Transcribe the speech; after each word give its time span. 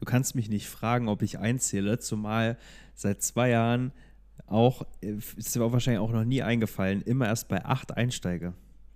du 0.00 0.04
kannst 0.06 0.34
mich 0.34 0.48
nicht 0.48 0.68
fragen, 0.68 1.08
ob 1.08 1.22
ich 1.22 1.38
einzähle, 1.38 1.98
zumal 1.98 2.56
seit 2.94 3.22
zwei 3.22 3.50
Jahren 3.50 3.92
auch, 4.46 4.82
äh, 5.02 5.12
ist 5.36 5.54
dir 5.54 5.60
wahrscheinlich 5.72 6.00
auch 6.00 6.12
noch 6.12 6.24
nie 6.24 6.42
eingefallen, 6.42 7.02
immer 7.02 7.26
erst 7.26 7.48
bei 7.48 7.64
8 7.64 7.96
einsteige. 7.96 8.54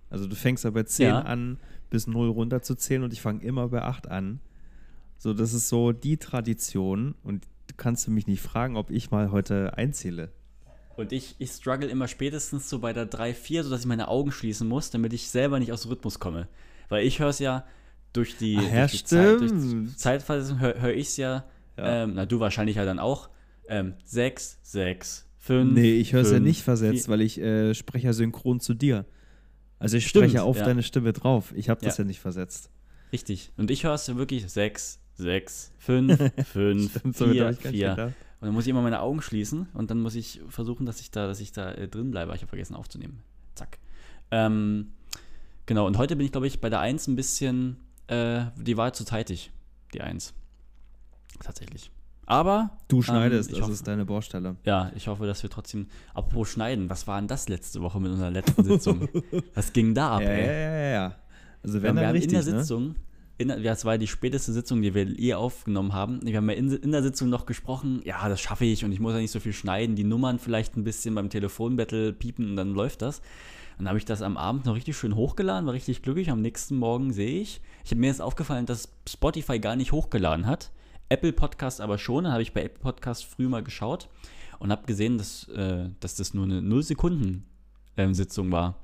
Also 0.09 0.27
du 0.27 0.35
fängst 0.35 0.63
ja 0.63 0.69
bei 0.71 0.83
10 0.83 1.07
Ja. 1.07 1.19
an, 1.21 1.57
bis 1.89 2.07
0 2.07 2.29
runterzuzählen 2.29 3.03
und 3.03 3.13
ich 3.13 3.21
fange 3.21 3.43
immer 3.43 3.69
bei 3.69 3.81
8 3.81 4.07
an. 4.09 4.39
So, 5.17 5.33
das 5.33 5.53
ist 5.53 5.69
so 5.69 5.91
die 5.93 6.17
Tradition 6.17 7.15
und 7.23 7.45
du 7.67 7.75
kannst 7.77 8.07
mich 8.09 8.27
nicht 8.27 8.41
fragen, 8.41 8.75
ob 8.75 8.89
ich 8.91 9.11
mal 9.11 9.31
heute 9.31 9.77
einzähle. 9.77 10.31
Und 10.97 11.11
ich, 11.11 11.35
ich 11.39 11.51
struggle 11.51 11.87
immer 11.89 12.07
spätestens 12.07 12.69
so 12.69 12.79
bei 12.79 12.93
der 12.93 13.05
3, 13.05 13.33
4, 13.33 13.63
sodass 13.65 13.81
ich 13.81 13.85
meine 13.85 14.07
Augen 14.07 14.31
schließen 14.31 14.67
muss, 14.67 14.91
damit 14.91 15.13
ich 15.13 15.29
selber 15.29 15.59
nicht 15.59 15.71
aus 15.73 15.81
dem 15.83 15.89
Rhythmus 15.91 16.19
komme. 16.19 16.47
Weil 16.89 17.05
ich 17.05 17.19
höre 17.19 17.29
es 17.29 17.39
ja 17.39 17.65
durch 18.15 18.37
die, 18.37 18.57
Ach 18.59 18.63
ja, 18.73 18.87
durch 18.87 18.91
die 19.01 19.03
Zeit, 19.05 19.39
durch 19.39 19.51
die. 19.51 19.95
Zeitversetzung 19.95 20.59
höre 20.59 20.81
hör 20.81 20.93
ich 20.93 21.07
es 21.07 21.17
ja, 21.17 21.45
Ja. 21.77 22.03
Ähm, 22.03 22.13
na 22.15 22.25
du 22.25 22.39
wahrscheinlich 22.39 22.77
ja 22.77 22.85
dann 22.85 22.99
auch, 22.99 23.29
ähm, 23.67 23.93
6, 24.05 24.59
6, 24.63 25.27
5. 25.39 25.73
Nee, 25.73 25.93
ich 25.95 26.13
höre 26.13 26.21
es 26.21 26.31
ja 26.31 26.39
nicht 26.39 26.63
versetzt, 26.63 27.05
vier- 27.05 27.11
weil 27.13 27.21
ich 27.21 27.39
äh, 27.39 27.73
spreche 27.73 28.07
ja 28.07 28.13
synchron 28.13 28.59
zu 28.59 28.73
dir. 28.73 29.05
Also 29.79 29.97
ich 29.97 30.07
Stimmt, 30.07 30.25
spreche 30.31 30.43
auf 30.43 30.57
ja. 30.57 30.63
deine 30.65 30.83
Stimme 30.83 31.11
drauf. 31.13 31.51
Ich 31.55 31.69
habe 31.69 31.81
das 31.83 31.97
Ja. 31.97 32.03
ja 32.03 32.07
nicht 32.07 32.19
versetzt. 32.21 32.69
Richtig. 33.11 33.51
Und 33.57 33.69
ich 33.71 33.83
höre 33.83 33.93
es 33.93 34.07
ja 34.07 34.15
wirklich 34.15 34.49
6, 34.49 34.99
6, 35.15 35.71
5, 35.79 36.17
5, 36.51 36.89
Stimmt, 36.91 37.21
damit 37.21 37.33
4, 37.35 37.45
hab 37.45 37.51
ich 37.51 37.59
gar 37.61 37.71
nicht 37.71 37.79
4. 37.79 37.89
gedacht. 37.91 38.13
Und 38.39 38.45
dann 38.47 38.53
muss 38.53 38.65
ich 38.65 38.69
immer 38.69 38.81
meine 38.81 39.01
Augen 39.01 39.21
schließen 39.21 39.67
und 39.73 39.89
dann 39.91 40.01
muss 40.01 40.15
ich 40.15 40.41
versuchen, 40.49 40.85
dass 40.85 40.99
ich 41.01 41.11
da, 41.11 41.27
dass 41.27 41.39
ich 41.39 41.51
da 41.51 41.71
äh, 41.73 41.87
drin 41.87 42.11
bleibe. 42.11 42.33
Ich 42.35 42.41
habe 42.41 42.49
vergessen 42.49 42.75
aufzunehmen. 42.75 43.21
Zack. 43.55 43.77
Ähm, 44.31 44.91
genau, 45.65 45.85
und 45.87 45.97
heute 45.97 46.15
bin 46.15 46.25
ich, 46.25 46.31
glaube 46.31 46.47
ich, 46.47 46.59
bei 46.61 46.69
der 46.69 46.79
1 46.79 47.07
ein 47.07 47.15
bisschen, 47.15 47.77
äh, 48.07 48.45
die 48.57 48.77
war 48.77 48.93
zu 48.93 49.03
zeitig, 49.05 49.51
die 49.93 50.01
1. 50.01 50.33
Tatsächlich. 51.43 51.91
Aber. 52.25 52.71
Du 52.87 52.97
ähm, 52.97 53.03
schneidest, 53.03 53.49
ich 53.49 53.55
das 53.57 53.63
hoffe- 53.65 53.73
ist 53.73 53.87
deine 53.87 54.05
Baustelle. 54.05 54.55
Ja, 54.65 54.91
ich 54.95 55.07
hoffe, 55.07 55.27
dass 55.27 55.43
wir 55.43 55.49
trotzdem. 55.49 55.87
Apropos 56.13 56.49
Schneiden, 56.49 56.89
was 56.89 57.07
war 57.07 57.19
denn 57.19 57.27
das 57.27 57.49
letzte 57.49 57.81
Woche 57.81 57.99
mit 57.99 58.11
unserer 58.11 58.31
letzten 58.31 58.63
Sitzung? 58.63 59.07
was 59.53 59.73
ging 59.73 59.93
da 59.93 60.15
ab, 60.15 60.21
Ja, 60.21 60.29
ja, 60.31 60.35
ey? 60.35 60.45
ja, 60.47 60.77
ja, 60.77 60.89
ja. 60.93 61.15
Also 61.63 61.81
wenn 61.81 61.89
haben, 61.89 61.97
wir 61.97 62.07
haben 62.07 62.13
richtig, 62.13 62.33
in 62.33 62.45
der 62.45 62.53
ne? 62.53 62.59
Sitzung, 62.61 62.95
in, 63.37 63.49
ja, 63.49 63.57
das 63.57 63.85
war 63.85 63.97
die 63.97 64.07
späteste 64.07 64.53
Sitzung, 64.53 64.81
die 64.81 64.93
wir 64.93 65.03
je 65.03 65.33
aufgenommen 65.33 65.93
haben. 65.93 66.19
Wir 66.25 66.37
haben 66.37 66.49
ja 66.49 66.55
in, 66.55 66.71
in 66.71 66.91
der 66.91 67.03
Sitzung 67.03 67.29
noch 67.29 67.45
gesprochen, 67.45 68.01
ja, 68.05 68.27
das 68.29 68.39
schaffe 68.39 68.65
ich 68.65 68.85
und 68.85 68.91
ich 68.91 68.99
muss 68.99 69.13
ja 69.13 69.19
nicht 69.19 69.31
so 69.31 69.39
viel 69.39 69.53
schneiden, 69.53 69.95
die 69.95 70.03
Nummern 70.03 70.39
vielleicht 70.39 70.77
ein 70.77 70.83
bisschen 70.83 71.13
beim 71.15 71.29
Telefonbattle 71.29 72.13
piepen 72.13 72.51
und 72.51 72.55
dann 72.55 72.73
läuft 72.73 73.01
das. 73.01 73.21
Dann 73.77 73.87
habe 73.87 73.97
ich 73.97 74.05
das 74.05 74.21
am 74.21 74.37
Abend 74.37 74.65
noch 74.65 74.75
richtig 74.75 74.97
schön 74.97 75.15
hochgeladen, 75.15 75.65
war 75.65 75.73
richtig 75.73 76.01
glücklich. 76.01 76.29
Am 76.29 76.41
nächsten 76.41 76.77
Morgen 76.77 77.11
sehe 77.11 77.41
ich, 77.41 77.61
ich 77.83 77.91
habe 77.91 77.99
mir 77.99 78.07
jetzt 78.07 78.21
aufgefallen, 78.21 78.65
dass 78.65 78.89
Spotify 79.07 79.59
gar 79.59 79.75
nicht 79.75 79.91
hochgeladen 79.91 80.45
hat. 80.45 80.71
Apple 81.09 81.33
Podcast 81.33 81.81
aber 81.81 81.97
schon. 81.97 82.23
Dann 82.23 82.33
habe 82.33 82.41
ich 82.41 82.53
bei 82.53 82.63
Apple 82.63 82.81
Podcast 82.81 83.25
früh 83.25 83.47
mal 83.47 83.63
geschaut 83.63 84.09
und 84.59 84.71
habe 84.71 84.85
gesehen, 84.85 85.17
dass, 85.17 85.47
äh, 85.49 85.89
dass 85.99 86.15
das 86.15 86.33
nur 86.33 86.45
eine 86.45 86.61
0-Sekunden-Sitzung 86.61 88.51
war. 88.51 88.79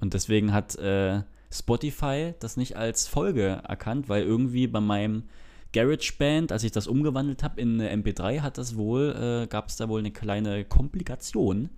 Und 0.00 0.14
deswegen 0.14 0.52
hat 0.52 0.76
äh, 0.76 1.22
Spotify 1.50 2.34
das 2.38 2.56
nicht 2.56 2.76
als 2.76 3.08
Folge 3.08 3.62
erkannt, 3.66 4.08
weil 4.08 4.22
irgendwie 4.22 4.66
bei 4.66 4.80
meinem 4.80 5.24
GarageBand, 5.72 6.52
als 6.52 6.64
ich 6.64 6.72
das 6.72 6.86
umgewandelt 6.86 7.42
habe 7.42 7.60
in 7.60 7.80
eine 7.80 8.02
MP3, 8.02 8.40
hat 8.40 8.58
das 8.58 8.76
wohl, 8.76 9.44
äh, 9.44 9.46
gab 9.46 9.68
es 9.68 9.76
da 9.76 9.88
wohl 9.88 10.00
eine 10.00 10.10
kleine 10.10 10.64
Komplikation. 10.64 11.70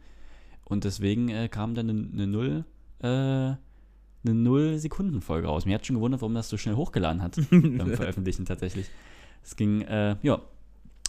Und 0.73 0.85
deswegen 0.85 1.29
äh, 1.29 1.49
kam 1.49 1.75
dann 1.75 1.91
eine, 1.91 2.09
eine 2.13 2.27
Null, 2.27 2.65
äh, 3.01 3.07
eine 3.07 3.59
Null-Sekunden-Folge 4.25 5.47
raus. 5.47 5.67
Mir 5.67 5.75
hat 5.75 5.87
schon 5.87 5.97
gewundert, 5.97 6.23
warum 6.23 6.35
das 6.35 6.49
so 6.49 6.57
schnell 6.57 6.77
hochgeladen 6.77 7.23
hat 7.23 7.37
beim 7.51 7.93
Veröffentlichen 7.95 8.47
tatsächlich. 8.47 8.87
Es 9.45 9.55
ging, 9.57 9.83
äh, 9.83 10.17
ja. 10.23 10.41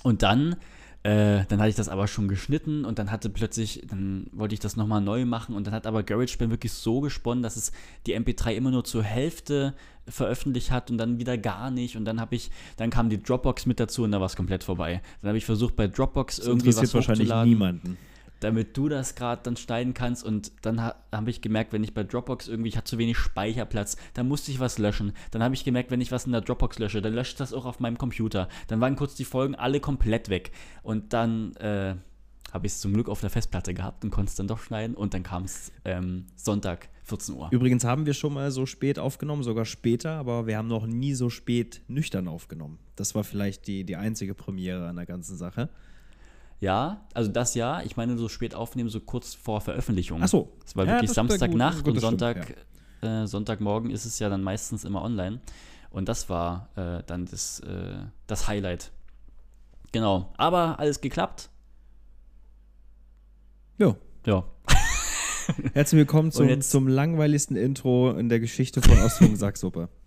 Und 0.03 0.22
dann, 0.22 0.58
äh, 1.03 1.45
dann 1.47 1.59
hatte 1.59 1.70
ich 1.70 1.75
das 1.75 1.88
aber 1.88 2.08
schon 2.08 2.28
geschnitten 2.28 2.83
und 2.83 3.00
dann 3.00 3.09
hatte 3.09 3.30
plötzlich, 3.30 3.86
dann 3.89 4.28
wollte 4.33 4.53
ich 4.53 4.59
das 4.59 4.75
nochmal 4.75 5.00
neu 5.00 5.25
machen 5.25 5.55
und 5.55 5.66
dann 5.66 5.73
hat 5.73 5.88
aber 5.88 6.03
GarageBand 6.03 6.52
wirklich 6.52 6.73
so 6.73 6.99
gesponnen, 6.99 7.42
dass 7.42 7.55
es 7.55 7.71
die 8.05 8.20
MP3 8.20 8.55
immer 8.55 8.71
nur 8.71 8.83
zur 8.83 9.04
Hälfte 9.04 9.76
veröffentlicht 10.09 10.71
hat 10.71 10.92
und 10.92 10.98
dann 10.98 11.20
wieder 11.20 11.38
gar 11.38 11.71
nicht 11.71 11.95
und 11.95 12.04
dann 12.04 12.20
habe 12.20 12.36
ich, 12.36 12.52
dann 12.76 12.89
kam 12.89 13.08
die 13.08 13.23
Dropbox 13.23 13.65
mit 13.65 13.80
dazu 13.80 14.04
und 14.04 14.11
da 14.11 14.20
war 14.20 14.26
es 14.26 14.36
komplett 14.36 14.65
vorbei. 14.65 15.02
Dann 15.21 15.30
habe 15.30 15.38
ich 15.38 15.45
versucht 15.45 15.77
bei 15.77 15.88
Dropbox 15.88 16.38
Das 16.38 16.48
irgendwie 16.48 16.76
was 16.76 16.93
wahrscheinlich 16.93 17.30
hochzuladen 17.30 17.49
niemanden. 17.49 17.98
Damit 18.43 18.76
du 18.76 18.89
das 18.89 19.15
gerade 19.15 19.42
dann 19.43 19.55
schneiden 19.55 19.93
kannst. 19.93 20.23
Und 20.23 20.52
dann 20.61 20.81
ha 20.81 20.95
habe 21.11 21.30
ich 21.30 21.42
gemerkt, 21.42 21.73
wenn 21.73 21.83
ich 21.83 21.93
bei 21.93 22.04
Dropbox 22.04 22.48
irgendwie, 22.48 22.70
ich 22.70 22.77
hatte 22.77 22.89
zu 22.89 22.98
wenig 22.98 23.17
Speicherplatz, 23.17 23.98
dann 24.15 24.27
musste 24.27 24.52
ich 24.52 24.59
was 24.59 24.77
löschen. 24.77 25.14
Dann 25.31 25.43
habe 25.43 25.55
ich 25.55 25.64
gemerkt, 25.64 25.92
wenn 25.92 26.02
ich 26.02 26.11
was 26.11 26.26
in 26.26 26.31
der 26.31 26.42
Dropbox 26.42 26.80
lösche, 26.80 27.02
dann 27.02 27.14
löscht 27.14 27.39
das 27.39 27.53
auch 27.53 27.65
auf 27.65 27.80
meinem 27.80 27.98
Computer. 27.98 28.49
Dann 28.67 28.82
waren 28.82 28.95
kurz 28.95 29.15
die 29.15 29.26
Folgen 29.26 29.55
alle 29.55 29.80
komplett 29.80 30.30
weg. 30.30 30.52
Und 30.82 31.14
dann 31.14 31.55
äh, 31.58 31.95
habe 32.52 32.67
ich 32.67 32.73
es 32.73 32.82
zum 32.82 32.93
Glück 32.93 33.09
auf 33.09 33.21
der 33.21 33.30
Festplatte 33.30 33.73
gehabt 33.73 34.03
und 34.03 34.11
konnte 34.11 34.30
es 34.30 34.36
dann 34.36 34.48
doch 34.48 34.59
schneiden. 34.59 34.95
Und 34.95 35.14
dann 35.14 35.23
kam 35.23 35.43
es 35.43 35.71
ähm, 35.86 36.26
Sonntag, 36.36 36.89
14 37.03 37.36
Uhr. 37.36 37.49
Übrigens 37.52 37.83
haben 37.83 38.05
wir 38.05 38.14
schon 38.14 38.33
mal 38.33 38.52
so 38.52 38.65
spät 38.65 38.99
aufgenommen, 38.99 39.43
sogar 39.43 39.65
später, 39.65 40.11
aber 40.11 40.48
wir 40.48 40.58
haben 40.58 40.67
noch 40.67 40.86
nie 40.86 41.14
so 41.14 41.30
spät 41.30 41.82
nüchtern 41.87 42.27
aufgenommen. 42.27 42.80
Das 42.95 43.15
war 43.15 43.23
vielleicht 43.23 43.67
die, 43.67 43.83
die 43.83 43.95
einzige 43.95 44.36
Premiere 44.36 44.87
an 44.87 44.95
der 44.95 45.05
ganzen 45.05 45.37
Sache. 45.37 45.70
Ja, 46.64 47.02
also 47.14 47.30
das 47.30 47.56
ja. 47.56 47.82
Ich 47.82 47.98
meine, 47.98 48.18
so 48.18 48.30
spät 48.30 48.56
aufnehmen, 48.56 48.88
so 48.88 49.02
kurz 49.02 49.34
vor 49.36 49.60
Veröffentlichung. 49.60 50.22
Ach 50.24 50.30
so. 50.30 50.54
Es 50.66 50.78
war 50.78 50.86
Ja, 50.86 50.94
wirklich 50.94 51.12
Samstagnacht 51.12 51.86
und 51.86 51.94
das 51.96 52.04
stimmt, 52.06 52.22
Sonntag, 52.22 52.56
äh, 53.02 53.28
Sonntagmorgen 53.28 53.92
ist 53.92 54.06
es 54.06 54.18
ja 54.20 54.30
dann 54.30 54.42
meistens 54.42 54.86
immer 54.86 55.02
online. 55.02 55.42
Und 55.90 56.08
das 56.08 56.30
war 56.30 56.70
äh, 56.78 57.04
dann 57.06 57.26
das, 57.26 57.60
äh, 57.60 57.96
das 58.28 58.48
Highlight. 58.48 58.94
Genau. 59.92 60.32
Aber 60.38 60.80
alles 60.80 61.02
geklappt. 61.02 61.50
Ja. 63.78 63.98
Ja. 64.26 64.45
Herzlich 65.74 65.98
willkommen 65.98 66.32
zum, 66.32 66.62
zum 66.62 66.88
langweiligsten 66.88 67.58
Intro 67.58 68.12
in 68.12 68.30
der 68.30 68.40
Geschichte 68.40 68.82
von 68.82 68.98
Ostfunk 69.02 69.36
Sacksuppe. 69.36 69.90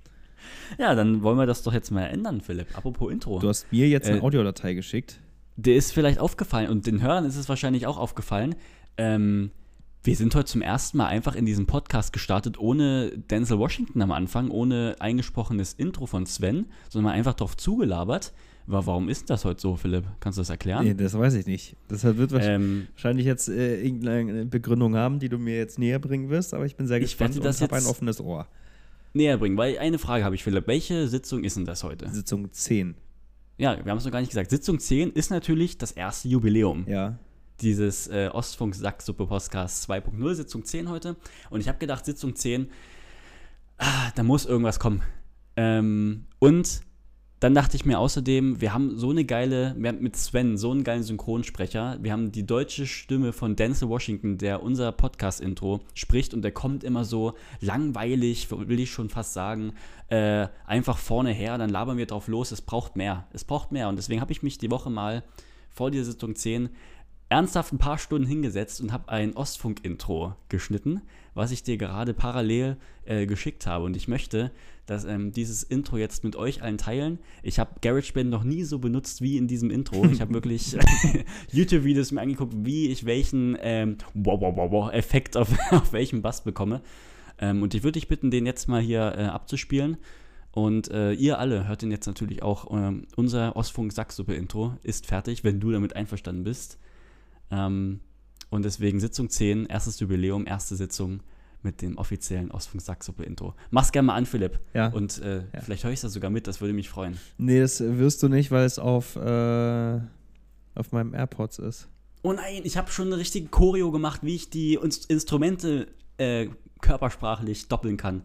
Ja, 0.78 0.94
dann 0.94 1.22
wollen 1.22 1.38
wir 1.38 1.46
das 1.46 1.62
doch 1.62 1.72
jetzt 1.72 1.90
mal 1.90 2.06
ändern, 2.06 2.40
Philipp. 2.40 2.76
Apropos 2.76 3.10
Intro. 3.12 3.40
Du 3.40 3.48
hast 3.48 3.70
mir 3.72 3.88
jetzt 3.88 4.08
eine 4.08 4.18
Äh, 4.18 4.22
Audiodatei 4.22 4.74
geschickt. 4.74 5.20
Der 5.56 5.76
ist 5.76 5.92
vielleicht 5.92 6.18
aufgefallen 6.18 6.68
und 6.70 6.86
den 6.86 7.00
Hörern 7.02 7.24
ist 7.24 7.36
es 7.36 7.48
wahrscheinlich 7.48 7.86
auch 7.86 7.96
aufgefallen. 7.98 8.54
Ähm, 8.98 9.50
wir 10.04 10.14
sind 10.14 10.34
heute 10.34 10.44
zum 10.46 10.62
ersten 10.62 10.98
Mal 10.98 11.06
einfach 11.06 11.34
in 11.34 11.46
diesem 11.46 11.66
Podcast 11.66 12.12
gestartet, 12.12 12.58
ohne 12.60 13.10
Denzel 13.30 13.58
Washington 13.58 14.02
am 14.02 14.12
Anfang, 14.12 14.50
ohne 14.50 14.96
eingesprochenes 15.00 15.72
Intro 15.72 16.06
von 16.06 16.26
Sven, 16.26 16.66
sondern 16.90 17.10
mal 17.12 17.18
einfach 17.18 17.34
drauf 17.34 17.56
zugelabert. 17.56 18.32
Wa- 18.66 18.82
Warum 18.84 19.08
ist 19.08 19.30
das 19.30 19.44
heute 19.44 19.60
so, 19.60 19.76
Philipp? 19.76 20.04
Kannst 20.20 20.38
du 20.38 20.40
das 20.42 20.50
erklären? 20.50 20.84
Nee, 20.84 20.94
das 20.94 21.16
weiß 21.18 21.34
ich 21.34 21.46
nicht. 21.46 21.76
Deshalb 21.90 22.18
wird 22.18 22.32
wahrscheinlich 22.32 22.68
ähm, 22.82 22.86
wahrscheinlich 22.94 23.26
jetzt 23.26 23.48
äh, 23.48 23.80
irgendeine 23.82 24.44
Begründung 24.46 24.94
haben, 24.94 25.18
die 25.18 25.28
du 25.28 25.38
mir 25.38 25.56
jetzt 25.56 25.78
näher 25.78 25.98
bringen 25.98 26.28
wirst, 26.28 26.52
aber 26.54 26.66
ich 26.66 26.76
bin 26.76 26.86
sehr 26.86 26.98
Ich 26.98 27.04
gespannt 27.04 27.34
werde 27.34 27.46
das 27.48 27.60
und 27.60 27.70
habe 27.72 27.76
ein 27.82 27.86
offenes 27.86 28.20
Ohr. 28.20 28.46
näher 29.14 29.38
bringen, 29.38 29.56
weil 29.56 29.78
eine 29.78 29.98
Frage 29.98 30.24
habe 30.24 30.34
ich, 30.34 30.44
Philipp. 30.44 30.66
Welche 30.68 31.08
Sitzung 31.08 31.42
ist 31.44 31.56
denn 31.56 31.64
das 31.64 31.82
heute? 31.82 32.08
Sitzung 32.10 32.52
10. 32.52 32.94
Ja, 33.58 33.82
wir 33.82 33.90
haben 33.90 33.98
es 33.98 34.04
noch 34.04 34.12
gar 34.12 34.20
nicht 34.20 34.30
gesagt. 34.30 34.50
Sitzung 34.50 34.78
10 34.78 35.12
ist 35.12 35.30
natürlich 35.30 35.78
das 35.78 35.92
erste 35.92 36.28
Jubiläum. 36.28 36.84
Ja. 36.88 37.18
dieses 37.62 38.06
äh, 38.08 38.28
Ostfunk 38.32 38.74
Sacksuppe 38.74 39.26
Podcast 39.26 39.88
2.0, 39.90 40.34
Sitzung 40.34 40.64
10 40.64 40.90
heute. 40.90 41.16
Und 41.48 41.60
ich 41.60 41.68
habe 41.68 41.78
gedacht, 41.78 42.04
Sitzung 42.04 42.36
10, 42.36 42.68
ah, 43.78 44.10
da 44.14 44.22
muss 44.22 44.44
irgendwas 44.44 44.78
kommen. 44.78 45.02
Ähm, 45.56 46.26
und 46.38 46.82
dann 47.40 47.54
dachte 47.54 47.76
ich 47.76 47.84
mir 47.84 47.98
außerdem, 47.98 48.62
wir 48.62 48.72
haben 48.72 48.96
so 48.96 49.10
eine 49.10 49.26
geile, 49.26 49.74
wir 49.76 49.90
haben 49.90 50.00
mit 50.00 50.16
Sven 50.16 50.56
so 50.56 50.70
einen 50.70 50.84
geilen 50.84 51.02
Synchronsprecher. 51.02 51.98
Wir 52.00 52.12
haben 52.12 52.32
die 52.32 52.46
deutsche 52.46 52.86
Stimme 52.86 53.34
von 53.34 53.56
Denzel 53.56 53.90
Washington, 53.90 54.38
der 54.38 54.62
unser 54.62 54.90
Podcast-Intro 54.92 55.80
spricht 55.92 56.32
und 56.32 56.40
der 56.40 56.52
kommt 56.52 56.82
immer 56.82 57.04
so 57.04 57.34
langweilig, 57.60 58.48
will 58.50 58.80
ich 58.80 58.90
schon 58.90 59.10
fast 59.10 59.34
sagen, 59.34 59.74
äh, 60.08 60.48
einfach 60.66 60.96
vorne 60.96 61.30
her, 61.30 61.58
dann 61.58 61.68
labern 61.68 61.98
wir 61.98 62.06
drauf 62.06 62.26
los. 62.26 62.52
Es 62.52 62.62
braucht 62.62 62.96
mehr. 62.96 63.26
Es 63.34 63.44
braucht 63.44 63.70
mehr. 63.70 63.90
Und 63.90 63.96
deswegen 63.96 64.22
habe 64.22 64.32
ich 64.32 64.42
mich 64.42 64.56
die 64.56 64.70
Woche 64.70 64.88
mal 64.88 65.22
vor 65.70 65.90
dieser 65.90 66.04
Sitzung 66.12 66.34
10 66.34 66.70
ernsthaft 67.28 67.72
ein 67.72 67.78
paar 67.78 67.98
Stunden 67.98 68.26
hingesetzt 68.26 68.80
und 68.80 68.92
habe 68.92 69.08
ein 69.08 69.36
Ostfunk-Intro 69.36 70.34
geschnitten, 70.48 71.02
was 71.34 71.50
ich 71.50 71.62
dir 71.62 71.76
gerade 71.76 72.14
parallel 72.14 72.76
äh, 73.04 73.26
geschickt 73.26 73.66
habe. 73.66 73.84
Und 73.84 73.96
ich 73.96 74.06
möchte, 74.06 74.52
dass 74.86 75.04
ähm, 75.04 75.32
dieses 75.32 75.64
Intro 75.64 75.96
jetzt 75.96 76.22
mit 76.22 76.36
euch 76.36 76.62
allen 76.62 76.78
teilen. 76.78 77.18
Ich 77.42 77.58
habe 77.58 77.80
GarageBand 77.80 78.30
noch 78.30 78.44
nie 78.44 78.62
so 78.62 78.78
benutzt 78.78 79.22
wie 79.22 79.36
in 79.36 79.48
diesem 79.48 79.70
Intro. 79.70 80.04
Ich 80.06 80.20
habe 80.20 80.34
wirklich 80.34 80.76
YouTube-Videos 81.52 82.12
mir 82.12 82.20
angeguckt, 82.20 82.54
wie 82.58 82.88
ich 82.88 83.04
welchen 83.06 83.58
ähm, 83.60 83.98
wow, 84.14 84.40
wow, 84.40 84.56
wow, 84.56 84.70
wow, 84.70 84.92
Effekt 84.92 85.36
auf, 85.36 85.48
auf 85.72 85.92
welchem 85.92 86.22
Bass 86.22 86.44
bekomme. 86.44 86.80
Ähm, 87.38 87.62
und 87.62 87.74
ich 87.74 87.82
würde 87.82 87.98
dich 87.98 88.08
bitten, 88.08 88.30
den 88.30 88.46
jetzt 88.46 88.68
mal 88.68 88.80
hier 88.80 89.14
äh, 89.16 89.24
abzuspielen. 89.24 89.96
Und 90.52 90.90
äh, 90.90 91.12
ihr 91.12 91.38
alle 91.38 91.68
hört 91.68 91.82
den 91.82 91.90
jetzt 91.90 92.06
natürlich 92.06 92.42
auch. 92.42 92.70
Ähm, 92.70 93.08
unser 93.16 93.56
Ostfunk-Sacksuppe-Intro 93.56 94.74
ist 94.84 95.06
fertig, 95.06 95.44
wenn 95.44 95.60
du 95.60 95.72
damit 95.72 95.94
einverstanden 95.96 96.44
bist. 96.44 96.78
Ähm, 97.50 98.00
und 98.50 98.64
deswegen 98.64 99.00
Sitzung 99.00 99.28
10, 99.30 99.66
erstes 99.66 99.98
Jubiläum, 100.00 100.46
erste 100.46 100.76
Sitzung. 100.76 101.20
mit 101.62 101.82
dem 101.82 101.98
offiziellen 101.98 102.52
Ostfunk 102.52 102.80
Sacksuppe-Intro. 102.80 103.54
Mach's 103.70 103.90
gerne 103.90 104.06
mal 104.06 104.14
an, 104.14 104.24
Philipp. 104.24 104.60
Ja. 104.72 104.86
Und 104.88 105.18
äh, 105.20 105.38
Ja. 105.52 105.60
vielleicht 105.62 105.82
höre 105.82 105.90
ich 105.90 106.00
das 106.00 106.12
sogar 106.12 106.30
mit, 106.30 106.46
das 106.46 106.60
würde 106.60 106.72
mich 106.72 106.88
freuen. 106.88 107.18
Nee, 107.38 107.58
das 107.58 107.80
wirst 107.80 108.22
du 108.22 108.28
nicht, 108.28 108.52
weil 108.52 108.64
es 108.66 108.78
auf, 108.78 109.16
äh, 109.16 109.98
auf 110.76 110.92
meinem 110.92 111.12
AirPods 111.12 111.58
ist. 111.58 111.88
Oh 112.22 112.32
nein, 112.32 112.60
ich 112.62 112.76
habe 112.76 112.88
schon 112.92 113.08
eine 113.08 113.16
richtige 113.16 113.48
Choreo 113.48 113.90
gemacht, 113.90 114.20
wie 114.22 114.36
ich 114.36 114.48
die 114.48 114.74
Inst 114.74 115.10
Instrumente 115.10 115.88
äh, 116.18 116.50
körpersprachlich 116.82 117.66
doppeln 117.66 117.96
kann. 117.96 118.22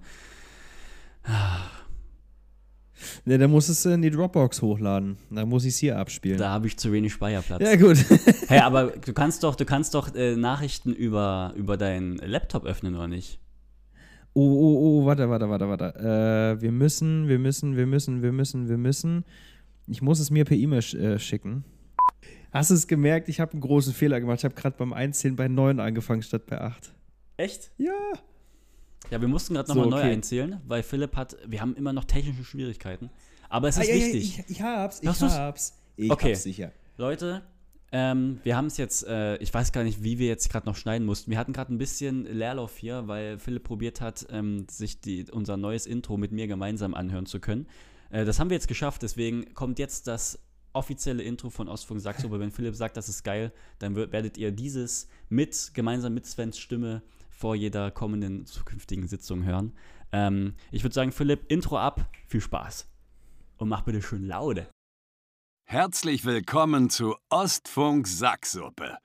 Nee, 3.25 3.37
dann 3.37 3.51
muss 3.51 3.69
es 3.69 3.85
in 3.85 4.01
die 4.01 4.09
Dropbox 4.09 4.61
hochladen. 4.61 5.17
Dann 5.29 5.49
muss 5.49 5.65
ich 5.65 5.73
es 5.73 5.77
hier 5.77 5.97
abspielen. 5.97 6.37
Da 6.37 6.49
habe 6.49 6.67
ich 6.67 6.77
zu 6.77 6.91
wenig 6.91 7.13
Speicherplatz. 7.13 7.61
Ja, 7.61 7.75
gut. 7.75 7.97
Hey, 8.47 8.59
aber 8.59 8.87
du 9.05 9.13
kannst 9.13 9.43
doch, 9.43 9.55
du 9.55 9.65
kannst 9.65 9.93
doch 9.93 10.13
äh, 10.15 10.35
Nachrichten 10.35 10.93
über, 10.93 11.53
über 11.55 11.77
deinen 11.77 12.17
Laptop 12.17 12.65
öffnen, 12.65 12.95
oder 12.95 13.07
nicht? 13.07 13.39
Oh, 14.33 14.41
oh, 14.41 15.01
oh, 15.01 15.05
warte, 15.05 15.29
warte, 15.29 15.49
warte, 15.49 15.67
warte. 15.67 16.57
Äh, 16.57 16.61
wir 16.61 16.71
müssen, 16.71 17.27
wir 17.27 17.39
müssen, 17.39 17.75
wir 17.75 17.85
müssen, 17.85 18.21
wir 18.21 18.31
müssen, 18.31 18.69
wir 18.69 18.77
müssen. 18.77 19.25
Ich 19.87 20.01
muss 20.01 20.19
es 20.19 20.31
mir 20.31 20.45
per 20.45 20.57
E-Mail 20.57 20.81
sch 20.81 20.93
äh, 20.93 21.19
schicken. 21.19 21.65
Hast 22.51 22.69
du 22.69 22.75
es 22.75 22.87
gemerkt? 22.87 23.29
Ich 23.29 23.39
habe 23.39 23.53
einen 23.53 23.61
großen 23.61 23.93
Fehler 23.93 24.19
gemacht. 24.19 24.39
Ich 24.39 24.45
habe 24.45 24.55
gerade 24.55 24.75
beim 24.77 24.93
Einzählen 24.93 25.35
bei 25.35 25.47
9 25.47 25.79
angefangen 25.79 26.21
statt 26.21 26.45
bei 26.47 26.59
8. 26.59 26.93
Echt? 27.37 27.71
Ja. 27.77 27.91
Ja, 29.09 29.19
wir 29.19 29.27
mussten 29.27 29.53
gerade 29.55 29.67
So, 29.67 29.73
nochmal 29.73 29.89
neu 29.89 29.97
okay. 29.99 30.13
einzählen, 30.13 30.61
weil 30.67 30.83
Philipp 30.83 31.15
hat, 31.15 31.35
wir 31.45 31.61
haben 31.61 31.75
immer 31.75 31.91
noch 31.93 32.05
technische 32.05 32.43
Schwierigkeiten. 32.43 33.09
Aber 33.49 33.67
es 33.67 33.77
Ah, 33.77 33.81
ist 33.81 33.89
ja, 33.89 33.95
ja, 33.95 34.05
wichtig. 34.05 34.39
ich, 34.47 34.49
ich 34.57 34.61
hab's, 34.61 34.99
ich 35.01 35.09
du's? 35.09 35.21
hab's. 35.23 35.77
Ich 35.97 36.09
Okay. 36.11 36.29
hab's 36.33 36.43
sicher. 36.43 36.71
Leute, 36.97 37.41
ähm, 37.91 38.39
wir 38.43 38.55
haben 38.55 38.67
es 38.67 38.77
jetzt, 38.77 39.05
äh, 39.05 39.35
ich 39.37 39.53
weiß 39.53 39.73
gar 39.73 39.83
nicht, 39.83 40.01
wie 40.01 40.17
wir 40.17 40.27
jetzt 40.27 40.49
gerade 40.49 40.65
noch 40.65 40.77
schneiden 40.77 41.05
mussten. 41.05 41.29
Wir 41.29 41.37
hatten 41.37 41.51
gerade 41.51 41.73
ein 41.73 41.77
bisschen 41.77 42.23
Leerlauf 42.25 42.77
hier, 42.77 43.07
weil 43.09 43.37
Philipp 43.37 43.63
probiert 43.65 43.99
hat, 43.99 44.25
ähm, 44.31 44.65
sich 44.69 45.01
die, 45.01 45.25
unser 45.29 45.57
neues 45.57 45.85
Intro 45.85 46.15
mit 46.15 46.31
mir 46.31 46.47
gemeinsam 46.47 46.93
anhören 46.93 47.25
zu 47.25 47.41
können. 47.41 47.67
Äh, 48.11 48.23
das 48.23 48.39
haben 48.39 48.49
wir 48.49 48.55
jetzt 48.55 48.69
geschafft, 48.69 49.01
deswegen 49.01 49.53
kommt 49.53 49.77
jetzt 49.79 50.07
das 50.07 50.39
offizielle 50.73 51.21
Intro 51.21 51.49
von 51.49 51.67
Ostfunk 51.67 51.99
Saxober. 51.99 52.39
Wenn 52.39 52.51
Philipp 52.51 52.75
sagt, 52.75 52.95
das 52.95 53.09
ist 53.09 53.23
geil, 53.23 53.51
dann 53.79 53.93
werdet 53.97 54.37
ihr 54.37 54.51
dieses 54.53 55.09
mit, 55.27 55.71
gemeinsam 55.73 56.13
mit 56.13 56.25
Svens 56.25 56.57
Stimme 56.57 57.01
vor 57.41 57.55
jeder 57.55 57.89
kommenden 57.89 58.45
zukünftigen 58.45 59.07
Sitzung 59.07 59.43
hören. 59.43 59.73
Ähm, 60.11 60.53
ich 60.69 60.83
würde 60.83 60.93
sagen, 60.93 61.11
Philipp, 61.11 61.51
Intro 61.51 61.77
ab, 61.79 62.07
viel 62.27 62.39
Spaß. 62.39 62.87
Und 63.57 63.67
mach 63.67 63.81
bitte 63.81 64.03
schön 64.03 64.27
Laude. 64.27 64.69
Herzlich 65.67 66.23
willkommen 66.23 66.91
zu 66.91 67.15
Ostfunk 67.29 68.07
Sacksuppe. 68.07 68.97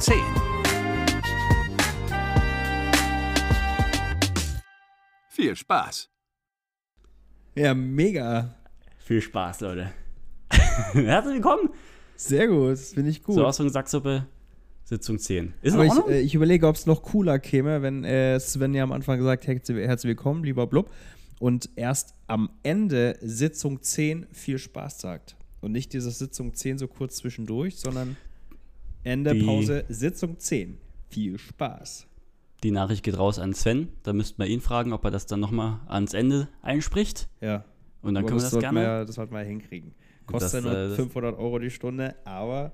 10. 0.00 0.14
Viel 5.28 5.54
Spaß. 5.54 6.08
Ja, 7.54 7.74
mega. 7.74 8.54
Viel 8.96 9.20
Spaß, 9.20 9.60
Leute. 9.60 9.92
Herzlich 10.94 11.34
willkommen 11.34 11.68
Sehr 12.16 12.48
gut. 12.48 12.72
Das 12.72 12.94
finde 12.94 13.10
ich 13.10 13.22
gut. 13.22 13.34
zur 13.34 13.46
Ausführung 13.46 13.70
Sacksuppe, 13.70 14.26
Sitzung 14.84 15.18
10. 15.18 15.52
Ist 15.60 15.74
Aber 15.74 15.84
ich, 15.84 15.92
äh, 16.08 16.20
ich 16.22 16.34
überlege, 16.34 16.66
ob 16.66 16.76
es 16.76 16.86
noch 16.86 17.02
cooler 17.02 17.38
käme, 17.38 17.82
wenn 17.82 18.02
äh, 18.04 18.40
Sven 18.40 18.72
ja 18.72 18.84
am 18.84 18.92
Anfang 18.92 19.18
gesagt 19.18 19.46
hätte, 19.46 19.74
herzlich 19.86 20.08
willkommen, 20.08 20.44
lieber 20.44 20.66
Blub. 20.66 20.90
Und 21.40 21.68
erst 21.76 22.14
am 22.26 22.48
Ende 22.62 23.18
Sitzung 23.20 23.82
10 23.82 24.28
viel 24.32 24.56
Spaß 24.56 24.98
sagt. 24.98 25.36
Und 25.60 25.72
nicht 25.72 25.92
diese 25.92 26.10
Sitzung 26.10 26.54
10 26.54 26.78
so 26.78 26.88
kurz 26.88 27.16
zwischendurch, 27.16 27.76
sondern 27.76 28.16
Ende 29.04 29.34
Die- 29.34 29.42
Pause 29.44 29.84
Sitzung 29.88 30.38
10. 30.38 30.78
Viel 31.08 31.38
Spaß. 31.38 32.06
Die 32.62 32.70
Nachricht 32.70 33.02
geht 33.02 33.18
raus 33.18 33.38
an 33.38 33.54
Sven. 33.54 33.88
Da 34.02 34.12
müssten 34.12 34.38
wir 34.40 34.46
ihn 34.46 34.60
fragen, 34.60 34.92
ob 34.92 35.04
er 35.04 35.10
das 35.10 35.26
dann 35.26 35.40
nochmal 35.40 35.80
ans 35.88 36.12
Ende 36.14 36.48
einspricht. 36.62 37.28
Ja. 37.40 37.64
Und 38.02 38.14
dann 38.14 38.18
Aber 38.24 38.28
können 38.28 38.40
wir 38.40 38.50
das 38.50 38.58
gerne. 38.58 38.80
Wir, 38.80 39.04
das 39.06 39.14
sollten 39.16 39.32
wir 39.34 39.40
hinkriegen. 39.40 39.94
Kostet 40.26 40.42
Das, 40.42 40.64
ja 40.64 40.70
nur 40.70 40.78
äh, 40.78 40.88
das- 40.88 40.96
500 40.96 41.38
Euro 41.38 41.58
die 41.58 41.70
Stunde, 41.70 42.14
aber 42.24 42.72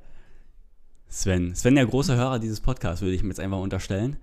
Sven. 1.08 1.54
Sven, 1.54 1.76
der 1.76 1.86
große 1.86 2.16
Hörer 2.16 2.38
dieses 2.38 2.60
Podcasts, 2.60 3.00
würde 3.00 3.14
ich 3.14 3.22
mir 3.22 3.28
jetzt 3.28 3.40
einfach 3.40 3.60
unterstellen. 3.60 4.16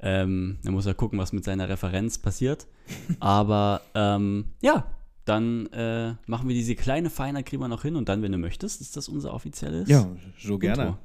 Ähm, 0.00 0.58
er 0.64 0.72
muss 0.72 0.84
ja 0.84 0.92
gucken, 0.92 1.18
was 1.18 1.32
mit 1.32 1.44
seiner 1.44 1.68
Referenz 1.68 2.18
passiert. 2.18 2.66
Aber 3.20 3.80
ähm, 3.94 4.46
ja, 4.60 4.90
dann 5.24 5.66
äh, 5.68 6.14
machen 6.26 6.48
wir 6.48 6.54
diese 6.54 6.74
kleine 6.74 7.08
Feinheit, 7.08 7.46
kriegen 7.46 7.62
wir 7.62 7.68
noch 7.68 7.82
hin. 7.82 7.96
Und 7.96 8.08
dann, 8.10 8.20
wenn 8.22 8.32
du 8.32 8.38
möchtest, 8.38 8.80
ist 8.82 8.96
das 8.96 9.08
unser 9.08 9.32
offizielles 9.32 9.88
ja, 9.88 10.06
so 10.38 10.58
gerne. 10.58 10.98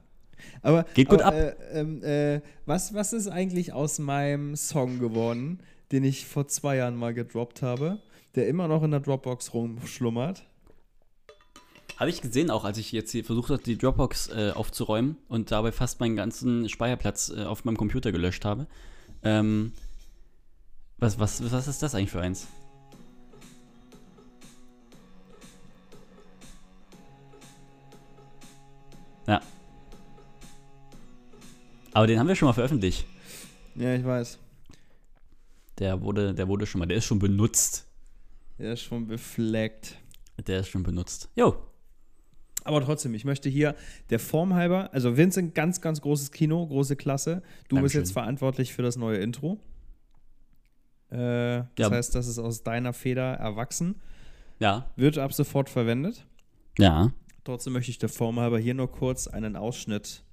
Aber, 0.61 0.85
Geht 0.93 1.09
gut 1.09 1.21
aber, 1.21 1.27
ab. 1.27 1.33
Äh, 1.33 1.79
ähm, 1.79 2.03
äh, 2.03 2.41
was, 2.65 2.93
was 2.93 3.13
ist 3.13 3.27
eigentlich 3.27 3.73
aus 3.73 3.99
meinem 3.99 4.55
Song 4.55 4.99
geworden, 4.99 5.59
den 5.91 6.03
ich 6.03 6.25
vor 6.25 6.47
zwei 6.47 6.77
Jahren 6.77 6.95
mal 6.95 7.13
gedroppt 7.13 7.61
habe, 7.61 7.99
der 8.35 8.47
immer 8.47 8.67
noch 8.67 8.83
in 8.83 8.91
der 8.91 8.99
Dropbox 8.99 9.53
rumschlummert? 9.53 10.43
Habe 11.97 12.09
ich 12.09 12.21
gesehen 12.21 12.49
auch, 12.49 12.65
als 12.65 12.79
ich 12.79 12.91
jetzt 12.91 13.11
hier 13.11 13.23
versucht 13.23 13.51
habe, 13.51 13.61
die 13.61 13.77
Dropbox 13.77 14.29
äh, 14.29 14.51
aufzuräumen 14.55 15.17
und 15.27 15.51
dabei 15.51 15.71
fast 15.71 15.99
meinen 15.99 16.15
ganzen 16.15 16.67
Speicherplatz 16.67 17.31
äh, 17.35 17.43
auf 17.43 17.63
meinem 17.63 17.77
Computer 17.77 18.11
gelöscht 18.11 18.43
habe. 18.43 18.65
Ähm, 19.23 19.73
was, 20.97 21.19
was, 21.19 21.51
was 21.51 21.67
ist 21.67 21.83
das 21.83 21.93
eigentlich 21.93 22.11
für 22.11 22.21
eins? 22.21 22.47
Ja. 29.27 29.41
Aber 31.93 32.07
den 32.07 32.19
haben 32.19 32.27
wir 32.27 32.35
schon 32.35 32.47
mal 32.47 32.53
veröffentlicht. 32.53 33.05
Ja, 33.75 33.93
ich 33.95 34.03
weiß. 34.05 34.39
Der 35.79 36.01
wurde, 36.01 36.33
der 36.33 36.47
wurde 36.47 36.65
schon 36.65 36.79
mal, 36.79 36.85
der 36.85 36.97
ist 36.97 37.05
schon 37.05 37.19
benutzt. 37.19 37.87
Der 38.59 38.73
ist 38.73 38.81
schon 38.81 39.07
befleckt. 39.07 39.97
Der 40.47 40.59
ist 40.59 40.67
schon 40.69 40.83
benutzt. 40.83 41.29
Jo, 41.35 41.55
Aber 42.63 42.81
trotzdem, 42.83 43.13
ich 43.15 43.25
möchte 43.25 43.49
hier 43.49 43.75
der 44.09 44.19
Form 44.19 44.53
halber, 44.53 44.93
also 44.93 45.17
Vincent, 45.17 45.55
ganz, 45.55 45.81
ganz 45.81 46.01
großes 46.01 46.31
Kino, 46.31 46.65
große 46.67 46.95
Klasse. 46.95 47.41
Du 47.69 47.75
bist 47.75 47.95
Dankeschön. 47.95 48.01
jetzt 48.01 48.11
verantwortlich 48.11 48.73
für 48.73 48.83
das 48.83 48.97
neue 48.97 49.17
Intro. 49.17 49.59
Äh, 51.09 51.63
das 51.75 51.89
Ja. 51.89 51.91
heißt, 51.91 52.15
das 52.15 52.27
ist 52.27 52.39
aus 52.39 52.63
deiner 52.63 52.93
Feder 52.93 53.33
erwachsen. 53.33 53.95
ja, 54.59 54.89
Wird 54.95 55.17
ab 55.17 55.33
sofort 55.33 55.69
verwendet. 55.69 56.25
ja. 56.77 57.11
Trotzdem 57.43 57.73
möchte 57.73 57.89
ich 57.89 57.97
der 57.97 58.09
Form 58.09 58.39
halber 58.39 58.59
hier 58.59 58.75
nur 58.75 58.91
kurz 58.91 59.25
einen 59.27 59.55
Ausschnitt 59.55 60.23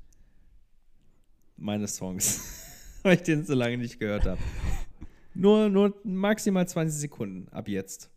meines 1.59 1.97
Songs, 1.97 2.63
weil 3.03 3.17
ich 3.17 3.23
den 3.23 3.45
so 3.45 3.55
lange 3.55 3.79
nicht 3.79 3.99
gehört 3.99 4.27
habe. 4.27 4.41
Nur, 5.35 5.69
nur 5.69 5.95
maximal 6.05 6.67
20 6.67 7.01
Sekunden 7.01 7.49
ab 7.53 7.69
jetzt. 7.69 8.11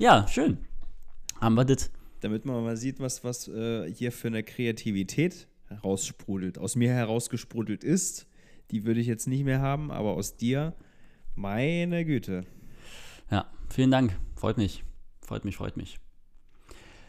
Ja, 0.00 0.26
schön. 0.26 0.56
Haben 1.42 1.56
wir 1.56 1.66
das. 1.66 1.90
Damit 2.20 2.46
man 2.46 2.64
mal 2.64 2.76
sieht, 2.78 3.00
was, 3.00 3.22
was 3.22 3.48
äh, 3.48 3.92
hier 3.92 4.12
für 4.12 4.28
eine 4.28 4.42
Kreativität 4.42 5.46
heraussprudelt, 5.66 6.58
aus 6.58 6.74
mir 6.74 6.90
herausgesprudelt 6.90 7.84
ist. 7.84 8.26
Die 8.70 8.86
würde 8.86 9.00
ich 9.00 9.06
jetzt 9.06 9.28
nicht 9.28 9.44
mehr 9.44 9.60
haben, 9.60 9.90
aber 9.90 10.14
aus 10.14 10.38
dir, 10.38 10.74
meine 11.34 12.06
Güte. 12.06 12.46
Ja, 13.30 13.50
vielen 13.68 13.90
Dank. 13.90 14.18
Freut 14.36 14.56
mich. 14.56 14.84
Freut 15.20 15.44
mich, 15.44 15.56
freut 15.56 15.76
mich. 15.76 15.98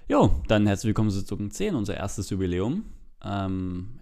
Jo, 0.10 0.44
dann 0.50 0.68
herzlich 0.68 0.90
willkommen 0.90 1.12
zu 1.12 1.20
Sitzung 1.20 1.50
10, 1.50 1.76
unser 1.76 1.96
erstes 1.96 2.30
Jubiläum. 2.30 2.84
Ähm, 3.24 4.02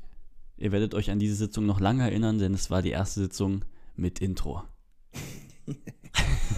Ihr 0.57 0.71
werdet 0.71 0.95
euch 0.95 1.11
an 1.11 1.19
diese 1.19 1.35
Sitzung 1.35 1.65
noch 1.67 1.79
lange 1.79 2.03
erinnern, 2.03 2.39
denn 2.39 2.55
es 2.55 2.71
war 2.71 2.81
die 2.81 2.89
erste 2.89 3.21
Sitzung 3.21 3.63
mit 3.95 4.19
Intro. 4.19 4.63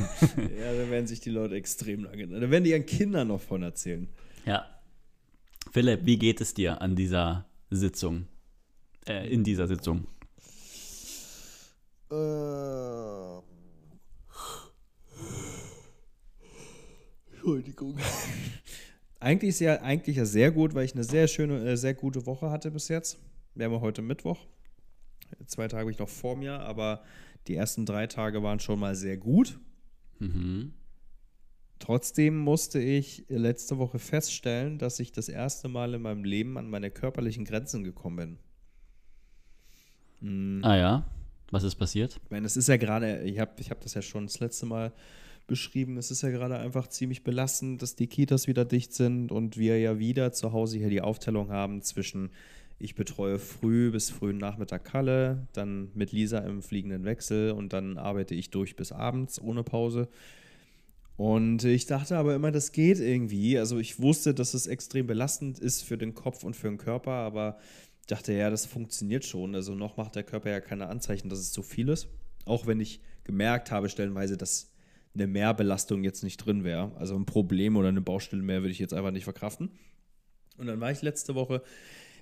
ja, 0.59 0.73
da 0.73 0.89
werden 0.89 1.07
sich 1.07 1.19
die 1.19 1.29
Leute 1.29 1.55
extrem 1.55 2.03
lange. 2.03 2.27
Da 2.27 2.49
werden 2.49 2.63
die 2.63 2.71
ihren 2.71 2.85
Kindern 2.85 3.27
noch 3.27 3.41
von 3.41 3.63
erzählen. 3.63 4.07
Ja. 4.45 4.65
Philipp, 5.71 6.05
wie 6.05 6.17
geht 6.17 6.41
es 6.41 6.53
dir 6.53 6.81
an 6.81 6.95
dieser 6.95 7.45
Sitzung? 7.69 8.27
Äh, 9.07 9.31
in 9.31 9.43
dieser 9.43 9.67
Sitzung? 9.67 10.07
Äh. 12.11 13.41
Entschuldigung. 17.31 17.97
Eigentlich 19.19 19.49
ist 19.49 19.59
ja 19.59 19.81
eigentlich 19.81 20.17
ja 20.17 20.25
sehr 20.25 20.51
gut, 20.51 20.73
weil 20.73 20.85
ich 20.85 20.93
eine 20.93 21.03
sehr 21.03 21.27
schöne, 21.27 21.71
äh, 21.71 21.77
sehr 21.77 21.93
gute 21.93 22.25
Woche 22.25 22.51
hatte 22.51 22.71
bis 22.71 22.87
jetzt. 22.87 23.17
Wir 23.55 23.65
haben 23.65 23.81
heute 23.81 24.01
Mittwoch. 24.01 24.39
Zwei 25.47 25.67
Tage 25.67 25.81
habe 25.81 25.91
ich 25.91 25.99
noch 25.99 26.09
vor 26.09 26.35
mir, 26.35 26.59
aber 26.59 27.03
die 27.47 27.55
ersten 27.55 27.85
drei 27.85 28.07
Tage 28.07 28.43
waren 28.43 28.59
schon 28.59 28.79
mal 28.79 28.95
sehr 28.95 29.17
gut. 29.17 29.59
Mhm. 30.21 30.73
Trotzdem 31.79 32.37
musste 32.37 32.79
ich 32.79 33.25
letzte 33.27 33.79
Woche 33.79 33.97
feststellen, 33.97 34.77
dass 34.77 34.99
ich 34.99 35.11
das 35.11 35.29
erste 35.29 35.67
Mal 35.67 35.95
in 35.95 36.03
meinem 36.03 36.23
Leben 36.23 36.57
an 36.57 36.69
meine 36.69 36.91
körperlichen 36.91 37.43
Grenzen 37.43 37.83
gekommen 37.83 38.37
bin. 40.21 40.59
Mhm. 40.59 40.63
Ah 40.63 40.77
ja, 40.77 41.05
was 41.49 41.63
ist 41.63 41.75
passiert? 41.75 42.19
Ich 42.23 42.29
meine, 42.29 42.45
es 42.45 42.55
ist 42.55 42.67
ja 42.67 42.77
gerade, 42.77 43.23
ich 43.23 43.39
habe 43.39 43.53
ich 43.57 43.71
hab 43.71 43.81
das 43.81 43.95
ja 43.95 44.03
schon 44.03 44.27
das 44.27 44.39
letzte 44.39 44.67
Mal 44.67 44.93
beschrieben, 45.47 45.97
es 45.97 46.11
ist 46.11 46.21
ja 46.21 46.29
gerade 46.29 46.57
einfach 46.59 46.87
ziemlich 46.87 47.23
belastend, 47.23 47.81
dass 47.81 47.95
die 47.95 48.07
Kitas 48.07 48.47
wieder 48.47 48.63
dicht 48.63 48.93
sind 48.93 49.31
und 49.31 49.57
wir 49.57 49.79
ja 49.79 49.97
wieder 49.97 50.31
zu 50.31 50.53
Hause 50.53 50.77
hier 50.77 50.89
die 50.89 51.01
Aufteilung 51.01 51.49
haben 51.49 51.81
zwischen 51.81 52.29
ich 52.81 52.95
betreue 52.95 53.37
früh 53.37 53.91
bis 53.91 54.09
frühen 54.09 54.37
Nachmittag 54.37 54.85
Kalle, 54.85 55.47
dann 55.53 55.91
mit 55.93 56.11
Lisa 56.11 56.39
im 56.39 56.61
fliegenden 56.61 57.05
Wechsel 57.05 57.51
und 57.51 57.73
dann 57.73 57.97
arbeite 57.97 58.33
ich 58.33 58.49
durch 58.49 58.75
bis 58.75 58.91
abends 58.91 59.39
ohne 59.39 59.63
Pause. 59.63 60.09
Und 61.15 61.63
ich 61.63 61.85
dachte 61.85 62.17
aber 62.17 62.33
immer, 62.33 62.51
das 62.51 62.71
geht 62.71 62.99
irgendwie. 62.99 63.59
Also 63.59 63.77
ich 63.77 64.01
wusste, 64.01 64.33
dass 64.33 64.55
es 64.55 64.65
extrem 64.65 65.05
belastend 65.05 65.59
ist 65.59 65.83
für 65.83 65.97
den 65.97 66.15
Kopf 66.15 66.43
und 66.43 66.55
für 66.55 66.67
den 66.67 66.79
Körper, 66.79 67.11
aber 67.11 67.59
dachte, 68.07 68.33
ja, 68.33 68.49
das 68.49 68.65
funktioniert 68.65 69.25
schon. 69.25 69.53
Also 69.53 69.75
noch 69.75 69.97
macht 69.97 70.15
der 70.15 70.23
Körper 70.23 70.49
ja 70.49 70.59
keine 70.59 70.87
Anzeichen, 70.87 71.29
dass 71.29 71.39
es 71.39 71.51
zu 71.51 71.61
viel 71.61 71.89
ist. 71.89 72.07
Auch 72.45 72.65
wenn 72.65 72.79
ich 72.79 73.01
gemerkt 73.23 73.69
habe, 73.69 73.89
stellenweise, 73.89 74.37
dass 74.37 74.71
eine 75.13 75.27
Mehrbelastung 75.27 76.03
jetzt 76.03 76.23
nicht 76.23 76.37
drin 76.37 76.63
wäre. 76.63 76.91
Also 76.97 77.15
ein 77.15 77.25
Problem 77.25 77.75
oder 77.75 77.89
eine 77.89 78.01
Baustelle 78.01 78.41
mehr 78.41 78.61
würde 78.61 78.71
ich 78.71 78.79
jetzt 78.79 78.93
einfach 78.93 79.11
nicht 79.11 79.25
verkraften. 79.25 79.69
Und 80.57 80.67
dann 80.67 80.79
war 80.79 80.91
ich 80.91 81.01
letzte 81.01 81.35
Woche 81.35 81.61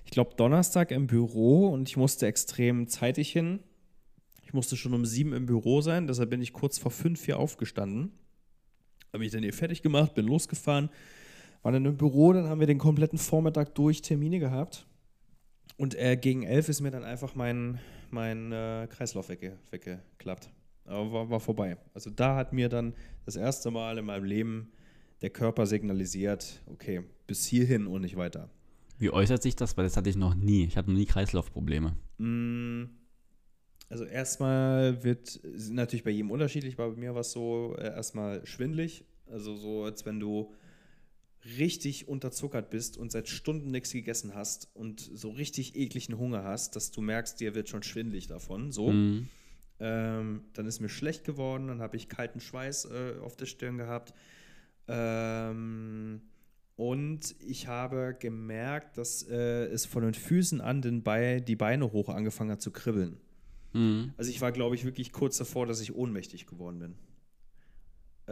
ich 0.04 0.10
glaube, 0.10 0.34
Donnerstag 0.36 0.90
im 0.90 1.06
Büro 1.06 1.68
und 1.68 1.88
ich 1.88 1.96
musste 1.96 2.26
extrem 2.26 2.88
zeitig 2.88 3.30
hin. 3.30 3.60
Ich 4.44 4.52
musste 4.52 4.76
schon 4.76 4.94
um 4.94 5.04
sieben 5.04 5.32
im 5.32 5.46
Büro 5.46 5.80
sein, 5.80 6.06
deshalb 6.06 6.30
bin 6.30 6.42
ich 6.42 6.52
kurz 6.52 6.78
vor 6.78 6.90
fünf 6.90 7.24
hier 7.24 7.38
aufgestanden. 7.38 8.12
Habe 9.08 9.20
mich 9.20 9.32
dann 9.32 9.42
hier 9.42 9.52
fertig 9.52 9.82
gemacht, 9.82 10.14
bin 10.14 10.26
losgefahren, 10.26 10.90
war 11.62 11.72
dann 11.72 11.84
im 11.84 11.96
Büro, 11.96 12.32
dann 12.32 12.48
haben 12.48 12.60
wir 12.60 12.66
den 12.66 12.78
kompletten 12.78 13.18
Vormittag 13.18 13.74
durch 13.74 14.02
Termine 14.02 14.38
gehabt. 14.38 14.86
Und 15.76 15.94
äh, 15.94 16.16
gegen 16.16 16.42
elf 16.42 16.68
ist 16.68 16.80
mir 16.80 16.90
dann 16.90 17.04
einfach 17.04 17.34
mein, 17.34 17.78
mein 18.10 18.52
äh, 18.52 18.86
Kreislauf 18.90 19.28
wegge 19.28 19.56
weggeklappt. 19.70 20.50
Aber 20.84 21.12
war, 21.12 21.30
war 21.30 21.40
vorbei. 21.40 21.76
Also 21.94 22.10
da 22.10 22.36
hat 22.36 22.52
mir 22.52 22.68
dann 22.68 22.94
das 23.24 23.36
erste 23.36 23.70
Mal 23.70 23.98
in 23.98 24.04
meinem 24.04 24.24
Leben 24.24 24.72
der 25.22 25.30
Körper 25.30 25.66
signalisiert, 25.66 26.60
okay, 26.66 27.02
bis 27.26 27.46
hierhin 27.46 27.86
und 27.86 28.02
nicht 28.02 28.16
weiter. 28.16 28.50
Wie 29.00 29.10
äußert 29.10 29.42
sich 29.42 29.56
das? 29.56 29.76
Weil 29.76 29.84
das 29.84 29.96
hatte 29.96 30.10
ich 30.10 30.16
noch 30.16 30.34
nie. 30.34 30.66
Ich 30.66 30.76
hatte 30.76 30.90
noch 30.90 30.98
nie 30.98 31.06
Kreislaufprobleme. 31.06 31.96
Mm, 32.18 32.84
also 33.88 34.04
erstmal 34.04 35.02
wird, 35.02 35.40
natürlich 35.70 36.04
bei 36.04 36.10
jedem 36.10 36.30
unterschiedlich, 36.30 36.78
aber 36.78 36.90
bei 36.90 37.00
mir 37.00 37.14
war 37.14 37.22
es 37.22 37.32
so 37.32 37.74
äh, 37.78 37.84
erstmal 37.84 38.46
schwindlig. 38.46 39.06
Also 39.26 39.56
so, 39.56 39.84
als 39.84 40.04
wenn 40.04 40.20
du 40.20 40.52
richtig 41.56 42.08
unterzuckert 42.08 42.68
bist 42.68 42.98
und 42.98 43.10
seit 43.10 43.30
Stunden 43.30 43.70
nichts 43.70 43.90
gegessen 43.90 44.34
hast 44.34 44.68
und 44.74 45.00
so 45.00 45.30
richtig 45.30 45.76
ekligen 45.76 46.18
Hunger 46.18 46.44
hast, 46.44 46.76
dass 46.76 46.90
du 46.90 47.00
merkst, 47.00 47.40
dir 47.40 47.54
wird 47.54 47.70
schon 47.70 47.82
schwindlig 47.82 48.26
davon. 48.26 48.70
So. 48.70 48.90
Mhm. 48.90 49.28
Ähm, 49.78 50.44
dann 50.52 50.66
ist 50.66 50.80
mir 50.80 50.90
schlecht 50.90 51.24
geworden, 51.24 51.68
dann 51.68 51.80
habe 51.80 51.96
ich 51.96 52.10
kalten 52.10 52.40
Schweiß 52.40 52.84
äh, 52.84 53.14
auf 53.22 53.34
der 53.36 53.46
Stirn 53.46 53.78
gehabt. 53.78 54.12
Ähm, 54.88 56.20
und 56.80 57.36
ich 57.40 57.66
habe 57.66 58.16
gemerkt, 58.18 58.96
dass 58.96 59.22
äh, 59.28 59.66
es 59.66 59.84
von 59.84 60.02
den 60.02 60.14
Füßen 60.14 60.62
an 60.62 60.80
den 60.80 61.02
Be 61.02 61.42
die 61.42 61.54
Beine 61.54 61.92
hoch 61.92 62.08
angefangen 62.08 62.52
hat 62.52 62.62
zu 62.62 62.70
kribbeln. 62.70 63.18
Mhm. 63.74 64.14
Also 64.16 64.30
ich 64.30 64.40
war, 64.40 64.50
glaube 64.50 64.76
ich, 64.76 64.86
wirklich 64.86 65.12
kurz 65.12 65.36
davor, 65.36 65.66
dass 65.66 65.82
ich 65.82 65.94
ohnmächtig 65.94 66.46
geworden 66.46 66.78
bin. 66.78 66.94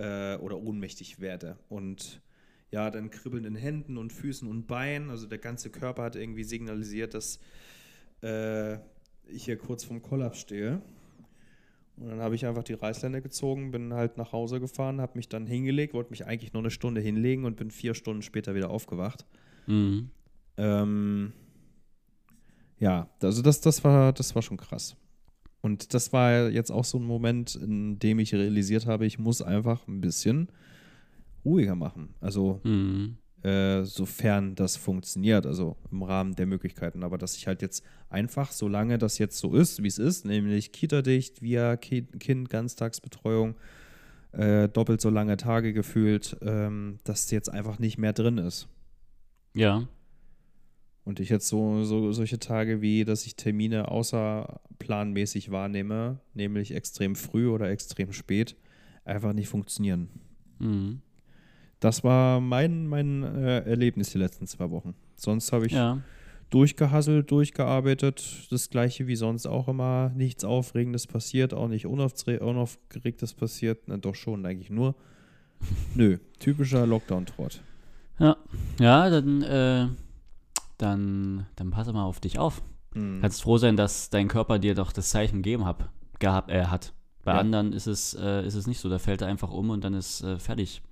Äh, 0.03 0.39
oder 0.39 0.63
ohnmächtig 0.63 1.21
werde. 1.21 1.59
Und 1.69 2.23
ja, 2.71 2.91
dann 2.91 3.11
kribbelnden 3.11 3.55
Händen 3.55 3.99
und 3.99 4.15
Füßen 4.15 4.49
und 4.49 4.67
Beinen. 4.67 5.11
Also 5.11 5.27
der 5.27 5.37
ganze 5.37 5.69
Körper 5.69 6.05
hat 6.05 6.17
irgendwie 6.17 6.45
signalisiert, 6.45 7.13
dass 7.13 7.41
äh, 8.23 8.77
ich 9.27 9.45
hier 9.45 9.59
kurz 9.59 9.85
vorm 9.85 10.01
Kollaps 10.01 10.41
stehe. 10.41 10.81
Und 12.01 12.09
dann 12.09 12.21
habe 12.21 12.35
ich 12.35 12.47
einfach 12.47 12.63
die 12.63 12.75
Reißleine 12.75 13.21
gezogen, 13.23 13.71
bin 13.71 13.93
halt 13.93 14.17
nach 14.17 14.33
Hause 14.33 14.61
gefahren, 14.61 15.01
habe 15.01 15.17
mich 15.17 15.29
dann 15.29 15.47
hingelegt, 15.47 15.95
wollte 15.95 16.11
mich 16.11 16.27
eigentlich 16.27 16.53
nur 16.53 16.63
eine 16.63 16.71
Stunde 16.71 17.01
hinlegen 17.01 17.45
und 17.45 17.57
bin 17.57 17.71
vier 17.71 17.95
Stunden 17.95 18.23
später 18.23 18.55
wieder 18.55 18.71
aufgewacht. 18.71 19.27
Mhm. 19.67 20.11
Ähm, 20.57 21.33
ja, 22.79 23.09
also 23.21 23.43
das, 23.43 23.61
das, 23.61 23.83
war, 23.83 24.13
das 24.13 24.35
war 24.35 24.43
schon 24.43 24.57
krass. 24.57 24.97
Und 25.61 25.93
das 25.93 26.13
war 26.13 26.49
jetzt 26.51 26.71
auch 26.71 26.85
so 26.85 26.99
ein 26.99 27.05
Moment, 27.05 27.57
in 27.57 27.99
dem 27.99 28.21
ich 28.21 28.33
realisiert 28.33 28.87
habe, 28.87 29.07
ich 29.07 29.19
muss 29.19 29.43
einfach 29.43 29.87
ein 29.89 30.01
bisschen 30.01 30.49
ruhiger 31.45 31.75
machen. 31.75 32.15
Also 32.21 32.61
mhm. 32.63 33.19
Äh, 33.43 33.85
sofern 33.85 34.57
das 34.57 34.77
funktioniert, 34.77 35.47
also 35.47 35.77
im 35.93 36.03
Rahmen 36.03 36.35
der 36.35 36.47
Möglichkeiten. 36.47 37.05
Aber 37.05 37.19
dass 37.19 37.37
ich 37.37 37.47
halt 37.47 37.63
jetzt 37.63 37.85
einfach, 38.11 38.51
solange 38.51 38.99
das 38.99 39.19
jetzt 39.19 39.39
so 39.39 39.55
ist, 39.55 39.81
wie 39.83 39.87
es 39.87 39.99
ist, 39.99 40.25
nämlich 40.25 40.73
Kita-dicht, 40.73 41.41
via 41.41 41.77
Kind, 41.77 42.51
Ganztagsbetreuung, 42.51 43.55
äh, 44.33 44.69
doppelt 44.69 45.01
so 45.01 45.09
lange 45.09 45.37
Tage 45.37 45.73
gefühlt, 45.73 46.37
ähm, 46.43 46.99
dass 47.05 47.31
jetzt 47.31 47.49
einfach 47.49 47.79
nicht 47.79 47.97
mehr 47.97 48.13
drin 48.13 48.39
ist. 48.39 48.69
Ja. 49.55 49.87
Und 51.05 51.21
ich 51.21 51.29
jetzt 51.29 51.49
so, 51.49 51.85
so 51.85 52.13
solche 52.13 52.41
Tage 52.41 52.83
wie, 52.83 53.05
dass 53.05 53.25
ich 53.25 53.37
Termine 53.37 53.89
außerplanmäßig 53.89 55.53
wahrnehme, 55.53 56.21
nämlich 56.35 56.75
extrem 56.75 57.15
früh 57.15 57.49
oder 57.49 57.71
extrem 57.71 58.13
spät, 58.13 58.57
einfach 59.05 59.33
nicht 59.33 59.49
funktionieren. 59.49 60.09
Mhm. 60.59 61.03
Das 61.81 62.03
war 62.03 62.41
mein, 62.41 62.87
mein 62.89 63.23
äh, 63.23 63.61
Erlebnis 63.61 64.11
die 64.11 64.19
letzten 64.19 64.47
zwei 64.47 64.71
Wochen. 64.71 64.95
Sonst 65.17 65.53
habe 65.53 65.67
ich 65.67 65.73
ja. 65.73 65.99
durchgehasselt, 66.51 67.31
durchgearbeitet. 67.31 68.49
Das 68.51 68.71
gleiche 68.71 69.07
wie 69.07 69.17
sonst 69.17 69.47
auch 69.47 69.69
immer. 69.69 70.11
Nichts 70.17 70.45
Aufregendes 70.45 71.07
passiert, 71.07 71.55
auch 71.55 71.69
nicht 71.69 71.87
Unaufgeregtes 71.87 73.35
passiert. 73.35 73.83
Na, 73.87 73.97
doch 73.97 74.15
schon, 74.15 74.45
eigentlich 74.45 74.71
nur. 74.71 74.97
Nö, 75.95 76.19
typischer 76.39 76.87
Lockdown-Trott. 76.87 77.63
Ja, 78.19 78.37
ja, 78.81 79.11
dann, 79.11 79.43
äh, 79.43 79.87
dann, 80.79 81.47
dann 81.57 81.71
passe 81.71 81.93
mal 81.93 82.05
auf 82.05 82.21
dich 82.21 82.39
auf. 82.39 82.63
Hm. 82.95 83.21
Kannst 83.21 83.43
froh 83.43 83.59
sein, 83.59 83.77
dass 83.77 84.11
dein 84.11 84.29
Körper 84.29 84.59
dir 84.59 84.75
doch 84.75 84.93
das 84.93 85.11
Zeichen 85.11 85.43
gegeben 85.43 85.65
hab, 85.65 85.91
gehabt, 86.19 86.51
äh, 86.51 86.67
hat. 86.67 86.93
Bei 87.25 87.35
ja. 87.35 87.41
anderen 87.41 87.73
ist 87.73 87.87
es, 87.87 88.15
äh, 88.15 88.47
ist 88.47 88.55
es 88.55 88.67
nicht 88.67 88.81
so. 88.81 88.89
Da 88.89 88.99
fällt 88.99 89.23
er 89.23 89.29
einfach 89.29 89.51
um 89.51 89.71
und 89.71 89.85
dann 89.85 89.95
ist 89.95 90.23
äh, 90.23 90.39
fertig. 90.39 90.83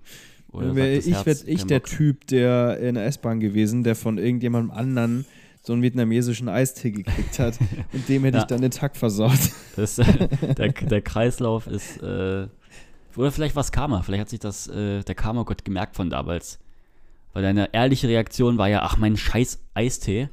Wäre 0.52 0.92
ich 0.94 1.06
wäre 1.06 1.36
ich 1.46 1.66
der 1.66 1.82
Typ, 1.82 2.26
der 2.28 2.78
in 2.78 2.94
der 2.94 3.06
S-Bahn 3.06 3.40
gewesen, 3.40 3.82
der 3.82 3.94
von 3.94 4.18
irgendjemandem 4.18 4.70
anderen 4.70 5.26
so 5.62 5.72
einen 5.72 5.82
vietnamesischen 5.82 6.48
Eistee 6.48 6.92
gekriegt 6.92 7.38
hat 7.38 7.58
und 7.92 8.08
dem 8.08 8.24
hätte 8.24 8.38
ja. 8.38 8.42
ich 8.42 8.46
dann 8.46 8.60
den 8.60 8.70
Tag 8.70 8.96
versaut. 8.96 9.38
Das, 9.74 9.98
äh, 9.98 10.28
der, 10.56 10.68
der, 10.68 11.02
Kreislauf 11.02 11.66
ist 11.66 12.00
äh, 12.02 12.46
oder 13.16 13.32
vielleicht 13.32 13.56
war 13.56 13.62
es 13.62 13.72
Karma, 13.72 14.02
vielleicht 14.02 14.20
hat 14.20 14.28
sich 14.28 14.38
das 14.38 14.68
äh, 14.68 15.02
der 15.02 15.14
Karma-Gott 15.14 15.64
gemerkt 15.64 15.96
von 15.96 16.10
damals. 16.10 16.58
Weil 17.32 17.42
deine 17.42 17.74
ehrliche 17.74 18.08
Reaktion 18.08 18.58
war 18.58 18.68
ja, 18.68 18.82
ach 18.82 18.96
mein 18.96 19.16
scheiß 19.16 19.60
Eistee. 19.74 20.28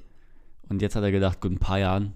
Und 0.70 0.82
jetzt 0.82 0.96
hat 0.96 1.04
er 1.04 1.12
gedacht, 1.12 1.42
gut, 1.42 1.52
ein 1.52 1.60
paar 1.60 1.80
Jahren 1.80 2.14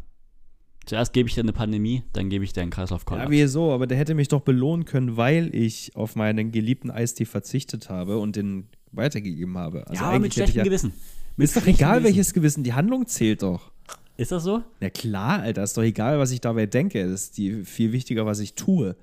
Zuerst 0.88 1.12
gebe 1.12 1.28
ich 1.28 1.36
dir 1.36 1.42
eine 1.42 1.52
Pandemie, 1.52 2.04
dann 2.14 2.30
gebe 2.30 2.46
ich 2.46 2.54
dir 2.54 2.62
einen 2.62 2.72
Kreislaufkollaps. 2.72 3.26
Ja, 3.26 3.30
wieso? 3.30 3.74
Aber 3.74 3.88
der 3.88 3.98
hätte 3.98 4.16
mich 4.16 4.30
doch 4.30 4.40
belohnen 4.40 4.86
können, 4.86 5.18
weil 5.18 5.54
ich 5.54 5.92
auf 5.96 6.16
meinen 6.16 6.52
geliebten 6.52 6.90
Eistee 6.90 7.26
verzichtet 7.26 7.90
habe 7.90 8.18
und 8.20 8.38
den 8.38 8.68
weitergegeben 8.94 9.58
habe. 9.58 9.86
Also 9.88 10.02
ja, 10.02 10.10
aber 10.10 10.20
mit 10.20 10.34
schlechtem 10.34 10.60
ja, 10.60 10.64
Gewissen. 10.64 10.94
Mit 11.36 11.50
ist 11.50 11.58
doch 11.58 11.68
egal, 11.68 12.00
Gewissen. 12.00 12.04
welches 12.06 12.34
Gewissen. 12.34 12.64
Die 12.64 12.74
Handlung 12.74 13.06
zählt 13.06 13.42
doch. 13.42 13.72
Ist 14.16 14.32
das 14.32 14.44
so? 14.44 14.64
Na 14.80 14.90
klar, 14.90 15.42
Alter. 15.42 15.62
Ist 15.62 15.78
doch 15.78 15.84
egal, 15.84 16.20
was 16.20 16.32
ich 16.32 16.40
dabei 16.40 16.66
denke. 16.66 17.04
Das 17.04 17.24
ist 17.24 17.38
die, 17.38 17.66
viel 17.66 17.92
wichtiger, 17.92 18.26
was 18.26 18.40
ich 18.40 18.54
tue. 18.54 18.96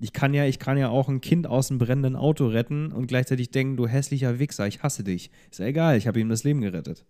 Ich 0.00 0.12
kann 0.12 0.34
ja, 0.34 0.44
ich 0.44 0.58
kann 0.58 0.76
ja 0.76 0.90
auch 0.90 1.08
ein 1.08 1.22
Kind 1.22 1.46
aus 1.46 1.70
einem 1.70 1.78
brennenden 1.78 2.16
Auto 2.16 2.46
retten 2.46 2.92
und 2.92 3.06
gleichzeitig 3.06 3.50
denken, 3.50 3.78
du 3.78 3.88
hässlicher 3.88 4.38
Wichser, 4.38 4.68
ich 4.68 4.82
hasse 4.82 5.02
dich. 5.02 5.30
Ist 5.50 5.58
ja 5.58 5.66
egal, 5.66 5.96
ich 5.96 6.06
habe 6.06 6.20
ihm 6.20 6.28
das 6.28 6.44
Leben 6.44 6.60
gerettet. 6.60 7.06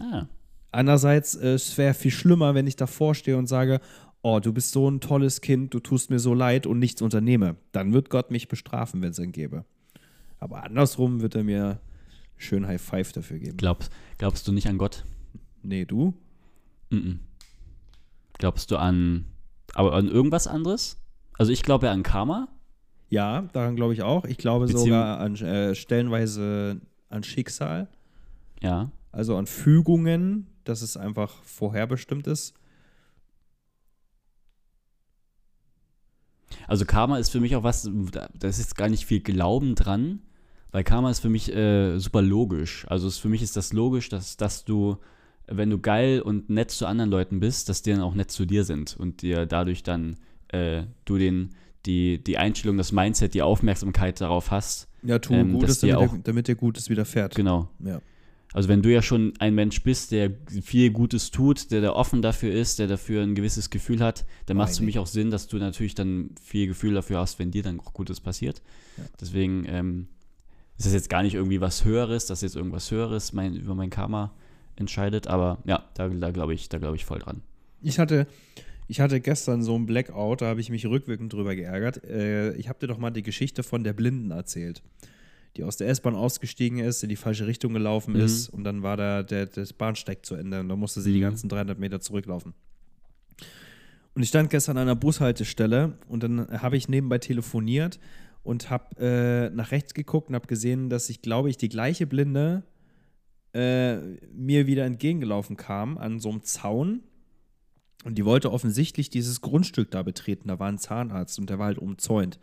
Ah. 0.00 0.26
Andererseits, 0.72 1.34
äh, 1.34 1.54
es 1.54 1.76
wäre 1.78 1.94
viel 1.94 2.10
schlimmer, 2.10 2.54
wenn 2.54 2.66
ich 2.66 2.76
davor 2.76 3.14
stehe 3.14 3.36
und 3.36 3.46
sage, 3.46 3.80
oh, 4.22 4.38
du 4.40 4.52
bist 4.52 4.72
so 4.72 4.88
ein 4.88 5.00
tolles 5.00 5.40
Kind, 5.40 5.72
du 5.74 5.80
tust 5.80 6.10
mir 6.10 6.18
so 6.18 6.34
leid 6.34 6.66
und 6.66 6.78
nichts 6.78 7.02
unternehme. 7.02 7.56
Dann 7.72 7.92
wird 7.92 8.10
Gott 8.10 8.30
mich 8.30 8.48
bestrafen, 8.48 9.02
wenn 9.02 9.10
es 9.10 9.18
ihn 9.18 9.32
gäbe. 9.32 9.64
Aber 10.38 10.64
andersrum 10.64 11.20
wird 11.22 11.34
er 11.34 11.44
mir 11.44 11.80
schön 12.36 12.66
High 12.66 12.80
Five 12.80 13.12
dafür 13.12 13.38
geben. 13.38 13.56
Glaubst, 13.56 13.90
glaubst 14.18 14.46
du 14.46 14.52
nicht 14.52 14.68
an 14.68 14.78
Gott? 14.78 15.04
Nee, 15.62 15.84
du? 15.84 16.14
Mm 16.90 16.96
-mm. 16.96 17.18
Glaubst 18.38 18.70
du 18.70 18.76
an, 18.76 19.26
aber 19.74 19.92
an 19.94 20.08
irgendwas 20.08 20.46
anderes? 20.46 20.96
Also 21.38 21.52
ich 21.52 21.62
glaube 21.62 21.86
ja 21.86 21.92
an 21.92 22.02
Karma. 22.02 22.48
Ja, 23.10 23.42
daran 23.52 23.76
glaube 23.76 23.92
ich 23.92 24.02
auch. 24.02 24.24
Ich 24.24 24.38
glaube 24.38 24.66
Beziehung- 24.66 24.84
sogar 24.86 25.18
an 25.20 25.34
äh, 25.36 25.74
stellenweise 25.74 26.80
an 27.08 27.22
Schicksal, 27.24 27.88
Ja. 28.62 28.90
also 29.12 29.36
an 29.36 29.46
Fügungen, 29.46 30.46
dass 30.64 30.82
es 30.82 30.96
einfach 30.96 31.42
vorherbestimmt 31.44 32.26
ist. 32.26 32.54
Also 36.66 36.84
Karma 36.84 37.18
ist 37.18 37.30
für 37.30 37.40
mich 37.40 37.54
auch 37.56 37.62
was, 37.62 37.88
da 38.12 38.48
ist 38.48 38.58
jetzt 38.58 38.76
gar 38.76 38.88
nicht 38.88 39.06
viel 39.06 39.20
Glauben 39.20 39.74
dran, 39.74 40.20
weil 40.72 40.84
Karma 40.84 41.10
ist 41.10 41.20
für 41.20 41.28
mich 41.28 41.54
äh, 41.54 41.98
super 41.98 42.22
logisch. 42.22 42.86
Also 42.88 43.08
es, 43.08 43.18
für 43.18 43.28
mich 43.28 43.42
ist 43.42 43.56
das 43.56 43.72
logisch, 43.72 44.08
dass, 44.08 44.36
dass 44.36 44.64
du, 44.64 44.96
wenn 45.46 45.70
du 45.70 45.78
geil 45.78 46.20
und 46.20 46.50
nett 46.50 46.70
zu 46.70 46.86
anderen 46.86 47.10
Leuten 47.10 47.40
bist, 47.40 47.68
dass 47.68 47.82
die 47.82 47.90
dann 47.92 48.00
auch 48.00 48.14
nett 48.14 48.30
zu 48.30 48.46
dir 48.46 48.64
sind 48.64 48.96
und 48.96 49.22
dir 49.22 49.46
dadurch 49.46 49.82
dann 49.82 50.16
äh, 50.48 50.84
du 51.04 51.18
den, 51.18 51.50
die, 51.86 52.22
die 52.22 52.36
Einstellung, 52.38 52.76
das 52.76 52.92
Mindset, 52.92 53.34
die 53.34 53.42
Aufmerksamkeit 53.42 54.20
darauf 54.20 54.50
hast. 54.50 54.88
Ja, 55.02 55.18
tu 55.18 55.32
Ähm, 55.34 55.52
Gutes, 55.52 55.80
damit, 55.80 55.96
auch- 55.96 56.12
dir, 56.12 56.20
damit 56.24 56.48
dir 56.48 56.56
Gutes 56.56 56.90
widerfährt. 56.90 57.34
Genau. 57.34 57.68
Ja. 57.80 58.00
Also 58.52 58.68
wenn 58.68 58.82
du 58.82 58.92
ja 58.92 59.00
schon 59.00 59.32
ein 59.38 59.54
Mensch 59.54 59.82
bist, 59.82 60.10
der 60.10 60.32
viel 60.62 60.90
Gutes 60.90 61.30
tut, 61.30 61.70
der 61.70 61.80
da 61.80 61.92
offen 61.92 62.20
dafür 62.20 62.52
ist, 62.52 62.80
der 62.80 62.88
dafür 62.88 63.22
ein 63.22 63.34
gewisses 63.34 63.70
Gefühl 63.70 64.00
hat, 64.00 64.24
dann 64.46 64.56
macht 64.56 64.72
es 64.72 64.78
für 64.78 64.84
mich 64.84 64.98
auch 64.98 65.06
Sinn, 65.06 65.30
dass 65.30 65.46
du 65.46 65.58
natürlich 65.58 65.94
dann 65.94 66.30
viel 66.42 66.66
Gefühl 66.66 66.94
dafür 66.94 67.18
hast, 67.18 67.38
wenn 67.38 67.52
dir 67.52 67.62
dann 67.62 67.78
auch 67.78 67.92
Gutes 67.92 68.20
passiert. 68.20 68.60
Ja. 68.96 69.04
Deswegen 69.20 69.64
ähm, 69.68 70.08
ist 70.76 70.86
das 70.86 70.94
jetzt 70.94 71.10
gar 71.10 71.22
nicht 71.22 71.34
irgendwie 71.34 71.60
was 71.60 71.84
Höheres, 71.84 72.26
dass 72.26 72.40
jetzt 72.40 72.56
irgendwas 72.56 72.90
Höheres 72.90 73.32
mein, 73.32 73.54
über 73.54 73.74
mein 73.74 73.90
Karma 73.90 74.32
entscheidet, 74.76 75.28
aber 75.28 75.58
ja, 75.64 75.84
da, 75.94 76.08
da 76.08 76.30
glaube 76.32 76.54
ich, 76.54 76.68
da 76.68 76.78
glaube 76.78 76.96
ich 76.96 77.04
voll 77.04 77.20
dran. 77.20 77.42
Ich 77.82 77.98
hatte, 77.98 78.26
ich 78.88 79.00
hatte 79.00 79.20
gestern 79.20 79.62
so 79.62 79.76
einen 79.76 79.86
Blackout, 79.86 80.42
da 80.42 80.46
habe 80.46 80.60
ich 80.60 80.70
mich 80.70 80.86
rückwirkend 80.86 81.32
drüber 81.32 81.54
geärgert. 81.54 82.02
Äh, 82.04 82.54
ich 82.54 82.68
habe 82.68 82.80
dir 82.80 82.88
doch 82.88 82.98
mal 82.98 83.10
die 83.10 83.22
Geschichte 83.22 83.62
von 83.62 83.84
der 83.84 83.92
Blinden 83.92 84.32
erzählt, 84.32 84.82
die 85.56 85.64
aus 85.64 85.76
der 85.76 85.88
S-Bahn 85.88 86.14
ausgestiegen 86.14 86.78
ist, 86.78 87.02
in 87.02 87.08
die 87.08 87.16
falsche 87.16 87.46
Richtung 87.46 87.72
gelaufen 87.72 88.14
Mhm. 88.14 88.20
ist 88.20 88.48
und 88.48 88.64
dann 88.64 88.82
war 88.82 88.96
da 88.96 89.22
der, 89.22 89.46
das 89.46 89.72
Bahnsteig 89.72 90.24
zu 90.24 90.34
Ende 90.34 90.60
und 90.60 90.68
da 90.68 90.76
musste 90.76 91.00
sie 91.00 91.12
die 91.12 91.18
Mhm. 91.18 91.22
ganzen 91.22 91.48
300 91.48 91.78
Meter 91.78 92.00
zurücklaufen. 92.00 92.54
Und 94.14 94.22
ich 94.22 94.28
stand 94.28 94.50
gestern 94.50 94.76
an 94.76 94.82
einer 94.82 94.96
Bushaltestelle 94.96 95.94
und 96.08 96.22
dann 96.22 96.48
habe 96.62 96.76
ich 96.76 96.88
nebenbei 96.88 97.18
telefoniert 97.18 97.98
und 98.42 98.70
habe 98.70 98.96
äh, 98.98 99.50
nach 99.54 99.70
rechts 99.70 99.94
geguckt 99.94 100.28
und 100.28 100.34
habe 100.34 100.46
gesehen, 100.46 100.88
dass 100.90 101.08
ich, 101.10 101.22
glaube 101.22 101.50
ich, 101.50 101.56
die 101.56 101.68
gleiche 101.68 102.06
Blinde 102.06 102.64
äh, 103.54 103.96
mir 104.32 104.66
wieder 104.66 104.84
entgegengelaufen 104.84 105.56
kam 105.56 105.98
an 105.98 106.20
so 106.20 106.30
einem 106.30 106.42
Zaun. 106.42 107.02
Und 108.04 108.16
die 108.16 108.24
wollte 108.24 108.50
offensichtlich 108.50 109.10
dieses 109.10 109.40
Grundstück 109.42 109.90
da 109.90 110.02
betreten. 110.02 110.48
Da 110.48 110.58
war 110.58 110.68
ein 110.68 110.78
Zahnarzt 110.78 111.38
und 111.38 111.50
der 111.50 111.58
war 111.58 111.66
halt 111.66 111.78
umzäunt. 111.78 112.38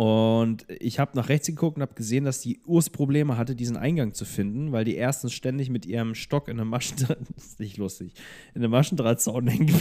Und 0.00 0.64
ich 0.70 0.98
habe 0.98 1.14
nach 1.14 1.28
rechts 1.28 1.46
geguckt 1.48 1.76
und 1.76 1.82
habe 1.82 1.92
gesehen, 1.92 2.24
dass 2.24 2.40
die 2.40 2.58
Urs 2.64 2.88
Probleme 2.88 3.36
hatte, 3.36 3.54
diesen 3.54 3.76
Eingang 3.76 4.14
zu 4.14 4.24
finden, 4.24 4.72
weil 4.72 4.86
die 4.86 4.94
erstens 4.94 5.34
ständig 5.34 5.68
mit 5.68 5.84
ihrem 5.84 6.14
Stock 6.14 6.48
in 6.48 6.58
einem 6.58 6.70
Maschendraht, 6.70 7.18
das 7.36 7.44
ist 7.44 7.60
nicht 7.60 7.76
lustig, 7.76 8.14
in 8.54 8.62
einem 8.62 8.70
Maschendrahtzaun 8.70 9.46
hängen. 9.48 9.78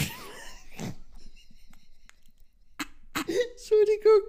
Entschuldigung, 3.16 4.22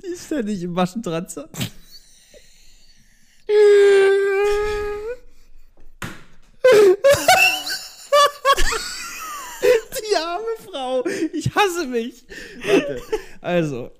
die 0.00 0.12
ist 0.12 0.26
ständig 0.26 0.62
im 0.62 0.70
Maschendrahtzaun. 0.74 1.48
Die 9.98 10.16
arme 10.16 10.56
Frau. 10.70 11.04
Ich 11.32 11.52
hasse 11.52 11.88
mich. 11.88 12.24
Warte. 12.64 13.02
Also. 13.40 13.90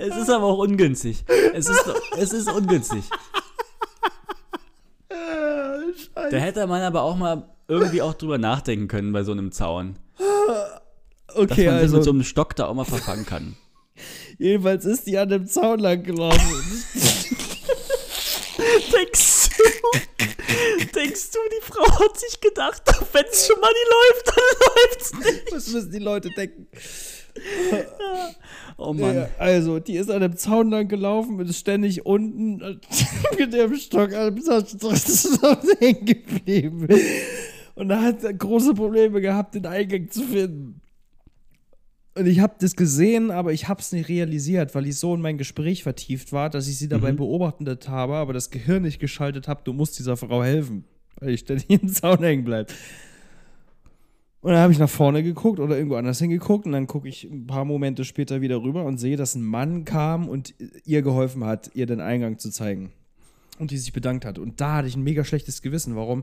Es 0.00 0.16
ist 0.16 0.30
aber 0.30 0.44
auch 0.46 0.58
ungünstig. 0.58 1.24
Es 1.54 1.68
ist, 1.68 1.84
es 2.16 2.32
ist 2.32 2.48
ungünstig. 2.50 3.02
Da 5.08 6.36
hätte 6.36 6.66
man 6.66 6.82
aber 6.82 7.02
auch 7.02 7.16
mal 7.16 7.48
irgendwie 7.66 8.00
auch 8.02 8.14
drüber 8.14 8.38
nachdenken 8.38 8.86
können 8.88 9.12
bei 9.12 9.24
so 9.24 9.32
einem 9.32 9.50
Zaun. 9.52 9.96
Dass 10.16 11.36
Okay, 11.36 11.66
man 11.66 11.74
sich 11.80 11.82
mit 11.82 11.90
so 11.90 11.96
also. 11.98 12.10
einem 12.10 12.22
Stock 12.22 12.54
da 12.56 12.66
auch 12.66 12.74
mal 12.74 12.84
verfangen 12.84 13.26
kann. 13.26 13.56
Jedenfalls 14.38 14.84
ist 14.84 15.06
die 15.06 15.18
an 15.18 15.28
dem 15.28 15.46
Zaun 15.46 15.80
lang 15.80 16.02
gelaufen. 16.04 16.38
Denkst 18.92 19.50
du, 19.56 19.64
denkst 20.94 21.30
du, 21.30 21.38
die 21.52 21.62
Frau 21.72 21.84
hat 22.00 22.18
sich 22.18 22.40
gedacht, 22.40 22.82
wenn 23.12 23.24
es 23.30 23.46
schon 23.46 23.60
mal 23.60 23.70
nicht 23.72 23.88
läuft, 23.90 24.28
dann 24.28 24.44
läuft's 24.68 25.14
nicht. 25.14 25.52
Was 25.52 25.68
müssen 25.68 25.90
die 25.92 25.98
Leute 25.98 26.30
denken? 26.30 26.66
Oh 28.80 28.92
Mann. 28.92 29.16
Ja, 29.16 29.28
also, 29.38 29.80
die 29.80 29.96
ist 29.96 30.08
an 30.08 30.20
dem 30.20 30.36
Zaun 30.36 30.70
lang 30.70 30.86
gelaufen 30.86 31.40
und 31.40 31.50
ist 31.50 31.58
ständig 31.58 32.06
unten 32.06 32.58
mit 33.38 33.52
dem 33.52 33.74
Stock 33.74 34.14
an 34.14 34.36
dem 34.36 34.44
Zaun 34.44 35.58
hängen 35.80 36.04
geblieben. 36.04 36.86
Und 37.74 37.88
da 37.88 38.00
hat 38.00 38.20
sie 38.20 38.32
große 38.32 38.74
Probleme 38.74 39.20
gehabt, 39.20 39.56
den 39.56 39.66
Eingang 39.66 40.08
zu 40.10 40.22
finden. 40.22 40.80
Und 42.14 42.26
ich 42.26 42.40
habe 42.40 42.54
das 42.60 42.76
gesehen, 42.76 43.30
aber 43.30 43.52
ich 43.52 43.68
habe 43.68 43.80
es 43.80 43.92
nicht 43.92 44.08
realisiert, 44.08 44.74
weil 44.74 44.86
ich 44.86 44.96
so 44.96 45.14
in 45.14 45.20
mein 45.20 45.38
Gespräch 45.38 45.82
vertieft 45.82 46.32
war, 46.32 46.50
dass 46.50 46.66
ich 46.66 46.78
sie 46.78 46.88
dabei 46.88 47.12
beobachtet 47.12 47.88
habe, 47.88 48.14
aber 48.14 48.32
das 48.32 48.50
Gehirn 48.50 48.82
nicht 48.82 48.98
geschaltet 49.00 49.46
habe, 49.46 49.62
du 49.64 49.72
musst 49.72 49.98
dieser 49.98 50.16
Frau 50.16 50.42
helfen, 50.42 50.84
weil 51.20 51.30
ich 51.30 51.40
ständig 51.40 51.70
im 51.70 51.88
Zaun 51.88 52.18
hängen 52.18 52.44
bleibt. 52.44 52.74
Und 54.40 54.52
dann 54.52 54.60
habe 54.60 54.72
ich 54.72 54.78
nach 54.78 54.88
vorne 54.88 55.22
geguckt 55.22 55.58
oder 55.58 55.76
irgendwo 55.76 55.96
anders 55.96 56.20
hingeguckt 56.20 56.64
und 56.64 56.72
dann 56.72 56.86
gucke 56.86 57.08
ich 57.08 57.24
ein 57.24 57.46
paar 57.48 57.64
Momente 57.64 58.04
später 58.04 58.40
wieder 58.40 58.62
rüber 58.62 58.84
und 58.84 58.98
sehe, 58.98 59.16
dass 59.16 59.34
ein 59.34 59.42
Mann 59.42 59.84
kam 59.84 60.28
und 60.28 60.54
ihr 60.84 61.02
geholfen 61.02 61.44
hat, 61.44 61.70
ihr 61.74 61.86
den 61.86 62.00
Eingang 62.00 62.38
zu 62.38 62.50
zeigen. 62.50 62.92
Und 63.58 63.72
die 63.72 63.78
sich 63.78 63.92
bedankt 63.92 64.24
hat. 64.24 64.38
Und 64.38 64.60
da 64.60 64.76
hatte 64.76 64.88
ich 64.88 64.94
ein 64.94 65.02
mega 65.02 65.24
schlechtes 65.24 65.60
Gewissen, 65.62 65.96
warum 65.96 66.22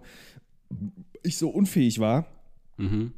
ich 1.23 1.37
so 1.37 1.49
unfähig 1.49 1.99
war, 1.99 2.25
Mhm. 2.77 3.11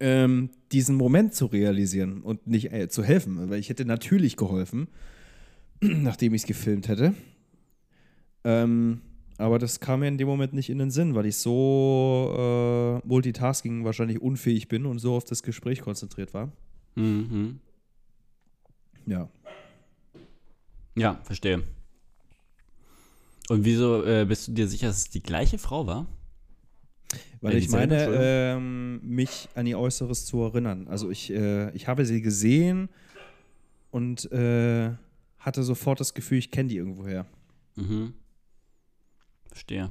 ähm, 0.00 0.50
diesen 0.72 0.96
Moment 0.96 1.34
zu 1.34 1.46
realisieren 1.46 2.20
und 2.22 2.46
nicht 2.46 2.72
äh, 2.72 2.88
zu 2.88 3.02
helfen. 3.02 3.48
Weil 3.48 3.58
ich 3.58 3.70
hätte 3.70 3.86
natürlich 3.86 4.36
geholfen, 4.36 4.88
nachdem 5.80 6.34
ich 6.34 6.42
es 6.42 6.46
gefilmt 6.46 6.88
hätte. 6.88 7.14
Ähm, 8.44 9.00
aber 9.38 9.58
das 9.58 9.80
kam 9.80 10.00
mir 10.00 10.08
in 10.08 10.18
dem 10.18 10.28
Moment 10.28 10.52
nicht 10.52 10.70
in 10.70 10.78
den 10.78 10.90
Sinn, 10.90 11.14
weil 11.14 11.26
ich 11.26 11.36
so 11.36 13.00
äh, 13.04 13.06
Multitasking 13.06 13.84
wahrscheinlich 13.84 14.20
unfähig 14.20 14.68
bin 14.68 14.86
und 14.86 14.98
so 14.98 15.14
auf 15.14 15.24
das 15.24 15.42
Gespräch 15.42 15.80
konzentriert 15.80 16.34
war. 16.34 16.52
Mhm. 16.94 17.60
Ja. 19.06 19.28
Ja, 20.94 21.20
verstehe. 21.24 21.62
Und 23.48 23.64
wieso 23.64 24.04
äh, 24.04 24.24
bist 24.26 24.48
du 24.48 24.52
dir 24.52 24.68
sicher, 24.68 24.88
dass 24.88 24.98
es 24.98 25.10
die 25.10 25.22
gleiche 25.22 25.58
Frau 25.58 25.86
war? 25.86 26.06
Weil 27.40 27.56
ich 27.56 27.68
meine, 27.68 28.08
ähm, 28.10 29.00
mich 29.02 29.48
an 29.54 29.66
ihr 29.66 29.78
Äußeres 29.78 30.24
zu 30.26 30.42
erinnern. 30.42 30.86
Also 30.88 31.10
ich, 31.10 31.30
äh, 31.30 31.70
ich 31.72 31.88
habe 31.88 32.06
sie 32.06 32.22
gesehen 32.22 32.88
und 33.90 34.30
äh, 34.32 34.92
hatte 35.38 35.62
sofort 35.62 36.00
das 36.00 36.14
Gefühl, 36.14 36.38
ich 36.38 36.50
kenne 36.50 36.68
die 36.68 36.76
irgendwoher. 36.76 37.26
Mhm. 37.74 38.14
Verstehe. 39.52 39.90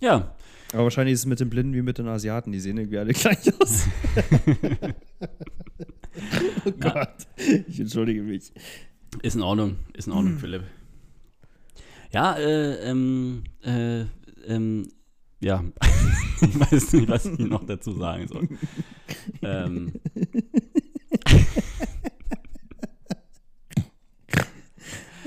Ja, 0.00 0.34
Aber 0.74 0.82
wahrscheinlich 0.84 1.14
ist 1.14 1.20
es 1.20 1.26
mit 1.26 1.40
den 1.40 1.48
Blinden 1.48 1.72
wie 1.72 1.80
mit 1.80 1.96
den 1.96 2.06
Asiaten. 2.06 2.52
Die 2.52 2.60
sehen 2.60 2.76
irgendwie 2.76 2.98
alle 2.98 3.12
gleich 3.14 3.38
aus. 3.60 3.88
oh 6.66 6.72
Gott. 6.78 7.26
Ich 7.66 7.80
entschuldige 7.80 8.22
mich. 8.22 8.52
ist 9.22 9.34
in 9.34 9.40
Ordnung. 9.42 9.76
Ist 9.94 10.08
in 10.08 10.12
Ordnung, 10.12 10.36
Philipp. 10.38 10.64
Ja, 12.12 12.36
äh, 12.36 12.90
ähm, 12.90 13.44
äh, 13.62 14.02
ähm, 14.46 14.88
ja. 15.40 15.64
ich 16.42 16.60
weiß 16.60 16.92
nicht, 16.92 17.08
was 17.08 17.24
ich 17.24 17.38
noch 17.38 17.64
dazu 17.64 17.94
sagen 17.94 18.28
soll. 18.28 18.46
ähm, 19.42 19.92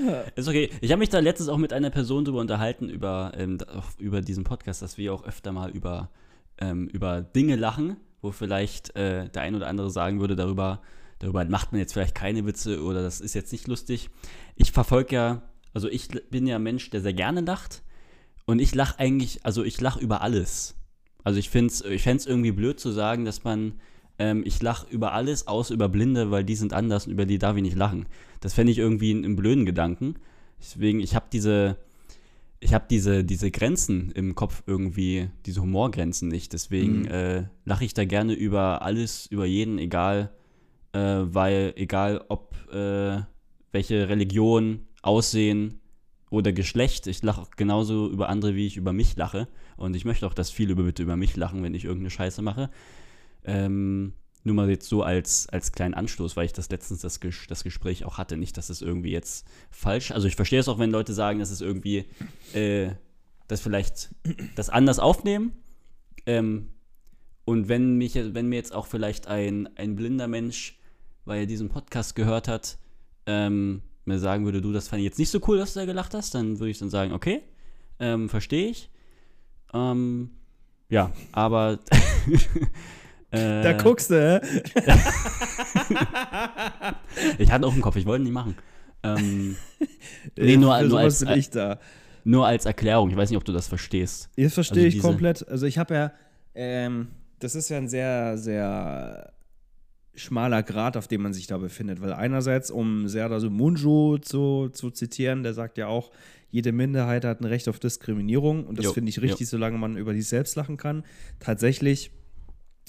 Ist 0.36 0.48
okay. 0.48 0.70
Ich 0.80 0.90
habe 0.90 1.00
mich 1.00 1.08
da 1.08 1.18
letztens 1.18 1.48
auch 1.48 1.56
mit 1.56 1.72
einer 1.72 1.90
Person 1.90 2.24
drüber 2.24 2.40
unterhalten, 2.40 2.88
über, 2.88 3.32
ähm, 3.36 3.58
über 3.98 4.20
diesen 4.20 4.44
Podcast, 4.44 4.82
dass 4.82 4.98
wir 4.98 5.12
auch 5.12 5.24
öfter 5.24 5.52
mal 5.52 5.70
über, 5.70 6.10
ähm, 6.58 6.88
über 6.88 7.20
Dinge 7.20 7.56
lachen, 7.56 7.96
wo 8.22 8.32
vielleicht 8.32 8.94
äh, 8.96 9.28
der 9.28 9.42
ein 9.42 9.54
oder 9.54 9.66
andere 9.66 9.90
sagen 9.90 10.20
würde, 10.20 10.36
darüber, 10.36 10.80
darüber 11.18 11.44
macht 11.44 11.72
man 11.72 11.80
jetzt 11.80 11.92
vielleicht 11.92 12.14
keine 12.14 12.44
Witze 12.46 12.82
oder 12.82 13.02
das 13.02 13.20
ist 13.20 13.34
jetzt 13.34 13.52
nicht 13.52 13.66
lustig. 13.66 14.10
Ich 14.56 14.72
verfolge 14.72 15.14
ja 15.14 15.42
Also 15.72 15.88
ich 15.88 16.08
bin 16.30 16.46
ja 16.46 16.56
ein 16.56 16.62
Mensch, 16.62 16.90
der 16.90 17.00
sehr 17.00 17.14
gerne 17.14 17.40
lacht. 17.40 17.82
Und 18.46 18.58
ich 18.58 18.74
lache 18.74 18.98
eigentlich, 18.98 19.44
also 19.44 19.62
ich 19.62 19.80
lache 19.80 20.00
über 20.00 20.22
alles. 20.22 20.74
Also 21.22 21.38
ich 21.38 21.50
finde 21.50 21.72
es 21.72 21.82
ich 21.82 22.06
irgendwie 22.06 22.52
blöd 22.52 22.80
zu 22.80 22.90
sagen, 22.90 23.24
dass 23.24 23.44
man, 23.44 23.80
ähm, 24.20 24.42
ich 24.44 24.62
lache 24.62 24.86
über 24.90 25.12
alles, 25.14 25.48
außer 25.48 25.72
über 25.74 25.88
Blinde, 25.88 26.30
weil 26.30 26.44
die 26.44 26.54
sind 26.54 26.72
anders 26.74 27.06
und 27.06 27.12
über 27.12 27.24
die 27.26 27.38
darf 27.38 27.56
ich 27.56 27.62
nicht 27.62 27.76
lachen. 27.76 28.06
Das 28.40 28.52
fände 28.52 28.70
ich 28.70 28.78
irgendwie 28.78 29.10
einen, 29.12 29.24
einen 29.24 29.36
blöden 29.36 29.64
Gedanken. 29.64 30.14
Deswegen, 30.60 31.00
ich 31.00 31.14
habe 31.14 31.26
diese, 31.32 31.78
ich 32.60 32.74
habe 32.74 32.84
diese, 32.90 33.24
diese 33.24 33.50
Grenzen 33.50 34.12
im 34.12 34.34
Kopf 34.34 34.62
irgendwie, 34.66 35.30
diese 35.46 35.62
Humorgrenzen 35.62 36.28
nicht. 36.28 36.52
Deswegen 36.52 37.00
Mhm. 37.02 37.08
äh, 37.08 37.44
lache 37.64 37.84
ich 37.86 37.94
da 37.94 38.04
gerne 38.04 38.34
über 38.34 38.82
alles, 38.82 39.26
über 39.26 39.46
jeden, 39.46 39.78
egal, 39.78 40.30
äh, 40.92 40.98
weil 40.98 41.72
egal 41.76 42.22
ob 42.28 42.54
äh, 42.72 43.22
welche 43.72 44.08
Religion, 44.10 44.86
Aussehen 45.02 45.80
oder 46.28 46.52
Geschlecht, 46.52 47.06
ich 47.06 47.22
lache 47.22 47.46
genauso 47.56 48.10
über 48.10 48.28
andere, 48.28 48.54
wie 48.54 48.66
ich 48.66 48.76
über 48.76 48.92
mich 48.92 49.16
lache. 49.16 49.48
Und 49.78 49.96
ich 49.96 50.04
möchte 50.04 50.26
auch, 50.26 50.34
dass 50.34 50.50
viele 50.50 50.72
über, 50.72 50.82
bitte 50.82 51.02
über 51.02 51.16
mich 51.16 51.36
lachen, 51.36 51.62
wenn 51.62 51.72
ich 51.74 51.86
irgendeine 51.86 52.10
Scheiße 52.10 52.42
mache. 52.42 52.68
Ähm, 53.44 54.12
nur 54.42 54.54
mal 54.54 54.70
jetzt 54.70 54.88
so 54.88 55.02
als, 55.02 55.48
als 55.50 55.72
kleinen 55.72 55.94
Anstoß, 55.94 56.36
weil 56.36 56.46
ich 56.46 56.52
das 56.52 56.70
letztens 56.70 57.00
das, 57.00 57.20
Ges 57.20 57.46
das 57.48 57.62
Gespräch 57.62 58.04
auch 58.04 58.16
hatte. 58.16 58.36
Nicht, 58.36 58.56
dass 58.56 58.70
es 58.70 58.80
irgendwie 58.80 59.10
jetzt 59.10 59.46
falsch. 59.70 60.12
Also 60.12 60.28
ich 60.28 60.36
verstehe 60.36 60.60
es 60.60 60.68
auch, 60.68 60.78
wenn 60.78 60.90
Leute 60.90 61.12
sagen, 61.12 61.40
dass 61.40 61.50
es 61.50 61.60
irgendwie 61.60 62.06
äh, 62.54 62.92
das 63.48 63.60
vielleicht 63.60 64.10
das 64.56 64.70
anders 64.70 64.98
aufnehmen. 64.98 65.52
Ähm, 66.24 66.68
und 67.44 67.68
wenn 67.68 67.96
mich, 67.96 68.14
wenn 68.14 68.48
mir 68.48 68.56
jetzt 68.56 68.72
auch 68.74 68.86
vielleicht 68.86 69.26
ein, 69.26 69.68
ein 69.76 69.96
blinder 69.96 70.28
Mensch, 70.28 70.78
weil 71.24 71.40
er 71.40 71.46
diesen 71.46 71.68
Podcast 71.68 72.14
gehört 72.14 72.48
hat, 72.48 72.78
ähm, 73.26 73.82
mir 74.04 74.18
sagen 74.18 74.44
würde, 74.44 74.60
du, 74.60 74.72
das 74.72 74.88
fand 74.88 75.00
ich 75.00 75.04
jetzt 75.04 75.18
nicht 75.18 75.30
so 75.30 75.40
cool, 75.48 75.58
dass 75.58 75.74
du 75.74 75.80
da 75.80 75.86
gelacht 75.86 76.14
hast, 76.14 76.34
dann 76.34 76.58
würde 76.58 76.70
ich 76.70 76.78
dann 76.78 76.90
sagen, 76.90 77.12
okay, 77.12 77.42
ähm, 77.98 78.28
verstehe 78.28 78.70
ich. 78.70 78.90
Ähm, 79.74 80.30
ja, 80.88 81.12
aber 81.32 81.78
äh, 83.30 83.62
Da 83.62 83.72
guckst 83.74 84.10
du, 84.10 84.14
hä? 84.14 84.40
Ich 87.38 87.50
hatte 87.50 87.66
auch 87.66 87.74
im 87.74 87.82
Kopf, 87.82 87.96
ich 87.96 88.06
wollte 88.06 88.22
ihn 88.22 88.24
nicht 88.24 88.32
machen. 88.32 88.56
Ähm, 89.02 89.56
nee, 90.36 90.56
nur, 90.56 90.80
nur, 90.82 90.98
als, 91.00 91.24
nur 92.24 92.46
als 92.46 92.64
Erklärung. 92.66 93.10
Ich 93.10 93.16
weiß 93.16 93.30
nicht, 93.30 93.36
ob 93.36 93.44
du 93.44 93.52
das 93.52 93.68
verstehst. 93.68 94.28
Das 94.36 94.54
verstehe 94.54 94.84
Also 94.84 94.96
ich 94.96 95.02
komplett. 95.02 95.46
Also 95.48 95.66
ich 95.66 95.78
habe 95.78 95.94
ja, 95.94 96.12
ähm, 96.54 97.08
das 97.38 97.54
ist 97.54 97.68
ja 97.68 97.78
ein 97.78 97.88
sehr, 97.88 98.36
sehr 98.38 99.32
schmaler 100.14 100.62
Grad, 100.62 100.96
auf 100.96 101.08
dem 101.08 101.22
man 101.22 101.32
sich 101.32 101.46
da 101.46 101.58
befindet. 101.58 102.00
Weil 102.00 102.12
einerseits, 102.12 102.70
um 102.70 103.08
Serdar 103.08 103.40
Munjo 103.48 104.18
zu, 104.18 104.68
zu 104.68 104.90
zitieren, 104.90 105.42
der 105.42 105.54
sagt 105.54 105.78
ja 105.78 105.86
auch, 105.86 106.10
jede 106.50 106.72
Minderheit 106.72 107.24
hat 107.24 107.40
ein 107.40 107.44
Recht 107.44 107.68
auf 107.68 107.78
Diskriminierung. 107.78 108.66
Und 108.66 108.78
das 108.78 108.86
Jo, 108.86 108.92
finde 108.92 109.10
ich 109.10 109.22
richtig, 109.22 109.48
solange 109.48 109.78
man 109.78 109.96
über 109.96 110.12
sich 110.12 110.26
selbst 110.26 110.56
lachen 110.56 110.76
kann. 110.76 111.04
Tatsächlich 111.38 112.10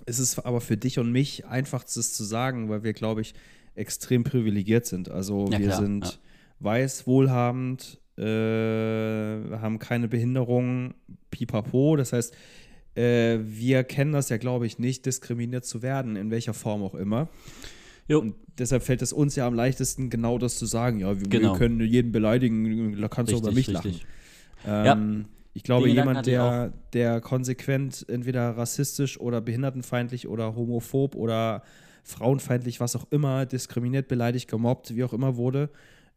ist 0.05 0.19
es 0.19 0.39
aber 0.39 0.61
für 0.61 0.77
dich 0.77 0.99
und 0.99 1.11
mich 1.11 1.45
einfach, 1.45 1.83
das 1.83 2.13
zu 2.13 2.23
sagen, 2.23 2.69
weil 2.69 2.83
wir, 2.83 2.93
glaube 2.93 3.21
ich, 3.21 3.33
extrem 3.75 4.23
privilegiert 4.23 4.85
sind. 4.85 5.09
Also 5.09 5.47
Ja, 5.51 5.59
wir 5.59 5.67
klar, 5.67 5.79
sind 5.81 6.05
ja. 6.05 6.11
weiß, 6.59 7.07
wohlhabend, 7.07 7.99
äh, 8.17 8.21
haben 9.57 9.79
keine 9.79 10.07
Behinderung, 10.07 10.93
pipapo. 11.29 11.95
Das 11.95 12.13
heißt, 12.13 12.35
äh, 12.95 13.39
wir 13.43 13.83
kennen 13.83 14.11
das 14.11 14.29
ja, 14.29 14.37
glaube 14.37 14.65
ich, 14.67 14.79
nicht, 14.79 15.05
diskriminiert 15.05 15.65
zu 15.65 15.81
werden, 15.81 16.15
in 16.15 16.29
welcher 16.31 16.53
Form 16.53 16.83
auch 16.83 16.95
immer. 16.95 17.29
Jo, 18.07 18.19
Und 18.19 18.35
deshalb 18.57 18.83
fällt 18.83 19.01
es 19.01 19.13
uns 19.13 19.35
ja 19.35 19.47
am 19.47 19.53
leichtesten, 19.53 20.09
genau 20.09 20.37
das 20.37 20.57
zu 20.57 20.65
sagen. 20.65 20.99
Ja, 20.99 21.17
wir, 21.19 21.27
Genau. 21.29 21.53
wir 21.53 21.57
können 21.57 21.79
jeden 21.81 22.11
beleidigen, 22.11 22.99
da 22.99 23.07
kannst 23.07 23.31
du 23.31 23.37
auch 23.37 23.41
über 23.41 23.51
mich 23.53 23.69
richtig, 23.69 24.05
lachen. 24.65 24.91
Ähm, 25.01 25.25
Ich 25.53 25.63
glaube, 25.63 25.87
Den 25.87 25.95
jemand, 25.95 26.25
der, 26.27 26.71
der 26.93 27.19
konsequent 27.19 28.05
entweder 28.07 28.57
rassistisch 28.57 29.19
oder 29.19 29.41
behindertenfeindlich 29.41 30.27
oder 30.27 30.55
homophob 30.55 31.15
oder 31.15 31.63
frauenfeindlich, 32.03 32.79
was 32.79 32.95
auch 32.95 33.05
immer, 33.11 33.45
diskriminiert, 33.45 34.07
beleidigt, 34.07 34.49
gemobbt, 34.49 34.95
wie 34.95 35.03
auch 35.03 35.13
immer 35.13 35.35
wurde, 35.35 35.69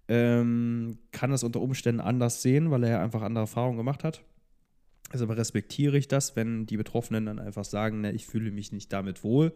ähm, 0.09 0.99
kann 1.13 1.31
das 1.31 1.43
unter 1.43 1.61
Umständen 1.61 2.01
anders 2.01 2.43
sehen, 2.43 2.71
weil 2.71 2.85
er 2.85 2.91
ja 2.91 3.03
einfach 3.03 3.23
andere 3.23 3.45
Erfahrungen 3.45 3.77
gemacht 3.77 4.05
hat. 4.05 4.23
Also 5.11 5.27
respektiere 5.27 5.97
ich 5.97 6.09
das, 6.09 6.37
wenn 6.37 6.67
die 6.67 6.77
Betroffenen 6.77 7.27
dann 7.27 7.39
einfach 7.39 7.65
sagen, 7.65 8.01
ne, 8.01 8.13
ich 8.13 8.27
fühle 8.27 8.51
mich 8.51 8.73
nicht 8.73 8.93
damit 8.93 9.25
wohl. 9.25 9.53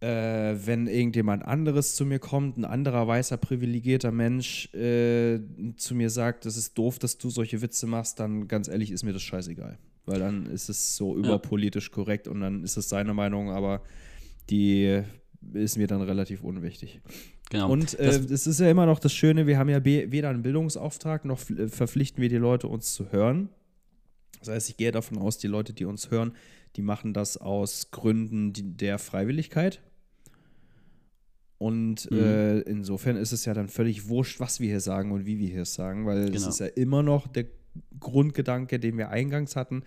Äh, 0.00 0.56
wenn 0.64 0.86
irgendjemand 0.86 1.44
anderes 1.44 1.94
zu 1.94 2.06
mir 2.06 2.18
kommt, 2.18 2.56
ein 2.56 2.64
anderer 2.64 3.06
weißer 3.06 3.36
privilegierter 3.36 4.10
Mensch 4.10 4.72
äh, 4.74 5.40
zu 5.76 5.94
mir 5.94 6.08
sagt, 6.08 6.46
das 6.46 6.56
ist 6.56 6.78
doof, 6.78 6.98
dass 6.98 7.18
du 7.18 7.28
solche 7.28 7.60
Witze 7.60 7.86
machst, 7.86 8.18
dann 8.18 8.48
ganz 8.48 8.68
ehrlich 8.68 8.92
ist 8.92 9.04
mir 9.04 9.12
das 9.12 9.22
scheißegal. 9.22 9.76
Weil 10.06 10.18
dann 10.18 10.46
ist 10.46 10.70
es 10.70 10.96
so 10.96 11.14
überpolitisch 11.16 11.90
korrekt 11.90 12.28
und 12.28 12.40
dann 12.40 12.64
ist 12.64 12.78
es 12.78 12.88
seine 12.88 13.12
Meinung, 13.12 13.50
aber 13.50 13.82
die 14.48 15.02
ist 15.52 15.76
mir 15.76 15.86
dann 15.86 16.00
relativ 16.00 16.42
unwichtig. 16.42 17.02
genau. 17.50 17.70
Und 17.70 17.98
äh, 17.98 18.06
es 18.06 18.46
ist 18.46 18.58
ja 18.58 18.70
immer 18.70 18.86
noch 18.86 19.00
das 19.00 19.12
Schöne, 19.12 19.46
wir 19.46 19.58
haben 19.58 19.68
ja 19.68 19.84
weder 19.84 20.30
einen 20.30 20.42
Bildungsauftrag 20.42 21.26
noch 21.26 21.38
verpflichten 21.38 22.22
wir 22.22 22.30
die 22.30 22.36
Leute, 22.36 22.68
uns 22.68 22.94
zu 22.94 23.12
hören. 23.12 23.50
Das 24.38 24.48
heißt, 24.48 24.70
ich 24.70 24.78
gehe 24.78 24.92
davon 24.92 25.18
aus, 25.18 25.36
die 25.36 25.48
Leute, 25.48 25.74
die 25.74 25.84
uns 25.84 26.10
hören, 26.10 26.32
die 26.76 26.82
machen 26.82 27.12
das 27.12 27.36
aus 27.36 27.90
Gründen 27.90 28.78
der 28.78 28.98
Freiwilligkeit. 28.98 29.82
Und 31.60 32.10
Mhm. 32.10 32.16
äh, 32.18 32.60
insofern 32.60 33.16
ist 33.16 33.32
es 33.32 33.44
ja 33.44 33.52
dann 33.52 33.68
völlig 33.68 34.08
wurscht, 34.08 34.40
was 34.40 34.60
wir 34.60 34.68
hier 34.68 34.80
sagen 34.80 35.12
und 35.12 35.26
wie 35.26 35.38
wir 35.38 35.48
hier 35.48 35.66
sagen, 35.66 36.06
weil 36.06 36.20
es 36.24 36.30
Genau. 36.32 36.48
ist 36.48 36.58
ja 36.60 36.66
immer 36.66 37.02
noch 37.02 37.26
der 37.28 37.44
Grundgedanke, 38.00 38.78
den 38.80 38.96
wir 38.96 39.10
eingangs 39.10 39.56
hatten, 39.56 39.82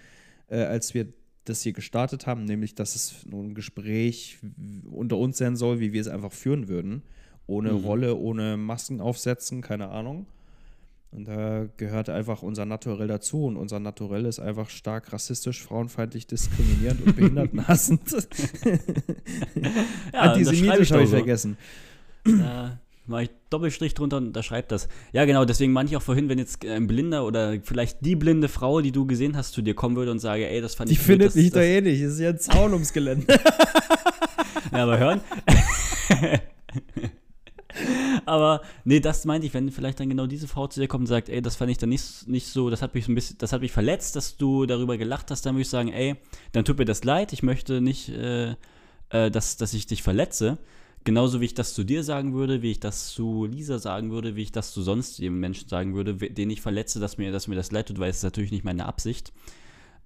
äh, 0.50 0.58
als 0.58 0.94
wir 0.94 1.08
das 1.46 1.64
hier 1.64 1.74
gestartet 1.74 2.28
haben, 2.28 2.46
nämlich, 2.46 2.76
dass 2.76 2.96
es 2.96 3.26
nur 3.26 3.44
ein 3.44 3.56
Gespräch 3.56 4.38
unter 4.86 5.18
uns 5.18 5.40
sein 5.40 5.56
soll, 5.56 5.80
wie 5.80 5.94
wir 5.94 6.00
es 6.02 6.08
einfach 6.08 6.32
führen 6.32 6.68
würden. 6.68 7.02
Ohne 7.48 7.74
Mhm. 7.74 7.84
Rolle, 7.84 8.16
ohne 8.18 8.56
Masken 8.56 9.02
aufsetzen, 9.02 9.62
keine 9.62 9.90
Ahnung. 9.90 10.28
Und 11.15 11.28
da 11.28 11.67
gehört 11.78 12.10
einfach 12.10 12.41
unser 12.41 12.65
Naturell 12.65 13.08
dazu. 13.08 13.45
Und 13.45 13.56
unser 13.56 13.80
Naturell 13.80 14.26
ist 14.26 14.39
einfach 14.39 14.69
stark 14.69 15.13
rassistisch, 15.13 15.62
frauenfeindlich, 15.62 16.26
diskriminierend 16.26 17.06
und 17.06 17.15
behindertenhassend. 17.15 18.02
ja, 19.56 20.19
Antisemitisch 20.19 20.91
habe 20.91 21.04
ich 21.04 21.10
so. 21.10 21.15
vergessen. 21.15 21.58
Da 22.26 22.80
mache 23.06 23.23
ich 23.23 23.30
Doppelstrich 23.49 23.93
drunter 23.93 24.17
und 24.17 24.34
da 24.34 24.41
schreibt 24.41 24.71
das. 24.71 24.88
Ja, 25.12 25.26
genau, 25.26 25.45
deswegen 25.45 25.71
meinte 25.73 25.91
ich 25.91 25.97
auch 25.97 26.02
vorhin, 26.02 26.30
wenn 26.30 26.39
jetzt 26.39 26.65
ein 26.65 26.88
Blinder 26.88 27.26
oder 27.26 27.58
vielleicht 27.62 28.04
die 28.04 28.15
blinde 28.15 28.47
Frau, 28.47 28.82
die 28.82 28.91
du 28.91 29.06
gesehen 29.06 29.38
hast, 29.38 29.52
zu 29.52 29.62
dir 29.62 29.76
kommen 29.76 29.95
würde 29.95 30.10
und 30.12 30.19
sage, 30.19 30.49
ey, 30.49 30.62
das 30.62 30.73
fand 30.73 30.89
Die 30.89 30.93
ich 30.93 30.99
blöd, 30.99 31.08
findet 31.08 31.28
das- 31.28 31.36
mich 31.36 31.49
doch 31.52 31.60
das- 31.60 31.65
eh 31.65 31.82
nicht. 31.82 32.02
Es 32.02 32.13
ist 32.13 32.19
ja 32.21 32.30
ein 32.30 32.39
Zaun 32.39 32.73
ums 32.73 32.91
Gelände. 32.93 33.28
Ja, 34.71 34.84
aber 34.86 34.97
hören. 34.97 35.21
aber 38.26 38.62
nee, 38.84 39.00
das 39.00 39.26
meinte 39.26 39.48
ich, 39.48 39.54
wenn 39.54 39.72
vielleicht 39.72 40.00
dann 40.00 40.10
genau 40.10 40.28
diese 40.28 40.48
Frau 40.48 40.68
zu 40.68 40.80
dir 40.80 40.88
kommt 40.88 41.02
und 41.02 41.08
sagt, 41.08 41.30
ey, 41.30 41.42
das 41.42 41.56
fand 41.56 41.72
ich 41.72 41.78
dann 41.78 41.90
nicht, 41.90 42.28
nicht 42.28 42.48
so, 42.48 42.70
das 42.70 42.82
hat 42.82 42.94
mich 42.94 43.08
ein 43.08 43.16
bisschen, 43.16 43.38
das 43.40 43.54
hat 43.54 43.62
mich 43.62 43.72
verletzt, 43.72 44.16
dass 44.16 44.38
du 44.38 44.66
darüber 44.66 44.98
gelacht 44.98 45.32
hast, 45.32 45.46
dann 45.46 45.56
würde 45.56 45.64
ich 45.64 45.70
sagen, 45.70 45.92
ey, 45.92 46.16
dann 46.52 46.66
tut 46.66 46.78
mir 46.78 46.86
das 46.86 47.04
leid, 47.04 47.34
ich 47.34 47.44
möchte 47.44 47.82
nicht, 47.82 48.10
äh, 48.10 48.56
äh, 49.10 49.32
dass, 49.32 49.58
dass 49.58 49.74
ich 49.74 49.88
dich 49.88 50.04
verletze. 50.04 50.58
Genauso 51.06 51.42
wie 51.42 51.46
ich 51.46 51.54
das 51.54 51.74
zu 51.74 51.84
dir 51.84 52.04
sagen 52.04 52.34
würde, 52.34 52.62
wie 52.62 52.72
ich 52.72 52.80
das 52.80 53.10
zu 53.10 53.46
Lisa 53.46 53.78
sagen 53.78 54.12
würde, 54.12 54.38
wie 54.38 54.44
ich 54.44 54.54
das 54.54 54.72
zu 54.72 54.82
sonst 54.82 55.20
jedem 55.20 55.40
Menschen 55.40 55.68
sagen 55.68 55.96
würde, 55.96 56.16
den 56.16 56.50
ich 56.50 56.62
verletze, 56.62 57.02
dass 57.02 57.18
mir, 57.18 57.32
dass 57.32 57.48
mir 57.48 57.56
das 57.56 57.72
leid 57.72 57.90
tut, 57.90 58.00
weil 58.00 58.10
es 58.10 58.18
ist 58.18 58.24
natürlich 58.24 58.52
nicht 58.52 58.64
meine 58.64 58.86
Absicht. 58.86 59.34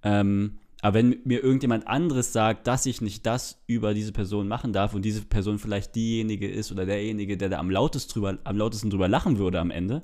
Ähm, 0.02 0.58
aber 0.80 0.98
wenn 0.98 1.20
mir 1.24 1.42
irgendjemand 1.42 1.86
anderes 1.88 2.32
sagt, 2.32 2.66
dass 2.66 2.86
ich 2.86 3.00
nicht 3.00 3.26
das 3.26 3.60
über 3.66 3.94
diese 3.94 4.12
Person 4.12 4.46
machen 4.46 4.72
darf 4.72 4.94
und 4.94 5.02
diese 5.02 5.22
Person 5.22 5.58
vielleicht 5.58 5.94
diejenige 5.96 6.48
ist 6.48 6.70
oder 6.70 6.86
derjenige, 6.86 7.36
der 7.36 7.48
da 7.48 7.58
am, 7.58 7.70
lautest 7.70 8.14
drüber, 8.14 8.38
am 8.44 8.56
lautesten 8.56 8.90
drüber 8.90 9.08
lachen 9.08 9.38
würde 9.38 9.58
am 9.58 9.70
Ende, 9.70 10.02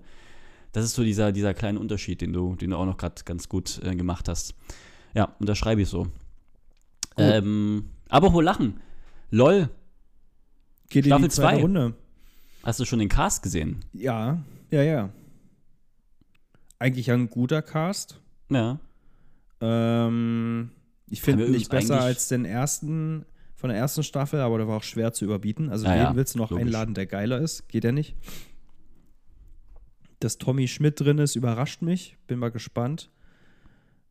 das 0.72 0.84
ist 0.84 0.94
so 0.94 1.04
dieser, 1.04 1.30
dieser 1.30 1.54
kleine 1.54 1.78
Unterschied, 1.78 2.20
den 2.20 2.32
du, 2.32 2.56
den 2.56 2.70
du 2.70 2.76
auch 2.76 2.86
noch 2.86 2.96
gerade 2.96 3.22
ganz 3.24 3.48
gut 3.48 3.80
äh, 3.84 3.94
gemacht 3.94 4.28
hast. 4.28 4.54
Ja, 5.14 5.36
und 5.38 5.48
das 5.48 5.56
schreibe 5.56 5.82
ich 5.82 5.88
so. 5.88 6.08
Ähm, 7.16 7.90
aber 8.08 8.32
wo 8.32 8.40
lachen? 8.40 8.80
LOL, 9.30 9.70
Geht 10.88 11.06
Staffel 11.06 11.24
in 11.24 11.28
die 11.28 11.34
zweite 11.34 11.56
zwei. 11.56 11.62
Runde. 11.62 11.94
hast 12.64 12.80
du 12.80 12.84
schon 12.84 12.98
den 12.98 13.08
Cast 13.08 13.44
gesehen? 13.44 13.84
Ja, 13.92 14.42
ja, 14.70 14.82
ja. 14.82 15.10
Eigentlich 16.80 17.10
ein 17.12 17.30
guter 17.30 17.62
Cast. 17.62 18.20
Ja. 18.50 18.80
Ähm, 19.64 20.70
ich 21.08 21.22
finde 21.22 21.48
nicht 21.50 21.70
besser 21.70 22.00
als 22.00 22.28
den 22.28 22.44
ersten 22.44 23.24
von 23.56 23.70
der 23.70 23.78
ersten 23.78 24.02
Staffel, 24.02 24.40
aber 24.40 24.58
der 24.58 24.68
war 24.68 24.76
auch 24.76 24.82
schwer 24.82 25.12
zu 25.12 25.24
überbieten. 25.24 25.70
Also 25.70 25.86
Ja, 25.86 26.10
wen 26.10 26.16
willst 26.16 26.34
du 26.34 26.38
noch 26.38 26.50
logisch. 26.50 26.66
einladen, 26.66 26.94
der 26.94 27.06
geiler 27.06 27.40
ist? 27.40 27.66
Geht 27.68 27.84
ja 27.84 27.92
nicht. 27.92 28.14
Dass 30.20 30.36
Tommy 30.36 30.68
Schmidt 30.68 31.00
drin 31.00 31.18
ist, 31.18 31.34
überrascht 31.34 31.80
mich. 31.80 32.18
Bin 32.26 32.38
mal 32.38 32.50
gespannt. 32.50 33.10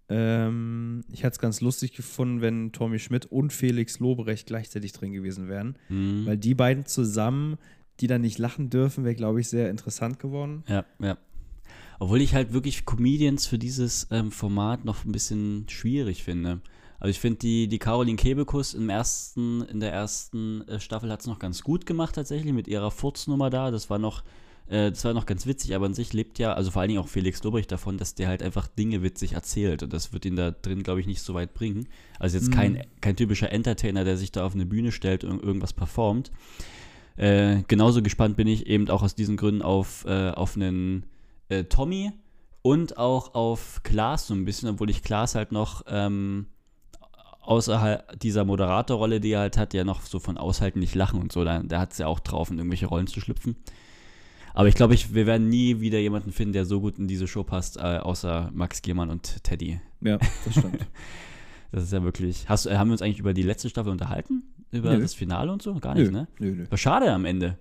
Ähm, 0.09 1.01
ich 1.11 1.23
hätte 1.23 1.33
es 1.33 1.39
ganz 1.39 1.61
lustig 1.61 1.93
gefunden, 1.93 2.41
wenn 2.41 2.71
Tommy 2.71 2.99
Schmidt 2.99 3.27
und 3.27 3.53
Felix 3.53 3.99
Lobrecht 3.99 4.47
gleichzeitig 4.47 4.91
drin 4.91 5.13
gewesen 5.13 5.47
wären. 5.47 5.77
Hm. 5.87 6.25
Weil 6.25 6.37
die 6.37 6.55
beiden 6.55 6.85
zusammen, 6.85 7.57
die 7.99 8.07
dann 8.07 8.21
nicht 8.21 8.37
lachen 8.39 8.69
dürfen, 8.69 9.03
wäre, 9.03 9.15
glaube 9.15 9.39
ich, 9.39 9.49
sehr 9.49 9.69
interessant 9.69 10.19
geworden. 10.19 10.63
Ja, 10.67 10.85
ja. 10.99 11.17
Obwohl 12.03 12.19
ich 12.19 12.35
halt 12.35 12.51
wirklich 12.51 12.85
Comedians 12.85 13.47
für 13.47 13.57
dieses 13.57 14.07
ähm, 14.11 14.29
Format 14.29 14.83
noch 14.83 15.05
ein 15.05 15.13
bisschen 15.13 15.63
schwierig 15.69 16.21
finde. 16.21 16.59
Also 16.99 17.11
ich 17.11 17.19
finde 17.21 17.39
die, 17.39 17.69
die 17.69 17.79
Caroline 17.79 18.17
Kebekus 18.17 18.73
im 18.73 18.89
ersten, 18.89 19.61
in 19.61 19.79
der 19.79 19.93
ersten 19.93 20.67
äh, 20.67 20.81
Staffel 20.81 21.09
hat 21.09 21.21
es 21.21 21.27
noch 21.27 21.39
ganz 21.39 21.63
gut 21.63 21.85
gemacht 21.85 22.15
tatsächlich 22.15 22.51
mit 22.51 22.67
ihrer 22.67 22.91
Furznummer 22.91 23.49
da. 23.49 23.71
Das 23.71 23.89
war 23.89 23.99
noch, 23.99 24.21
äh, 24.67 24.89
das 24.89 25.05
war 25.05 25.13
noch 25.13 25.25
ganz 25.25 25.45
witzig, 25.47 25.73
aber 25.75 25.85
an 25.85 25.93
sich 25.93 26.11
lebt 26.11 26.39
ja, 26.39 26.51
also 26.51 26.71
vor 26.71 26.81
allen 26.81 26.89
Dingen 26.89 26.99
auch 26.99 27.07
Felix 27.07 27.41
Lobrecht 27.41 27.71
davon, 27.71 27.97
dass 27.97 28.15
der 28.15 28.27
halt 28.27 28.43
einfach 28.43 28.67
Dinge 28.67 29.01
witzig 29.01 29.31
erzählt. 29.31 29.81
Und 29.81 29.93
das 29.93 30.11
wird 30.11 30.25
ihn 30.25 30.35
da 30.35 30.51
drin, 30.51 30.83
glaube 30.83 30.99
ich, 30.99 31.07
nicht 31.07 31.21
so 31.21 31.33
weit 31.33 31.53
bringen. 31.53 31.87
Also 32.19 32.37
jetzt 32.37 32.51
kein, 32.51 32.83
kein 32.99 33.15
typischer 33.15 33.49
Entertainer, 33.49 34.03
der 34.03 34.17
sich 34.17 34.33
da 34.33 34.45
auf 34.45 34.55
eine 34.55 34.65
Bühne 34.65 34.91
stellt 34.91 35.23
und 35.23 35.41
irgendwas 35.41 35.71
performt. 35.71 36.33
Äh, 37.15 37.61
genauso 37.69 38.01
gespannt 38.01 38.35
bin 38.35 38.47
ich 38.47 38.67
eben 38.67 38.89
auch 38.89 39.03
aus 39.03 39.15
diesen 39.15 39.37
Gründen 39.37 39.61
auf, 39.61 40.03
äh, 40.05 40.31
auf 40.31 40.57
einen 40.57 41.05
äh, 41.59 41.63
Tommy 41.65 42.11
und 42.61 42.97
auch 42.97 43.33
auf 43.33 43.81
Klaas 43.83 44.27
so 44.27 44.33
ein 44.33 44.45
bisschen, 44.45 44.69
obwohl 44.69 44.89
ich 44.89 45.03
Klaas 45.03 45.35
halt 45.35 45.51
noch 45.51 45.83
ähm, 45.87 46.47
außerhalb 47.41 48.19
dieser 48.19 48.45
Moderatorrolle, 48.45 49.19
die 49.19 49.31
er 49.31 49.41
halt 49.41 49.57
hat, 49.57 49.73
ja 49.73 49.83
noch 49.83 50.01
so 50.01 50.19
von 50.19 50.37
Aushalten 50.37 50.79
nicht 50.79 50.95
lachen 50.95 51.21
und 51.21 51.31
so, 51.31 51.43
da, 51.43 51.61
da 51.61 51.79
hat 51.79 51.91
es 51.91 51.97
ja 51.97 52.07
auch 52.07 52.19
drauf, 52.19 52.49
in 52.49 52.57
irgendwelche 52.57 52.87
Rollen 52.87 53.07
zu 53.07 53.19
schlüpfen. 53.19 53.55
Aber 54.53 54.67
ich 54.67 54.75
glaube, 54.75 54.93
ich, 54.93 55.13
wir 55.13 55.25
werden 55.25 55.49
nie 55.49 55.79
wieder 55.79 55.99
jemanden 55.99 56.31
finden, 56.31 56.53
der 56.53 56.65
so 56.65 56.79
gut 56.79 56.99
in 56.99 57.07
diese 57.07 57.27
Show 57.27 57.43
passt, 57.43 57.77
äh, 57.77 57.97
außer 57.97 58.51
Max 58.53 58.81
Giermann 58.81 59.09
und 59.09 59.43
Teddy. 59.43 59.81
Ja, 60.01 60.17
das 60.45 60.53
stimmt. 60.53 60.85
Das 61.71 61.85
ist 61.85 61.91
ja 61.91 62.03
wirklich. 62.03 62.47
Hast, 62.47 62.67
äh, 62.67 62.77
haben 62.77 62.89
wir 62.89 62.91
uns 62.91 63.01
eigentlich 63.01 63.17
über 63.17 63.33
die 63.33 63.41
letzte 63.41 63.67
Staffel 63.67 63.91
unterhalten? 63.91 64.43
Über 64.73 64.93
Nö. 64.95 65.01
das 65.01 65.13
Finale 65.13 65.51
und 65.51 65.61
so? 65.61 65.75
Gar 65.75 65.95
nicht, 65.95 66.11
nö, 66.11 66.19
ne? 66.19 66.27
nö, 66.39 66.51
nö. 66.51 66.65
War 66.69 66.77
schade 66.77 67.11
am 67.11 67.25
Ende. 67.25 67.57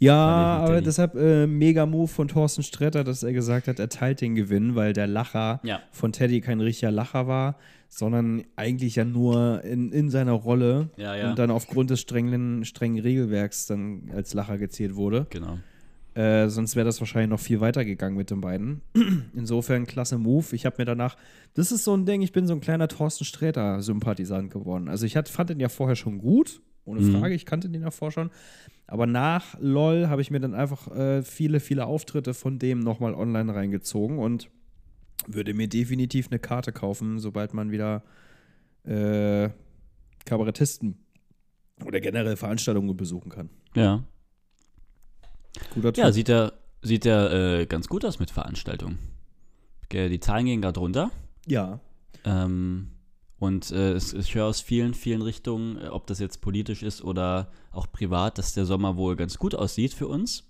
Ja, 0.00 0.14
aber 0.16 0.80
deshalb 0.80 1.16
äh, 1.16 1.46
mega 1.48 1.84
Move 1.84 2.06
von 2.06 2.28
Thorsten 2.28 2.62
Sträter, 2.62 3.02
dass 3.02 3.24
er 3.24 3.32
gesagt 3.32 3.66
hat, 3.66 3.80
er 3.80 3.88
teilt 3.88 4.20
den 4.20 4.36
Gewinn, 4.36 4.76
weil 4.76 4.92
der 4.92 5.08
Lacher 5.08 5.60
Ja. 5.64 5.80
von 5.90 6.12
Teddy 6.12 6.40
kein 6.40 6.60
richtiger 6.60 6.92
Lacher 6.92 7.26
war, 7.26 7.56
sondern 7.88 8.44
eigentlich 8.54 8.94
ja 8.96 9.04
nur 9.04 9.64
in, 9.64 9.90
in 9.90 10.08
seiner 10.10 10.32
Rolle 10.32 10.90
Ja, 10.96 11.16
ja. 11.16 11.30
und 11.30 11.38
dann 11.38 11.50
aufgrund 11.50 11.90
des 11.90 12.00
strengen, 12.00 12.64
strengen 12.64 13.00
Regelwerks 13.02 13.66
dann 13.66 14.10
als 14.14 14.34
Lacher 14.34 14.56
gezählt 14.58 14.94
wurde. 14.94 15.26
Genau. 15.30 15.58
Äh, 16.18 16.48
sonst 16.48 16.74
wäre 16.74 16.84
das 16.84 16.98
wahrscheinlich 17.00 17.30
noch 17.30 17.38
viel 17.38 17.60
weiter 17.60 17.84
gegangen 17.84 18.16
mit 18.16 18.30
den 18.30 18.40
beiden. 18.40 18.80
Insofern 19.34 19.86
klasse 19.86 20.18
Move. 20.18 20.46
Ich 20.52 20.66
habe 20.66 20.76
mir 20.78 20.84
danach, 20.84 21.16
das 21.54 21.70
ist 21.70 21.84
so 21.84 21.94
ein 21.96 22.06
Ding, 22.06 22.22
ich 22.22 22.32
bin 22.32 22.46
so 22.48 22.54
ein 22.54 22.60
kleiner 22.60 22.88
Thorsten 22.88 23.24
Sträter-Sympathisant 23.24 24.50
geworden. 24.52 24.88
Also 24.88 25.06
ich 25.06 25.16
hat, 25.16 25.28
fand 25.28 25.50
den 25.50 25.60
ja 25.60 25.68
vorher 25.68 25.94
schon 25.94 26.18
gut, 26.18 26.60
ohne 26.84 27.02
Mhm. 27.02 27.20
Frage, 27.20 27.34
ich 27.34 27.46
kannte 27.46 27.68
den 27.68 27.82
ja 27.82 27.90
vorher 27.92 28.12
schon. 28.12 28.30
Aber 28.88 29.06
nach 29.06 29.56
LOL 29.60 30.08
habe 30.08 30.20
ich 30.22 30.30
mir 30.32 30.40
dann 30.40 30.54
einfach 30.54 30.90
äh, 30.90 31.22
viele, 31.22 31.60
viele 31.60 31.86
Auftritte 31.86 32.34
von 32.34 32.58
dem 32.58 32.80
nochmal 32.80 33.14
online 33.14 33.54
reingezogen 33.54 34.18
und 34.18 34.50
würde 35.26 35.54
mir 35.54 35.68
definitiv 35.68 36.28
eine 36.30 36.38
Karte 36.40 36.72
kaufen, 36.72 37.18
sobald 37.20 37.54
man 37.54 37.70
wieder 37.70 38.02
äh, 38.84 39.50
Kabarettisten 40.24 40.96
oder 41.84 42.00
generell 42.00 42.36
Veranstaltungen 42.36 42.96
besuchen 42.96 43.30
kann. 43.30 43.50
Ja. 43.76 44.02
Guter 45.74 45.92
Typ. 45.92 46.04
Ja, 46.04 46.12
sieht 46.12 46.28
er 46.28 46.52
sieht 46.82 47.04
er 47.06 47.32
äh, 47.60 47.66
ganz 47.66 47.88
gut 47.88 48.04
aus 48.04 48.18
mit 48.20 48.30
Veranstaltungen. 48.30 48.98
Ge- 49.88 50.08
Die 50.08 50.20
Zahlen 50.20 50.46
gehen 50.46 50.62
gerade 50.62 50.80
runter. 50.80 51.10
ja. 51.46 51.80
Ähm, 52.24 52.90
und 53.40 53.70
äh, 53.70 53.96
ich 53.96 54.34
höre 54.34 54.46
aus 54.46 54.60
vielen, 54.60 54.92
vielen 54.94 55.22
Richtungen, 55.22 55.78
äh, 55.80 55.86
ob 55.88 56.08
das 56.08 56.18
jetzt 56.18 56.40
politisch 56.40 56.82
ist 56.82 57.02
oder 57.04 57.52
auch 57.70 57.86
privat, 57.92 58.36
dass 58.38 58.52
der 58.54 58.64
Sommer 58.64 58.96
wohl 58.96 59.14
ganz 59.14 59.38
gut 59.38 59.54
aussieht 59.54 59.94
für 59.94 60.08
uns. 60.08 60.44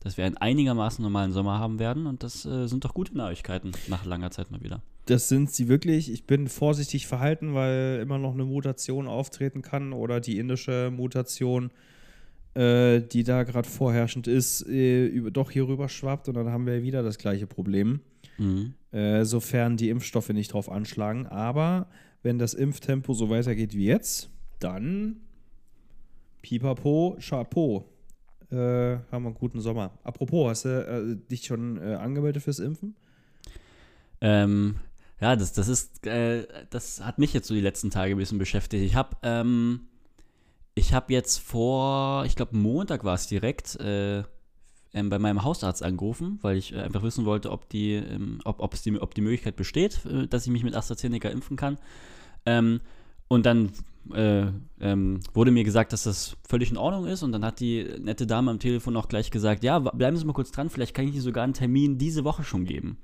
Dass 0.00 0.16
wir 0.16 0.24
einen 0.24 0.36
einigermaßen 0.38 1.02
normalen 1.02 1.32
Sommer 1.32 1.58
haben 1.58 1.78
werden 1.78 2.06
und 2.06 2.22
das 2.22 2.44
äh, 2.46 2.66
sind 2.66 2.84
doch 2.84 2.94
gute 2.94 3.14
Neuigkeiten 3.16 3.72
nach 3.88 4.04
langer 4.06 4.30
Zeit 4.30 4.50
mal 4.50 4.62
wieder. 4.62 4.80
Das 5.06 5.28
sind 5.28 5.50
sie 5.50 5.68
wirklich. 5.68 6.10
Ich 6.10 6.24
bin 6.26 6.48
vorsichtig 6.48 7.06
verhalten, 7.06 7.54
weil 7.54 8.00
immer 8.02 8.18
noch 8.18 8.32
eine 8.32 8.44
Mutation 8.44 9.06
auftreten 9.06 9.60
kann 9.60 9.92
oder 9.92 10.20
die 10.20 10.38
indische 10.38 10.90
Mutation, 10.90 11.70
äh, 12.54 13.00
die 13.00 13.24
da 13.24 13.42
gerade 13.42 13.68
vorherrschend 13.68 14.26
ist, 14.26 14.66
äh, 14.68 15.06
über, 15.06 15.30
doch 15.30 15.50
hier 15.50 15.66
rüber 15.66 15.88
schwappt 15.88 16.28
und 16.28 16.34
dann 16.34 16.50
haben 16.50 16.66
wir 16.66 16.82
wieder 16.82 17.02
das 17.02 17.18
gleiche 17.18 17.46
Problem. 17.46 18.00
Mhm. 18.38 18.74
Äh, 18.92 19.24
sofern 19.24 19.76
die 19.76 19.88
Impfstoffe 19.88 20.30
nicht 20.30 20.52
drauf 20.52 20.70
anschlagen. 20.70 21.26
Aber 21.26 21.88
wenn 22.22 22.38
das 22.38 22.54
Impftempo 22.54 23.12
so 23.12 23.28
weitergeht 23.30 23.74
wie 23.74 23.86
jetzt, 23.86 24.30
dann 24.60 25.16
pipapo, 26.42 27.16
chapeau. 27.20 27.88
Äh, 28.50 28.56
haben 28.56 29.24
wir 29.24 29.28
einen 29.28 29.34
guten 29.34 29.60
Sommer. 29.60 29.98
Apropos, 30.04 30.48
hast 30.48 30.64
du 30.64 30.68
äh, 30.68 31.28
dich 31.28 31.46
schon 31.46 31.78
äh, 31.78 31.94
angemeldet 31.94 32.42
fürs 32.42 32.58
Impfen? 32.60 32.94
Ähm, 34.20 34.76
ja, 35.20 35.36
das, 35.36 35.52
das 35.52 35.68
ist, 35.68 36.06
äh, 36.06 36.46
das 36.70 37.04
hat 37.04 37.18
mich 37.18 37.32
jetzt 37.32 37.48
so 37.48 37.54
die 37.54 37.60
letzten 37.60 37.90
Tage 37.90 38.14
ein 38.14 38.18
bisschen 38.18 38.38
beschäftigt. 38.38 38.84
Ich 38.84 38.94
habe, 38.94 39.16
ähm, 39.22 39.88
ich 40.74 40.92
habe 40.92 41.12
jetzt 41.12 41.38
vor, 41.38 42.24
ich 42.24 42.36
glaube 42.36 42.56
Montag 42.56 43.04
war 43.04 43.14
es 43.14 43.26
direkt, 43.26 43.76
äh, 43.80 44.24
ähm, 44.94 45.10
bei 45.10 45.18
meinem 45.18 45.42
Hausarzt 45.42 45.82
angerufen, 45.82 46.38
weil 46.42 46.56
ich 46.56 46.72
äh, 46.72 46.78
einfach 46.78 47.02
wissen 47.02 47.24
wollte, 47.24 47.50
ob 47.50 47.68
die, 47.68 47.94
ähm, 47.94 48.40
ob, 48.44 48.74
die, 48.82 49.00
ob 49.00 49.14
die 49.14 49.20
Möglichkeit 49.20 49.56
besteht, 49.56 50.04
äh, 50.06 50.26
dass 50.26 50.46
ich 50.46 50.52
mich 50.52 50.62
mit 50.62 50.74
AstraZeneca 50.74 51.28
impfen 51.28 51.56
kann. 51.56 51.78
Ähm, 52.46 52.80
und 53.28 53.44
dann 53.46 53.72
äh, 54.12 54.46
ähm, 54.80 55.20
wurde 55.32 55.50
mir 55.50 55.64
gesagt, 55.64 55.92
dass 55.92 56.04
das 56.04 56.36
völlig 56.48 56.70
in 56.70 56.76
Ordnung 56.76 57.06
ist. 57.06 57.22
Und 57.22 57.32
dann 57.32 57.44
hat 57.44 57.58
die 57.58 57.84
nette 58.00 58.26
Dame 58.26 58.50
am 58.50 58.58
Telefon 58.58 58.96
auch 58.96 59.08
gleich 59.08 59.30
gesagt, 59.30 59.64
ja, 59.64 59.78
bleiben 59.78 60.16
Sie 60.16 60.24
mal 60.24 60.32
kurz 60.32 60.52
dran, 60.52 60.70
vielleicht 60.70 60.94
kann 60.94 61.06
ich 61.06 61.14
Ihnen 61.14 61.22
sogar 61.22 61.44
einen 61.44 61.54
Termin 61.54 61.98
diese 61.98 62.24
Woche 62.24 62.44
schon 62.44 62.64
geben. 62.64 62.98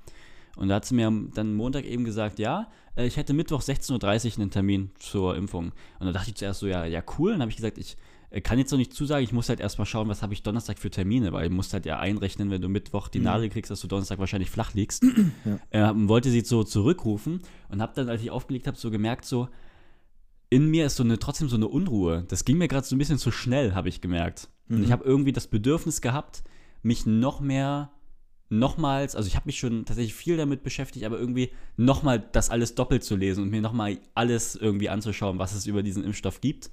Und 0.55 0.67
da 0.67 0.75
hat 0.75 0.85
sie 0.85 0.95
mir 0.95 1.07
am- 1.07 1.31
dann 1.33 1.53
Montag 1.53 1.85
eben 1.85 2.03
gesagt, 2.03 2.39
ja, 2.39 2.67
äh, 2.95 3.05
ich 3.05 3.17
hätte 3.17 3.33
Mittwoch 3.33 3.61
16.30 3.61 4.33
Uhr 4.35 4.41
einen 4.41 4.51
Termin 4.51 4.91
zur 4.99 5.35
Impfung. 5.35 5.65
Und 5.99 6.05
dann 6.05 6.13
dachte 6.13 6.29
ich 6.29 6.35
zuerst 6.35 6.59
so, 6.59 6.67
ja, 6.67 6.85
ja, 6.85 7.01
cool. 7.17 7.29
Und 7.31 7.35
dann 7.35 7.41
habe 7.41 7.51
ich 7.51 7.55
gesagt, 7.57 7.77
ich 7.77 7.97
äh, 8.31 8.41
kann 8.41 8.57
jetzt 8.59 8.71
noch 8.71 8.77
nicht 8.77 8.93
zusagen, 8.93 9.23
ich 9.23 9.31
muss 9.33 9.49
halt 9.49 9.59
erstmal 9.59 9.85
schauen, 9.85 10.07
was 10.09 10.21
habe 10.21 10.33
ich 10.33 10.43
Donnerstag 10.43 10.77
für 10.79 10.89
Termine, 10.89 11.31
weil 11.33 11.49
du 11.49 11.55
musst 11.55 11.73
halt 11.73 11.85
ja 11.85 11.99
einrechnen, 11.99 12.49
wenn 12.49 12.61
du 12.61 12.69
Mittwoch 12.69 13.07
die 13.07 13.19
Nadel 13.19 13.49
kriegst, 13.49 13.71
dass 13.71 13.81
du 13.81 13.87
Donnerstag 13.87 14.19
wahrscheinlich 14.19 14.49
flach 14.49 14.73
liegst. 14.73 15.03
äh, 15.71 15.89
und 15.89 16.07
wollte 16.09 16.29
sie 16.29 16.41
so 16.41 16.63
zurückrufen 16.63 17.41
und 17.69 17.81
habe 17.81 17.93
dann, 17.95 18.09
als 18.09 18.21
ich 18.21 18.31
aufgelegt 18.31 18.67
habe, 18.67 18.77
so 18.77 18.91
gemerkt, 18.91 19.25
so, 19.25 19.47
in 20.49 20.69
mir 20.69 20.85
ist 20.87 20.97
so 20.97 21.03
eine, 21.03 21.17
trotzdem 21.17 21.47
so 21.47 21.55
eine 21.55 21.67
Unruhe. 21.67 22.25
Das 22.27 22.43
ging 22.43 22.57
mir 22.57 22.67
gerade 22.67 22.85
so 22.85 22.95
ein 22.95 22.99
bisschen 22.99 23.17
zu 23.17 23.31
schnell, 23.31 23.73
habe 23.73 23.87
ich 23.89 24.01
gemerkt. 24.01 24.49
Und 24.69 24.83
ich 24.83 24.91
habe 24.91 25.03
irgendwie 25.03 25.31
das 25.31 25.47
Bedürfnis 25.47 26.01
gehabt, 26.01 26.43
mich 26.83 27.05
noch 27.05 27.39
mehr, 27.41 27.91
nochmals, 28.51 29.15
also 29.15 29.27
ich 29.27 29.35
habe 29.37 29.45
mich 29.45 29.57
schon 29.57 29.85
tatsächlich 29.85 30.13
viel 30.13 30.35
damit 30.35 30.61
beschäftigt, 30.61 31.05
aber 31.05 31.17
irgendwie 31.17 31.51
nochmal 31.77 32.19
das 32.19 32.49
alles 32.49 32.75
doppelt 32.75 33.01
zu 33.03 33.15
lesen 33.15 33.43
und 33.43 33.49
mir 33.49 33.61
nochmal 33.61 33.97
alles 34.13 34.57
irgendwie 34.57 34.89
anzuschauen, 34.89 35.39
was 35.39 35.55
es 35.55 35.67
über 35.67 35.83
diesen 35.83 36.03
Impfstoff 36.03 36.41
gibt. 36.41 36.69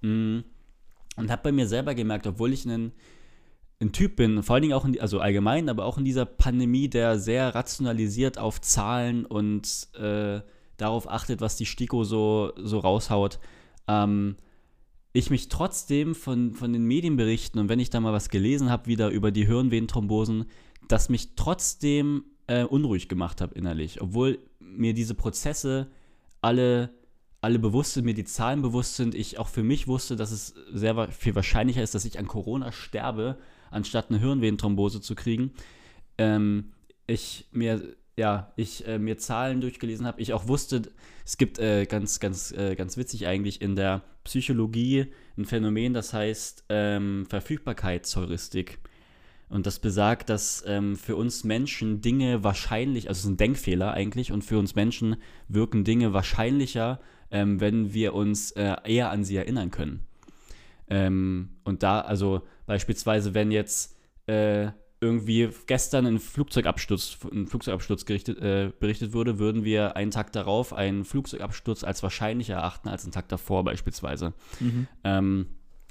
Mm. 0.00 0.38
Und 1.16 1.30
habe 1.30 1.42
bei 1.42 1.52
mir 1.52 1.66
selber 1.66 1.94
gemerkt, 1.94 2.26
obwohl 2.26 2.52
ich 2.52 2.64
ein, 2.64 2.92
ein 3.80 3.92
Typ 3.92 4.16
bin, 4.16 4.42
vor 4.42 4.54
allen 4.54 4.62
Dingen 4.62 4.74
auch, 4.74 4.86
in, 4.86 4.98
also 5.00 5.20
allgemein, 5.20 5.68
aber 5.68 5.84
auch 5.84 5.98
in 5.98 6.04
dieser 6.04 6.24
Pandemie, 6.24 6.88
der 6.88 7.18
sehr 7.18 7.54
rationalisiert 7.54 8.38
auf 8.38 8.60
Zahlen 8.60 9.26
und 9.26 9.88
äh, 10.00 10.40
darauf 10.78 11.10
achtet, 11.10 11.40
was 11.40 11.56
die 11.56 11.66
STIKO 11.66 12.04
so, 12.04 12.52
so 12.56 12.78
raushaut, 12.78 13.38
ähm, 13.86 14.36
ich 15.12 15.30
mich 15.30 15.48
trotzdem 15.48 16.14
von, 16.14 16.54
von 16.54 16.72
den 16.72 16.84
Medienberichten 16.84 17.60
und 17.60 17.68
wenn 17.68 17.80
ich 17.80 17.90
da 17.90 18.00
mal 18.00 18.12
was 18.12 18.28
gelesen 18.28 18.70
habe, 18.70 18.86
wieder 18.86 19.10
über 19.10 19.30
die 19.30 19.46
Hirnvenenthrombosen, 19.46 20.46
das 20.88 21.08
mich 21.08 21.34
trotzdem 21.36 22.24
äh, 22.46 22.64
unruhig 22.64 23.08
gemacht 23.08 23.40
habe 23.40 23.54
innerlich, 23.54 24.00
obwohl 24.00 24.38
mir 24.58 24.94
diese 24.94 25.14
Prozesse 25.14 25.88
alle, 26.40 26.90
alle 27.40 27.58
bewusst 27.58 27.94
sind, 27.94 28.04
mir 28.04 28.14
die 28.14 28.24
Zahlen 28.24 28.62
bewusst 28.62 28.96
sind, 28.96 29.14
ich 29.14 29.38
auch 29.38 29.48
für 29.48 29.62
mich 29.62 29.86
wusste, 29.88 30.16
dass 30.16 30.30
es 30.30 30.54
sehr 30.72 31.08
viel 31.12 31.34
wahrscheinlicher 31.34 31.82
ist, 31.82 31.94
dass 31.94 32.04
ich 32.04 32.18
an 32.18 32.26
Corona 32.26 32.72
sterbe, 32.72 33.38
anstatt 33.70 34.10
eine 34.10 34.18
Hirnvenenthrombose 34.18 35.00
zu 35.00 35.14
kriegen. 35.14 35.52
Ähm, 36.16 36.72
ich 37.06 37.46
mir 37.52 37.96
ja, 38.18 38.52
ich 38.56 38.86
äh, 38.86 38.98
mir 38.98 39.16
Zahlen 39.16 39.60
durchgelesen 39.60 40.04
habe, 40.04 40.20
ich 40.20 40.32
auch 40.32 40.48
wusste, 40.48 40.82
es 41.24 41.38
gibt 41.38 41.60
äh, 41.60 41.86
ganz, 41.86 42.18
ganz, 42.18 42.50
äh, 42.50 42.74
ganz 42.74 42.96
witzig 42.96 43.28
eigentlich 43.28 43.62
in 43.62 43.76
der 43.76 44.02
Psychologie 44.24 45.06
ein 45.38 45.44
Phänomen, 45.44 45.94
das 45.94 46.12
heißt 46.12 46.64
ähm, 46.68 47.26
Verfügbarkeitsheuristik. 47.30 48.80
Und 49.48 49.66
das 49.66 49.78
besagt, 49.78 50.28
dass 50.28 50.62
ähm, 50.66 50.96
für 50.96 51.16
uns 51.16 51.44
Menschen 51.44 52.00
Dinge 52.00 52.44
wahrscheinlich, 52.44 53.08
also 53.08 53.18
es 53.18 53.24
ist 53.24 53.30
ein 53.30 53.36
Denkfehler 53.36 53.92
eigentlich, 53.92 54.30
und 54.32 54.44
für 54.44 54.58
uns 54.58 54.74
Menschen 54.74 55.16
wirken 55.48 55.84
Dinge 55.84 56.12
wahrscheinlicher, 56.12 57.00
ähm, 57.30 57.60
wenn 57.60 57.94
wir 57.94 58.14
uns 58.14 58.50
äh, 58.52 58.76
eher 58.84 59.10
an 59.10 59.24
sie 59.24 59.36
erinnern 59.36 59.70
können. 59.70 60.00
Ähm, 60.88 61.50
und 61.64 61.82
da, 61.82 62.00
also 62.00 62.42
beispielsweise, 62.66 63.34
wenn 63.34 63.50
jetzt 63.50 63.96
äh, 64.26 64.68
irgendwie 65.00 65.48
gestern 65.66 66.06
ein 66.06 66.18
Flugzeugabsturz, 66.18 67.18
ein 67.32 67.46
Flugzeugabsturz 67.46 68.04
gerichtet, 68.04 68.38
äh, 68.40 68.72
berichtet 68.78 69.12
wurde, 69.12 69.38
würden 69.38 69.64
wir 69.64 69.96
einen 69.96 70.10
Tag 70.10 70.32
darauf 70.32 70.72
einen 70.72 71.04
Flugzeugabsturz 71.04 71.84
als 71.84 72.02
wahrscheinlicher 72.02 72.54
erachten 72.54 72.88
als 72.88 73.04
einen 73.04 73.12
Tag 73.12 73.28
davor 73.28 73.64
beispielsweise. 73.64 74.34
Ähm, 75.04 75.46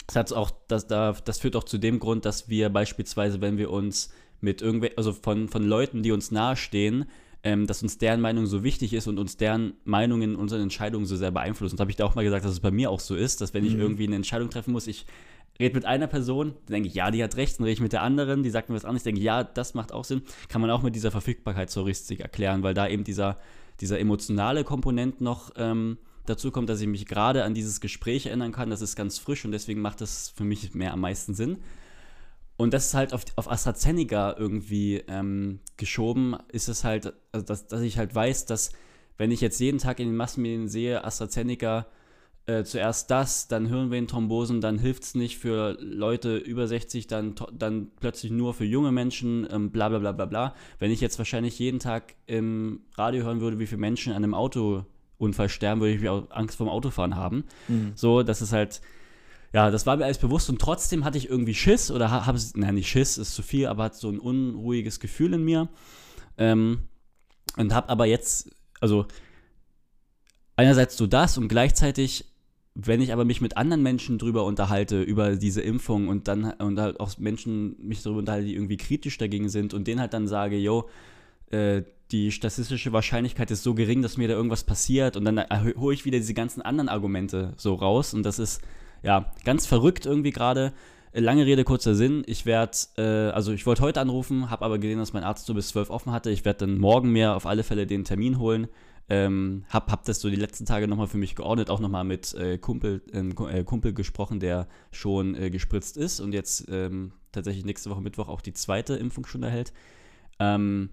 das, 0.07 0.15
hat 0.15 0.33
auch, 0.33 0.51
das, 0.67 0.87
da, 0.87 1.13
das 1.23 1.39
führt 1.39 1.55
auch 1.55 1.63
zu 1.63 1.77
dem 1.77 1.99
Grund, 1.99 2.25
dass 2.25 2.49
wir 2.49 2.69
beispielsweise, 2.69 3.41
wenn 3.41 3.57
wir 3.57 3.69
uns 3.69 4.11
mit 4.41 4.61
irgendwel 4.61 4.91
also 4.95 5.13
von, 5.13 5.49
von 5.49 5.63
Leuten, 5.63 6.03
die 6.03 6.11
uns 6.11 6.31
nahestehen, 6.31 7.05
ähm, 7.43 7.67
dass 7.67 7.83
uns 7.83 7.97
deren 7.97 8.21
Meinung 8.21 8.45
so 8.45 8.63
wichtig 8.63 8.93
ist 8.93 9.07
und 9.07 9.19
uns 9.19 9.37
deren 9.37 9.73
Meinungen 9.83 10.31
in 10.31 10.35
unseren 10.35 10.61
Entscheidungen 10.61 11.05
so 11.05 11.15
sehr 11.15 11.31
beeinflussen. 11.31 11.75
Und 11.75 11.79
habe 11.79 11.91
ich 11.91 11.97
da 11.97 12.05
auch 12.05 12.15
mal 12.15 12.23
gesagt, 12.23 12.45
dass 12.45 12.51
es 12.51 12.59
bei 12.59 12.71
mir 12.71 12.89
auch 12.89 12.99
so 12.99 13.15
ist, 13.15 13.41
dass 13.41 13.53
wenn 13.53 13.65
ich 13.65 13.73
Mhm. 13.73 13.81
irgendwie 13.81 14.07
eine 14.07 14.15
Entscheidung 14.15 14.49
treffen 14.49 14.71
muss, 14.71 14.87
ich 14.87 15.05
rede 15.59 15.75
mit 15.75 15.85
einer 15.85 16.07
Person, 16.07 16.53
dann 16.65 16.73
denke 16.73 16.87
ich, 16.89 16.95
ja, 16.95 17.09
die 17.11 17.23
hat 17.23 17.35
recht, 17.35 17.59
dann 17.59 17.63
rede 17.65 17.73
ich 17.73 17.81
mit 17.81 17.93
der 17.93 18.03
anderen, 18.03 18.43
die 18.43 18.49
sagt 18.49 18.69
mir 18.69 18.75
was 18.75 18.85
anderes, 18.85 19.03
denke 19.03 19.19
ich, 19.19 19.25
ja, 19.25 19.43
das 19.43 19.73
macht 19.73 19.91
auch 19.91 20.03
Sinn. 20.03 20.21
Kann 20.49 20.61
man 20.61 20.69
auch 20.69 20.83
mit 20.83 20.95
dieser 20.95 21.11
Verfügbarkeitsheuristik 21.11 22.19
erklären, 22.19 22.63
weil 22.63 22.73
da 22.73 22.87
eben 22.87 23.03
dieser, 23.03 23.37
dieser 23.81 23.99
emotionale 23.99 24.63
Komponent 24.63 25.21
noch 25.21 25.51
ähm, 25.57 25.97
dazu 26.29 26.51
kommt, 26.51 26.69
dass 26.69 26.81
ich 26.81 26.87
mich 26.87 27.05
gerade 27.05 27.43
an 27.43 27.53
dieses 27.53 27.81
Gespräch 27.81 28.27
erinnern 28.27 28.51
kann, 28.51 28.69
das 28.69 28.81
ist 28.81 28.95
ganz 28.95 29.17
frisch 29.17 29.45
und 29.45 29.51
deswegen 29.51 29.81
macht 29.81 30.01
das 30.01 30.29
für 30.29 30.43
mich 30.43 30.73
mehr 30.73 30.93
am 30.93 31.01
meisten 31.01 31.33
Sinn. 31.33 31.57
Und 32.57 32.73
das 32.73 32.87
ist 32.87 32.93
halt 32.95 33.13
auf, 33.13 33.23
auf 33.35 33.49
AstraZeneca 33.49 34.35
irgendwie 34.37 35.03
ähm, 35.07 35.59
geschoben, 35.77 36.35
ist 36.51 36.67
es 36.67 36.83
halt, 36.83 37.13
also 37.31 37.45
dass, 37.45 37.67
dass 37.67 37.81
ich 37.81 37.97
halt 37.97 38.13
weiß, 38.13 38.47
dass 38.47 38.71
wenn 39.17 39.31
ich 39.31 39.41
jetzt 39.41 39.59
jeden 39.59 39.77
Tag 39.77 39.99
in 39.99 40.07
den 40.07 40.15
Massenmedien 40.15 40.67
sehe, 40.67 41.03
AstraZeneca 41.03 41.87
äh, 42.47 42.63
zuerst 42.63 43.11
das, 43.11 43.47
dann 43.47 43.67
Hirnvenenthrombosen, 43.67 44.61
dann 44.61 44.79
hilft 44.79 45.03
es 45.03 45.15
nicht 45.15 45.37
für 45.37 45.77
Leute 45.79 46.37
über 46.37 46.67
60, 46.67 47.05
dann, 47.07 47.35
dann 47.51 47.91
plötzlich 47.99 48.31
nur 48.31 48.53
für 48.53 48.65
junge 48.65 48.91
Menschen, 48.91 49.47
ähm, 49.51 49.69
bla 49.69 49.89
bla 49.89 49.99
bla 49.99 50.13
bla 50.13 50.25
bla. 50.25 50.55
Wenn 50.79 50.89
ich 50.89 51.01
jetzt 51.01 51.17
wahrscheinlich 51.17 51.59
jeden 51.59 51.79
Tag 51.79 52.15
im 52.25 52.81
Radio 52.95 53.23
hören 53.23 53.41
würde, 53.41 53.59
wie 53.59 53.67
viele 53.67 53.81
Menschen 53.81 54.13
an 54.13 54.23
einem 54.23 54.33
Autounfall 55.19 55.49
sterben, 55.49 55.81
würde 55.81 55.93
ich 55.95 56.09
auch 56.09 56.29
Angst 56.31 56.57
vorm 56.57 56.69
Autofahren 56.69 57.15
haben. 57.15 57.43
So, 57.95 58.23
das 58.23 58.41
ist 58.41 58.53
halt, 58.53 58.81
ja, 59.53 59.71
das 59.71 59.85
war 59.85 59.97
mir 59.97 60.05
alles 60.05 60.19
bewusst 60.19 60.49
und 60.49 60.59
trotzdem 60.59 61.03
hatte 61.05 61.17
ich 61.17 61.29
irgendwie 61.29 61.55
Schiss 61.55 61.89
oder 61.91 62.11
ha- 62.11 62.25
habe 62.25 62.37
es, 62.37 62.55
nein, 62.55 62.75
nicht 62.75 62.89
Schiss, 62.89 63.17
ist 63.17 63.33
zu 63.33 63.41
viel, 63.41 63.67
aber 63.67 63.85
hatte 63.85 63.97
so 63.97 64.09
ein 64.09 64.19
unruhiges 64.19 64.99
Gefühl 64.99 65.33
in 65.33 65.43
mir. 65.43 65.69
Ähm, 66.37 66.79
und 67.55 67.73
habe 67.73 67.89
aber 67.89 68.05
jetzt, 68.05 68.51
also 68.79 69.07
einerseits 70.55 70.97
so 70.97 71.07
das 71.07 71.37
und 71.37 71.47
gleichzeitig, 71.47 72.25
wenn 72.75 73.01
ich 73.01 73.11
aber 73.11 73.25
mich 73.25 73.41
mit 73.41 73.57
anderen 73.57 73.81
Menschen 73.81 74.19
drüber 74.19 74.43
unterhalte, 74.43 75.01
über 75.01 75.35
diese 75.35 75.61
Impfung 75.61 76.09
und 76.09 76.27
dann 76.27 76.51
und 76.51 76.79
halt 76.79 76.99
auch 76.99 77.17
Menschen 77.17 77.75
mich 77.79 78.03
darüber 78.03 78.19
unterhalte, 78.19 78.45
die 78.45 78.53
irgendwie 78.53 78.77
kritisch 78.77 79.17
dagegen 79.17 79.49
sind 79.49 79.73
und 79.73 79.87
denen 79.87 79.99
halt 79.99 80.13
dann 80.13 80.27
sage, 80.27 80.57
yo, 80.57 80.87
äh, 81.51 81.83
die 82.11 82.31
statistische 82.31 82.93
Wahrscheinlichkeit 82.93 83.51
ist 83.51 83.63
so 83.63 83.73
gering, 83.73 84.01
dass 84.01 84.17
mir 84.17 84.27
da 84.27 84.33
irgendwas 84.33 84.63
passiert 84.63 85.17
und 85.17 85.25
dann 85.25 85.39
hole 85.77 85.93
ich 85.93 86.05
wieder 86.05 86.17
diese 86.17 86.33
ganzen 86.33 86.61
anderen 86.61 86.87
Argumente 86.89 87.53
so 87.57 87.73
raus 87.73 88.13
und 88.13 88.23
das 88.23 88.39
ist 88.39 88.61
ja 89.03 89.31
ganz 89.43 89.65
verrückt 89.65 90.05
irgendwie 90.05 90.31
gerade. 90.31 90.73
Äh, 91.11 91.19
Lange 91.19 91.45
Rede, 91.45 91.63
kurzer 91.63 91.95
Sinn. 91.95 92.23
Ich 92.25 92.45
werde, 92.45 92.77
äh, 92.97 93.31
also 93.31 93.51
ich 93.51 93.65
wollte 93.65 93.81
heute 93.81 93.99
anrufen, 93.99 94.49
habe 94.49 94.65
aber 94.65 94.79
gesehen, 94.79 94.99
dass 94.99 95.13
mein 95.13 95.23
Arzt 95.23 95.45
so 95.45 95.53
bis 95.53 95.69
12 95.69 95.89
offen 95.89 96.11
hatte. 96.11 96.29
Ich 96.29 96.45
werde 96.45 96.65
dann 96.65 96.77
morgen 96.77 97.11
mir 97.11 97.35
auf 97.35 97.45
alle 97.45 97.63
Fälle 97.63 97.87
den 97.87 98.03
Termin 98.03 98.39
holen. 98.39 98.67
Ähm, 99.09 99.63
hab, 99.69 99.89
hab 99.89 100.03
das 100.03 100.19
so 100.19 100.29
die 100.29 100.35
letzten 100.35 100.65
Tage 100.65 100.87
nochmal 100.87 101.07
für 101.07 101.17
mich 101.17 101.35
geordnet, 101.35 101.69
auch 101.69 101.79
nochmal 101.79 102.03
mit 102.03 102.33
äh, 102.33 102.57
Kumpel, 102.57 103.01
äh, 103.13 103.59
äh, 103.59 103.63
Kumpel 103.63 103.93
gesprochen, 103.93 104.41
der 104.41 104.67
schon 104.91 105.33
äh, 105.35 105.49
gespritzt 105.49 105.95
ist 105.95 106.19
und 106.19 106.33
jetzt 106.33 106.65
ähm, 106.69 107.13
tatsächlich 107.31 107.63
nächste 107.63 107.89
Woche 107.89 108.01
Mittwoch 108.01 108.27
auch 108.27 108.41
die 108.41 108.51
zweite 108.51 108.95
Impfung 108.95 109.25
schon 109.25 109.43
erhält. 109.43 109.71
Ähm, 110.39 110.89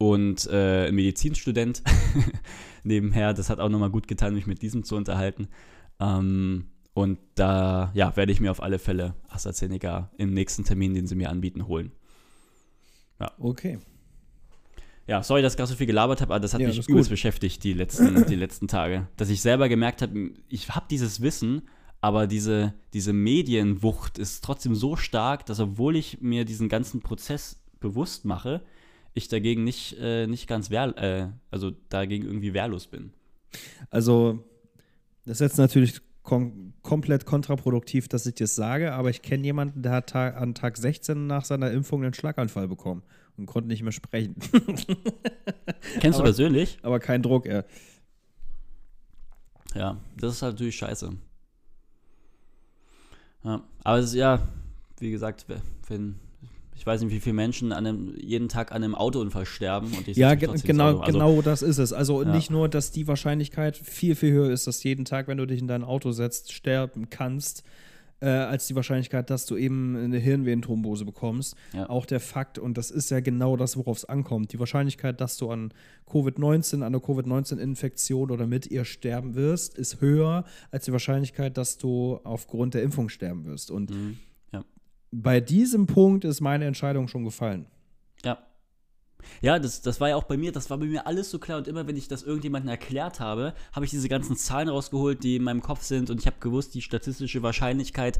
und 0.00 0.46
äh, 0.46 0.88
ein 0.88 0.94
Medizinstudent 0.94 1.82
nebenher. 2.84 3.34
Das 3.34 3.50
hat 3.50 3.60
auch 3.60 3.68
nochmal 3.68 3.90
gut 3.90 4.08
getan, 4.08 4.34
mich 4.34 4.46
mit 4.46 4.62
diesem 4.62 4.82
zu 4.82 4.96
unterhalten. 4.96 5.48
Ähm, 6.00 6.68
und 6.94 7.18
da 7.34 7.90
ja, 7.92 8.16
werde 8.16 8.32
ich 8.32 8.40
mir 8.40 8.50
auf 8.50 8.62
alle 8.62 8.78
Fälle 8.78 9.14
AstraZeneca 9.28 10.10
im 10.16 10.32
nächsten 10.32 10.64
Termin, 10.64 10.94
den 10.94 11.06
sie 11.06 11.16
mir 11.16 11.28
anbieten, 11.28 11.66
holen. 11.68 11.92
Okay. 13.38 13.78
Ja, 15.06 15.22
sorry, 15.22 15.42
dass 15.42 15.52
ich 15.52 15.56
gerade 15.58 15.68
so 15.70 15.76
viel 15.76 15.86
gelabert 15.86 16.22
habe, 16.22 16.32
aber 16.32 16.40
das 16.40 16.54
hat 16.54 16.62
Ja, 16.62 16.68
mich 16.68 16.78
das 16.78 16.88
übelst 16.88 17.10
gut. 17.10 17.14
beschäftigt 17.14 17.62
die 17.62 17.74
letzten, 17.74 18.24
die 18.26 18.36
letzten 18.36 18.68
Tage. 18.68 19.06
Dass 19.18 19.28
ich 19.28 19.42
selber 19.42 19.68
gemerkt 19.68 20.00
habe, 20.00 20.30
ich 20.48 20.70
habe 20.70 20.86
dieses 20.90 21.20
Wissen, 21.20 21.68
aber 22.00 22.26
diese, 22.26 22.72
diese 22.94 23.12
Medienwucht 23.12 24.16
ist 24.16 24.42
trotzdem 24.42 24.74
so 24.74 24.96
stark, 24.96 25.44
dass 25.44 25.60
obwohl 25.60 25.96
ich 25.96 26.22
mir 26.22 26.46
diesen 26.46 26.70
ganzen 26.70 27.02
Prozess 27.02 27.60
bewusst 27.80 28.24
mache, 28.24 28.62
ich 29.14 29.28
dagegen 29.28 29.64
nicht, 29.64 29.96
äh, 29.98 30.26
nicht 30.26 30.46
ganz 30.46 30.70
wehr, 30.70 30.96
äh, 30.98 31.28
also 31.50 31.72
dagegen 31.88 32.24
irgendwie 32.26 32.54
wehrlos 32.54 32.86
bin. 32.86 33.12
Also, 33.90 34.44
das 35.24 35.36
ist 35.36 35.40
jetzt 35.40 35.58
natürlich 35.58 36.00
kom 36.22 36.74
komplett 36.82 37.26
kontraproduktiv, 37.26 38.08
dass 38.08 38.24
ich 38.26 38.34
das 38.36 38.54
sage, 38.54 38.92
aber 38.92 39.10
ich 39.10 39.20
kenne 39.22 39.44
jemanden, 39.44 39.82
der 39.82 39.92
hat 39.92 40.10
ta 40.10 40.28
an 40.30 40.54
Tag 40.54 40.76
16 40.76 41.26
nach 41.26 41.44
seiner 41.44 41.70
Impfung 41.72 42.02
einen 42.04 42.14
Schlaganfall 42.14 42.68
bekommen 42.68 43.02
und 43.36 43.46
konnte 43.46 43.68
nicht 43.68 43.82
mehr 43.82 43.92
sprechen. 43.92 44.36
Kennst 46.00 46.18
du 46.18 46.22
Aber- 46.22 46.22
persönlich? 46.24 46.78
aber 46.82 47.00
kein 47.00 47.22
Druck, 47.22 47.46
er. 47.46 47.64
Ja, 49.74 49.98
das 50.16 50.34
ist 50.34 50.42
halt 50.42 50.54
natürlich 50.54 50.76
scheiße. 50.76 51.10
Ja, 53.44 53.62
aber 53.84 53.98
es 53.98 54.06
ist 54.06 54.14
ja, 54.14 54.46
wie 54.98 55.10
gesagt, 55.10 55.46
wenn, 55.88 56.16
ich 56.80 56.86
weiß 56.86 57.02
nicht, 57.02 57.12
wie 57.12 57.20
viele 57.20 57.34
Menschen 57.34 57.72
an 57.72 57.86
einem, 57.86 58.14
jeden 58.18 58.48
Tag 58.48 58.72
an 58.72 58.82
einem 58.82 58.94
Autounfall 58.94 59.44
sterben 59.44 59.92
und 59.98 60.08
ich 60.08 60.16
Ja, 60.16 60.34
ge 60.34 60.48
genau. 60.64 61.00
Also, 61.00 61.12
genau 61.12 61.42
das 61.42 61.60
ist 61.60 61.76
es. 61.76 61.92
Also 61.92 62.22
Ja. 62.22 62.32
nicht 62.34 62.50
nur, 62.50 62.70
dass 62.70 62.90
die 62.90 63.06
Wahrscheinlichkeit 63.06 63.76
viel, 63.76 64.14
viel 64.14 64.32
höher 64.32 64.50
ist, 64.50 64.66
dass 64.66 64.82
jeden 64.82 65.04
Tag, 65.04 65.28
wenn 65.28 65.36
du 65.36 65.44
dich 65.46 65.60
in 65.60 65.68
dein 65.68 65.84
Auto 65.84 66.10
setzt, 66.12 66.54
sterben 66.54 67.10
kannst, 67.10 67.64
äh, 68.22 68.28
als 68.28 68.66
die 68.66 68.74
Wahrscheinlichkeit, 68.76 69.28
dass 69.28 69.44
du 69.44 69.58
eben 69.58 69.94
eine 69.94 70.16
Hirnvenenthrombose 70.16 71.04
bekommst. 71.04 71.54
Ja. 71.74 71.88
Auch 71.90 72.06
der 72.06 72.18
Fakt, 72.20 72.58
und 72.58 72.78
das 72.78 72.90
ist 72.90 73.10
ja 73.10 73.20
genau 73.20 73.58
das, 73.58 73.76
worauf 73.76 73.98
es 73.98 74.04
ankommt, 74.06 74.54
die 74.54 74.58
Wahrscheinlichkeit, 74.58 75.20
dass 75.20 75.36
du 75.36 75.50
an 75.50 75.74
Covid-19, 76.10 76.76
an 76.76 76.82
einer 76.84 77.00
Covid-19-Infektion 77.00 78.30
oder 78.30 78.46
mit 78.46 78.70
ihr 78.70 78.86
sterben 78.86 79.34
wirst, 79.34 79.76
ist 79.76 80.00
höher 80.00 80.44
als 80.70 80.86
die 80.86 80.92
Wahrscheinlichkeit, 80.92 81.58
dass 81.58 81.76
du 81.76 82.20
aufgrund 82.24 82.72
der 82.72 82.82
Impfung 82.82 83.10
sterben 83.10 83.44
wirst. 83.44 83.70
Und 83.70 83.90
Mhm. 83.90 84.16
Bei 85.12 85.40
diesem 85.40 85.86
Punkt 85.86 86.24
ist 86.24 86.40
meine 86.40 86.66
Entscheidung 86.66 87.08
schon 87.08 87.24
gefallen. 87.24 87.66
Ja. 88.24 88.38
Ja, 89.42 89.58
das, 89.58 89.82
das 89.82 90.00
war 90.00 90.10
ja 90.10 90.16
auch 90.16 90.24
bei 90.24 90.36
mir, 90.36 90.52
das 90.52 90.70
war 90.70 90.78
bei 90.78 90.86
mir 90.86 91.06
alles 91.06 91.30
so 91.30 91.38
klar 91.38 91.58
und 91.58 91.68
immer 91.68 91.86
wenn 91.86 91.96
ich 91.96 92.08
das 92.08 92.22
irgendjemandem 92.22 92.70
erklärt 92.70 93.20
habe, 93.20 93.54
habe 93.72 93.84
ich 93.84 93.90
diese 93.90 94.08
ganzen 94.08 94.36
Zahlen 94.36 94.68
rausgeholt, 94.68 95.22
die 95.22 95.36
in 95.36 95.42
meinem 95.42 95.62
Kopf 95.62 95.82
sind 95.82 96.10
und 96.10 96.20
ich 96.20 96.26
habe 96.26 96.36
gewusst, 96.40 96.74
die 96.74 96.80
statistische 96.80 97.42
Wahrscheinlichkeit 97.42 98.18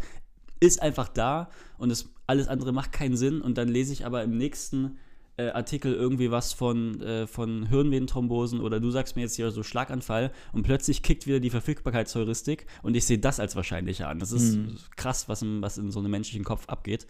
ist 0.60 0.82
einfach 0.82 1.08
da 1.08 1.48
und 1.78 1.90
es, 1.90 2.12
alles 2.26 2.48
andere 2.48 2.72
macht 2.72 2.92
keinen 2.92 3.16
Sinn 3.16 3.40
und 3.40 3.56
dann 3.56 3.68
lese 3.68 3.92
ich 3.92 4.04
aber 4.04 4.22
im 4.22 4.36
nächsten 4.36 4.98
äh, 5.40 5.50
Artikel 5.50 5.94
irgendwie 5.94 6.30
was 6.30 6.52
von, 6.52 7.00
äh, 7.00 7.26
von 7.26 7.66
Hirnvenenthrombosen 7.68 8.60
oder 8.60 8.80
du 8.80 8.90
sagst 8.90 9.16
mir 9.16 9.22
jetzt 9.22 9.36
hier 9.36 9.50
so 9.50 9.62
Schlaganfall 9.62 10.32
und 10.52 10.62
plötzlich 10.62 11.02
kickt 11.02 11.26
wieder 11.26 11.40
die 11.40 11.50
Verfügbarkeitsheuristik 11.50 12.66
und 12.82 12.96
ich 12.96 13.04
sehe 13.06 13.18
das 13.18 13.40
als 13.40 13.56
wahrscheinlicher 13.56 14.08
an. 14.08 14.18
Das 14.18 14.32
ist 14.32 14.56
Mhm. 14.56 14.76
krass, 14.96 15.28
was, 15.28 15.42
in, 15.42 15.62
was 15.62 15.78
in 15.78 15.90
so 15.90 15.98
einem 16.00 16.10
menschlichen 16.10 16.44
Kopf 16.44 16.68
abgeht. 16.68 17.06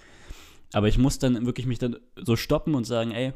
Aber 0.73 0.89
ich 0.89 0.99
muss 0.99 1.19
dann 1.19 1.45
wirklich 1.47 1.67
mich 1.67 1.79
dann 1.79 1.97
so 2.17 2.37
stoppen 2.37 2.75
und 2.75 2.85
sagen, 2.85 3.11
ey, 3.11 3.33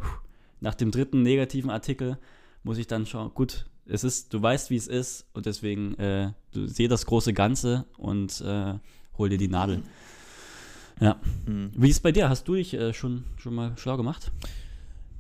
nach 0.61 0.75
dem 0.75 0.91
dritten 0.91 1.23
negativen 1.23 1.71
Artikel 1.71 2.19
muss 2.63 2.79
ich 2.79 2.87
dann 2.87 3.07
schauen, 3.07 3.33
gut, 3.35 3.67
es 3.87 4.05
ist, 4.05 4.33
du 4.33 4.41
weißt, 4.41 4.71
wie 4.71 4.77
es 4.77 4.87
ist 4.87 5.27
und 5.35 5.45
deswegen 5.47 5.95
äh, 5.99 6.33
du 6.53 6.67
seh 6.67 6.89
das 6.89 7.05
große 7.07 7.33
Ganze 7.35 7.85
und 7.99 8.41
äh, 8.41 8.75
hol 9.19 9.29
dir 9.29 9.37
die 9.39 9.49
Nadel. 9.49 9.83
Ja. 11.01 11.21
Wie 11.47 11.89
ist 11.91 11.97
es 11.97 12.01
bei 12.01 12.13
dir? 12.13 12.29
Hast 12.29 12.47
du 12.47 12.55
dich 12.55 12.73
äh, 12.73 12.95
schon, 12.95 13.25
schon 13.37 13.55
mal 13.55 13.77
schlau 13.77 13.97
gemacht? 13.97 14.31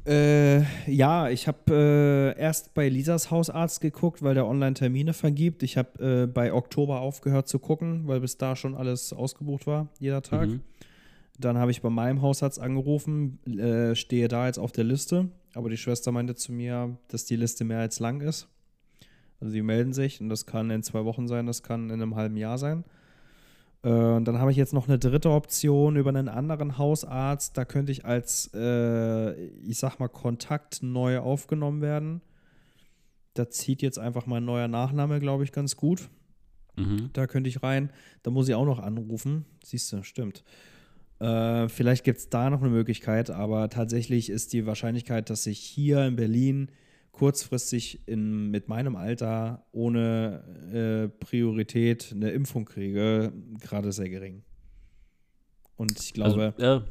Äh, 0.06 0.60
ja, 0.90 1.30
ich 1.30 1.48
habe 1.48 2.34
äh, 2.36 2.38
erst 2.38 2.74
bei 2.74 2.88
Lisas 2.88 3.30
Hausarzt 3.30 3.80
geguckt, 3.80 4.22
weil 4.22 4.34
der 4.34 4.46
online 4.46 4.74
Termine 4.74 5.14
vergibt. 5.14 5.62
Ich 5.62 5.78
habe 5.78 6.24
äh, 6.24 6.26
bei 6.26 6.52
Oktober 6.52 7.00
aufgehört 7.00 7.48
zu 7.48 7.58
gucken, 7.58 8.06
weil 8.06 8.20
bis 8.20 8.36
da 8.36 8.54
schon 8.54 8.74
alles 8.74 9.12
ausgebucht 9.14 9.66
war, 9.66 9.88
jeder 9.98 10.20
Tag. 10.20 10.48
Mhm. 10.48 10.60
Dann 11.38 11.58
habe 11.58 11.70
ich 11.70 11.80
bei 11.80 11.90
meinem 11.90 12.22
Hausarzt 12.22 12.60
angerufen, 12.60 13.38
äh, 13.46 13.94
stehe 13.94 14.28
da 14.28 14.46
jetzt 14.46 14.58
auf 14.58 14.72
der 14.72 14.84
Liste, 14.84 15.30
aber 15.54 15.70
die 15.70 15.76
Schwester 15.76 16.12
meinte 16.12 16.34
zu 16.34 16.52
mir, 16.52 16.96
dass 17.08 17.24
die 17.24 17.36
Liste 17.36 17.64
mehr 17.64 17.80
als 17.80 17.98
lang 17.98 18.20
ist. 18.20 18.48
Also 19.40 19.52
sie 19.52 19.62
melden 19.62 19.92
sich 19.92 20.20
und 20.20 20.28
das 20.28 20.46
kann 20.46 20.70
in 20.70 20.83
zwei 20.83 21.04
Wochen 21.04 21.26
sein, 21.26 21.46
das 21.46 21.62
kann 21.62 21.90
in 21.90 22.02
einem 22.02 22.14
halben 22.14 22.37
Jahr 22.37 22.58
sein. 22.58 22.85
Äh, 23.85 23.88
und 23.88 24.24
dann 24.24 24.38
habe 24.38 24.50
ich 24.50 24.56
jetzt 24.56 24.72
noch 24.72 24.88
eine 24.88 24.98
dritte 24.98 25.30
Option 25.30 25.96
über 25.96 26.08
einen 26.08 26.28
anderen 26.28 26.78
Hausarzt. 26.78 27.56
Da 27.56 27.64
könnte 27.64 27.92
ich 27.92 28.04
als, 28.04 28.50
äh, 28.54 29.35
ich 29.35 29.78
sag 29.78 29.98
mal, 30.00 30.08
Kontakt 30.08 30.82
neu 30.82 31.18
aufgenommen 31.18 31.82
werden. 31.82 32.22
Da 33.35 33.50
zieht 33.50 33.82
jetzt 33.82 33.98
einfach 33.98 34.26
mein 34.26 34.44
neuer 34.44 34.68
Nachname, 34.68 35.20
glaube 35.20 35.44
ich, 35.44 35.52
ganz 35.52 35.76
gut. 35.76 36.08
Mhm. 36.76 37.10
Da 37.12 37.26
könnte 37.26 37.48
ich 37.48 37.62
rein. 37.62 37.90
Da 38.22 38.30
muss 38.30 38.48
ich 38.48 38.54
auch 38.54 38.64
noch 38.64 38.78
anrufen. 38.78 39.44
Siehst 39.62 39.92
du, 39.92 40.02
stimmt. 40.02 40.44
Äh, 41.20 41.68
vielleicht 41.68 42.04
gibt 42.04 42.18
es 42.18 42.28
da 42.28 42.50
noch 42.50 42.60
eine 42.60 42.70
Möglichkeit, 42.70 43.30
aber 43.30 43.68
tatsächlich 43.68 44.30
ist 44.30 44.52
die 44.52 44.66
Wahrscheinlichkeit, 44.66 45.30
dass 45.30 45.46
ich 45.46 45.58
hier 45.58 46.04
in 46.04 46.16
Berlin 46.16 46.70
kurzfristig 47.15 48.06
in, 48.06 48.50
mit 48.50 48.69
meinem 48.69 48.96
Alter 48.96 49.65
ohne 49.73 50.42
äh, 50.73 51.25
Priorität 51.25 52.12
eine 52.12 52.31
Impfung 52.31 52.65
kriege, 52.65 53.33
gerade 53.60 53.92
sehr 53.92 54.08
gering. 54.08 54.42
Und 55.77 55.98
ich 56.00 56.12
glaube, 56.12 56.54
Also, 56.56 56.62
ja, 56.62 56.85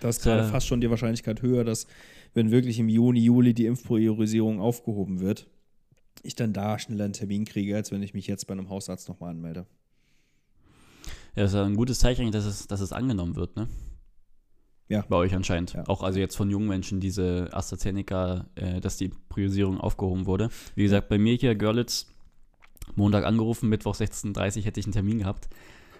Da 0.00 0.08
ist 0.08 0.22
gerade 0.22 0.42
Äh, 0.42 0.50
fast 0.50 0.66
schon 0.66 0.80
die 0.80 0.88
Wahrscheinlichkeit 0.90 1.42
höher, 1.42 1.62
dass, 1.62 1.86
wenn 2.32 2.50
wirklich 2.50 2.78
im 2.78 2.88
Juni, 2.88 3.20
Juli 3.20 3.52
die 3.52 3.66
Impfpriorisierung 3.66 4.60
aufgehoben 4.60 5.20
wird, 5.20 5.46
ich 6.22 6.34
dann 6.34 6.54
da 6.54 6.78
schneller 6.78 7.04
einen 7.04 7.12
Termin 7.12 7.44
kriege, 7.44 7.76
als 7.76 7.92
wenn 7.92 8.02
ich 8.02 8.14
mich 8.14 8.26
jetzt 8.26 8.46
bei 8.46 8.52
einem 8.52 8.70
Hausarzt 8.70 9.08
nochmal 9.08 9.30
anmelde. 9.30 9.66
Ja, 11.34 11.42
das 11.42 11.52
ist 11.52 11.56
ja 11.56 11.64
ein 11.64 11.76
gutes 11.76 11.98
Zeichen, 11.98 12.32
dass 12.32 12.46
es, 12.46 12.66
dass 12.66 12.80
es 12.80 12.92
angenommen 12.92 13.36
wird, 13.36 13.56
ne? 13.56 13.68
Ja. 14.88 15.04
Bei 15.08 15.16
euch 15.16 15.34
anscheinend. 15.34 15.72
Ja. 15.72 15.84
Auch 15.88 16.02
also 16.02 16.18
jetzt 16.18 16.36
von 16.36 16.48
jungen 16.48 16.68
Menschen, 16.68 17.00
diese 17.00 17.48
AstraZeneca, 17.52 18.46
äh, 18.54 18.80
dass 18.80 18.96
die 18.96 19.10
Priorisierung 19.28 19.80
aufgehoben 19.80 20.26
wurde. 20.26 20.48
Wie 20.74 20.84
gesagt, 20.84 21.08
bei 21.08 21.18
mir 21.18 21.34
hier, 21.34 21.54
Görlitz, 21.56 22.06
Montag 22.94 23.24
angerufen, 23.24 23.68
Mittwoch 23.68 23.96
16.30 23.96 24.58
Uhr 24.58 24.64
hätte 24.64 24.80
ich 24.80 24.86
einen 24.86 24.92
Termin 24.92 25.18
gehabt. 25.18 25.48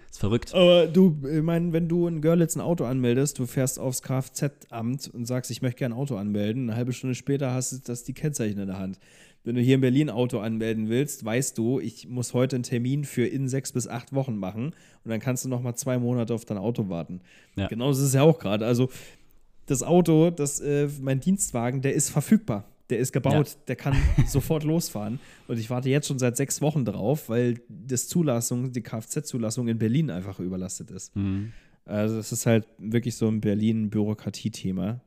Ist 0.09 0.21
verrückt. 0.21 0.55
Aber 0.55 0.87
du, 0.87 1.17
ich 1.29 1.43
meine, 1.43 1.73
wenn 1.73 1.89
du 1.89 2.07
in 2.07 2.21
Görlitz 2.21 2.55
ein 2.55 2.61
Auto 2.61 2.85
anmeldest, 2.85 3.41
du 3.41 3.47
fährst 3.47 3.81
aufs 3.81 4.03
Kfz-Amt 4.03 5.09
und 5.13 5.27
sagst, 5.27 5.51
ich 5.51 5.63
möchte 5.63 5.81
gerne 5.81 5.97
ein 5.97 6.01
Auto 6.01 6.17
anmelden, 6.17 6.71
eine 6.71 6.77
halbe 6.77 6.93
Stunde 6.93 7.17
später 7.17 7.53
hast 7.53 7.73
du 7.73 7.77
das 7.85 8.05
die 8.05 8.15
Kennzeichen 8.15 8.59
in 8.61 8.69
der 8.69 8.79
Hand. 8.79 9.01
Wenn 9.47 9.55
du 9.55 9.61
hier 9.61 9.77
in 9.77 9.81
Berlin 9.81 10.11
Auto 10.11 10.41
anmelden 10.41 10.89
willst, 10.89 11.25
weißt 11.25 11.57
du, 11.57 11.79
ich 11.79 12.09
muss 12.09 12.35
heute 12.35 12.57
einen 12.57 12.65
Termin 12.65 13.05
für 13.05 13.25
in 13.25 13.49
sechs 13.49 13.71
bis 13.71 13.87
acht 13.87 14.13
Wochen 14.13 14.37
machen 14.37 14.75
und 15.05 15.11
dann 15.11 15.21
kannst 15.21 15.45
du 15.45 15.49
noch 15.49 15.63
mal 15.63 15.77
zwei 15.77 15.99
Monate 15.99 16.35
auf 16.35 16.45
dein 16.45 16.59
Auto 16.59 16.89
warten. 16.89 17.21
Ja. 17.55 17.69
Genau 17.69 17.89
das 17.91 17.99
ist 17.99 18.07
es 18.07 18.15
ja 18.15 18.23
auch 18.23 18.41
gerade. 18.41 18.67
Also 18.67 18.91
das 19.67 19.85
Auto, 19.85 20.31
das, 20.31 20.59
äh, 20.59 20.89
mein 21.01 21.21
Dienstwagen, 21.21 21.81
der 21.81 21.95
ist 21.95 22.11
verfügbar. 22.11 22.65
Der 22.91 22.99
ist 22.99 23.13
gebaut, 23.13 23.57
der 23.69 23.77
kann 23.77 23.95
sofort 24.27 24.65
losfahren. 24.65 25.21
Und 25.47 25.61
ich 25.61 25.71
warte 25.71 25.91
jetzt 25.91 26.09
schon 26.09 26.19
seit 26.19 26.37
sechs 26.37 26.61
Wochen 26.61 26.85
drauf, 26.85 27.29
weil 27.29 27.61
das 27.69 28.09
Zulassung, 28.09 28.73
die 28.73 28.83
Kfz-Zulassung 28.83 29.69
in 29.69 29.79
Berlin 29.79 30.11
einfach 30.11 30.41
überlastet 30.41 30.91
ist. 30.91 31.15
Mhm. 31.15 31.53
Also 31.85 32.19
es 32.19 32.33
ist 32.33 32.47
halt 32.47 32.67
wirklich 32.79 33.15
so 33.15 33.29
ein 33.29 33.41
Berlin-Bürokratie-Thema. 33.41 35.01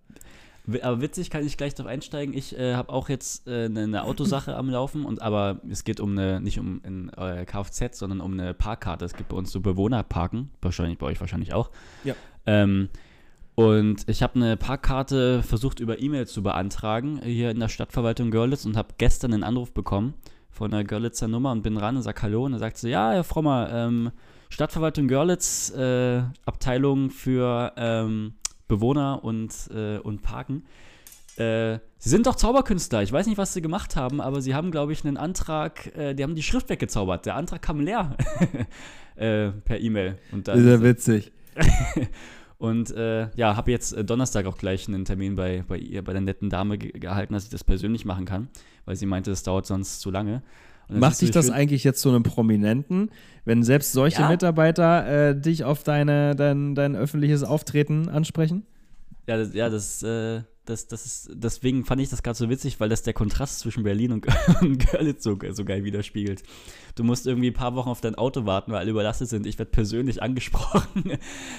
Aber 0.82 1.01
witzig 1.01 1.30
kann 1.30 1.45
ich 1.45 1.57
gleich 1.57 1.76
drauf 1.76 1.88
einsteigen. 1.88 2.36
Ich 2.36 2.57
äh, 2.57 2.76
habe 2.76 2.91
auch 2.91 3.09
jetzt 3.09 3.47
äh, 3.47 3.65
eine, 3.65 3.84
eine 3.84 4.03
Autosache 4.03 4.55
am 4.55 4.70
Laufen, 4.70 5.05
und, 5.05 5.22
aber 5.22 5.61
es 5.70 5.84
geht 5.84 5.99
um 5.99 6.11
eine, 6.17 6.39
nicht 6.39 6.59
um 6.59 6.82
ein 6.84 7.11
äh, 7.17 7.45
Kfz, 7.45 7.97
sondern 7.97 8.22
um 8.22 8.34
eine 8.34 8.53
Parkkarte. 8.53 9.05
Es 9.05 9.13
gibt 9.13 9.30
bei 9.30 9.38
uns 9.38 9.51
so 9.51 9.61
Bewohnerparken, 9.61 10.51
wahrscheinlich 10.61 10.97
bei 10.97 11.07
euch 11.07 11.20
wahrscheinlich 11.20 11.53
auch. 11.53 11.72
Ja. 12.03 12.15
Ähm, 12.45 12.89
und 13.55 14.07
ich 14.07 14.24
habe 14.24 14.36
eine 14.36 14.55
Parkkarte 14.55 15.43
versucht 15.43 15.82
über 15.82 15.99
E-Mail 15.99 16.28
zu 16.28 16.41
beantragen, 16.41 17.22
hier 17.22 17.51
in 17.51 17.59
der 17.59 17.67
Stadtverwaltung 17.67 18.32
Görlitz 18.32 18.65
und 18.65 18.78
habe 18.78 18.93
gestern 18.97 19.34
einen 19.34 19.43
Anruf 19.43 19.74
bekommen 19.74 20.13
von 20.49 20.74
einer 20.74 20.86
Görlitzer 20.86 21.28
Nummer 21.28 21.51
und 21.51 21.61
bin 21.61 21.76
ran 21.76 21.97
und 21.97 22.03
sage 22.03 22.22
Hallo 22.22 22.45
und 22.45 22.53
dann 22.53 22.59
sagt 22.59 22.78
sie, 22.78 22.89
ja, 22.89 23.11
Herr 23.11 23.26
Frommer, 23.26 23.70
ähm, 23.72 24.11
Stadtverwaltung 24.49 25.07
Görlitz, 25.07 25.72
äh, 25.72 26.22
Abteilung 26.45 27.09
für 27.09 27.74
ähm, 27.76 28.34
Bewohner 28.70 29.22
und, 29.26 29.53
äh, 29.74 29.97
und 29.97 30.22
Parken. 30.22 30.63
Äh, 31.36 31.80
Sie 31.97 32.09
sind 32.09 32.28
doch 32.28 32.36
Zauberkünstler. 32.36 33.01
Ich 33.03 33.11
weiß 33.11 33.28
nicht, 33.28 33.38
was 33.38 33.53
Sie 33.53 33.61
gemacht 33.61 33.97
haben, 33.97 34.22
aber 34.22 34.41
Sie 34.41 34.55
haben, 34.55 34.72
glaube 34.72 34.93
ich, 34.93 35.03
einen 35.03 35.17
Antrag, 35.17 35.93
äh, 35.97 36.13
die 36.13 36.24
haben 36.24 36.36
die 36.36 36.43
Schrift 36.43 36.70
weggezaubert. 36.70 37.26
Der 37.26 37.36
Antrag 37.36 37.61
kam 37.61 37.82
leer 37.82 38.15
äh, 39.15 39.49
per 39.49 39.80
E-Mail. 39.80 40.17
Ist 40.32 40.47
ja 40.47 40.82
witzig. 40.82 41.34
und 42.57 42.91
äh, 42.91 43.30
ja, 43.36 43.57
habe 43.57 43.72
jetzt 43.72 43.93
äh, 43.93 44.05
Donnerstag 44.05 44.45
auch 44.45 44.57
gleich 44.57 44.88
einen 44.88 45.03
Termin 45.03 45.36
bei, 45.36 45.63
bei 45.67 45.78
ihr, 45.78 46.03
bei 46.03 46.13
der 46.13 46.22
netten 46.22 46.49
Dame 46.49 46.78
ge 46.78 46.91
gehalten, 46.91 47.34
dass 47.34 47.43
ich 47.43 47.49
das 47.49 47.63
persönlich 47.63 48.05
machen 48.05 48.26
kann, 48.26 48.49
weil 48.86 48.95
sie 48.95 49.05
meinte, 49.05 49.32
es 49.32 49.43
dauert 49.43 49.65
sonst 49.65 49.99
zu 49.99 50.11
lange. 50.11 50.41
Macht 50.89 51.21
dich 51.21 51.31
das 51.31 51.47
will- 51.47 51.53
eigentlich 51.53 51.83
jetzt 51.83 52.01
zu 52.01 52.09
einem 52.09 52.23
Prominenten, 52.23 53.11
wenn 53.45 53.63
selbst 53.63 53.91
solche 53.91 54.21
Ja. 54.21 54.29
Mitarbeiter 54.29 55.29
äh, 55.29 55.39
dich 55.39 55.63
auf 55.63 55.83
deine, 55.83 56.35
dein, 56.35 56.75
dein 56.75 56.95
öffentliches 56.95 57.43
Auftreten 57.43 58.09
ansprechen? 58.09 58.65
Ja, 59.27 59.37
das, 59.37 59.53
ja, 59.53 59.69
das, 59.69 60.01
äh, 60.01 60.41
das, 60.65 60.87
das 60.87 61.05
ist, 61.05 61.29
deswegen 61.33 61.85
fand 61.85 62.01
ich 62.01 62.09
das 62.09 62.23
gerade 62.23 62.37
so 62.37 62.49
witzig, 62.49 62.79
weil 62.79 62.89
das 62.89 63.03
der 63.03 63.13
Kontrast 63.13 63.59
zwischen 63.59 63.83
Berlin 63.83 64.11
und, 64.11 64.25
und 64.61 64.79
Görlitz 64.91 65.23
so, 65.23 65.37
so 65.51 65.65
geil 65.65 65.83
widerspiegelt. 65.83 66.41
Du 66.95 67.03
musst 67.03 67.27
irgendwie 67.27 67.49
ein 67.51 67.53
paar 67.53 67.75
Wochen 67.75 67.89
auf 67.89 68.01
dein 68.01 68.15
Auto 68.15 68.45
warten, 68.47 68.71
weil 68.71 68.79
alle 68.79 68.89
überlastet 68.91 69.29
sind. 69.29 69.45
Ich 69.45 69.59
werde 69.59 69.69
persönlich 69.71 70.21
angesprochen, 70.23 71.11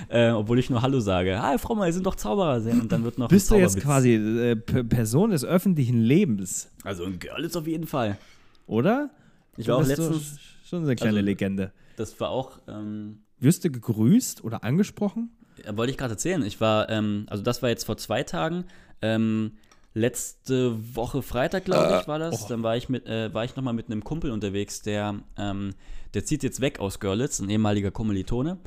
äh, 0.08 0.30
obwohl 0.30 0.58
ich 0.58 0.70
nur 0.70 0.82
Hallo 0.82 0.98
sage. 0.98 1.40
Hi, 1.40 1.58
Frau 1.58 1.76
Mal, 1.76 1.86
Sie 1.92 1.94
sind 1.96 2.06
doch 2.06 2.16
Zauberer. 2.16 2.56
Und 2.56 2.90
dann 2.90 3.04
wird 3.04 3.18
noch 3.18 3.26
ein 3.26 3.30
Bist 3.30 3.50
du 3.50 3.54
jetzt 3.56 3.78
quasi 3.80 4.14
äh, 4.14 4.56
Person 4.56 5.30
des 5.30 5.44
öffentlichen 5.44 6.00
Lebens, 6.00 6.68
Also 6.82 7.04
in 7.04 7.18
Görlitz 7.20 7.54
auf 7.54 7.68
jeden 7.68 7.86
Fall. 7.86 8.18
oder? 8.66 9.10
Ich 9.56 9.68
war 9.68 9.76
auch 9.76 9.86
letztens, 9.86 10.38
Schon 10.64 10.84
eine 10.84 10.94
kleine 10.94 11.18
also- 11.18 11.26
Legende. 11.26 11.72
das 11.96 12.18
war 12.20 12.30
auch, 12.30 12.60
ähm, 12.68 13.22
Wirst 13.38 13.64
du 13.64 13.70
gegrüßt 13.70 14.44
oder 14.44 14.64
angesprochen? 14.64 15.30
Wollte 15.72 15.90
ich 15.90 15.96
gerade 15.98 16.12
erzählen. 16.12 16.42
Ich 16.42 16.60
war, 16.60 16.88
ähm, 16.90 17.26
also 17.28 17.42
das 17.42 17.62
war 17.62 17.68
jetzt 17.70 17.84
vor 17.84 17.96
zwei 17.96 18.22
Tagen. 18.22 18.64
Ähm, 19.02 19.52
letzte 19.94 20.94
Woche 20.94 21.22
Freitag, 21.22 21.64
glaube 21.64 21.98
ich, 22.00 22.08
war 22.08 22.18
das. 22.18 22.46
Dann 22.46 22.62
war 22.62 22.76
ich 22.76 22.88
mit, 22.88 23.06
äh, 23.06 23.32
war 23.34 23.44
ich 23.44 23.56
nochmal 23.56 23.74
mit 23.74 23.86
einem 23.86 24.04
Kumpel 24.04 24.30
unterwegs, 24.30 24.82
der, 24.82 25.16
ähm, 25.36 25.70
der 26.14 26.24
zieht 26.24 26.42
jetzt 26.42 26.60
weg 26.60 26.80
aus 26.80 27.00
Görlitz, 27.00 27.40
ein 27.40 27.50
ehemaliger 27.50 27.90
Kommilitone. 27.90 28.58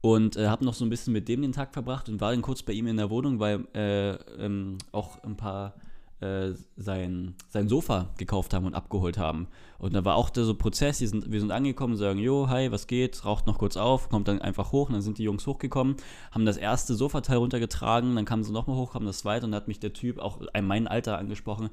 Und 0.00 0.36
äh, 0.36 0.46
habe 0.46 0.64
noch 0.64 0.74
so 0.74 0.84
ein 0.84 0.90
bisschen 0.90 1.12
mit 1.12 1.28
dem 1.28 1.42
den 1.42 1.52
Tag 1.52 1.72
verbracht 1.74 2.08
und 2.08 2.20
war 2.20 2.30
dann 2.30 2.40
kurz 2.40 2.62
bei 2.62 2.72
ihm 2.72 2.86
in 2.86 2.96
der 2.96 3.10
Wohnung, 3.10 3.38
weil 3.38 3.66
äh, 3.74 4.12
ähm, 4.42 4.78
auch 4.92 5.22
ein 5.22 5.36
paar 5.36 5.74
äh, 6.20 6.52
sein, 6.76 7.34
sein 7.48 7.68
Sofa 7.68 8.10
gekauft 8.18 8.52
haben 8.52 8.66
und 8.66 8.74
abgeholt 8.74 9.18
haben. 9.18 9.48
Und 9.78 9.94
da 9.94 10.04
war 10.04 10.16
auch 10.16 10.30
der 10.30 10.44
so 10.44 10.54
Prozess, 10.54 10.98
die 10.98 11.06
sind, 11.06 11.30
wir 11.30 11.40
sind 11.40 11.50
angekommen, 11.50 11.96
sagen, 11.96 12.18
jo, 12.18 12.48
hi, 12.48 12.70
was 12.70 12.86
geht, 12.86 13.24
raucht 13.24 13.46
noch 13.46 13.58
kurz 13.58 13.76
auf, 13.76 14.08
kommt 14.08 14.28
dann 14.28 14.42
einfach 14.42 14.72
hoch 14.72 14.88
und 14.88 14.94
dann 14.94 15.02
sind 15.02 15.18
die 15.18 15.24
Jungs 15.24 15.46
hochgekommen, 15.46 15.96
haben 16.30 16.44
das 16.44 16.56
erste 16.56 16.94
Sofateil 16.94 17.38
runtergetragen, 17.38 18.14
dann 18.14 18.24
kamen 18.24 18.44
sie 18.44 18.52
nochmal 18.52 18.76
hoch, 18.76 18.92
kam 18.92 19.06
das 19.06 19.20
zweite 19.20 19.46
und 19.46 19.52
dann 19.52 19.60
hat 19.62 19.68
mich 19.68 19.80
der 19.80 19.92
Typ, 19.92 20.18
auch 20.18 20.40
ein 20.52 20.66
mein 20.66 20.86
Alter, 20.86 21.18
angesprochen, 21.18 21.70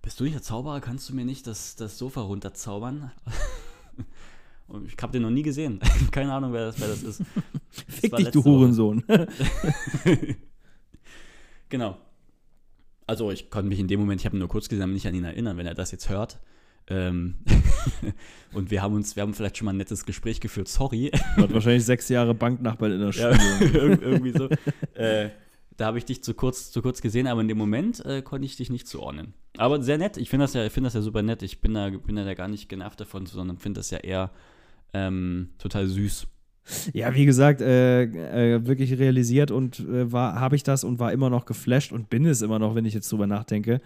bist 0.00 0.20
du 0.20 0.24
nicht 0.24 0.34
der 0.34 0.42
Zauberer, 0.42 0.80
kannst 0.80 1.08
du 1.08 1.14
mir 1.14 1.24
nicht 1.24 1.46
das, 1.46 1.76
das 1.76 1.98
Sofa 1.98 2.22
runterzaubern? 2.22 3.10
Und 4.68 4.88
ich 4.88 4.96
habe 5.00 5.12
den 5.12 5.22
noch 5.22 5.30
nie 5.30 5.42
gesehen. 5.42 5.78
Keine 6.10 6.32
Ahnung, 6.32 6.52
wer 6.52 6.66
das, 6.66 6.80
wer 6.80 6.88
das 6.88 7.04
ist. 7.04 7.22
Fick 7.70 8.10
war 8.10 8.18
dich, 8.18 8.30
du. 8.30 8.42
Hurensohn. 8.42 9.04
Genau. 11.68 11.96
Also 13.06 13.30
ich 13.30 13.50
konnte 13.50 13.68
mich 13.68 13.78
in 13.78 13.88
dem 13.88 14.00
Moment, 14.00 14.20
ich 14.20 14.26
habe 14.26 14.36
ihn 14.36 14.40
nur 14.40 14.48
kurz 14.48 14.68
gesehen, 14.68 14.92
nicht 14.92 15.06
an 15.06 15.14
ihn 15.14 15.24
erinnern, 15.24 15.56
wenn 15.56 15.66
er 15.66 15.74
das 15.74 15.92
jetzt 15.92 16.08
hört. 16.08 16.38
Ähm 16.88 17.36
und 18.52 18.70
wir 18.70 18.82
haben 18.82 18.94
uns, 18.94 19.16
wir 19.16 19.22
haben 19.22 19.34
vielleicht 19.34 19.58
schon 19.58 19.64
mal 19.66 19.72
ein 19.72 19.76
nettes 19.76 20.04
Gespräch 20.04 20.40
geführt, 20.40 20.68
sorry. 20.68 21.10
Hat 21.36 21.52
wahrscheinlich 21.52 21.84
sechs 21.84 22.08
Jahre 22.08 22.34
Banknachbar 22.34 22.90
in 22.90 23.00
der 23.00 23.10
Ja, 23.10 23.34
Schule. 23.38 23.70
ir- 23.94 24.02
irgendwie 24.02 24.32
so. 24.32 24.48
äh, 24.94 25.30
da 25.76 25.86
habe 25.86 25.98
ich 25.98 26.04
dich 26.04 26.22
zu 26.24 26.32
kurz, 26.34 26.70
zu 26.72 26.80
kurz 26.82 27.02
gesehen, 27.02 27.26
aber 27.26 27.40
in 27.42 27.48
dem 27.48 27.58
Moment 27.58 28.04
äh, 28.06 28.22
konnte 28.22 28.46
ich 28.46 28.56
dich 28.56 28.70
nicht 28.70 28.88
zuordnen. 28.88 29.34
Aber 29.58 29.82
sehr 29.82 29.98
nett, 29.98 30.16
ich 30.16 30.30
finde 30.30 30.44
das, 30.44 30.54
ja, 30.54 30.64
ich 30.64 30.72
find 30.72 30.86
das 30.86 30.94
ja 30.94 31.02
super 31.02 31.22
nett. 31.22 31.42
Ich 31.42 31.60
bin 31.60 31.74
da, 31.74 31.90
bin 31.90 32.16
da 32.16 32.34
gar 32.34 32.48
nicht 32.48 32.68
genervt 32.68 32.98
davon, 33.00 33.26
sondern 33.26 33.58
finde 33.58 33.80
das 33.80 33.90
ja 33.90 33.98
eher 33.98 34.30
ähm, 34.94 35.50
total 35.58 35.86
süß. 35.86 36.26
Ja, 36.92 37.14
wie 37.14 37.26
gesagt, 37.26 37.60
äh, 37.60 38.02
äh, 38.02 38.66
wirklich 38.66 38.98
realisiert 38.98 39.50
und 39.50 39.80
äh, 39.80 40.10
war, 40.10 40.40
habe 40.40 40.56
ich 40.56 40.62
das 40.62 40.82
und 40.82 40.98
war 40.98 41.12
immer 41.12 41.30
noch 41.30 41.44
geflasht 41.44 41.92
und 41.92 42.10
bin 42.10 42.26
es 42.26 42.42
immer 42.42 42.58
noch, 42.58 42.74
wenn 42.74 42.84
ich 42.84 42.94
jetzt 42.94 43.10
drüber 43.10 43.26
nachdenke, 43.26 43.80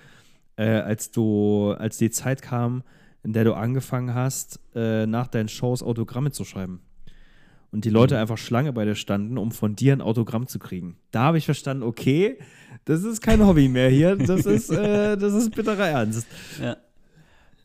äh, 0.57 0.65
als 0.65 1.11
du, 1.11 1.73
als 1.73 1.99
die 1.99 2.11
Zeit 2.11 2.41
kam, 2.43 2.83
in 3.23 3.33
der 3.33 3.45
du 3.45 3.55
angefangen 3.55 4.15
hast, 4.15 4.61
äh, 4.75 5.07
nach 5.07 5.27
deinen 5.27 5.49
Shows 5.49 5.83
Autogramme 5.83 6.31
zu 6.31 6.45
schreiben. 6.45 6.81
Und 7.71 7.85
die 7.85 7.91
Leute 7.91 8.19
einfach 8.19 8.39
Schlange 8.39 8.73
bei 8.73 8.85
dir 8.85 8.97
standen, 8.97 9.39
um 9.39 9.53
von 9.53 9.77
dir 9.77 9.93
ein 9.93 10.01
Autogramm 10.01 10.49
zu 10.49 10.59
kriegen. 10.59 10.97
Da 11.13 11.25
habe 11.25 11.39
ich 11.39 11.45
verstanden, 11.45 11.85
okay, 11.85 12.39
das 12.85 13.05
ist 13.05 13.21
kein 13.21 13.47
Hobby 13.47 13.69
mehr 13.69 13.91
hier, 13.91 14.17
das 14.17 14.45
ist, 14.47 14.71
äh, 14.71 15.17
das 15.19 15.35
ist 15.35 15.55
bitterer 15.55 15.89
Ernst. 15.89 16.27
Ja. 16.61 16.77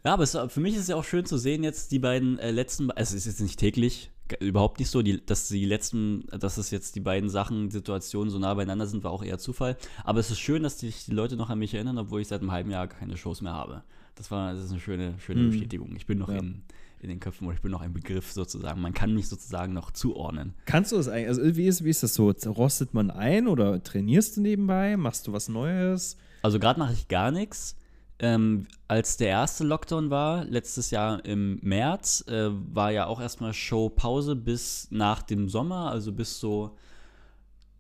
Ja, 0.03 0.13
aber 0.13 0.21
es, 0.21 0.37
für 0.49 0.59
mich 0.59 0.75
ist 0.75 0.81
es 0.81 0.87
ja 0.89 0.97
auch 0.97 1.03
schön 1.03 1.25
zu 1.25 1.39
sehen, 1.39 1.63
jetzt 1.63 1.91
die 1.91 1.97
beiden 1.97 2.37
äh, 2.37 2.51
letzten, 2.51 2.91
also 2.91 3.15
es 3.15 3.25
ist 3.25 3.25
jetzt 3.25 3.41
nicht 3.41 3.59
täglich, 3.59 4.11
überhaupt 4.39 4.79
nicht 4.79 4.89
so, 4.89 5.01
die, 5.01 5.23
dass 5.25 5.47
die 5.47 5.65
letzten, 5.65 6.25
dass 6.39 6.57
es 6.57 6.71
jetzt 6.71 6.95
die 6.95 6.99
beiden 6.99 7.29
Sachen, 7.29 7.69
Situationen 7.71 8.29
so 8.31 8.39
nah 8.39 8.53
beieinander 8.53 8.87
sind, 8.87 9.03
war 9.03 9.11
auch 9.11 9.23
eher 9.23 9.37
Zufall. 9.37 9.77
Aber 10.03 10.19
es 10.19 10.31
ist 10.31 10.39
schön, 10.39 10.63
dass 10.63 10.79
sich 10.79 11.05
die 11.05 11.11
Leute 11.11 11.35
noch 11.35 11.49
an 11.49 11.59
mich 11.59 11.73
erinnern, 11.73 11.97
obwohl 11.97 12.21
ich 12.21 12.27
seit 12.27 12.41
einem 12.41 12.51
halben 12.51 12.71
Jahr 12.71 12.87
keine 12.87 13.17
Shows 13.17 13.41
mehr 13.41 13.53
habe. 13.53 13.83
Das 14.15 14.31
war, 14.31 14.53
das 14.53 14.63
ist 14.65 14.71
eine 14.71 14.79
schöne, 14.79 15.13
schöne 15.19 15.41
Mhm. 15.43 15.51
Bestätigung. 15.51 15.95
Ich 15.95 16.05
bin 16.05 16.17
noch 16.17 16.29
Ja. 16.29 16.37
in, 16.37 16.61
in 17.01 17.09
den 17.09 17.19
Köpfen 17.19 17.45
oder 17.45 17.55
ich 17.55 17.61
bin 17.61 17.69
noch 17.71 17.81
ein 17.81 17.93
Begriff 17.93 18.31
sozusagen. 18.31 18.81
Man 18.81 18.93
kann 18.93 19.13
mich 19.13 19.27
sozusagen 19.27 19.73
noch 19.73 19.91
zuordnen. 19.91 20.53
Kannst 20.65 20.91
du 20.91 20.95
das 20.95 21.07
eigentlich, 21.07 21.27
also 21.27 21.55
wie 21.57 21.67
ist, 21.67 21.83
wie 21.83 21.89
ist 21.89 22.01
das 22.01 22.13
so? 22.15 22.31
Rostet 22.45 22.93
man 22.93 23.11
ein 23.11 23.47
oder 23.47 23.83
trainierst 23.83 24.37
du 24.37 24.41
nebenbei? 24.41 24.97
Machst 24.97 25.27
du 25.27 25.33
was 25.33 25.49
Neues? 25.49 26.17
Also 26.41 26.59
gerade 26.59 26.79
mache 26.79 26.93
ich 26.93 27.07
gar 27.09 27.29
nichts. 27.31 27.75
Ähm, 28.19 28.67
als 28.87 29.17
der 29.17 29.27
erste 29.27 29.63
Lockdown 29.63 30.09
war, 30.09 30.45
letztes 30.45 30.91
Jahr 30.91 31.23
im 31.25 31.59
März, 31.61 32.23
äh, 32.27 32.49
war 32.49 32.91
ja 32.91 33.07
auch 33.07 33.19
erstmal 33.19 33.53
Showpause 33.53 34.35
bis 34.35 34.87
nach 34.91 35.21
dem 35.21 35.49
Sommer, 35.49 35.91
also 35.91 36.11
bis 36.13 36.39
so 36.39 36.75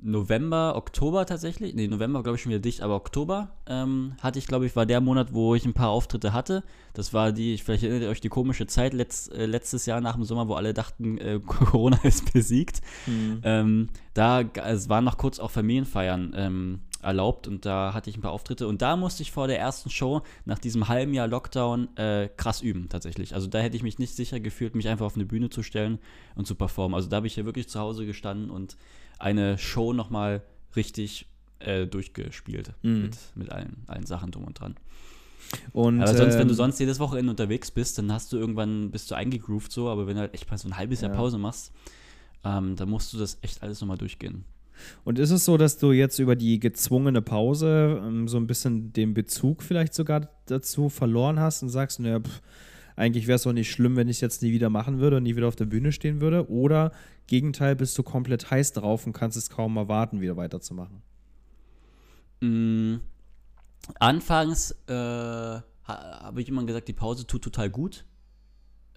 November, 0.05 0.75
Oktober 0.75 1.25
tatsächlich, 1.25 1.73
nee, 1.73 1.87
November 1.87 2.21
glaube 2.21 2.35
ich 2.35 2.41
schon 2.41 2.51
wieder 2.51 2.59
dicht, 2.59 2.81
aber 2.81 2.95
Oktober 2.95 3.55
ähm, 3.65 4.13
hatte 4.19 4.37
ich, 4.37 4.45
glaube 4.45 4.65
ich, 4.65 4.75
war 4.75 4.85
der 4.85 5.01
Monat, 5.01 5.33
wo 5.33 5.55
ich 5.55 5.65
ein 5.65 5.73
paar 5.73 5.89
Auftritte 5.89 6.33
hatte. 6.33 6.63
Das 6.93 7.13
war 7.13 7.31
die, 7.31 7.57
vielleicht 7.57 7.83
erinnert 7.83 8.03
ihr 8.03 8.09
euch 8.09 8.21
die 8.21 8.29
komische 8.29 8.67
Zeit 8.67 8.93
letzt, 8.93 9.33
äh, 9.33 9.45
letztes 9.45 9.85
Jahr 9.85 10.01
nach 10.01 10.15
dem 10.15 10.23
Sommer, 10.23 10.47
wo 10.47 10.53
alle 10.53 10.73
dachten, 10.73 11.17
äh, 11.17 11.39
Corona 11.45 11.97
ist 12.03 12.33
besiegt. 12.33 12.81
Mhm. 13.07 13.39
Ähm, 13.43 13.89
da, 14.13 14.41
es 14.41 14.89
waren 14.89 15.05
noch 15.05 15.17
kurz 15.17 15.39
auch 15.39 15.51
Familienfeiern 15.51 16.33
ähm, 16.35 16.79
erlaubt 17.05 17.47
und 17.47 17.65
da 17.65 17.93
hatte 17.93 18.09
ich 18.09 18.17
ein 18.17 18.21
paar 18.21 18.31
Auftritte 18.31 18.67
und 18.67 18.81
da 18.81 18.97
musste 18.97 19.21
ich 19.23 19.31
vor 19.31 19.47
der 19.47 19.59
ersten 19.59 19.89
Show 19.89 20.21
nach 20.45 20.59
diesem 20.59 20.87
halben 20.87 21.13
Jahr 21.13 21.27
Lockdown 21.27 21.95
äh, 21.97 22.29
krass 22.35 22.61
üben 22.61 22.89
tatsächlich. 22.89 23.33
Also 23.35 23.47
da 23.47 23.59
hätte 23.59 23.77
ich 23.77 23.83
mich 23.83 23.99
nicht 23.99 24.15
sicher 24.15 24.39
gefühlt, 24.39 24.75
mich 24.75 24.87
einfach 24.87 25.05
auf 25.05 25.15
eine 25.15 25.25
Bühne 25.25 25.49
zu 25.49 25.63
stellen 25.63 25.99
und 26.35 26.47
zu 26.47 26.55
performen. 26.55 26.95
Also 26.95 27.07
da 27.09 27.17
habe 27.17 27.27
ich 27.27 27.35
hier 27.35 27.45
wirklich 27.45 27.69
zu 27.69 27.79
Hause 27.79 28.05
gestanden 28.05 28.49
und 28.49 28.75
eine 29.19 29.57
Show 29.57 29.93
nochmal 29.93 30.41
richtig 30.75 31.27
äh, 31.59 31.87
durchgespielt 31.87 32.73
Mhm. 32.81 33.01
mit, 33.03 33.17
mit 33.35 33.51
allen, 33.51 33.83
allen 33.87 34.05
Sachen 34.05 34.31
drum 34.31 34.43
und 34.45 34.59
dran. 34.59 34.75
Und, 35.73 36.01
aber 36.01 36.15
sonst, 36.17 36.37
wenn 36.37 36.47
du 36.47 36.53
ähm, 36.53 36.57
sonst 36.57 36.79
jedes 36.79 36.99
Wochenende 36.99 37.29
unterwegs 37.29 37.69
bist, 37.71 37.97
dann 37.97 38.11
hast 38.11 38.33
du 38.33 38.37
irgendwann, 38.37 38.91
bist 38.91 39.09
du 39.11 39.15
eingegroovt 39.15 39.71
so, 39.71 39.89
aber 39.89 40.07
wenn 40.07 40.15
du 40.15 40.21
halt 40.21 40.33
echt 40.33 40.49
mal 40.49 40.57
so 40.57 40.67
ein 40.67 40.75
halbes 40.77 41.01
Jahr 41.01 41.11
Ja. 41.11 41.17
Pause 41.17 41.37
machst, 41.37 41.71
ähm, 42.43 42.75
dann 42.75 42.89
musst 42.89 43.13
du 43.13 43.17
das 43.17 43.37
echt 43.41 43.61
alles 43.63 43.79
nochmal 43.79 43.97
durchgehen. 43.97 44.43
Und 45.03 45.19
ist 45.19 45.31
es 45.31 45.45
so, 45.45 45.57
dass 45.57 45.77
du 45.77 45.91
jetzt 45.91 46.19
über 46.19 46.35
die 46.35 46.59
gezwungene 46.59 47.21
Pause 47.21 48.01
ähm, 48.03 48.27
so 48.27 48.37
ein 48.37 48.47
bisschen 48.47 48.93
den 48.93 49.13
Bezug 49.13 49.63
vielleicht 49.63 49.93
sogar 49.93 50.29
dazu 50.45 50.89
verloren 50.89 51.39
hast 51.39 51.63
und 51.63 51.69
sagst, 51.69 51.99
naja, 51.99 52.19
pff, 52.19 52.41
eigentlich 52.95 53.27
wäre 53.27 53.35
es 53.35 53.43
doch 53.43 53.53
nicht 53.53 53.71
schlimm, 53.71 53.95
wenn 53.95 54.07
ich 54.07 54.17
es 54.17 54.21
jetzt 54.21 54.41
nie 54.41 54.51
wieder 54.51 54.69
machen 54.69 54.99
würde 54.99 55.17
und 55.17 55.23
nie 55.23 55.35
wieder 55.35 55.47
auf 55.47 55.55
der 55.55 55.65
Bühne 55.65 55.91
stehen 55.91 56.21
würde? 56.21 56.49
Oder 56.49 56.91
Gegenteil, 57.27 57.75
bist 57.75 57.97
du 57.97 58.03
komplett 58.03 58.51
heiß 58.51 58.73
drauf 58.73 59.05
und 59.05 59.13
kannst 59.13 59.37
es 59.37 59.49
kaum 59.49 59.77
erwarten, 59.77 60.21
wieder 60.21 60.37
weiterzumachen? 60.37 61.01
Mm, 62.41 62.97
anfangs 63.99 64.71
äh, 64.87 64.93
ha- 64.93 65.61
habe 65.85 66.41
ich 66.41 66.49
immer 66.49 66.63
gesagt, 66.65 66.87
die 66.87 66.93
Pause 66.93 67.27
tut 67.27 67.43
total 67.43 67.69
gut. 67.69 68.05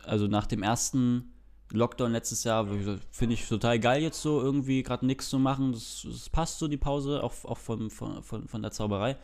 Also 0.05 0.26
nach 0.26 0.47
dem 0.47 0.62
ersten 0.62 1.33
Lockdown 1.73 2.12
letztes 2.12 2.45
Jahr 2.45 2.66
finde 3.11 3.35
ich 3.35 3.47
total 3.47 3.79
geil 3.79 4.03
jetzt 4.03 4.23
so 4.23 4.41
irgendwie 4.41 4.83
gerade 4.83 5.05
nichts 5.07 5.29
zu 5.29 5.39
machen. 5.39 5.73
Das, 5.73 6.07
das 6.09 6.31
passt 6.31 6.59
so 6.59 6.69
die 6.69 6.77
Pause 6.77 7.23
auch, 7.23 7.45
auch 7.45 7.59
von, 7.59 7.91
von, 7.91 8.23
von, 8.23 8.49
von 8.49 8.62
der 8.62 8.71
Zauberei. 8.71 9.16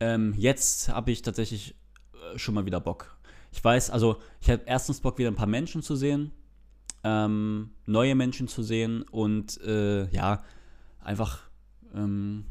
Ähm, 0.00 0.34
jetzt 0.36 0.88
habe 0.88 1.10
ich 1.10 1.22
tatsächlich 1.22 1.74
äh, 2.12 2.38
schon 2.38 2.54
mal 2.54 2.66
wieder 2.66 2.80
Bock. 2.80 3.16
Ich 3.52 3.62
weiß, 3.62 3.90
also 3.90 4.16
ich 4.40 4.50
habe 4.50 4.62
erstens 4.66 5.00
Bock 5.00 5.18
wieder 5.18 5.30
ein 5.30 5.36
paar 5.36 5.46
Menschen 5.46 5.82
zu 5.82 5.96
sehen, 5.96 6.32
ähm, 7.02 7.70
neue 7.86 8.14
Menschen 8.14 8.48
zu 8.48 8.62
sehen 8.62 9.02
und 9.02 9.60
äh, 9.62 10.08
ja 10.10 10.42
einfach 11.00 11.42
ähm, 11.94 12.46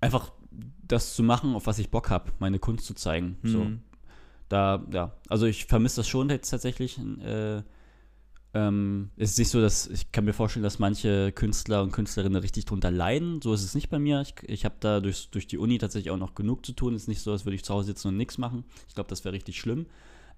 einfach 0.00 0.32
das 0.86 1.14
zu 1.14 1.22
machen, 1.22 1.54
auf 1.54 1.66
was 1.66 1.78
ich 1.78 1.90
Bock 1.90 2.10
habe, 2.10 2.32
meine 2.38 2.58
Kunst 2.58 2.86
zu 2.86 2.94
zeigen. 2.94 3.38
So. 3.42 3.66
Da, 4.48 4.84
ja, 4.92 5.12
also 5.28 5.46
ich 5.46 5.66
vermisse 5.66 5.96
das 5.96 6.08
schon 6.08 6.30
jetzt 6.30 6.50
tatsächlich. 6.50 6.98
Äh, 6.98 7.62
ähm, 8.54 9.10
es 9.16 9.32
ist 9.32 9.38
nicht 9.38 9.50
so, 9.50 9.60
dass 9.60 9.86
ich 9.86 10.12
kann 10.12 10.24
mir 10.24 10.32
vorstellen, 10.32 10.62
dass 10.62 10.78
manche 10.78 11.30
Künstler 11.32 11.82
und 11.82 11.92
Künstlerinnen 11.92 12.40
richtig 12.40 12.64
drunter 12.64 12.90
leiden. 12.90 13.42
So 13.42 13.52
ist 13.52 13.62
es 13.62 13.74
nicht 13.74 13.90
bei 13.90 13.98
mir. 13.98 14.22
Ich, 14.22 14.34
ich 14.48 14.64
habe 14.64 14.76
da 14.80 15.00
durch, 15.00 15.30
durch 15.30 15.46
die 15.46 15.58
Uni 15.58 15.76
tatsächlich 15.78 16.10
auch 16.10 16.16
noch 16.16 16.34
genug 16.34 16.64
zu 16.64 16.72
tun. 16.72 16.94
Es 16.94 17.02
ist 17.02 17.08
nicht 17.08 17.20
so, 17.20 17.32
als 17.32 17.44
würde 17.44 17.56
ich 17.56 17.64
zu 17.64 17.74
Hause 17.74 17.88
sitzen 17.88 18.08
und 18.08 18.16
nichts 18.16 18.38
machen. 18.38 18.64
Ich 18.88 18.94
glaube, 18.94 19.10
das 19.10 19.24
wäre 19.24 19.34
richtig 19.34 19.60
schlimm. 19.60 19.86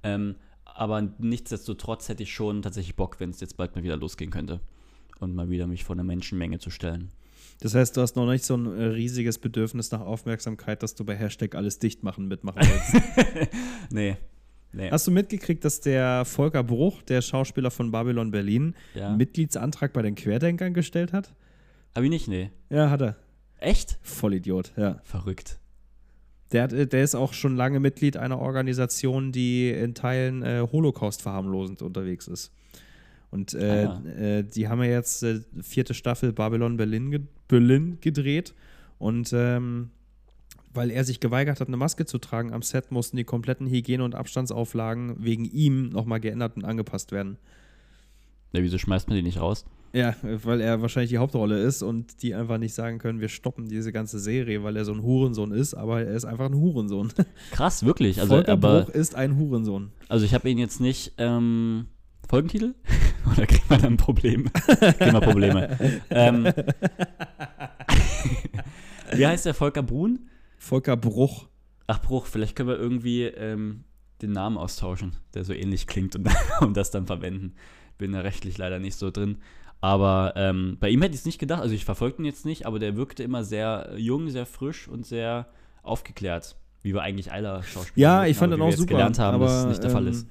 Ähm, 0.02 0.36
aber 0.64 1.00
nichtsdestotrotz 1.18 2.08
hätte 2.08 2.22
ich 2.22 2.32
schon 2.32 2.62
tatsächlich 2.62 2.96
Bock, 2.96 3.20
wenn 3.20 3.30
es 3.30 3.40
jetzt 3.40 3.56
bald 3.56 3.76
mal 3.76 3.84
wieder 3.84 3.96
losgehen 3.96 4.30
könnte. 4.30 4.60
Und 5.20 5.34
mal 5.34 5.50
wieder 5.50 5.66
mich 5.66 5.84
vor 5.84 5.94
eine 5.94 6.04
Menschenmenge 6.04 6.58
zu 6.58 6.70
stellen. 6.70 7.10
Das 7.60 7.74
heißt, 7.74 7.96
du 7.96 8.00
hast 8.02 8.14
noch 8.16 8.26
nicht 8.30 8.44
so 8.44 8.56
ein 8.56 8.66
äh, 8.66 8.84
riesiges 8.84 9.38
Bedürfnis 9.38 9.90
nach 9.90 10.00
Aufmerksamkeit, 10.00 10.82
dass 10.82 10.94
du 10.94 11.04
bei 11.04 11.16
Hashtag 11.16 11.54
alles 11.56 11.78
dicht 11.78 12.02
machen 12.04 12.28
mitmachen 12.28 12.60
willst. 12.62 13.04
Nee. 13.90 14.16
Nee. 14.72 14.90
Hast 14.90 15.06
du 15.06 15.10
mitgekriegt, 15.10 15.64
dass 15.64 15.80
der 15.80 16.24
Volker 16.26 16.62
Bruch, 16.62 17.00
der 17.02 17.22
Schauspieler 17.22 17.70
von 17.70 17.90
Babylon 17.90 18.30
Berlin, 18.30 18.74
Ja. 18.94 19.08
einen 19.08 19.16
Mitgliedsantrag 19.16 19.92
bei 19.94 20.02
den 20.02 20.14
Querdenkern 20.14 20.74
gestellt 20.74 21.12
hat? 21.14 21.32
Hab 21.94 22.04
ich 22.04 22.10
nicht, 22.10 22.28
nee. 22.28 22.50
Ja, 22.68 22.90
hat 22.90 23.00
er. 23.00 23.16
Echt? 23.60 23.98
Vollidiot, 24.02 24.72
ja. 24.76 25.00
Verrückt. 25.04 25.58
Der, 26.52 26.62
hat, 26.64 26.72
äh, 26.74 26.86
der 26.86 27.02
ist 27.02 27.14
auch 27.14 27.32
schon 27.32 27.56
lange 27.56 27.80
Mitglied 27.80 28.16
einer 28.18 28.38
Organisation, 28.38 29.32
die 29.32 29.70
in 29.70 29.94
Teilen 29.94 30.42
äh, 30.42 30.66
Holocaust 30.70 31.22
verharmlosend 31.22 31.80
unterwegs 31.82 32.28
ist. 32.28 32.52
Und 33.30 33.54
äh, 33.54 33.86
Ah, 33.88 34.02
äh, 34.18 34.42
die 34.42 34.68
haben 34.68 34.82
ja 34.82 34.88
jetzt 34.88 35.22
äh, 35.22 35.40
vierte 35.60 35.94
Staffel 35.94 36.32
Babylon 36.32 36.76
Berlin, 36.76 37.10
ge 37.10 37.20
Berlin 37.46 37.98
gedreht. 38.00 38.54
Und 38.98 39.32
ähm, 39.32 39.90
weil 40.72 40.90
er 40.90 41.04
sich 41.04 41.20
geweigert 41.20 41.60
hat, 41.60 41.68
eine 41.68 41.76
Maske 41.76 42.04
zu 42.06 42.18
tragen 42.18 42.52
am 42.52 42.62
Set, 42.62 42.90
mussten 42.92 43.16
die 43.16 43.24
kompletten 43.24 43.66
Hygiene- 43.66 44.04
und 44.04 44.14
Abstandsauflagen 44.14 45.16
wegen 45.24 45.44
ihm 45.44 45.88
nochmal 45.90 46.20
geändert 46.20 46.56
und 46.56 46.64
angepasst 46.64 47.12
werden. 47.12 47.36
Ja, 48.52 48.62
wieso 48.62 48.78
schmeißt 48.78 49.08
man 49.08 49.16
die 49.16 49.22
nicht 49.22 49.40
raus? 49.40 49.64
Ja, 49.92 50.14
weil 50.22 50.60
er 50.60 50.82
wahrscheinlich 50.82 51.10
die 51.10 51.18
Hauptrolle 51.18 51.62
ist 51.62 51.82
und 51.82 52.22
die 52.22 52.34
einfach 52.34 52.58
nicht 52.58 52.74
sagen 52.74 52.98
können, 52.98 53.20
wir 53.20 53.28
stoppen 53.28 53.68
diese 53.68 53.90
ganze 53.92 54.18
Serie, 54.18 54.62
weil 54.62 54.76
er 54.76 54.84
so 54.84 54.92
ein 54.92 55.02
Hurensohn 55.02 55.50
ist, 55.52 55.74
aber 55.74 56.02
er 56.02 56.14
ist 56.14 56.26
einfach 56.26 56.46
ein 56.46 56.54
Hurensohn. 56.54 57.10
Krass, 57.52 57.84
wirklich. 57.84 58.20
Also, 58.20 58.34
Volker 58.34 58.52
aber, 58.52 58.82
Bruch 58.82 58.90
ist 58.94 59.14
ein 59.14 59.36
Hurensohn. 59.38 59.90
also 60.08 60.24
ich 60.26 60.34
habe 60.34 60.48
ihn 60.50 60.58
jetzt 60.58 60.80
nicht. 60.80 61.12
Ähm, 61.18 61.86
Folgentitel? 62.28 62.74
Oder 63.32 63.46
kriegt 63.46 63.68
man 63.70 63.80
dann 63.80 63.96
Probleme? 63.96 64.50
kriegen 64.50 65.12
wir 65.12 65.20
Probleme. 65.20 65.78
ähm, 66.10 66.44
wie 69.12 69.26
heißt 69.26 69.46
der 69.46 69.54
Volker 69.54 69.82
Brun? 69.82 70.28
Volker 70.58 70.96
Bruch. 70.96 71.48
Ach, 71.86 72.02
Bruch, 72.02 72.26
vielleicht 72.26 72.54
können 72.54 72.68
wir 72.68 72.78
irgendwie 72.78 73.22
ähm, 73.24 73.84
den 74.20 74.32
Namen 74.32 74.58
austauschen, 74.58 75.16
der 75.32 75.44
so 75.44 75.54
ähnlich 75.54 75.86
klingt 75.86 76.16
und, 76.16 76.28
und 76.60 76.76
das 76.76 76.90
dann 76.90 77.06
verwenden. 77.06 77.54
Bin 77.96 78.12
da 78.12 78.20
rechtlich 78.20 78.58
leider 78.58 78.78
nicht 78.78 78.96
so 78.96 79.10
drin. 79.10 79.38
Aber 79.80 80.34
ähm, 80.36 80.76
bei 80.80 80.90
ihm 80.90 81.00
hätte 81.00 81.14
ich 81.14 81.20
es 81.20 81.26
nicht 81.26 81.38
gedacht, 81.38 81.62
also 81.62 81.74
ich 81.74 81.84
verfolge 81.84 82.20
ihn 82.20 82.24
jetzt 82.26 82.44
nicht, 82.44 82.66
aber 82.66 82.78
der 82.78 82.96
wirkte 82.96 83.22
immer 83.22 83.42
sehr 83.44 83.92
jung, 83.96 84.28
sehr 84.28 84.44
frisch 84.44 84.86
und 84.88 85.06
sehr 85.06 85.46
aufgeklärt. 85.82 86.56
Wie 86.82 86.92
wir 86.94 87.02
eigentlich 87.02 87.32
alle 87.32 87.62
Schauspieler 87.62 88.02
Ja, 88.02 88.26
ich 88.26 88.36
fand 88.36 88.52
ihn 88.52 88.58
wir 88.58 88.64
auch 88.66 88.72
super. 88.72 88.94
gelernt 88.94 89.18
haben, 89.18 89.36
aber, 89.36 89.46
dass 89.46 89.62
es 89.62 89.66
nicht 89.66 89.82
der 89.82 89.90
Fall 89.90 90.06
ähm, 90.06 90.12
ist. 90.12 90.28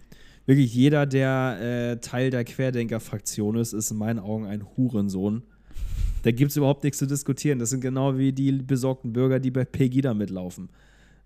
Wirklich 0.48 0.74
jeder, 0.74 1.06
der 1.06 1.58
äh, 1.62 1.98
Teil 2.00 2.30
der 2.32 2.45
Querdenker-Fraktion 2.45 3.58
ist, 3.58 3.74
ist 3.74 3.91
in 3.91 3.98
meinen 3.98 4.18
Augen 4.18 4.45
ein 4.45 4.64
Hurensohn. 4.78 5.43
Da 6.24 6.32
gibt 6.32 6.52
es 6.52 6.58
überhaupt 6.58 6.86
nichts 6.86 7.00
zu 7.00 7.06
diskutieren. 7.06 7.60
Das 7.60 7.70
sind 7.70 7.82
genau 7.82 8.18
wie 8.18 8.32
die 8.32 8.54
besorgten 8.54 9.12
Bürger, 9.12 9.39
die 9.39 9.52
bei 9.52 9.66
Pegida 9.66 10.14
mitlaufen. 10.14 10.70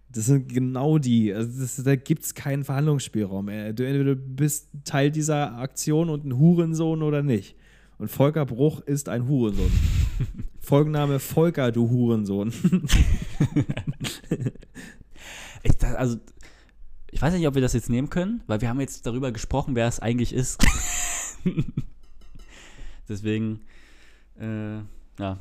Das 0.10 0.26
sind 0.26 0.52
genau 0.52 0.98
die. 0.98 1.32
Also 1.32 1.62
das, 1.62 1.76
da 1.84 1.96
gibt 1.96 2.24
es 2.24 2.34
keinen 2.34 2.64
Verhandlungsspielraum. 2.64 3.48
Äh, 3.48 3.74
Du, 3.74 3.86
entweder 3.86 4.16
du 4.16 4.22
bist 4.22 4.70
Teil 4.86 5.12
dieser 5.12 5.56
Aktion 5.58 6.10
und 6.10 6.26
ein 6.26 6.38
Hurensohn 6.40 7.04
oder 7.04 7.22
nicht. 7.22 7.56
Und 8.00 8.10
Volker 8.10 8.48
Bruch 8.48 8.82
ist 8.82 9.08
ein 9.08 9.28
Hurensohn. 9.28 9.72
Folgenname 10.60 11.20
Volker, 11.20 11.72
du 11.72 11.90
Hurensohn. 11.90 12.52
Ich, 15.64 15.78
da, 15.78 15.94
also, 15.94 16.18
ich 17.12 17.22
weiß 17.22 17.34
nicht, 17.34 17.46
ob 17.48 17.56
wir 17.56 17.62
das 17.62 17.74
jetzt 17.74 17.90
nehmen 17.90 18.10
können, 18.10 18.42
weil 18.48 18.62
wir 18.62 18.70
haben 18.70 18.80
jetzt 18.80 19.06
darüber 19.06 19.32
gesprochen, 19.32 19.76
wer 19.76 19.88
es 19.88 20.00
eigentlich 20.00 20.34
ist. 20.34 20.60
Deswegen, 23.10 23.62
äh, 24.40 24.78
ja. 25.20 25.40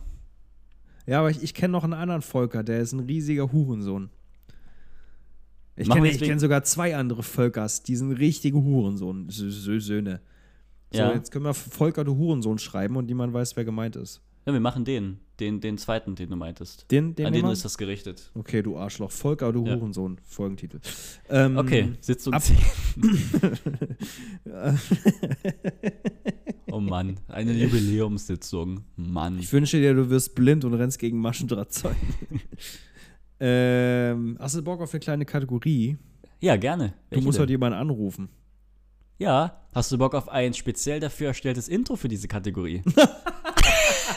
Ja, 1.07 1.18
aber 1.21 1.31
ich, 1.31 1.43
ich 1.43 1.55
kenne 1.55 1.73
noch 1.73 1.85
einen 1.85 1.93
anderen 1.95 2.23
Volker, 2.23 2.62
der 2.62 2.81
ist 2.81 2.93
ein 2.93 3.01
riesiger 3.01 3.51
Hurensohn. 3.53 4.11
Ich 5.77 5.89
kenne 5.89 6.11
kenn 6.11 6.39
sogar 6.39 6.62
zwei 6.64 6.95
andere 6.97 7.23
Völkers, 7.23 7.83
die 7.83 7.97
sind 7.97 8.12
richtige 8.12 8.59
Hurensohn, 8.59 9.29
Sö- 9.31 9.49
Sö- 9.51 9.81
Söhne. 9.81 10.21
So, 10.93 10.99
Ja. 10.99 11.14
jetzt 11.14 11.31
können 11.33 11.45
wir 11.45 11.55
Volker, 11.55 12.05
du 12.05 12.16
Hurensohn 12.16 12.59
schreiben 12.59 12.97
und 12.97 13.07
niemand 13.07 13.33
weiß, 13.33 13.57
wer 13.57 13.64
gemeint 13.64 13.97
ist. 13.97 14.21
ja, 14.47 14.53
wir 14.53 14.61
machen 14.61 14.85
den, 14.85 15.21
den, 15.41 15.61
den 15.61 15.78
zweiten, 15.78 16.14
den 16.14 16.30
du 16.30 16.36
meintest. 16.36 16.91
Den, 16.91 17.14
den 17.14 17.26
An 17.26 17.32
den 17.32 17.47
ist 17.47 17.64
das 17.64 17.78
gerichtet. 17.78 18.30
Okay, 18.34 18.62
du 18.62 18.76
Arschloch. 18.76 19.11
Volker, 19.11 19.53
du 19.53 19.66
Ja. 19.66 19.76
Hurensohn. 19.76 20.18
Folgentitel. 20.26 20.80
Ähm, 21.28 21.57
Okay, 21.57 21.93
Sitzung 22.01 22.34
ab- 22.34 22.43
10. 22.43 22.57
oh 26.70 26.80
Mann, 26.80 27.18
eine 27.28 27.53
Jubiläumssitzung. 27.53 28.84
Mann. 28.97 29.38
Ich 29.38 29.53
wünsche 29.53 29.78
dir, 29.78 29.95
du 29.95 30.11
wirst 30.11 30.34
blind 30.34 30.64
und 30.64 30.74
rennst 30.74 30.99
gegen 30.99 31.18
Maschendrahtzaun. 31.20 31.95
ähm, 33.41 34.36
hast 34.38 34.57
du 34.57 34.62
Bock 34.62 34.80
auf 34.80 34.93
eine 34.93 35.01
kleine 35.01 35.24
Kategorie? 35.24 35.97
Ja, 36.41 36.57
gerne. 36.57 36.88
Du 36.88 36.95
Welche 37.16 37.24
musst 37.24 37.38
denn? 37.38 37.43
heute 37.43 37.53
jemanden 37.53 37.78
anrufen. 37.78 38.28
Ja, 39.18 39.61
hast 39.74 39.93
du 39.93 39.99
Bock 39.99 40.14
auf 40.14 40.28
ein 40.30 40.55
speziell 40.55 40.99
dafür 41.01 41.28
erstelltes 41.28 41.68
Intro 41.68 41.97
für 41.97 42.09
diese 42.09 42.28
Kategorie? 42.28 42.82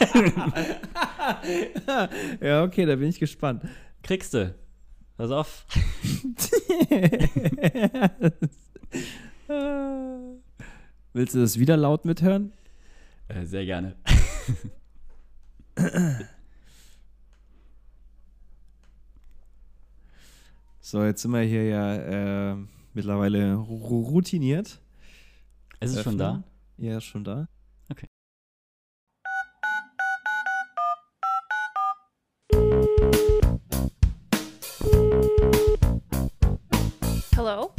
Ja, 2.40 2.64
okay, 2.64 2.86
da 2.86 2.96
bin 2.96 3.08
ich 3.08 3.18
gespannt. 3.18 3.62
Kriegst 4.02 4.34
du. 4.34 4.54
Pass 5.16 5.30
auf. 5.30 5.64
Willst 11.12 11.34
du 11.34 11.40
das 11.40 11.58
wieder 11.58 11.76
laut 11.76 12.04
mithören? 12.04 12.52
Äh, 13.28 13.44
sehr 13.44 13.64
gerne. 13.64 13.96
So, 20.86 21.02
jetzt 21.02 21.22
sind 21.22 21.30
wir 21.30 21.40
hier 21.40 21.64
ja 21.64 22.52
äh, 22.52 22.56
mittlerweile 22.92 23.54
routiniert. 23.54 24.82
Es 25.80 25.92
ist 25.92 26.02
schon 26.02 26.18
da. 26.18 26.28
Öffnen. 26.28 26.44
Ja, 26.76 26.98
ist 26.98 27.04
schon 27.04 27.24
da. 27.24 27.48
Hello? 37.46 37.72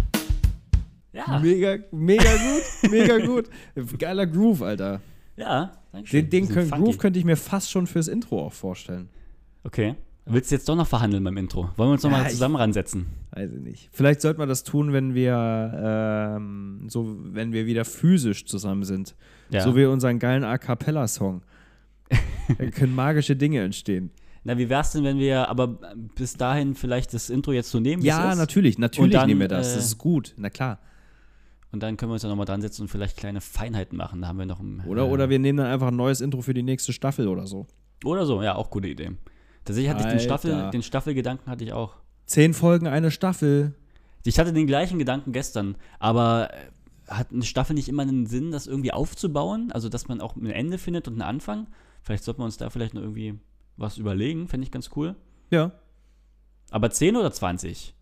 Ja, 1.12 1.40
Mega, 1.40 1.78
mega 1.92 2.24
gut, 2.24 2.92
mega 2.92 3.18
gut. 3.26 3.50
Geiler 3.98 4.28
Groove, 4.28 4.62
Alter. 4.62 5.02
ja. 5.38 5.72
Dankeschön. 5.92 6.22
Den, 6.22 6.30
den 6.30 6.48
Bisschen 6.54 6.70
können. 6.70 6.84
Groove 6.84 6.98
könnte 7.00 7.18
ich 7.18 7.26
mir 7.26 7.36
fast 7.38 7.72
schon 7.72 7.88
fürs 7.88 8.08
Intro 8.08 8.46
auch 8.46 8.54
vorstellen. 8.54 9.10
Okay. 9.64 9.96
Willst 10.26 10.52
du 10.52 10.56
jetzt 10.56 10.70
doch 10.70 10.76
noch 10.76 10.86
verhandeln 10.86 11.24
beim 11.24 11.38
Intro? 11.38 11.70
Wollen 11.78 11.90
wir 11.90 11.94
uns 11.94 12.04
noch 12.04 12.12
Ja, 12.12 12.28
zusammen 12.28 12.58
ransetzen? 12.58 13.08
Weiß 13.32 13.52
ich 13.54 13.62
nicht. 13.62 13.90
Vielleicht 13.92 14.22
sollte 14.22 14.38
man 14.38 14.50
das 14.50 14.64
tun, 14.64 14.94
wenn 14.94 15.16
wir 15.16 16.36
ähm, 16.38 16.86
so, 16.88 17.16
wenn 17.32 17.54
wir 17.54 17.66
wieder 17.66 17.86
physisch 17.86 18.46
zusammen 18.46 18.84
sind. 18.84 19.16
Ja. 19.50 19.62
So 19.62 19.76
wie 19.76 19.86
unseren 19.86 20.20
geilen 20.20 20.44
A 20.44 20.58
cappella-Song. 20.60 21.42
da 22.60 22.66
können 22.72 22.94
magische 22.94 23.36
Dinge 23.36 23.62
entstehen. 23.64 24.12
Na, 24.48 24.60
wie 24.60 24.70
wär's 24.70 24.92
denn, 24.92 25.04
wenn 25.04 25.18
wir 25.18 25.50
aber 25.50 25.68
bis 26.16 26.36
dahin 26.36 26.76
vielleicht 26.76 27.16
das 27.16 27.32
Intro 27.32 27.52
jetzt 27.52 27.72
so 27.72 27.80
nehmen? 27.80 28.04
Ja, 28.04 28.36
natürlich, 28.36 28.78
natürlich 28.78 29.12
dann, 29.12 29.28
nehmen 29.28 29.42
wir 29.42 29.48
das. 29.48 29.72
äh, 29.72 29.76
das 29.76 29.86
ist 29.86 29.98
gut, 29.98 30.36
na 30.38 30.52
klar. 30.52 30.78
Und 31.72 31.82
dann 31.82 31.98
können 31.98 32.12
wir 32.12 32.14
uns 32.14 32.22
ja 32.22 32.30
nochmal 32.30 32.46
dran 32.46 32.62
setzen 32.62 32.84
und 32.84 32.88
vielleicht 32.90 33.18
kleine 33.18 33.42
Feinheiten 33.42 33.98
machen. 33.98 34.22
Da 34.22 34.28
haben 34.28 34.38
wir 34.38 34.46
noch 34.46 34.60
ein, 34.60 34.84
Oder, 34.86 35.08
äh, 35.08 35.10
oder 35.10 35.30
wir 35.32 35.40
nehmen 35.40 35.58
dann 35.58 35.66
einfach 35.68 35.88
ein 35.88 35.96
neues 35.96 36.22
Intro 36.22 36.44
für 36.44 36.54
die 36.54 36.62
nächste 36.62 36.94
Staffel 36.94 37.28
oder 37.28 37.48
so. 37.48 37.66
Oder 38.04 38.28
so, 38.28 38.44
ja, 38.44 38.54
auch 38.54 38.70
gute 38.70 38.88
Idee. 38.88 39.14
Tatsächlich 39.66 39.92
hatte 39.92 40.04
ich 40.04 40.12
den, 40.12 40.20
Staffel, 40.20 40.54
Alter. 40.54 40.70
den 40.70 40.84
Staffelgedanken 40.84 41.52
hatte 41.52 41.64
ich 41.64 41.74
auch. 41.74 41.96
Zehn 42.28 42.54
Folgen, 42.54 42.86
eine 42.86 43.10
Staffel. 43.10 43.74
Ich 44.24 44.38
hatte 44.38 44.54
den 44.54 44.68
gleichen 44.68 45.00
Gedanken 45.00 45.32
gestern, 45.32 45.76
aber 45.98 46.52
äh, 46.54 47.12
hat 47.12 47.32
eine 47.32 47.44
Staffel 47.44 47.74
nicht 47.74 47.90
immer 47.90 48.04
einen 48.04 48.28
Sinn, 48.28 48.52
das 48.52 48.68
irgendwie 48.68 48.92
aufzubauen? 48.92 49.72
Also, 49.72 49.90
dass 49.90 50.08
man 50.08 50.22
auch 50.22 50.36
ein 50.36 50.46
Ende 50.52 50.78
findet 50.78 51.08
und 51.08 51.16
einen 51.16 51.24
Anfang? 51.24 51.66
Vielleicht 52.04 52.24
sollten 52.24 52.42
wir 52.42 52.46
uns 52.46 52.58
da 52.58 52.70
vielleicht 52.70 52.94
noch 52.94 53.02
irgendwie 53.02 53.40
was 53.78 53.98
überlegen, 53.98 54.48
fände 54.48 54.66
ich 54.66 54.72
ganz 54.72 54.90
cool. 54.96 55.16
Ja. 55.52 55.72
Aber 56.72 56.90
10 56.90 57.16
oder 57.16 57.32
20? 57.32 57.94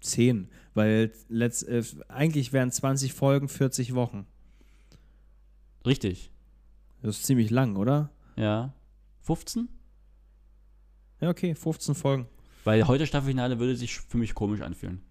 Zehn. 0.00 0.48
Weil 0.74 1.12
letzt, 1.28 1.66
äh, 1.68 1.82
eigentlich 2.08 2.52
wären 2.52 2.70
20 2.70 3.12
Folgen 3.12 3.48
40 3.48 3.94
Wochen. 3.94 4.26
Richtig. 5.86 6.30
Das 7.02 7.16
ist 7.18 7.26
ziemlich 7.26 7.50
lang, 7.50 7.76
oder? 7.76 8.10
Ja. 8.36 8.72
15? 9.22 9.68
Ja, 11.20 11.30
okay, 11.30 11.54
15 11.54 11.94
Folgen. 11.94 12.26
Weil 12.64 12.86
heute 12.86 13.06
Staffelfinale 13.06 13.58
würde 13.58 13.76
sich 13.76 14.00
für 14.00 14.16
mich 14.16 14.34
komisch 14.34 14.62
anfühlen. 14.62 15.02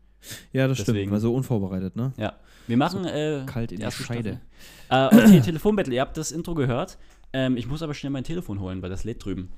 Ja, 0.52 0.68
das 0.68 0.78
Deswegen. 0.80 0.98
stimmt. 1.00 1.12
War 1.12 1.20
so 1.20 1.34
unvorbereitet, 1.36 1.96
ne? 1.96 2.14
Ja. 2.18 2.34
Wir 2.68 2.78
machen 2.78 3.06
äh, 3.06 3.44
kalt 3.46 3.72
in 3.72 3.80
die 3.80 3.84
erste 3.84 4.04
Scheide. 4.04 4.39
Staffel. 4.86 5.20
Äh, 5.20 5.26
okay, 5.28 5.41
Telefonbattle. 5.41 5.94
Ihr 5.94 6.02
habt 6.02 6.18
das 6.18 6.32
Intro 6.32 6.56
gehört. 6.56 6.98
Ähm, 7.34 7.58
ich 7.58 7.68
muss 7.68 7.82
aber 7.82 7.94
schnell 7.94 8.12
mein 8.12 8.24
Telefon 8.24 8.60
holen, 8.60 8.82
weil 8.82 8.89
das 8.89 9.04
lädt 9.04 9.24
drüben. 9.24 9.50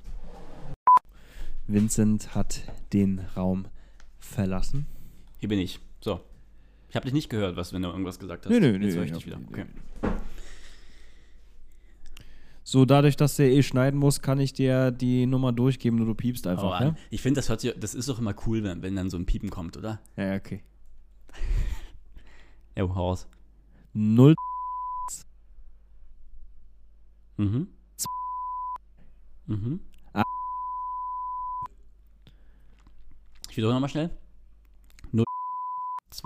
Vincent 1.66 2.34
hat 2.34 2.62
den 2.92 3.20
Raum 3.36 3.66
verlassen. 4.18 4.86
Hier 5.38 5.48
bin 5.48 5.58
ich. 5.58 5.80
So. 6.00 6.20
Ich 6.88 6.96
habe 6.96 7.04
dich 7.04 7.12
nicht 7.14 7.28
gehört, 7.28 7.56
was 7.56 7.72
wenn 7.72 7.82
du 7.82 7.88
irgendwas 7.88 8.18
gesagt 8.18 8.46
hast. 8.46 8.50
Nö, 8.50 8.60
nö, 8.60 8.72
Jetzt 8.72 8.94
nö, 8.94 8.94
höre 8.94 9.04
ich 9.04 9.10
ich 9.10 9.16
dich 9.18 9.26
wieder. 9.26 9.40
Okay. 9.48 9.66
So, 12.62 12.84
dadurch, 12.84 13.16
dass 13.16 13.36
der 13.36 13.50
eh 13.50 13.62
schneiden 13.62 13.98
muss, 13.98 14.22
kann 14.22 14.40
ich 14.40 14.52
dir 14.52 14.90
die 14.90 15.26
Nummer 15.26 15.52
durchgeben 15.52 16.00
und 16.00 16.06
du 16.06 16.14
piepst 16.14 16.48
einfach, 16.48 16.80
ne? 16.80 16.96
Ich 17.10 17.22
finde, 17.22 17.38
das 17.38 17.48
hört 17.48 17.60
sich, 17.60 17.72
das 17.78 17.94
ist 17.94 18.08
doch 18.08 18.18
immer 18.18 18.34
cool, 18.46 18.64
wenn, 18.64 18.82
wenn 18.82 18.96
dann 18.96 19.08
so 19.08 19.16
ein 19.16 19.24
Piepen 19.24 19.50
kommt, 19.50 19.76
oder? 19.76 20.00
Ja, 20.16 20.24
ja, 20.32 20.34
okay. 20.36 20.62
Jo, 22.76 22.94
hau 22.94 23.08
raus. 23.08 23.28
Null. 23.92 24.34
Mhm. 27.36 27.68
Mhm. 29.46 29.80
Ich 33.56 33.58
wiederhole 33.58 33.76
nochmal 33.76 33.88
schnell. 33.88 34.10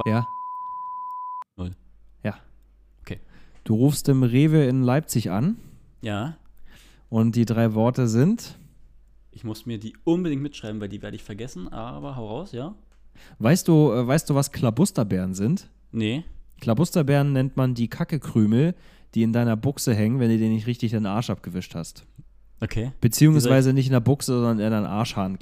Ja. 0.04 0.26
Null. 1.56 1.76
Ja. 2.24 2.34
Okay. 3.02 3.20
Du 3.62 3.76
rufst 3.76 4.08
im 4.08 4.24
Rewe 4.24 4.64
in 4.64 4.82
Leipzig 4.82 5.30
an 5.30 5.56
Ja. 6.02 6.36
und 7.08 7.36
die 7.36 7.44
drei 7.44 7.74
Worte 7.74 8.08
sind. 8.08 8.58
Ich 9.30 9.44
muss 9.44 9.64
mir 9.64 9.78
die 9.78 9.96
unbedingt 10.02 10.42
mitschreiben, 10.42 10.80
weil 10.80 10.88
die 10.88 11.02
werde 11.02 11.14
ich 11.14 11.22
vergessen, 11.22 11.72
aber 11.72 12.16
hau 12.16 12.26
raus, 12.26 12.50
ja? 12.50 12.74
Weißt 13.38 13.68
du, 13.68 13.92
äh, 13.92 14.04
weißt 14.04 14.28
du, 14.28 14.34
was 14.34 14.50
Klabusterbeeren 14.50 15.34
sind? 15.34 15.70
Nee. 15.92 16.24
Klabusterbeeren 16.60 17.32
nennt 17.32 17.56
man 17.56 17.74
die 17.74 17.86
Kackekrümel, 17.86 18.74
die 19.14 19.22
in 19.22 19.32
deiner 19.32 19.56
Buchse 19.56 19.94
hängen, 19.94 20.18
wenn 20.18 20.30
du 20.30 20.36
dir 20.38 20.48
nicht 20.48 20.66
richtig 20.66 20.90
den 20.90 21.06
Arsch 21.06 21.30
abgewischt 21.30 21.76
hast. 21.76 22.04
Okay. 22.60 22.90
Beziehungsweise 23.00 23.72
nicht 23.72 23.86
in 23.86 23.92
der 23.92 24.00
Buchse, 24.00 24.32
sondern 24.32 24.58
in 24.58 24.72
deinen 24.72 24.86
Arschhahn 24.86 25.38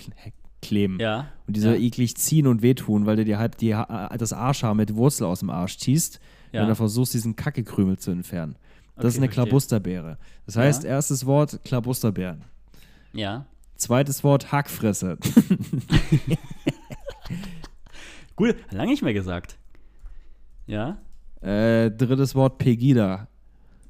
kleben. 0.63 0.99
Ja. 1.01 1.29
Und 1.47 1.57
die 1.57 1.61
so 1.61 1.69
ja. 1.71 1.75
eklig 1.77 2.17
ziehen 2.17 2.47
und 2.47 2.63
wehtun, 2.63 3.07
weil 3.07 3.17
du 3.17 3.25
dir 3.25 3.39
halb 3.39 3.57
die, 3.59 3.75
Ha- 3.75 4.09
das 4.19 4.33
Arschhaar 4.33 4.75
mit 4.75 4.95
Wurzel 4.95 5.25
aus 5.27 5.41
dem 5.41 5.51
Arsch 5.51 5.79
ziehst, 5.79 6.21
Ja. 6.53 6.63
wenn 6.63 6.69
du 6.69 6.75
versuchst, 6.75 7.15
diesen 7.15 7.37
Kackekrümel 7.37 7.99
zu 7.99 8.11
entfernen. 8.11 8.57
Das 8.97 9.05
Okay, 9.05 9.09
ist 9.09 9.17
eine. 9.19 9.29
Klabusterbeere. 9.29 10.19
Das 10.47 10.57
heißt, 10.57 10.85
erstes 10.85 11.25
Wort 11.27 11.61
Klabusterbeeren. 11.65 12.43
Ja. 13.13 13.47
Zweites 13.77 14.25
Wort 14.25 14.51
Hackfresse. 14.53 15.19
Cool, 18.39 18.55
lange 18.71 18.93
nicht 18.93 19.03
mehr 19.03 19.13
gesagt. 19.15 19.59
Ja. 20.67 20.99
äh, 21.41 21.91
drittes 21.91 22.35
Wort 22.35 22.59
Pegida. 22.59 23.27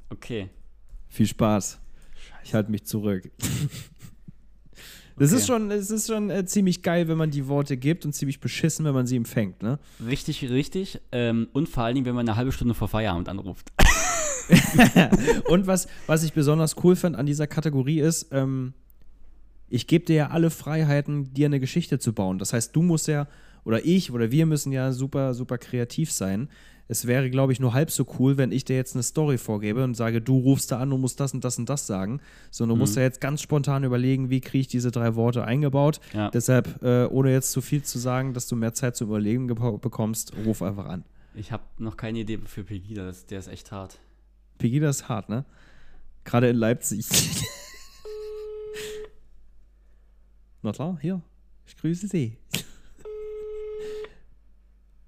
Okay. 0.09 0.49
Viel 1.07 1.27
Spaß. 1.27 1.79
Ich 2.43 2.53
halte 2.53 2.71
mich 2.71 2.83
zurück. 2.85 3.29
Okay. 5.27 5.35
ist 5.35 5.47
schon, 5.47 5.71
es 5.71 5.91
ist 5.91 6.07
schon 6.07 6.29
äh, 6.29 6.45
ziemlich 6.45 6.81
geil, 6.81 7.07
wenn 7.07 7.17
man 7.17 7.31
die 7.31 7.47
Worte 7.47 7.77
gibt 7.77 8.05
und 8.05 8.13
ziemlich 8.13 8.39
beschissen, 8.39 8.85
wenn 8.85 8.93
man 8.93 9.05
sie 9.05 9.15
empfängt, 9.15 9.61
ne? 9.61 9.79
Richtig, 10.05 10.49
richtig. 10.49 11.01
Ähm, 11.11 11.47
und 11.53 11.67
vor 11.67 11.83
allen 11.83 11.95
Dingen, 11.95 12.05
wenn 12.05 12.15
man 12.15 12.27
eine 12.27 12.37
halbe 12.37 12.51
Stunde 12.51 12.73
vor 12.73 12.87
Feierabend 12.87 13.27
anruft. 13.27 13.71
Und 15.47 15.67
was, 15.67 15.87
was 16.07 16.23
ich 16.23 16.33
besonders 16.33 16.75
cool 16.83 16.95
fand 16.95 17.15
an 17.15 17.25
dieser 17.25 17.47
Kategorie 17.47 17.99
ist, 17.99 18.29
ähm, 18.31 18.73
ich 19.69 19.87
gebe 19.87 20.05
dir 20.05 20.15
ja 20.15 20.27
alle 20.29 20.49
Freiheiten, 20.49 21.33
dir 21.33 21.45
eine 21.45 21.59
Geschichte 21.59 21.99
zu 21.99 22.13
bauen. 22.13 22.39
Das 22.39 22.53
heißt, 22.53 22.75
du 22.75 22.81
musst 22.81 23.07
ja, 23.07 23.27
oder 23.63 23.85
ich 23.85 24.11
oder 24.11 24.31
wir 24.31 24.45
müssen 24.45 24.71
ja 24.71 24.91
super, 24.91 25.33
super 25.33 25.57
kreativ 25.57 26.11
sein. 26.11 26.49
Es 26.91 27.05
wäre, 27.05 27.29
glaube 27.29 27.53
ich, 27.53 27.59
nur 27.59 27.75
halb 27.75 27.91
so 27.91 28.03
cool, 28.17 28.37
wenn 28.37 28.51
ich 28.51 28.65
dir 28.65 28.75
jetzt 28.75 28.95
eine 28.95 29.03
Story 29.03 29.37
vorgebe 29.37 29.83
und 29.83 29.93
sage, 29.93 30.21
du 30.21 30.39
rufst 30.39 30.71
da 30.71 30.79
an 30.79 30.91
und 30.91 30.99
musst 30.99 31.19
das 31.19 31.35
und 31.35 31.43
das 31.43 31.59
und 31.59 31.69
das 31.69 31.85
sagen. 31.85 32.19
Sondern 32.49 32.77
du 32.77 32.79
musst 32.79 32.95
ja 32.95 33.03
jetzt 33.03 33.21
ganz 33.21 33.43
spontan 33.43 33.83
überlegen, 33.83 34.31
wie 34.31 34.41
kriege 34.41 34.61
ich 34.61 34.69
diese 34.69 34.89
drei 34.89 35.13
Worte 35.13 35.43
eingebaut. 35.43 35.99
Ja. 36.13 36.31
Deshalb, 36.31 36.81
äh, 36.81 37.05
ohne 37.05 37.31
jetzt 37.31 37.51
zu 37.51 37.61
viel 37.61 37.83
zu 37.83 37.99
sagen, 37.99 38.33
dass 38.33 38.47
du 38.47 38.55
mehr 38.55 38.73
Zeit 38.73 38.95
zum 38.95 39.09
Überlegen 39.09 39.45
bekommst, 39.45 40.33
ruf 40.45 40.63
einfach 40.63 40.87
an. 40.87 41.03
Ich 41.35 41.51
habe 41.51 41.61
noch 41.77 41.95
keine 41.95 42.17
Idee 42.19 42.39
für 42.43 42.63
Pegida, 42.63 43.05
das, 43.05 43.27
der 43.27 43.37
ist 43.37 43.49
echt 43.49 43.71
hart. 43.71 43.99
Pegida 44.57 44.89
ist 44.89 45.07
hart, 45.07 45.29
ne? 45.29 45.45
Gerade 46.23 46.49
in 46.49 46.55
Leipzig. 46.55 47.05
Na 50.63 50.71
klar, 50.71 50.97
hier. 50.99 51.21
Ich 51.67 51.77
grüße 51.77 52.07
Sie. 52.07 52.35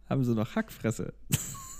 Haben 0.07 0.23
Sie 0.23 0.35
noch 0.35 0.55
Hackfresse? 0.55 1.11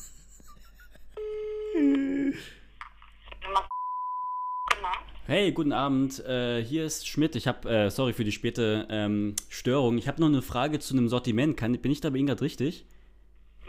Hey, 5.28 5.52
guten 5.52 5.72
Abend. 5.72 6.20
Äh, 6.26 6.64
hier 6.64 6.84
ist 6.86 7.08
Schmidt. 7.08 7.36
Ich 7.36 7.48
habe, 7.48 7.70
äh, 7.70 7.90
sorry 7.92 8.12
für 8.14 8.24
die 8.24 8.32
späte 8.32 8.88
ähm, 8.90 9.36
Störung. 9.50 9.98
Ich 9.98 10.08
habe 10.08 10.20
noch 10.20 10.28
eine 10.28 10.42
Frage 10.42 10.80
zu 10.80 10.94
einem 10.96 11.10
Sortiment. 11.10 11.56
Kann, 11.56 11.78
bin 11.78 11.92
ich 11.92 12.02
da 12.02 12.10
bei 12.10 12.18
Ihnen 12.18 12.28
gerade 12.28 12.42
richtig? 12.42 12.86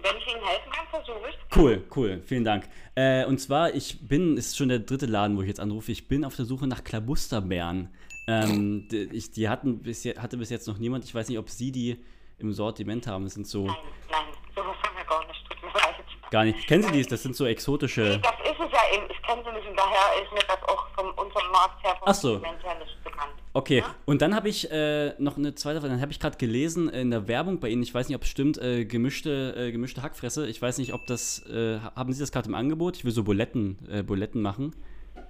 Wenn 0.02 0.16
ich 0.16 0.26
Ihnen 0.34 0.42
helfen 0.44 0.72
kann, 0.72 0.86
versuche 0.88 1.28
ich. 1.28 1.56
Cool, 1.56 1.84
cool. 1.94 2.22
Vielen 2.24 2.44
Dank. 2.44 2.68
Äh, 2.94 3.26
und 3.26 3.38
zwar, 3.38 3.74
ich 3.74 4.08
bin, 4.08 4.36
es 4.38 4.48
ist 4.48 4.56
schon 4.56 4.70
der 4.70 4.80
dritte 4.80 5.06
Laden, 5.06 5.36
wo 5.36 5.42
ich 5.42 5.48
jetzt 5.48 5.60
anrufe. 5.60 5.92
Ich 5.92 6.08
bin 6.08 6.24
auf 6.24 6.34
der 6.34 6.46
Suche 6.46 6.66
nach 6.66 6.82
Klabusterbeeren. 6.84 7.90
Ähm, 8.26 8.88
die, 8.90 9.08
ich, 9.12 9.30
die 9.30 9.48
hatten 9.48 9.82
bis 9.82 10.04
je, 10.04 10.16
hatte 10.16 10.38
bis 10.38 10.48
jetzt 10.50 10.66
noch 10.66 10.78
niemand. 10.78 11.04
Ich 11.04 11.14
weiß 11.14 11.28
nicht, 11.28 11.38
ob 11.38 11.50
Sie 11.50 11.70
die 11.70 11.98
im 12.38 12.52
Sortiment 12.52 13.06
haben. 13.06 13.24
Das 13.24 13.34
sind 13.34 13.46
so 13.46 13.66
Nein, 13.66 13.76
nein, 14.10 14.24
sowas 14.56 14.76
haben 14.82 14.96
wir 14.96 15.04
gar 15.04 15.26
nicht. 15.28 15.44
Tut 15.48 15.62
mir 15.62 15.68
leid. 15.68 16.30
gar 16.30 16.44
nicht. 16.44 16.66
Kennen 16.66 16.82
Sie 16.82 16.92
die? 16.92 17.02
Das 17.02 17.22
sind 17.22 17.36
so 17.36 17.44
exotische. 17.46 18.20
Das 18.20 18.32
ist 18.52 18.60
es 18.60 18.72
ja 18.72 18.94
eben. 18.94 19.06
Ich 19.10 19.22
kenne 19.22 19.42
sie 19.44 19.52
nicht 19.52 19.66
und 19.68 19.76
daher 19.76 20.22
ist 20.22 20.32
mir 20.32 20.40
das 20.46 20.62
auch 20.68 20.86
von 20.94 21.10
unserem 21.12 21.50
Markt 21.50 21.82
her, 21.82 21.96
vom 21.98 22.08
Ach 22.08 22.14
so. 22.14 22.40
Her 22.42 22.78
nicht 22.78 23.04
bekannt. 23.04 23.32
Okay, 23.54 23.84
und 24.06 24.22
dann 24.22 24.34
habe 24.34 24.48
ich 24.48 24.70
äh, 24.70 25.14
noch 25.18 25.36
eine 25.36 25.54
zweite 25.54 25.80
Frage. 25.80 25.92
Dann 25.92 26.00
habe 26.00 26.12
ich 26.12 26.20
gerade 26.20 26.36
gelesen 26.36 26.88
in 26.88 27.10
der 27.10 27.28
Werbung 27.28 27.60
bei 27.60 27.68
Ihnen, 27.68 27.82
ich 27.82 27.94
weiß 27.94 28.08
nicht, 28.08 28.16
ob 28.16 28.22
es 28.22 28.28
stimmt, 28.28 28.58
äh, 28.58 28.84
gemischte, 28.84 29.54
äh, 29.56 29.72
gemischte 29.72 30.02
Hackfresse. 30.02 30.46
Ich 30.46 30.60
weiß 30.60 30.78
nicht, 30.78 30.92
ob 30.94 31.06
das, 31.06 31.44
äh, 31.46 31.80
haben 31.96 32.12
Sie 32.12 32.20
das 32.20 32.32
gerade 32.32 32.48
im 32.48 32.54
Angebot? 32.54 32.96
Ich 32.96 33.04
will 33.04 33.12
so 33.12 33.24
Buletten, 33.24 33.78
äh, 33.90 34.02
Buletten 34.02 34.42
machen. 34.42 34.74
Äh, 35.14 35.20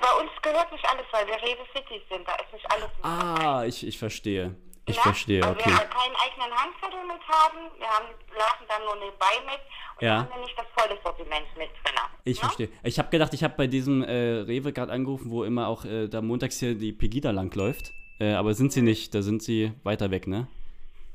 bei 0.00 0.20
uns 0.20 0.30
gehört 0.42 0.70
nicht 0.72 0.84
alles, 0.88 1.06
weil 1.10 1.26
wir 1.26 1.34
Rewe 1.34 1.64
City 1.74 2.02
sind. 2.10 2.26
Da 2.26 2.34
ist 2.34 2.52
nicht 2.52 2.70
alles. 2.70 2.90
Ah, 3.02 3.64
ich, 3.64 3.86
ich 3.86 3.98
verstehe. 3.98 4.54
Ich 4.86 4.96
Ja, 4.96 5.02
verstehe, 5.02 5.42
weil 5.42 5.50
okay. 5.52 5.70
wir 5.70 5.78
halt 5.78 5.90
keinen 5.90 6.16
eigenen 6.16 6.58
Handzettel 6.58 7.00
mit 7.06 7.20
haben. 7.28 7.58
Wir 7.78 7.86
haben, 7.86 8.06
laufen 8.36 8.64
dann 8.68 8.82
nur 8.84 8.96
nebenbei 8.96 9.26
mit. 9.46 9.60
Und 10.00 10.06
Ja. 10.06 10.16
haben 10.18 10.28
wir 10.34 10.40
nicht 10.44 10.58
das 10.58 10.66
volle 10.76 10.98
Sortiment 11.04 11.46
mit 11.56 11.68
drin. 11.84 11.94
Ich 12.24 12.36
ne? 12.36 12.40
verstehe. 12.40 12.68
Ich 12.82 12.98
habe 12.98 13.08
gedacht, 13.10 13.32
ich 13.34 13.44
habe 13.44 13.54
bei 13.56 13.66
diesem 13.66 14.02
äh, 14.02 14.10
Rewe 14.40 14.72
gerade 14.72 14.92
angerufen, 14.92 15.30
wo 15.30 15.44
immer 15.44 15.68
auch 15.68 15.84
äh, 15.84 16.08
da 16.08 16.20
montags 16.22 16.58
hier 16.58 16.74
die 16.74 16.92
Pegida 16.92 17.30
langläuft. 17.30 17.92
Äh, 18.18 18.32
aber 18.34 18.54
sind 18.54 18.72
sie 18.72 18.82
nicht, 18.82 19.14
da 19.14 19.22
sind 19.22 19.42
sie 19.42 19.72
weiter 19.84 20.10
weg, 20.10 20.26
ne? 20.26 20.46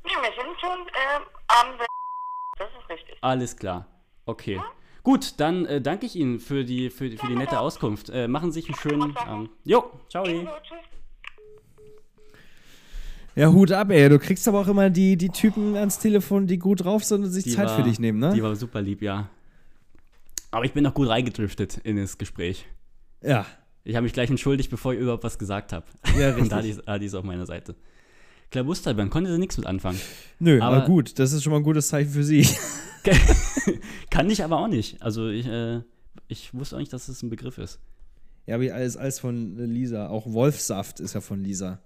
Ja, 0.08 0.22
wir 0.22 0.32
sind 0.44 0.60
schon 0.60 0.80
ähm, 0.80 1.24
am 1.48 1.78
Das 2.58 2.70
ist 2.70 2.90
richtig. 2.90 3.18
Alles 3.22 3.58
klar. 3.58 3.88
Okay. 4.26 4.62
Gut, 5.04 5.40
dann 5.40 5.66
äh, 5.68 5.82
danke 5.82 6.06
ich 6.08 6.16
Ihnen 6.16 6.40
für 6.40 6.64
die, 6.64 6.90
für, 6.90 7.10
die- 7.10 7.18
für 7.18 7.28
die 7.28 7.36
nette 7.36 7.60
Auskunft. 7.60 8.10
Äh, 8.10 8.28
machen 8.28 8.52
Sie 8.52 8.62
sich 8.62 8.70
einen 8.70 8.80
schönen 8.80 9.18
Abend. 9.18 9.50
Jo, 9.64 9.92
ciao. 10.10 10.26
So, 10.26 10.32
tschüss. 10.32 10.80
Ja, 13.36 13.52
Hut 13.52 13.72
ab, 13.72 13.90
ey. 13.92 14.08
Du 14.10 14.18
kriegst 14.20 14.48
aber 14.48 14.60
auch 14.62 14.68
immer 14.68 14.90
die, 14.90 15.18
die 15.18 15.30
Typen 15.30 15.76
ans 15.76 16.00
Telefon, 16.00 16.48
die 16.48 16.58
gut 16.58 16.84
drauf 16.86 17.04
sind 17.04 17.24
und 17.26 17.32
sich 17.32 17.44
Die 17.44 17.52
Zeit 17.52 17.68
war- 17.68 17.76
für 17.78 17.84
dich 17.84 18.00
nehmen, 18.00 18.20
ne? 18.20 18.34
Die 18.34 18.42
war 18.42 18.56
super 18.56 18.82
lieb, 18.82 19.02
ja. 19.02 19.30
Aber 20.52 20.64
ich 20.64 20.72
bin 20.74 20.84
noch 20.84 20.94
gut 20.94 21.10
reingedriftet 21.10 21.78
in 21.84 21.98
das 21.98 22.18
Gespräch. 22.18 22.66
ja. 23.22 23.46
Ich 23.88 23.96
habe 23.96 24.04
mich 24.06 24.14
gleich 24.14 24.32
entschuldigt, 24.32 24.72
bevor 24.72 24.94
ich 24.96 25.00
überhaupt 25.00 25.24
was 25.24 25.38
gesagt 25.38 25.72
habe. 25.72 25.86
Ja, 26.20 26.36
Und 26.38 26.52
da 26.52 26.58
richtig. 26.58 26.84
die, 26.88 27.00
die 27.02 27.06
ist 27.06 27.14
auf 27.14 27.24
meiner 27.24 27.46
Seite. 27.46 27.76
Klabustalbern 28.50 29.12
konnte 29.12 29.32
sie 29.32 29.38
nichts 29.38 29.58
mit 29.60 29.68
anfangen. 29.68 30.02
Nö, 30.40 30.60
aber, 30.60 30.78
Aber- 30.78 30.86
gut, 30.88 31.20
das 31.20 31.34
ist 31.34 31.44
schon 31.44 31.52
mal 31.52 31.58
ein 31.58 31.64
gutes 31.64 31.90
Zeichen 31.90 32.10
für 32.10 32.24
sie. 32.24 32.48
Kann 34.10 34.28
ich 34.32 34.44
aber 34.44 34.58
auch 34.58 34.68
nicht. 34.68 35.04
Also 35.04 35.30
ich, 35.30 35.46
äh, 35.46 35.82
ich 36.28 36.52
wusste 36.56 36.76
auch 36.78 36.80
nicht, 36.80 36.92
dass 36.94 37.06
das 37.06 37.22
ein 37.22 37.30
Begriff 37.30 37.60
ist. 37.60 37.80
ja, 38.48 38.56
aber 38.56 38.64
alles, 38.74 38.98
alles 38.98 39.20
von 39.20 39.56
Lisa. 39.56 40.08
Auch 40.08 40.26
Wolfsaft 40.34 41.00
ist 41.00 41.14
ja 41.14 41.22
von 41.22 41.44
Lisa. 41.44 41.80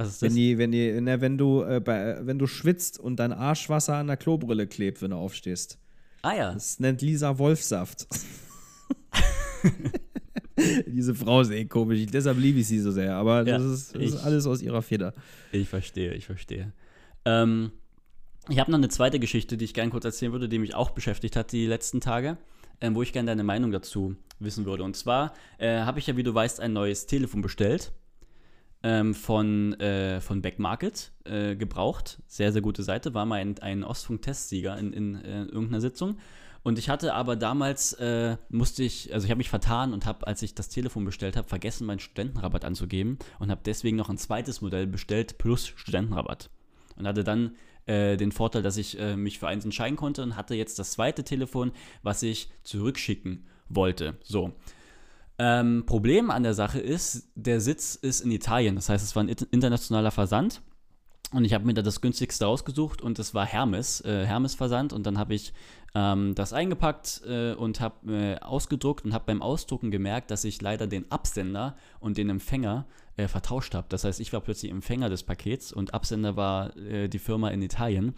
Was 0.00 0.08
ist 0.08 0.22
das? 0.22 0.30
Wenn, 0.30 0.34
die, 0.36 0.56
wenn, 0.56 0.72
die, 0.72 0.98
na, 1.02 1.20
wenn, 1.20 1.36
du, 1.36 1.62
äh, 1.62 1.78
bei, 1.78 2.18
wenn 2.26 2.38
du 2.38 2.46
schwitzt 2.46 2.98
und 2.98 3.16
dein 3.16 3.32
Arschwasser 3.34 3.96
an 3.96 4.06
der 4.06 4.16
Klobrille 4.16 4.66
klebt, 4.66 5.02
wenn 5.02 5.10
du 5.10 5.16
aufstehst. 5.18 5.78
ah 6.22 6.34
ja. 6.34 6.52
Das 6.54 6.80
nennt 6.80 7.02
Lisa 7.02 7.36
Wolfsaft. 7.38 8.06
Diese 10.86 11.14
Frau 11.14 11.40
ist 11.42 11.50
eh 11.50 11.64
komisch, 11.66 12.06
deshalb 12.12 12.38
liebe 12.38 12.60
ich 12.60 12.66
sie 12.68 12.80
so 12.80 12.90
sehr. 12.90 13.14
Aber 13.14 13.46
Ja, 13.46 13.58
das, 13.58 13.62
ist, 13.64 13.94
das 13.94 14.02
ist 14.02 14.14
ich- 14.14 14.22
alles 14.22 14.46
aus 14.46 14.62
ihrer 14.62 14.80
Feder. 14.82 15.12
Ich 15.52 15.68
verstehe, 15.68 16.14
ich 16.14 16.24
verstehe. 16.26 16.72
Ähm, 17.26 17.70
ich 18.48 18.58
habe 18.58 18.70
noch 18.70 18.78
eine 18.78 18.88
zweite 18.88 19.18
Geschichte, 19.18 19.56
die 19.58 19.64
ich 19.66 19.74
gerne 19.74 19.90
kurz 19.90 20.04
erzählen 20.06 20.32
würde, 20.32 20.48
die 20.48 20.58
mich 20.58 20.74
auch 20.74 20.90
beschäftigt 20.90 21.36
hat 21.36 21.52
die 21.52 21.66
letzten 21.66 22.00
Tage, 22.00 22.38
ähm, 22.80 22.94
wo 22.94 23.02
ich 23.02 23.12
gerne 23.12 23.26
deine 23.30 23.44
Meinung 23.44 23.70
dazu 23.70 24.16
wissen 24.38 24.64
würde. 24.64 24.82
Und 24.82 24.96
zwar 24.96 25.34
äh, 25.58 25.80
habe 25.80 25.98
ich 25.98 26.06
ja, 26.06 26.16
wie 26.16 26.22
du 26.22 26.32
weißt, 26.34 26.60
ein 26.60 26.72
neues 26.72 27.04
Telefon 27.06 27.42
bestellt 27.42 27.92
ähm, 28.82 29.14
von, 29.14 29.74
äh, 29.80 30.20
von 30.20 30.42
Backmarket 30.42 31.12
äh, 31.24 31.56
gebraucht. 31.56 32.22
Sehr, 32.26 32.52
sehr 32.52 32.62
gute 32.62 32.82
Seite. 32.82 33.14
War 33.14 33.26
mal 33.26 33.40
ein, 33.40 33.58
ein 33.60 33.84
Ostfunk-Testsieger 33.84 34.76
in, 34.78 34.92
in 34.92 35.14
äh, 35.16 35.42
irgendeiner 35.44 35.80
Sitzung. 35.80 36.18
Und 36.62 36.78
ich 36.78 36.90
hatte 36.90 37.14
aber 37.14 37.36
damals, 37.36 37.94
äh, 37.94 38.36
musste 38.50 38.82
ich, 38.82 39.14
also 39.14 39.24
ich 39.24 39.30
habe 39.30 39.38
mich 39.38 39.48
vertan 39.48 39.94
und 39.94 40.04
habe, 40.04 40.26
als 40.26 40.42
ich 40.42 40.54
das 40.54 40.68
Telefon 40.68 41.04
bestellt 41.04 41.36
habe, 41.36 41.48
vergessen, 41.48 41.86
meinen 41.86 42.00
Studentenrabatt 42.00 42.64
anzugeben 42.64 43.18
und 43.38 43.50
habe 43.50 43.62
deswegen 43.64 43.96
noch 43.96 44.10
ein 44.10 44.18
zweites 44.18 44.60
Modell 44.60 44.86
bestellt 44.86 45.38
plus 45.38 45.68
Studentenrabatt. 45.68 46.50
Und 46.96 47.06
hatte 47.06 47.24
dann 47.24 47.56
äh, 47.86 48.18
den 48.18 48.30
Vorteil, 48.30 48.62
dass 48.62 48.76
ich 48.76 48.98
äh, 48.98 49.16
mich 49.16 49.38
für 49.38 49.48
eins 49.48 49.64
entscheiden 49.64 49.96
konnte 49.96 50.22
und 50.22 50.36
hatte 50.36 50.54
jetzt 50.54 50.78
das 50.78 50.92
zweite 50.92 51.24
Telefon, 51.24 51.72
was 52.02 52.22
ich 52.22 52.50
zurückschicken 52.62 53.46
wollte. 53.70 54.18
So. 54.22 54.52
Ähm, 55.42 55.84
Problem 55.86 56.30
an 56.30 56.42
der 56.42 56.52
Sache 56.52 56.80
ist, 56.80 57.30
der 57.34 57.62
Sitz 57.62 57.94
ist 57.94 58.20
in 58.20 58.30
Italien. 58.30 58.74
Das 58.74 58.90
heißt, 58.90 59.02
es 59.02 59.16
war 59.16 59.22
ein 59.22 59.28
internationaler 59.30 60.10
Versand. 60.10 60.60
Und 61.32 61.46
ich 61.46 61.54
habe 61.54 61.64
mir 61.64 61.72
da 61.72 61.80
das 61.80 62.02
günstigste 62.02 62.44
rausgesucht 62.44 63.00
und 63.00 63.18
es 63.18 63.32
war 63.32 63.46
Hermes, 63.46 64.02
äh, 64.04 64.26
Hermes-Versand. 64.26 64.92
Und 64.92 65.06
dann 65.06 65.16
habe 65.16 65.32
ich 65.34 65.54
ähm, 65.94 66.34
das 66.34 66.52
eingepackt 66.52 67.22
äh, 67.26 67.54
und 67.54 67.80
habe 67.80 68.12
äh, 68.12 68.38
ausgedruckt 68.40 69.06
und 69.06 69.14
habe 69.14 69.24
beim 69.28 69.40
Ausdrucken 69.40 69.90
gemerkt, 69.90 70.30
dass 70.30 70.44
ich 70.44 70.60
leider 70.60 70.86
den 70.86 71.10
Absender 71.10 71.74
und 72.00 72.18
den 72.18 72.28
Empfänger 72.28 72.84
äh, 73.16 73.26
vertauscht 73.26 73.74
habe. 73.74 73.86
Das 73.88 74.04
heißt, 74.04 74.20
ich 74.20 74.34
war 74.34 74.42
plötzlich 74.42 74.70
Empfänger 74.70 75.08
des 75.08 75.22
Pakets 75.22 75.72
und 75.72 75.94
Absender 75.94 76.36
war 76.36 76.76
äh, 76.76 77.08
die 77.08 77.18
Firma 77.18 77.48
in 77.48 77.62
Italien. 77.62 78.14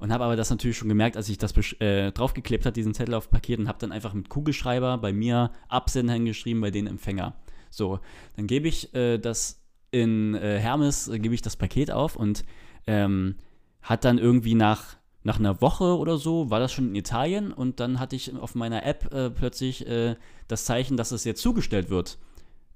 Und 0.00 0.12
habe 0.12 0.24
aber 0.24 0.36
das 0.36 0.50
natürlich 0.50 0.76
schon 0.76 0.88
gemerkt, 0.88 1.16
als 1.16 1.28
ich 1.28 1.38
das 1.38 1.52
äh, 1.80 2.12
draufgeklebt 2.12 2.64
habe, 2.66 2.72
diesen 2.72 2.94
Zettel 2.94 3.14
auf 3.14 3.30
Paket 3.30 3.58
und 3.58 3.68
habe 3.68 3.78
dann 3.78 3.92
einfach 3.92 4.14
mit 4.14 4.28
Kugelschreiber 4.28 4.98
bei 4.98 5.12
mir 5.12 5.50
Absender 5.68 6.12
hingeschrieben, 6.14 6.60
bei 6.60 6.70
denen 6.70 6.86
Empfänger. 6.86 7.34
So, 7.70 8.00
dann 8.36 8.46
gebe 8.46 8.68
ich 8.68 8.94
äh, 8.94 9.18
das 9.18 9.60
in 9.90 10.34
äh, 10.34 10.58
Hermes, 10.58 11.08
äh, 11.08 11.18
gebe 11.18 11.34
ich 11.34 11.42
das 11.42 11.56
Paket 11.56 11.90
auf 11.90 12.16
und 12.16 12.44
ähm, 12.86 13.36
hat 13.82 14.04
dann 14.04 14.18
irgendwie 14.18 14.54
nach, 14.54 14.96
nach 15.22 15.38
einer 15.38 15.60
Woche 15.60 15.96
oder 15.98 16.16
so, 16.18 16.50
war 16.50 16.60
das 16.60 16.72
schon 16.72 16.88
in 16.88 16.94
Italien 16.94 17.52
und 17.52 17.80
dann 17.80 17.98
hatte 17.98 18.16
ich 18.16 18.34
auf 18.36 18.54
meiner 18.54 18.84
App 18.84 19.12
äh, 19.12 19.30
plötzlich 19.30 19.86
äh, 19.86 20.16
das 20.46 20.64
Zeichen, 20.64 20.96
dass 20.96 21.10
es 21.10 21.24
jetzt 21.24 21.42
zugestellt 21.42 21.90
wird. 21.90 22.18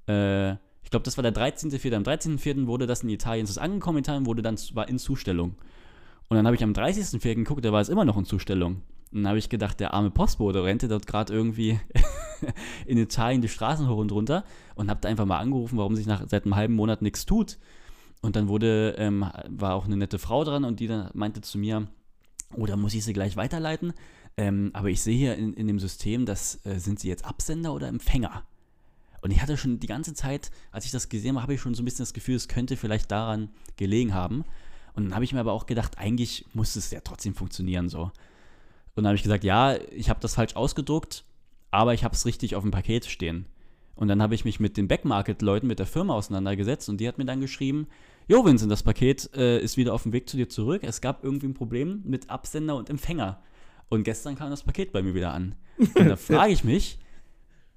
Äh, 0.09 0.53
ich 0.83 0.91
glaube, 0.91 1.05
das 1.05 1.17
war 1.17 1.23
der 1.23 1.35
13.04. 1.35 1.95
Am 1.95 2.03
13.04. 2.03 2.67
wurde 2.67 2.87
das 2.87 3.03
in 3.03 3.09
Italien, 3.09 3.45
es 3.45 3.51
ist 3.51 3.59
angekommen 3.59 3.99
in 3.99 4.05
Italien, 4.05 4.27
wurde 4.27 4.43
dann, 4.43 4.59
war 4.75 4.89
in 4.89 4.99
Zustellung. 4.99 5.55
Und 6.33 6.37
dann 6.37 6.47
habe 6.47 6.57
ich 6.57 6.65
am 6.65 6.73
30.04. 6.73 7.35
geguckt, 7.35 7.63
da 7.63 7.75
war 7.75 7.83
es 7.83 7.91
immer 7.91 8.07
noch 8.07 8.17
in 8.17 8.25
Zustellung. 8.25 8.77
Und 9.11 9.19
dann 9.19 9.29
habe 9.29 9.39
ich 9.39 9.51
gedacht, 9.51 9.79
der 9.81 9.93
arme 9.93 10.11
Postbote 10.11 10.65
rennte 10.65 10.89
dort 10.89 11.07
gerade 11.07 11.31
irgendwie 11.31 11.79
in 12.87 12.97
Italien 12.97 13.43
die 13.43 13.51
Straßen 13.51 13.87
hoch 13.87 13.99
und 13.99 14.13
runter 14.13 14.43
und 14.75 14.89
habe 14.89 14.99
da 15.03 15.11
einfach 15.11 15.27
mal 15.27 15.37
angerufen, 15.37 15.77
warum 15.77 15.95
sich 15.95 16.07
nach, 16.07 16.27
seit 16.27 16.47
einem 16.47 16.57
halben 16.57 16.75
Monat 16.75 17.03
nichts 17.03 17.27
tut. 17.27 17.59
Und 18.23 18.35
dann 18.35 18.49
wurde, 18.49 18.95
ähm, 18.97 19.27
war 19.51 19.75
auch 19.75 19.85
eine 19.85 19.99
nette 19.99 20.19
Frau 20.19 20.43
dran 20.43 20.65
und 20.65 20.81
die 20.81 20.87
dann 20.87 21.11
meinte 21.13 21.43
zu 21.43 21.59
mir, 21.59 21.87
oh, 22.57 22.65
da 22.65 22.79
muss 22.79 22.95
ich 22.95 23.05
sie 23.05 23.13
gleich 23.13 23.37
weiterleiten. 23.37 23.93
Ähm, 24.39 24.71
aber 24.73 24.89
ich 24.89 25.03
sehe 25.03 25.19
hier 25.19 25.37
in, 25.37 25.53
in 25.53 25.67
dem 25.67 25.81
System, 25.81 26.25
das 26.25 26.65
äh, 26.65 26.79
sind 26.79 26.99
sie 26.99 27.09
jetzt 27.09 27.27
Absender 27.27 27.75
oder 27.75 27.89
Empfänger. 27.89 28.43
Und 29.21 29.33
ich 29.33 29.43
hatte 29.43 29.59
schon 29.59 29.81
die 29.81 29.87
ganze 29.87 30.15
Zeit, 30.15 30.51
als 30.71 30.87
ich 30.87 30.93
das 30.93 31.11
gesehen 31.11 31.35
habe, 31.35 31.43
habe 31.43 31.53
ich 31.53 31.61
schon 31.61 31.75
so 31.75 31.83
ein 31.83 31.85
bisschen 31.85 32.05
das 32.05 32.15
Gefühl, 32.15 32.37
es 32.37 32.49
könnte 32.49 32.79
vielleicht 32.79 33.11
daran 33.11 33.51
gelegen 33.77 34.15
haben. 34.15 34.47
Und 34.95 35.05
dann 35.05 35.15
habe 35.15 35.25
ich 35.25 35.33
mir 35.33 35.41
aber 35.41 35.53
auch 35.53 35.67
gedacht, 35.67 35.99
eigentlich 35.99 36.45
muss 36.53 36.77
es 36.77 36.91
ja 36.91 37.01
trotzdem 37.01 37.35
funktionieren 37.35 37.89
so. 37.89 38.03
Und 38.95 39.05
dann 39.05 39.07
habe 39.07 39.17
ich 39.17 39.23
gesagt, 39.23 39.45
ja, 39.45 39.77
ich 39.91 40.11
habe 40.11 40.21
das 40.21 40.35
falsch 40.35 40.55
ausgedruckt, 40.55 41.25
aber 41.71 41.95
ich 41.95 42.05
habe 42.05 42.15
es 42.15 42.27
richtig 42.27 42.55
auf 42.57 42.63
dem 42.63 42.71
Paket 42.73 43.07
stehen. 43.07 43.47
Und 43.95 44.09
dann 44.09 44.23
habe 44.23 44.35
ich 44.35 44.45
mich 44.45 44.61
mit 44.61 44.77
den 44.77 44.89
Backmarket-Leuten, 44.89 45.67
mit 45.67 45.79
der 45.79 45.87
Firma 45.87 46.15
auseinandergesetzt 46.15 46.89
und 46.89 46.99
die 46.99 47.09
hat 47.09 47.19
mir 47.19 47.25
dann 47.25 47.41
geschrieben, 47.41 47.87
Jo 48.29 48.45
Vincent, 48.45 48.71
das 48.71 48.83
Paket 48.83 49.31
äh, 49.35 49.61
ist 49.61 49.77
wieder 49.77 49.95
auf 49.95 50.05
dem 50.05 50.13
Weg 50.13 50.29
zu 50.29 50.37
dir 50.37 50.49
zurück. 50.49 50.83
Es 50.85 51.01
gab 51.01 51.25
irgendwie 51.25 51.47
ein 51.47 51.55
Problem 51.55 52.03
mit 52.05 52.31
Absender 52.31 52.77
und 52.77 52.89
Empfänger. 52.89 53.43
Und 53.89 54.05
gestern 54.05 54.37
kam 54.37 54.51
das 54.51 54.63
Paket 54.63 54.93
bei 54.93 55.03
mir 55.03 55.15
wieder 55.15 55.33
an. 55.33 55.55
Und 55.79 56.09
da 56.09 56.17
frage 56.17 56.53
ich 56.53 56.65
mich, 56.65 56.99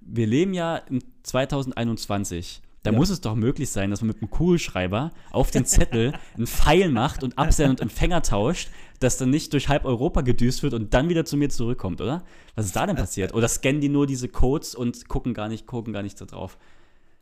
wir 0.01 0.27
leben 0.27 0.53
ja 0.53 0.77
im 0.77 0.99
2021. 1.23 2.61
Da 2.85 2.91
Ja. 2.91 2.97
muss 2.97 3.09
es 3.09 3.19
doch 3.19 3.35
möglich 3.35 3.69
sein, 3.71 3.89
dass 3.89 4.01
man 4.01 4.09
mit 4.09 4.21
einem 4.21 4.29
Kugelschreiber 4.29 5.11
auf 5.31 5.49
den 5.49 5.65
Zettel 5.65 6.13
einen 6.37 6.45
Pfeil 6.47 6.89
macht 6.91 7.23
und 7.23 7.37
Absender 7.37 7.71
und 7.71 7.81
Empfänger 7.81 8.21
tauscht, 8.21 8.69
das 8.99 9.17
dann 9.17 9.31
nicht 9.31 9.51
durch 9.53 9.69
halb 9.69 9.85
Europa 9.85 10.21
gedüst 10.21 10.61
wird 10.61 10.73
und 10.75 10.93
dann 10.93 11.09
wieder 11.09 11.25
zu 11.25 11.35
mir 11.35 11.49
zurückkommt, 11.49 11.99
oder? 11.99 12.23
Was 12.55 12.67
ist 12.67 12.75
da 12.75 12.85
denn 12.85 12.95
passiert? 12.95 13.33
Oder 13.33 13.47
scannen 13.47 13.81
die 13.81 13.89
nur 13.89 14.05
diese 14.07 14.29
Codes 14.29 14.75
und 14.75 15.09
gucken 15.09 15.33
gar 15.33 15.49
nicht, 15.49 15.65
gucken 15.65 15.93
gar 15.93 16.03
nicht 16.03 16.21
da 16.21 16.25
drauf? 16.25 16.57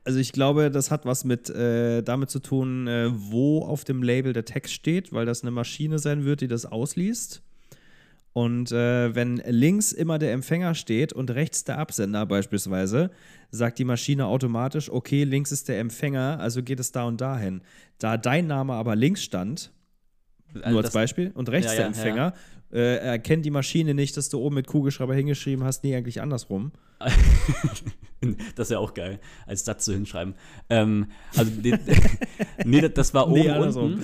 Also 0.03 0.19
ich 0.19 0.33
glaube, 0.33 0.69
das 0.69 0.91
hat 0.91 1.05
was 1.05 1.23
mit 1.23 1.49
äh, 1.49 2.03
damit 2.03 2.29
zu 2.29 2.39
tun, 2.39 2.87
äh, 2.87 3.09
wo 3.13 3.63
auf 3.63 3.85
dem 3.85 4.03
Label 4.03 4.33
der 4.33 4.43
Text 4.43 4.73
steht, 4.73 5.13
weil 5.13 5.25
das 5.25 5.43
eine 5.43 5.51
Maschine 5.51 5.97
sein 5.97 6.25
wird, 6.25 6.41
die 6.41 6.49
das 6.49 6.65
ausliest. 6.65 7.41
Und 8.33 8.71
äh, 8.71 9.13
wenn 9.13 9.37
links 9.47 9.91
immer 9.91 10.17
der 10.17 10.33
Empfänger 10.33 10.73
steht 10.73 11.13
und 11.13 11.29
rechts 11.31 11.63
der 11.65 11.77
Absender 11.77 12.25
beispielsweise, 12.25 13.11
sagt 13.51 13.77
die 13.77 13.83
Maschine 13.85 14.25
automatisch, 14.25 14.89
okay, 14.89 15.23
links 15.23 15.51
ist 15.51 15.67
der 15.69 15.79
Empfänger, 15.79 16.39
also 16.39 16.63
geht 16.63 16.79
es 16.79 16.91
da 16.91 17.03
und 17.05 17.21
dahin. 17.21 17.61
Da 17.99 18.17
dein 18.17 18.47
Name 18.47 18.73
aber 18.73 18.95
links 18.95 19.23
stand, 19.23 19.71
nur 20.53 20.65
als 20.65 20.87
Also 20.87 20.93
Beispiel, 20.93 21.31
und 21.35 21.49
rechts 21.49 21.71
Ja, 21.73 21.75
der 21.75 21.81
ja, 21.81 21.87
Empfänger, 21.89 22.33
Äh, 22.71 22.95
erkennt 22.97 23.45
die 23.45 23.51
Maschine 23.51 23.93
nicht, 23.93 24.17
dass 24.17 24.29
du 24.29 24.39
oben 24.39 24.55
mit 24.55 24.65
Kugelschreiber 24.65 25.13
hingeschrieben 25.13 25.63
hast, 25.63 25.83
nee, 25.83 25.95
eigentlich 25.95 26.19
andersrum. 26.21 26.71
Das 28.55 28.67
ist 28.67 28.71
ja 28.71 28.79
auch 28.79 28.93
geil, 28.93 29.19
als 29.45 29.65
Satz 29.65 29.83
zu 29.83 29.93
hinschreiben. 29.93 30.35
Ähm, 30.69 31.07
also, 31.35 31.51
nee, 32.65 32.87
das- 32.89 33.13
war 33.13 33.27
oben 33.29 33.41
Nee, 33.41 33.49
unten. 33.51 34.03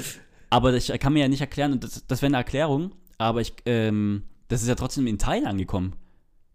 Aber 0.49 0.73
ich 0.73 0.87
kann 0.99 1.13
mir 1.13 1.19
ja 1.19 1.27
nicht 1.29 1.39
erklären, 1.41 1.71
und 1.71 1.83
das, 1.85 2.05
das 2.05 2.21
wäre 2.21 2.27
eine 2.27 2.37
Erklärung, 2.37 2.91
aber 3.19 3.41
ich, 3.41 3.53
ähm, 3.67 4.23
das 4.47 4.63
ist 4.63 4.67
ja 4.67 4.75
trotzdem 4.75 5.05
in 5.05 5.19
Teilen 5.19 5.45
angekommen. 5.45 5.93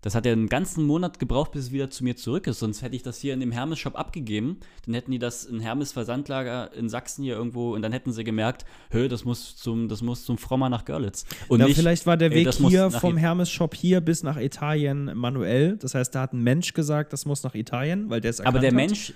Das 0.01 0.15
hat 0.15 0.27
ja 0.27 0.33
einen 0.33 0.51
ganzen 0.51 0.85
Monat 0.85 1.19
gebraucht, 1.19 1.53
bis 1.53 1.63
es 1.67 1.73
wieder 1.73 1.89
zu 1.89 2.05
mir 2.05 2.15
zurück 2.15 2.47
ist. 2.47 2.59
Sonst 2.59 2.83
hätte 2.83 2.95
ich 2.95 3.03
das 3.03 3.19
hier 3.21 3.33
in 3.33 3.41
dem 3.41 3.53
Hermes-Shop 3.53 3.99
abgegeben. 3.99 4.59
Dann 4.85 4.95
hätten 4.95 5.13
die 5.13 5.19
das 5.19 5.47
in 5.47 5.61
Hermes-Versandlager 5.61 6.75
in 6.75 6.91
Sachsen 6.91 7.25
hier 7.25 7.37
irgendwo 7.37 7.75
und 7.75 7.81
dann 7.81 7.91
hätten 7.91 8.13
sie 8.13 8.23
gemerkt, 8.23 8.67
hö, 8.91 9.09
das 9.09 9.25
muss 9.25 9.57
zum, 9.57 9.89
das 9.89 10.03
muss 10.03 10.27
zum 10.27 10.37
Frommer 10.37 10.69
nach 10.69 10.85
Görlitz. 10.85 11.25
Und 11.49 11.61
Ja, 11.61 11.67
nicht, 11.67 11.77
vielleicht 11.77 12.05
war 12.05 12.19
der 12.19 12.31
ey, 12.33 12.45
Weg 12.45 12.61
muss 12.61 12.71
hier 12.71 12.91
vom 12.91 13.17
Hermes-Shop 13.17 13.75
hier 13.75 14.03
bis 14.03 14.23
nach 14.23 14.37
Italien 14.37 15.11
manuell. 15.15 15.79
Das 15.79 15.95
heißt, 15.95 16.15
da 16.15 16.21
hat 16.21 16.35
ein 16.35 16.43
Mensch 16.43 16.75
gesagt, 16.75 17.15
das 17.15 17.25
muss 17.25 17.43
nach 17.43 17.55
Italien, 17.55 18.11
weil 18.11 18.21
der 18.21 18.31
es 18.31 18.43
Aber 18.43 18.59
der 18.59 18.69
hat. 18.69 18.75
Mensch, 18.75 19.15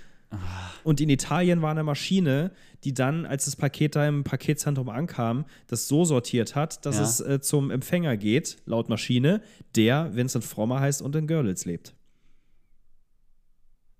Und 0.85 1.01
in 1.01 1.09
Italien 1.09 1.63
war 1.63 1.71
eine 1.71 1.83
Maschine, 1.85 2.51
die 2.85 2.93
dann, 2.95 3.25
als 3.27 3.47
das 3.47 3.57
Paket 3.57 3.97
da 3.97 4.07
im 4.07 4.25
Paketzentrum 4.25 4.89
ankam, 4.89 5.45
das 5.67 5.89
so 5.89 6.05
sortiert 6.05 6.55
hat, 6.55 6.85
dass 6.87 6.97
Ja. 6.97 7.03
es 7.03 7.21
äh, 7.21 7.41
zum 7.41 7.71
Empfänger 7.71 8.17
geht, 8.17 8.59
laut 8.67 8.89
Maschine, 8.89 9.43
der 9.75 10.15
Vincent 10.15 10.45
Frommer 10.45 10.81
heißt 10.81 11.03
und 11.03 11.17
in 11.17 11.27
Görlitz 11.27 11.65
lebt. 11.65 11.95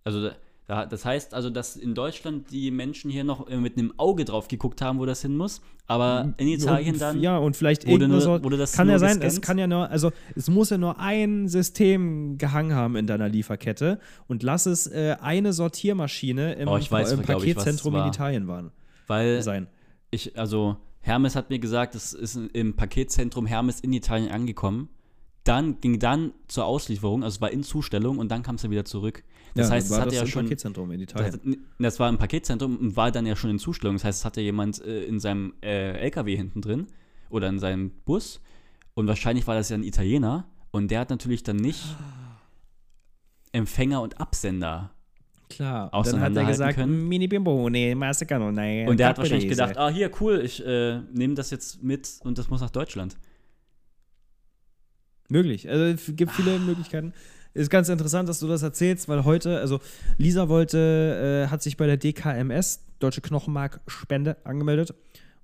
Also 0.05 0.31
das 0.69 1.05
heißt 1.07 1.33
also, 1.33 1.49
dass 1.49 1.77
in 1.77 1.95
Deutschland 1.95 2.51
die 2.51 2.71
Menschen 2.71 3.11
hier 3.11 3.25
noch 3.25 3.49
äh, 3.49 3.57
mit 3.57 3.79
einem 3.79 3.95
Auge 3.97 4.27
drauf 4.27 4.49
geguckt 4.49 4.83
haben, 4.83 4.99
wo 4.99 5.07
das 5.07 5.23
hin 5.23 5.35
muss, 5.35 5.63
aber 5.87 6.35
in 6.37 6.47
Italien 6.49 6.93
und, 6.95 7.01
dann 7.01 7.21
Ja, 7.23 7.39
und 7.39 7.57
vielleicht 7.57 7.87
wurde 7.87 8.07
nur- 8.07 8.21
Sort- 8.21 8.45
wurde 8.45 8.59
das 8.59 8.73
kann 8.73 8.89
ja 8.91 8.99
sein, 8.99 9.23
es 9.23 9.41
kann 9.41 9.57
ja 9.57 9.67
nur, 9.67 9.89
also 9.89 10.13
es 10.37 10.51
muss 10.51 10.69
ja 10.69 10.77
nur 10.77 11.01
ein 11.01 11.49
System 11.49 12.37
gehangen 12.37 12.75
haben 12.75 12.97
in 12.97 13.07
deiner 13.07 13.31
Lieferkette 13.31 13.99
und 14.27 14.43
lass 14.43 14.67
es 14.67 14.87
äh, 14.87 15.17
eine 15.23 15.55
Sortiermaschine 15.55 16.53
im, 16.57 16.69
Oh, 16.69 16.77
ich 16.77 16.93
weiß, 16.93 17.13
im 17.13 17.23
Paketzentrum 17.23 17.95
in 17.95 18.01
war. 18.01 18.09
Italien 18.09 18.47
waren, 18.47 18.71
weil 19.07 19.41
sein. 19.43 19.69
ich, 20.11 20.39
also 20.39 20.77
Hermes 21.01 21.35
hat 21.35 21.49
mir 21.49 21.61
gesagt, 21.61 21.95
es 21.95 22.13
ist 22.13 22.37
im 22.53 22.75
Paketzentrum 22.77 23.47
Hermes 23.47 23.81
in 23.81 23.95
Italien 23.95 24.31
angekommen. 24.31 24.91
Dann 25.49 25.81
ging 25.81 25.99
dann 25.99 26.33
zur 26.47 26.67
Auslieferung, 26.67 27.25
also 27.25 27.37
es 27.37 27.41
war 27.41 27.51
in 27.51 27.63
Zustellung 27.63 28.19
und 28.19 28.31
dann 28.31 28.43
kam 28.43 28.57
es 28.57 28.63
dann 28.63 28.71
wieder 28.71 28.85
zurück. 28.85 29.25
Das 29.55 29.69
ja, 29.69 29.75
heißt, 29.77 29.87
es 29.87 29.93
war 29.93 30.01
hatte 30.01 30.11
das 30.11 30.21
ja 30.21 30.27
schon. 30.27 30.45
Paketzentrum 30.45 30.91
in 30.91 31.01
Das, 31.01 31.11
Italien. 31.11 31.67
das 31.79 31.99
war 31.99 32.09
im 32.11 32.19
Paketzentrum 32.19 32.77
und 32.77 32.97
war 32.97 33.11
dann 33.11 33.25
ja 33.25 33.35
schon 33.35 33.51
in 33.51 33.59
Zustellung. 33.59 33.97
Das 33.97 34.05
heißt, 34.05 34.19
es 34.21 34.25
hatte 34.27 34.43
jemand 34.43 34.85
äh, 34.85 35.05
in 35.05 35.19
seinem 35.19 35.55
äh, 35.63 35.93
LKW 36.01 36.37
hinten 36.37 36.61
drin 36.61 36.87
oder 37.31 37.49
in 37.49 37.59
seinem 37.59 37.91
Bus 38.05 38.41
und 38.95 39.07
wahrscheinlich 39.07 39.47
war 39.47 39.55
das 39.55 39.71
ja 39.71 39.77
ein 39.77 39.85
Italiener 39.85 40.45
und 40.71 40.91
der 40.91 41.01
hat 41.01 41.11
natürlich 41.11 41.45
dann 41.45 41.57
nicht 41.57 41.83
Empfänger 43.53 44.03
und 44.03 44.21
Absender. 44.21 44.91
Klar. 45.49 45.93
Und 45.95 46.07
dann 46.13 46.21
hat 46.21 46.37
er 46.37 46.45
gesagt, 46.45 46.75
können. 46.75 47.09
Mini 47.09 47.27
Bimbone, 47.27 47.95
Masticano, 47.95 48.53
nein. 48.53 48.87
Und 48.87 49.01
der 49.01 49.09
hat 49.09 49.19
wahrscheinlich 49.19 49.49
gedacht, 49.49 49.79
ah, 49.79 49.89
hier, 49.89 50.11
cool, 50.21 50.43
ich 50.45 50.65
äh, 50.65 51.01
nehme 51.13 51.35
das 51.35 51.51
jetzt 51.51 51.83
mit 51.83 52.21
und 52.23 52.37
das 52.37 52.51
muss 52.51 52.61
nach 52.61 52.71
Deutschland. 52.71 53.17
Möglich. 55.29 55.69
Also 55.69 55.85
es 55.85 56.17
gibt 56.17 56.33
viele 56.33 56.59
Möglichkeiten. 56.59 57.13
Ist 57.55 57.71
ganz 57.71 57.89
interessant, 57.89 58.29
dass 58.29 58.41
du 58.41 58.47
das 58.47 58.63
erzählst, 58.63 59.09
weil 59.09 59.25
heute, 59.25 59.59
also 59.59 59.81
Lisa 60.17 60.49
wollte, 60.49 61.45
äh, 61.47 61.51
hat 61.51 61.63
sich 61.63 61.77
bei 61.77 61.87
der 61.87 61.97
DKMS, 61.97 62.85
Deutsche 62.99 63.21
Knochenmarkspende, 63.21 64.37
angemeldet 64.45 64.95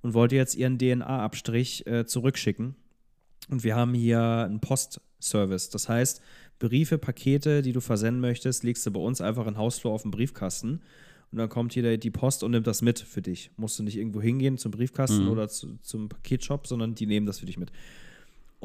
und 0.01 0.13
wollte 0.13 0.35
jetzt 0.35 0.55
ihren 0.55 0.77
DNA-Abstrich 0.77 1.85
äh, 1.87 2.05
zurückschicken. 2.05 2.75
Und 3.49 3.63
wir 3.63 3.75
haben 3.75 3.93
hier 3.93 4.21
einen 4.21 4.59
Postservice. 4.59 5.69
Das 5.69 5.89
heißt, 5.89 6.21
Briefe, 6.59 6.97
Pakete, 6.97 7.61
die 7.61 7.73
du 7.73 7.81
versenden 7.81 8.21
möchtest, 8.21 8.63
legst 8.63 8.85
du 8.85 8.91
bei 8.91 8.99
uns 8.99 9.19
einfach 9.21 9.45
in 9.47 9.57
Hausflur 9.57 9.91
auf 9.93 10.03
den 10.03 10.11
Briefkasten. 10.11 10.81
Und 11.31 11.37
dann 11.37 11.49
kommt 11.49 11.73
hier 11.73 11.97
die 11.97 12.11
Post 12.11 12.43
und 12.43 12.51
nimmt 12.51 12.67
das 12.67 12.81
mit 12.81 12.99
für 12.99 13.21
dich. 13.21 13.51
Musst 13.57 13.77
du 13.77 13.83
nicht 13.83 13.97
irgendwo 13.97 14.21
hingehen 14.21 14.57
zum 14.57 14.71
Briefkasten 14.71 15.23
Mhm. 15.25 15.29
oder 15.31 15.49
zu, 15.49 15.77
zum 15.81 16.07
Paketshop, 16.07 16.65
sondern 16.67 16.95
die 16.95 17.07
nehmen 17.07 17.25
das 17.25 17.39
für 17.39 17.45
dich 17.45 17.57
mit. 17.57 17.71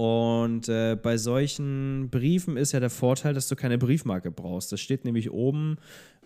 Und 0.01 0.67
äh, 0.71 0.97
bei 0.97 1.19
solchen 1.19 2.09
Briefen 2.09 2.57
ist 2.57 2.73
ja 2.73 2.81
der 2.81 2.89
Vorteil, 2.89 3.35
dass 3.35 3.49
du 3.49 3.55
keine 3.55 3.77
Briefmarke 3.77 4.31
brauchst. 4.31 4.73
Das 4.73 4.81
steht 4.81 5.05
nämlich 5.05 5.31
oben, 5.31 5.77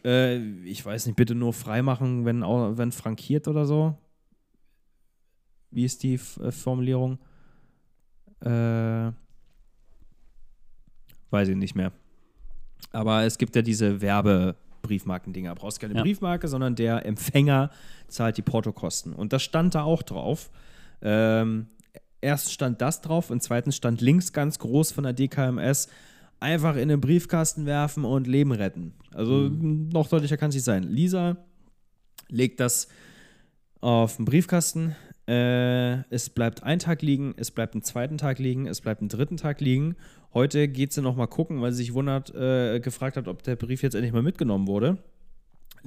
äh, 0.04 0.36
ich 0.62 0.86
weiß 0.86 1.06
nicht, 1.06 1.16
bitte 1.16 1.34
nur 1.34 1.52
freimachen, 1.52 2.24
wenn, 2.24 2.42
wenn 2.42 2.92
frankiert 2.92 3.48
oder 3.48 3.66
so. 3.66 3.98
Wie 5.72 5.84
ist 5.84 6.04
die 6.04 6.14
F 6.14 6.38
äh, 6.38 6.52
Formulierung? 6.52 7.18
Äh, 8.42 9.10
weiß 11.30 11.48
ich 11.48 11.56
nicht 11.56 11.74
mehr. 11.74 11.90
Aber 12.92 13.24
es 13.24 13.38
gibt 13.38 13.56
ja 13.56 13.62
diese 13.62 14.00
Werbebriefmarkendinger. 14.00 15.52
Brauchst 15.56 15.80
keine 15.80 15.94
Ja. 15.94 16.02
Briefmarke, 16.02 16.46
sondern 16.46 16.76
der 16.76 17.04
Empfänger 17.04 17.70
zahlt 18.06 18.36
die 18.36 18.42
Portokosten. 18.42 19.12
Und 19.12 19.32
das 19.32 19.42
stand 19.42 19.74
da 19.74 19.82
auch 19.82 20.04
drauf. 20.04 20.52
Ähm, 21.02 21.66
erst 22.24 22.52
stand 22.52 22.80
das 22.80 23.02
drauf 23.02 23.30
und 23.30 23.42
zweitens 23.42 23.76
stand 23.76 24.00
links 24.00 24.32
ganz 24.32 24.58
groß 24.58 24.92
von 24.92 25.04
der 25.04 25.12
DKMS 25.12 25.88
einfach 26.40 26.76
in 26.76 26.88
den 26.88 27.00
Briefkasten 27.00 27.66
werfen 27.66 28.04
und 28.04 28.26
Leben 28.26 28.52
retten. 28.52 28.94
Also 29.12 29.48
noch 29.48 30.08
deutlicher 30.08 30.36
kann 30.36 30.48
es 30.48 30.56
nicht 30.56 30.64
sein. 30.64 30.82
Lisa 30.82 31.36
legt 32.28 32.60
das 32.60 32.88
auf 33.80 34.16
den 34.16 34.24
Briefkasten. 34.24 34.96
Äh, 35.26 36.02
es 36.10 36.28
bleibt 36.28 36.62
ein 36.62 36.78
Tag 36.78 37.00
liegen, 37.00 37.34
es 37.38 37.50
bleibt 37.50 37.74
einen 37.74 37.82
zweiten 37.82 38.18
Tag 38.18 38.38
liegen, 38.38 38.66
es 38.66 38.80
bleibt 38.80 39.00
einen 39.00 39.08
dritten 39.08 39.36
Tag 39.36 39.60
liegen. 39.60 39.96
Heute 40.34 40.68
geht 40.68 40.92
sie 40.92 41.00
noch 41.00 41.16
mal 41.16 41.26
gucken, 41.26 41.62
weil 41.62 41.72
sie 41.72 41.78
sich 41.78 41.94
wundert, 41.94 42.34
äh, 42.34 42.80
gefragt 42.80 43.16
hat, 43.16 43.28
ob 43.28 43.42
der 43.42 43.56
Brief 43.56 43.82
jetzt 43.82 43.94
endlich 43.94 44.12
mal 44.12 44.22
mitgenommen 44.22 44.66
wurde. 44.66 44.98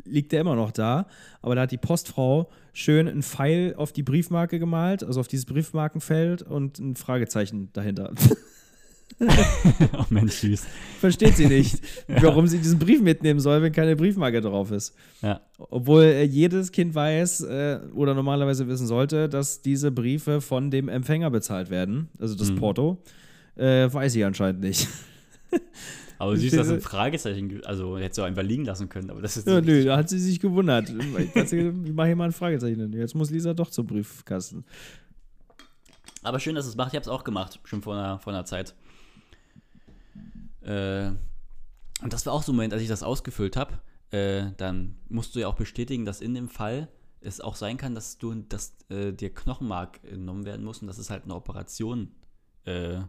Liegt 0.06 0.32
der 0.32 0.42
immer 0.42 0.56
noch 0.56 0.72
da, 0.72 1.08
aber 1.42 1.56
da 1.56 1.62
hat 1.62 1.72
die 1.72 1.78
Postfrau 1.78 2.50
schön 2.74 3.08
einen 3.08 3.24
Pfeil 3.24 3.74
auf 3.78 3.92
die 3.92 4.04
Briefmarke 4.04 4.60
gemalt, 4.60 5.04
also 5.04 5.20
auf 5.20 5.28
dieses 5.28 5.46
Briefmarkenfeld 5.46 6.44
und 6.44 6.80
ein 6.80 6.96
Fragezeichen 6.96 7.70
dahinter. 7.74 8.14
oh 9.20 10.06
Mensch, 10.10 10.34
süß. 10.34 10.66
Versteht 11.00 11.38
sie 11.38 11.48
nicht, 11.48 11.82
warum 12.08 12.46
sie 12.48 12.60
diesen 12.60 12.78
Brief 12.78 13.02
mitnehmen 13.02 13.40
soll, 13.40 13.62
wenn 13.62 13.72
keine 13.72 13.96
Briefmarke 13.96 14.42
drauf 14.42 14.72
ist. 14.72 14.94
Ja. 15.22 15.42
Obwohl 15.58 16.04
äh, 16.04 16.24
jedes 16.24 16.72
Kind 16.72 16.94
weiß 16.94 17.42
äh, 17.42 17.80
oder 17.96 18.14
normalerweise 18.14 18.68
wissen 18.68 18.86
sollte, 18.86 19.28
dass 19.30 19.62
diese 19.62 19.92
Briefe 19.92 20.42
von 20.42 20.70
dem 20.70 20.88
Empfänger 20.90 21.32
bezahlt 21.32 21.70
werden, 21.70 22.10
also 22.20 22.36
das 22.36 22.52
Mhm. 22.52 22.56
Porto. 22.58 23.02
Äh, 23.56 23.92
weiß 23.92 24.14
sie 24.14 24.24
anscheinend 24.24 24.62
nicht. 24.62 24.88
Aber 26.20 26.36
süß, 26.36 26.52
dass 26.54 26.70
ein 26.70 26.82
Fragezeichen, 26.82 27.50
ge- 27.50 27.64
also 27.64 27.98
hätte 27.98 28.16
sie 28.16 28.22
auch 28.22 28.26
einfach 28.26 28.44
liegen 28.44 28.66
lassen 28.66 28.90
können, 28.90 29.10
aber 29.12 29.22
das 29.22 29.38
ist 29.38 29.48
Ja, 29.48 29.62
nö, 29.62 29.84
da 29.84 29.98
hat 29.98 30.10
sie 30.10 30.20
sich 30.20 30.40
gewundert. 30.40 30.90
Ich 30.90 30.96
mache 31.94 32.08
hier 32.08 32.16
mal 32.16 32.26
ein 32.26 32.32
Fragezeichen. 32.32 32.80
hin. 32.80 32.94
Jetzt 32.94 33.14
muss 33.16 33.30
Lisa 33.30 33.54
doch 33.54 33.70
zum 33.70 33.86
Briefkasten. 33.86 34.66
Aber 36.24 36.40
schön, 36.40 36.56
dass 36.56 36.66
es 36.66 36.76
macht. 36.76 36.90
Ich 36.90 36.96
habe 36.96 37.04
es 37.04 37.08
auch 37.08 37.24
gemacht, 37.24 37.60
schon 37.66 37.82
vor 37.82 37.94
einer, 37.96 38.20
vor 38.20 38.34
einer 38.34 38.46
Zeit. 38.46 38.74
Äh, 40.62 41.10
und 42.02 42.14
das 42.14 42.26
war 42.26 42.34
auch 42.34 42.44
so 42.44 42.52
ein 42.52 42.56
Moment, 42.56 42.74
als 42.74 42.82
ich 42.82 42.88
das 42.88 43.04
ausgefüllt 43.04 43.56
habe. 43.56 43.80
Äh, 44.12 44.52
dann 44.58 44.96
musst 45.10 45.36
du 45.36 45.40
ja 45.40 45.48
auch 45.48 45.56
bestätigen, 45.56 46.06
dass 46.06 46.22
in 46.22 46.34
dem 46.34 46.48
Fall 46.50 46.88
es 47.22 47.42
auch 47.42 47.56
sein 47.56 47.78
kann, 47.78 47.96
dass 47.96 48.18
du, 48.18 48.34
dass 48.36 48.76
äh, 48.90 49.12
dir 49.12 49.34
Knochenmark 49.34 50.00
entnommen 50.04 50.46
werden 50.46 50.64
muss 50.64 50.80
und 50.82 50.88
dass 50.88 50.98
es 50.98 51.10
halt 51.10 51.24
eine 51.26 51.36
Operation 51.36 52.12
äh, 52.66 53.00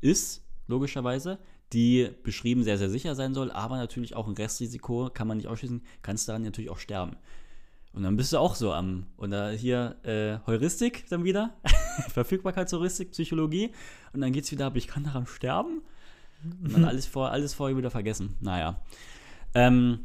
ist, 0.00 0.44
logischerweise, 0.66 1.38
die 1.72 2.10
beschrieben 2.22 2.62
sehr, 2.62 2.78
sehr 2.78 2.90
sicher 2.90 3.14
sein 3.14 3.34
soll, 3.34 3.50
aber 3.50 3.76
natürlich 3.76 4.14
auch 4.14 4.28
ein 4.28 4.34
Restrisiko, 4.34 5.10
kann 5.12 5.26
man 5.26 5.38
nicht 5.38 5.48
ausschließen, 5.48 5.82
kannst 6.02 6.28
daran 6.28 6.42
natürlich 6.42 6.70
auch 6.70 6.78
sterben. 6.78 7.16
Und 7.92 8.02
dann 8.02 8.16
bist 8.16 8.32
du 8.32 8.38
auch 8.38 8.56
so 8.56 8.72
am, 8.72 9.06
und 9.16 9.30
da 9.30 9.50
hier 9.50 9.96
äh, 10.02 10.38
Heuristik 10.46 11.06
dann 11.10 11.24
wieder, 11.24 11.54
Verfügbarkeitsheuristik, 12.12 13.12
Psychologie, 13.12 13.70
und 14.12 14.20
dann 14.20 14.32
geht's 14.32 14.50
wieder 14.50 14.66
ab, 14.66 14.76
ich 14.76 14.88
kann 14.88 15.04
daran 15.04 15.26
sterben. 15.26 15.82
Und 16.62 16.72
dann 16.72 16.84
alles, 16.84 17.06
vor, 17.06 17.30
alles 17.30 17.54
vorher 17.54 17.76
wieder 17.76 17.90
vergessen. 17.90 18.34
Naja. 18.40 18.80
Ähm, 19.54 20.00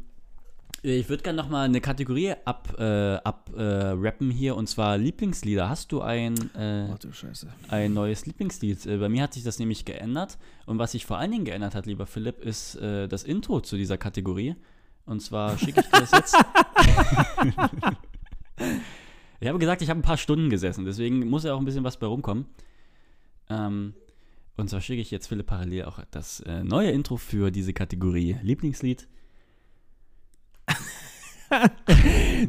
ich 0.82 1.08
würde 1.08 1.22
gerne 1.22 1.36
nochmal 1.36 1.66
eine 1.66 1.80
Kategorie 1.80 2.34
ab, 2.44 2.74
äh, 2.78 3.16
ab 3.16 3.50
äh, 3.56 3.62
rappen 3.62 4.30
hier, 4.30 4.56
und 4.56 4.66
zwar 4.66 4.96
Lieblingslieder. 4.96 5.68
Hast 5.68 5.92
du 5.92 6.00
ein, 6.00 6.36
äh, 6.54 6.88
Scheiße. 7.12 7.48
ein 7.68 7.92
neues 7.92 8.24
Lieblingslied. 8.26 8.86
Äh, 8.86 8.96
Bei 8.96 9.08
mir 9.08 9.22
hat 9.24 9.34
sich 9.34 9.42
das 9.42 9.58
nämlich 9.58 9.84
geändert. 9.84 10.38
Und 10.66 10.78
was 10.78 10.92
sich 10.92 11.04
vor 11.04 11.18
allen 11.18 11.32
Dingen 11.32 11.44
geändert 11.44 11.74
hat, 11.74 11.86
lieber 11.86 12.06
Philipp, 12.06 12.40
ist 12.40 12.76
äh, 12.76 13.08
das 13.08 13.24
Intro 13.24 13.60
zu 13.60 13.76
dieser 13.76 13.98
Kategorie. 13.98 14.56
Und 15.04 15.20
zwar 15.20 15.58
schicke 15.58 15.80
ich 15.80 15.86
dir 15.86 16.00
das 16.00 16.12
jetzt. 16.12 16.36
ich 19.40 19.48
habe 19.48 19.58
gesagt, 19.58 19.82
ich 19.82 19.90
habe 19.90 20.00
ein 20.00 20.04
paar 20.04 20.16
Stunden 20.16 20.50
gesessen, 20.50 20.84
deswegen 20.84 21.28
muss 21.28 21.44
ja 21.44 21.54
auch 21.54 21.58
ein 21.58 21.64
bisschen 21.64 21.84
was 21.84 21.98
bei 21.98 22.06
rumkommen. 22.06 22.46
Ähm, 23.48 23.94
und 24.56 24.70
zwar 24.70 24.80
schicke 24.80 25.00
ich 25.00 25.10
jetzt 25.10 25.26
Philipp 25.26 25.46
parallel 25.46 25.84
auch 25.84 26.00
das 26.10 26.40
äh, 26.40 26.62
neue 26.62 26.90
Intro 26.90 27.16
für 27.16 27.50
diese 27.50 27.72
Kategorie 27.72 28.36
Lieblingslied. 28.42 29.08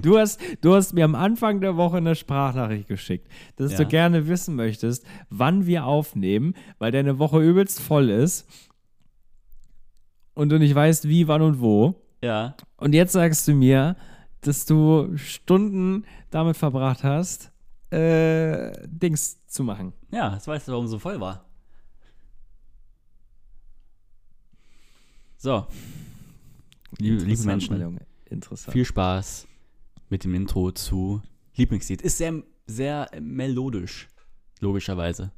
Du 0.02 0.18
hast, 0.20 0.40
du 0.62 0.76
hast 0.76 0.94
mir 0.94 1.06
am 1.06 1.16
Anfang 1.16 1.60
der 1.60 1.76
Woche 1.76 1.98
eine 1.98 2.16
Sprachnachricht 2.16 2.88
geschickt, 2.88 3.28
dass 3.56 3.72
Ja. 3.74 3.80
du 3.80 3.86
gerne 3.88 4.28
wissen 4.28 4.56
möchtest, 4.56 5.06
wann 5.30 5.66
wir 5.66 5.86
aufnehmen, 5.86 6.54
weil 6.80 6.92
deine 6.92 7.18
Woche 7.20 7.40
übelst 7.42 7.80
voll 7.82 8.10
ist 8.10 8.48
und 10.36 10.50
du 10.50 10.60
nicht 10.60 10.76
weißt, 10.76 11.08
wie, 11.08 11.28
wann 11.28 11.42
und 11.42 11.60
wo. 11.60 11.96
Ja, 12.24 12.56
Und 12.78 12.94
jetzt 12.94 13.14
sagst 13.14 13.48
du 13.48 13.54
mir, 13.54 13.96
dass 14.42 14.66
du 14.66 15.18
Stunden 15.18 16.06
damit 16.30 16.56
verbracht 16.58 17.04
hast, 17.04 17.52
äh, 17.92 18.72
Dings 18.88 19.46
zu 19.48 19.64
machen. 19.64 19.94
ja, 20.12 20.34
jetzt 20.36 20.48
weißt 20.48 20.68
du, 20.68 20.72
warum 20.74 20.88
so 20.88 21.00
voll 21.00 21.20
war. 21.20 21.46
So. 25.38 25.66
Liebe, 27.00 27.16
Interessant, 27.24 27.46
Menschen, 27.48 27.82
Junge. 27.82 28.00
Interessant. 28.32 28.74
viel 28.74 28.86
Spaß 28.86 29.48
mit 30.10 30.24
dem 30.24 30.34
Intro 30.34 30.72
zu 30.72 31.22
Lieblingslied. 31.56 32.02
Ist 32.02 32.18
sehr, 32.18 32.42
sehr 32.66 33.10
melodisch, 33.20 34.08
logischerweise. 34.60 35.32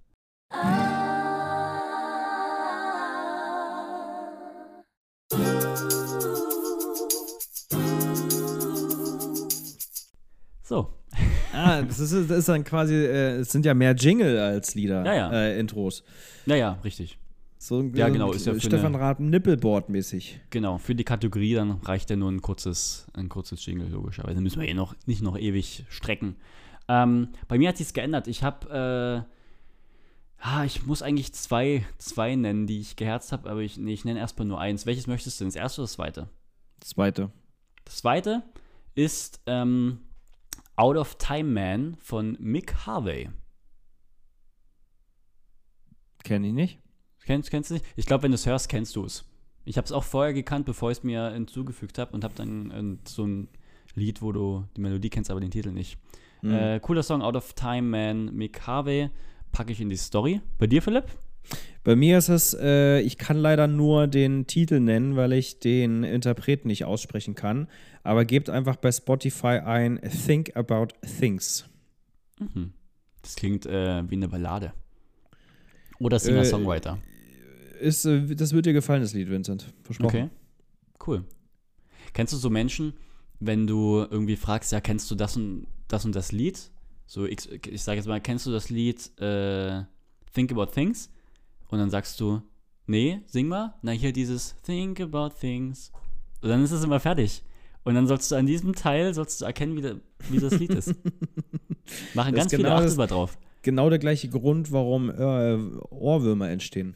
So. 10.64 10.94
Ah, 11.56 11.84
das 11.84 12.00
ist, 12.00 12.12
das 12.12 12.40
ist 12.40 12.50
dann 12.50 12.64
quasi, 12.64 12.96
äh, 12.96 13.36
es 13.38 13.52
sind 13.52 13.64
ja 13.64 13.76
mehr 13.76 13.94
Jingle 13.94 14.40
als 14.40 14.74
Lieder, 14.74 15.06
Ja, 15.06 15.14
ja. 15.14 15.32
Äh, 15.32 15.60
Intros. 15.60 16.04
Naja, 16.48 16.80
richtig. 16.84 17.20
So 17.64 17.80
ein 17.80 17.96
Ja, 17.96 18.10
genau, 18.10 18.34
ist 18.34 18.46
ja 18.46 18.54
für 18.54 18.60
Stefan 18.60 18.94
Raab 18.94 19.22
Nippelboard-mäßig. 19.22 20.42
Genau, 20.50 20.78
für 20.80 20.96
die 20.96 21.06
Kategorie 21.06 21.54
dann 21.54 21.72
reicht 21.72 22.10
ja 22.10 22.18
nur 22.18 22.30
ein 22.30 22.42
kurzes, 22.42 23.08
ein 23.14 23.30
kurzes 23.30 23.66
Jingle, 23.66 23.88
logischerweise. 23.88 24.42
Müssen 24.42 24.60
wir 24.60 24.68
eh 24.68 24.74
noch, 24.74 24.94
nicht 25.06 25.22
noch 25.22 25.38
ewig 25.38 25.86
strecken. 25.88 26.36
Ähm, 26.90 27.30
bei 27.48 27.58
mir 27.58 27.70
hat 27.70 27.78
sich's 27.78 27.94
geändert. 27.94 28.28
Ich 28.28 28.44
habe, 28.44 29.26
äh, 30.42 30.46
ah, 30.46 30.66
ich 30.66 30.86
muss 30.86 31.02
eigentlich 31.02 31.32
zwei, 31.32 31.86
zwei 32.00 32.36
nennen, 32.36 32.68
die 32.68 32.82
ich 32.82 32.98
geherzt 32.98 33.32
habe, 33.32 33.50
aber 33.50 33.62
ich, 33.62 33.78
nee, 33.78 33.94
ich 33.94 34.04
nenne 34.04 34.20
erstmal 34.20 34.46
nur 34.46 34.60
eins. 34.60 34.86
Welches 34.86 35.08
möchtest 35.08 35.40
du 35.40 35.46
denn? 35.46 35.52
Das 35.52 35.56
erste 35.56 35.80
oder 35.80 35.86
das 35.86 35.94
zweite? 35.94 36.30
Zweite. 36.82 37.32
Das 37.86 37.96
zweite 37.96 38.44
ist 38.94 39.40
ähm, 39.46 40.00
Out 40.76 40.98
of 40.98 41.16
Time 41.16 41.50
Man 41.50 41.96
von 42.02 42.36
Mick 42.42 42.86
Harvey. 42.86 43.30
Kenn 46.26 46.44
ich 46.44 46.52
nicht. 46.52 46.83
Kennst, 47.26 47.52
kennst 47.52 47.70
du 47.70 47.76
nicht? 47.76 47.86
Ich 47.96 48.06
glaube, 48.06 48.24
wenn 48.24 48.32
du 48.32 48.36
es 48.36 48.46
hörst, 48.46 48.70
kennst 48.70 48.96
du 48.96 49.06
es. 49.06 49.26
Ich 49.66 49.78
habe 49.78 49.86
es 49.86 49.92
auch 49.92 50.04
vorher 50.04 50.34
gekannt, 50.34 50.66
bevor 50.66 50.92
ich 50.92 51.00
es 51.00 51.04
mir 51.04 51.32
hinzugefügt 51.32 51.98
habe 51.98 52.12
und 52.12 52.24
habe 52.24 52.34
dann 52.36 52.72
äh, 52.72 52.98
so 53.08 53.26
ein 53.26 53.48
Lied, 53.96 54.22
wo 54.22 54.32
du 54.32 54.66
die 54.76 54.82
Melodie 54.82 55.10
kennst, 55.10 55.32
aber 55.32 55.40
den 55.40 55.52
Titel 55.52 55.72
nicht. 55.72 55.98
Mhm. 56.42 56.54
Äh, 56.54 56.80
cooler 56.82 57.04
Song, 57.04 57.22
Out 57.22 57.36
of 57.36 57.54
Time 57.54 57.84
Man, 57.84 58.36
Mick 58.36 58.68
Harvey. 58.68 59.10
Packe 59.52 59.72
ich 59.72 59.80
in 59.80 59.90
die 59.90 59.98
Story. 59.98 60.42
Bei 60.58 60.68
dir, 60.68 60.82
Philipp? 60.82 61.06
Bei 61.84 61.96
mir 61.96 62.18
ist 62.18 62.30
es, 62.30 62.54
äh, 62.60 63.00
ich 63.02 63.18
kann 63.18 63.38
leider 63.38 63.68
nur 63.68 64.08
den 64.08 64.48
Titel 64.48 64.80
nennen, 64.80 65.16
weil 65.16 65.34
ich 65.34 65.60
den 65.60 66.04
Interpreten 66.04 66.68
nicht 66.68 66.86
aussprechen 66.86 67.36
kann. 67.36 67.68
Aber 68.04 68.26
gebt 68.26 68.50
einfach 68.50 68.78
bei 68.78 68.92
Spotify 68.92 69.60
ein 69.64 70.02
Think 70.26 70.56
About 70.56 70.88
Things. 71.20 71.66
Mhm. 72.40 72.74
Das 73.22 73.36
klingt 73.36 73.66
äh, 73.66 74.10
wie 74.10 74.16
eine 74.16 74.28
Ballade. 74.28 74.74
Oder 76.00 76.20
Singer-Songwriter. 76.20 76.98
Ist, 77.84 78.06
äh, 78.06 78.36
das 78.36 78.54
wird 78.54 78.66
dir 78.66 78.74
gefallen, 78.74 79.02
das 79.02 79.14
Lied, 79.14 79.30
Vincent. 79.30 79.66
Versprochen. 79.84 80.08
Okay. 80.08 80.30
Cool. 81.06 81.26
Kennst 82.14 82.32
du 82.34 82.38
so 82.38 82.50
Menschen, 82.50 82.94
wenn 83.40 83.68
du 83.68 84.06
irgendwie 84.10 84.36
fragst, 84.38 84.72
ja, 84.72 84.80
kennst 84.80 85.10
du 85.12 85.16
das 85.16 85.36
und 85.36 85.68
das 85.88 86.06
und 86.06 86.16
das 86.16 86.32
Lied? 86.32 86.72
So, 87.06 87.26
ich, 87.26 87.52
ich 87.68 87.84
sage 87.84 87.98
jetzt 87.98 88.08
mal, 88.08 88.22
kennst 88.22 88.46
du 88.46 88.52
das 88.52 88.70
Lied 88.70 89.12
äh, 89.20 89.84
Think 90.34 90.52
About 90.52 90.68
Things? 90.68 91.10
Und 91.70 91.80
dann 91.80 91.90
sagst 91.90 92.20
du, 92.22 92.42
nee, 92.88 93.20
sing 93.26 93.48
mal. 93.48 93.74
Na, 93.82 93.92
hier 93.92 94.14
dieses 94.14 94.56
Think 94.62 95.02
About 95.02 95.32
Things. 95.40 95.92
Und 96.42 96.50
dann 96.50 96.64
ist 96.64 96.72
es 96.72 96.84
immer 96.84 97.00
fertig. 97.00 97.44
Und 97.84 97.96
dann 97.96 98.08
sollst 98.08 98.32
du 98.32 98.36
an 98.36 98.46
diesem 98.46 98.74
Teil 98.76 99.14
sollst 99.14 99.42
du 99.42 99.46
erkennen, 99.46 99.76
wie, 99.76 99.82
der, 99.82 99.96
wie 100.30 100.40
das 100.40 100.58
Lied 100.58 100.70
ist. 100.72 100.90
Machen 102.14 102.34
Das 102.34 102.44
ganz 102.44 102.46
ist 102.46 102.52
viele 102.52 102.64
genau 102.70 102.76
das- 102.78 102.86
Achtelbar 102.92 103.08
drauf. 103.08 103.38
Genau 103.62 103.90
der 103.90 104.00
gleiche 104.00 104.28
Grund, 104.30 104.72
warum 104.72 105.10
äh, 105.10 105.58
Ohrwürmer 105.90 106.50
entstehen. 106.50 106.96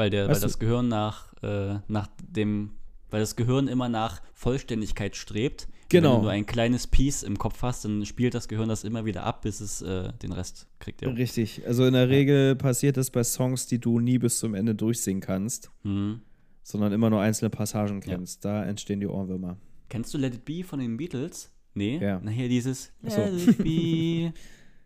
Weil, 0.00 0.08
der, 0.08 0.28
weil 0.28 0.40
das 0.40 0.58
Gehirn 0.58 0.88
nach, 0.88 1.30
äh, 1.42 1.78
nach 1.86 2.08
dem, 2.26 2.70
weil 3.10 3.20
das 3.20 3.36
Gehirn 3.36 3.68
immer 3.68 3.90
nach 3.90 4.22
Vollständigkeit 4.32 5.14
strebt. 5.14 5.64
Und 5.64 5.74
Genau. 5.90 6.14
Wenn 6.18 6.22
du 6.22 6.28
ein 6.28 6.46
kleines 6.46 6.86
Piece 6.86 7.22
im 7.22 7.36
Kopf 7.36 7.60
hast, 7.62 7.84
dann 7.84 8.06
spielt 8.06 8.32
das 8.32 8.48
Gehirn 8.48 8.68
das 8.70 8.82
immer 8.84 9.04
wieder 9.04 9.24
ab, 9.24 9.42
bis 9.42 9.60
es 9.60 9.82
äh, 9.82 10.12
den 10.22 10.32
Rest 10.32 10.68
kriegt. 10.78 11.02
Ja. 11.02 11.10
Richtig. 11.10 11.66
Also 11.66 11.84
in 11.84 11.92
der 11.92 12.08
Regel 12.08 12.56
passiert 12.56 12.96
das 12.96 13.10
bei 13.10 13.22
Songs, 13.24 13.66
die 13.66 13.78
du 13.78 13.98
nie 14.00 14.16
bis 14.18 14.38
zum 14.38 14.54
Ende 14.54 14.74
durchsingen 14.74 15.20
kannst, 15.20 15.70
Mhm. 15.82 16.22
sondern 16.62 16.92
immer 16.92 17.10
nur 17.10 17.20
einzelne 17.20 17.50
Passagen 17.50 18.00
kennst. 18.00 18.44
Da 18.44 18.64
entstehen 18.64 19.00
die 19.00 19.06
Ohrwürmer. 19.08 19.58
Kennst 19.90 20.14
du 20.14 20.18
Let 20.18 20.34
It 20.34 20.44
Be 20.46 20.62
von 20.64 20.78
den 20.78 20.96
Beatles? 20.96 21.50
Nee? 21.74 21.98
Ja. 21.98 22.20
Na, 22.22 22.30
hier 22.30 22.48
dieses 22.48 22.90
Ach 23.04 23.10
so. 23.10 23.20
Let 23.22 23.48
It 23.48 23.58
Be. 23.58 24.32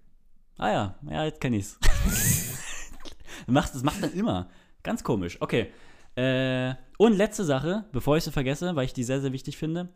ah 0.56 0.72
ja, 0.72 0.98
ja, 1.08 1.24
jetzt 1.26 1.40
kenn 1.40 1.52
ich's. 1.52 1.78
macht, 3.46 3.74
das 3.74 3.82
macht 3.82 4.02
dann 4.02 4.12
immer. 4.14 4.48
Ganz 4.84 5.02
komisch. 5.02 5.38
Okay. 5.40 5.66
Äh, 6.14 6.74
und 6.98 7.14
letzte 7.16 7.42
Sache, 7.44 7.86
bevor 7.90 8.16
ich 8.16 8.22
sie 8.22 8.30
vergesse, 8.30 8.76
weil 8.76 8.84
ich 8.84 8.92
die 8.92 9.02
sehr, 9.02 9.20
sehr 9.20 9.32
wichtig 9.32 9.56
finde, 9.56 9.88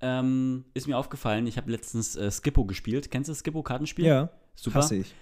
ähm, 0.00 0.64
ist 0.74 0.86
mir 0.86 0.96
aufgefallen, 0.96 1.46
ich 1.48 1.56
habe 1.56 1.70
letztens 1.72 2.14
äh, 2.16 2.30
Skippo 2.30 2.64
gespielt. 2.64 3.10
Kennst 3.10 3.28
du 3.28 3.32
das 3.32 3.40
Skippo-Kartenspiel? 3.40 4.04
Ja, 4.06 4.30
Super. 4.54 4.78
hasse 4.78 4.96
ich. 4.96 5.12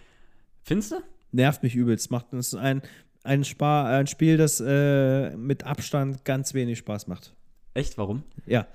Findest 0.65 0.93
du? 0.93 0.97
Nervt 1.33 1.63
mich 1.63 1.75
übelst. 1.75 2.11
Macht 2.11 2.33
ist 2.35 2.55
ein, 2.55 2.83
ein, 3.25 3.45
ein 3.57 4.07
Spiel, 4.07 4.37
das 4.37 4.61
äh, 4.61 5.35
mit 5.37 5.65
Abstand 5.65 6.25
ganz 6.25 6.53
wenig 6.55 6.79
Spaß 6.79 7.07
macht. 7.07 7.35
Echt? 7.75 7.97
Warum? 7.99 8.23
Ja. 8.47 8.67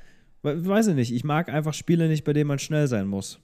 We- 0.42 0.66
Weiß 0.66 0.88
ich 0.88 0.96
nicht. 0.96 1.14
Ich 1.14 1.24
mag 1.24 1.50
einfach 1.50 1.74
Spiele 1.74 2.08
nicht, 2.08 2.24
bei 2.24 2.34
denen 2.34 2.48
man 2.48 2.60
schnell 2.60 2.88
sein 2.88 3.08
muss. 3.08 3.40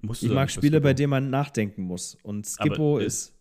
Musst 0.00 0.22
Ich 0.22 0.30
mag 0.30 0.50
Spiele, 0.50 0.80
bei 0.80 0.94
denen 0.94 1.10
man 1.10 1.30
nachdenken 1.30 1.82
muss. 1.82 2.16
Und 2.22 2.46
Skippo 2.46 2.98
ist. 2.98 3.32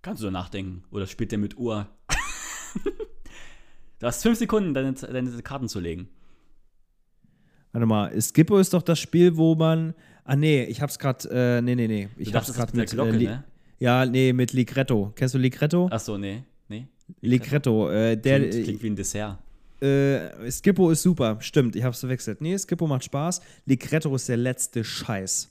Kannst 0.00 0.22
du 0.22 0.30
nachdenken. 0.30 0.84
Oder 0.90 1.06
spielt 1.06 1.30
der 1.30 1.38
mit 1.38 1.56
Uhr? 1.58 1.88
du 3.98 4.06
hast 4.06 4.22
fünf 4.22 4.38
Sekunden, 4.38 4.74
deine, 4.74 4.92
deine 4.92 5.30
Karten 5.42 5.68
zu 5.68 5.80
legen. 5.80 6.08
Warte 7.72 7.86
mal, 7.86 8.20
Skippo 8.20 8.58
ist 8.58 8.74
doch 8.74 8.82
das 8.82 8.98
Spiel, 8.98 9.36
wo 9.36 9.54
man. 9.54 9.94
Ah, 10.24 10.36
nee, 10.36 10.64
ich 10.64 10.80
hab's 10.82 10.98
grad. 10.98 11.24
Äh, 11.30 11.62
nee, 11.62 11.74
nee, 11.74 11.88
nee. 11.88 12.08
Ich 12.16 12.30
Du 12.30 12.36
hab's 12.36 12.52
grad 12.52 12.74
mit 12.74 12.92
der 12.92 13.04
mit. 13.04 13.14
Glocke, 13.14 13.24
äh, 13.24 13.28
ne? 13.36 13.44
Ja, 13.78 14.06
nee, 14.06 14.32
mit 14.32 14.52
Ligretto. 14.52 15.12
Kennst 15.16 15.34
du 15.34 15.38
Ligretto? 15.38 15.88
Achso, 15.90 16.16
nee. 16.18 16.44
Nee. 16.68 16.86
Ligretto. 17.20 17.90
Äh, 17.90 18.16
der, 18.16 18.40
Klingt, 18.48 18.64
klingt 18.64 18.82
wie 18.82 18.90
ein 18.90 18.96
Dessert. 18.96 19.38
äh, 19.80 20.50
Skippo 20.50 20.90
ist 20.90 21.02
super. 21.02 21.38
Stimmt, 21.40 21.74
ich 21.74 21.82
hab's 21.82 22.00
verwechselt. 22.00 22.40
Nee, 22.40 22.56
Skippo 22.58 22.86
macht 22.86 23.04
Spaß. 23.04 23.40
Ligretto 23.66 24.14
ist 24.14 24.28
der 24.28 24.36
letzte 24.36 24.84
Scheiß. 24.84 25.50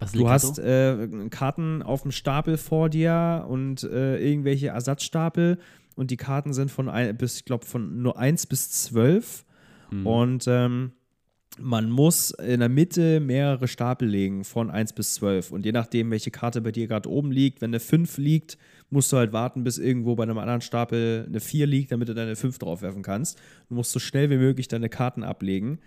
Was 0.00 0.12
Du 0.12 0.28
hast 0.28 0.58
äh, 0.58 1.08
Karten 1.30 1.80
auf 1.82 2.02
dem 2.02 2.10
Stapel 2.10 2.56
vor 2.58 2.90
dir 2.90 3.46
und 3.48 3.84
äh, 3.84 4.18
irgendwelche 4.18 4.68
Ersatzstapel 4.68 5.58
und 5.96 6.10
die 6.10 6.16
Karten 6.16 6.52
sind 6.52 6.70
von 6.70 6.88
ein, 6.88 7.16
bis, 7.16 7.36
ich 7.36 7.44
glaube, 7.44 7.66
von 7.66 8.02
nur 8.02 8.18
1 8.18 8.46
bis 8.46 8.70
12 8.70 9.44
Mhm. 9.90 10.06
und 10.06 10.44
ähm, 10.48 10.92
man 11.58 11.90
muss 11.90 12.30
in 12.30 12.60
der 12.60 12.70
Mitte 12.70 13.20
mehrere 13.20 13.68
Stapel 13.68 14.08
legen 14.08 14.42
von 14.42 14.70
1 14.70 14.94
bis 14.94 15.14
12 15.16 15.52
und 15.52 15.66
je 15.66 15.72
nachdem, 15.72 16.10
welche 16.10 16.30
Karte 16.30 16.62
bei 16.62 16.72
dir 16.72 16.86
gerade 16.86 17.10
oben 17.10 17.30
liegt, 17.30 17.60
wenn 17.60 17.70
eine 17.70 17.80
5 17.80 18.16
liegt, 18.16 18.56
musst 18.88 19.12
du 19.12 19.18
halt 19.18 19.34
warten, 19.34 19.64
bis 19.64 19.76
irgendwo 19.76 20.14
bei 20.14 20.22
einem 20.22 20.38
anderen 20.38 20.62
Stapel 20.62 21.26
eine 21.28 21.40
4 21.40 21.66
liegt, 21.66 21.92
damit 21.92 22.08
du 22.08 22.14
deine 22.14 22.36
5 22.36 22.58
draufwerfen 22.58 23.02
kannst. 23.02 23.38
Du 23.68 23.74
musst 23.74 23.92
so 23.92 23.98
schnell 23.98 24.30
wie 24.30 24.38
möglich 24.38 24.68
deine 24.68 24.88
Karten 24.88 25.22
ablegen. 25.24 25.78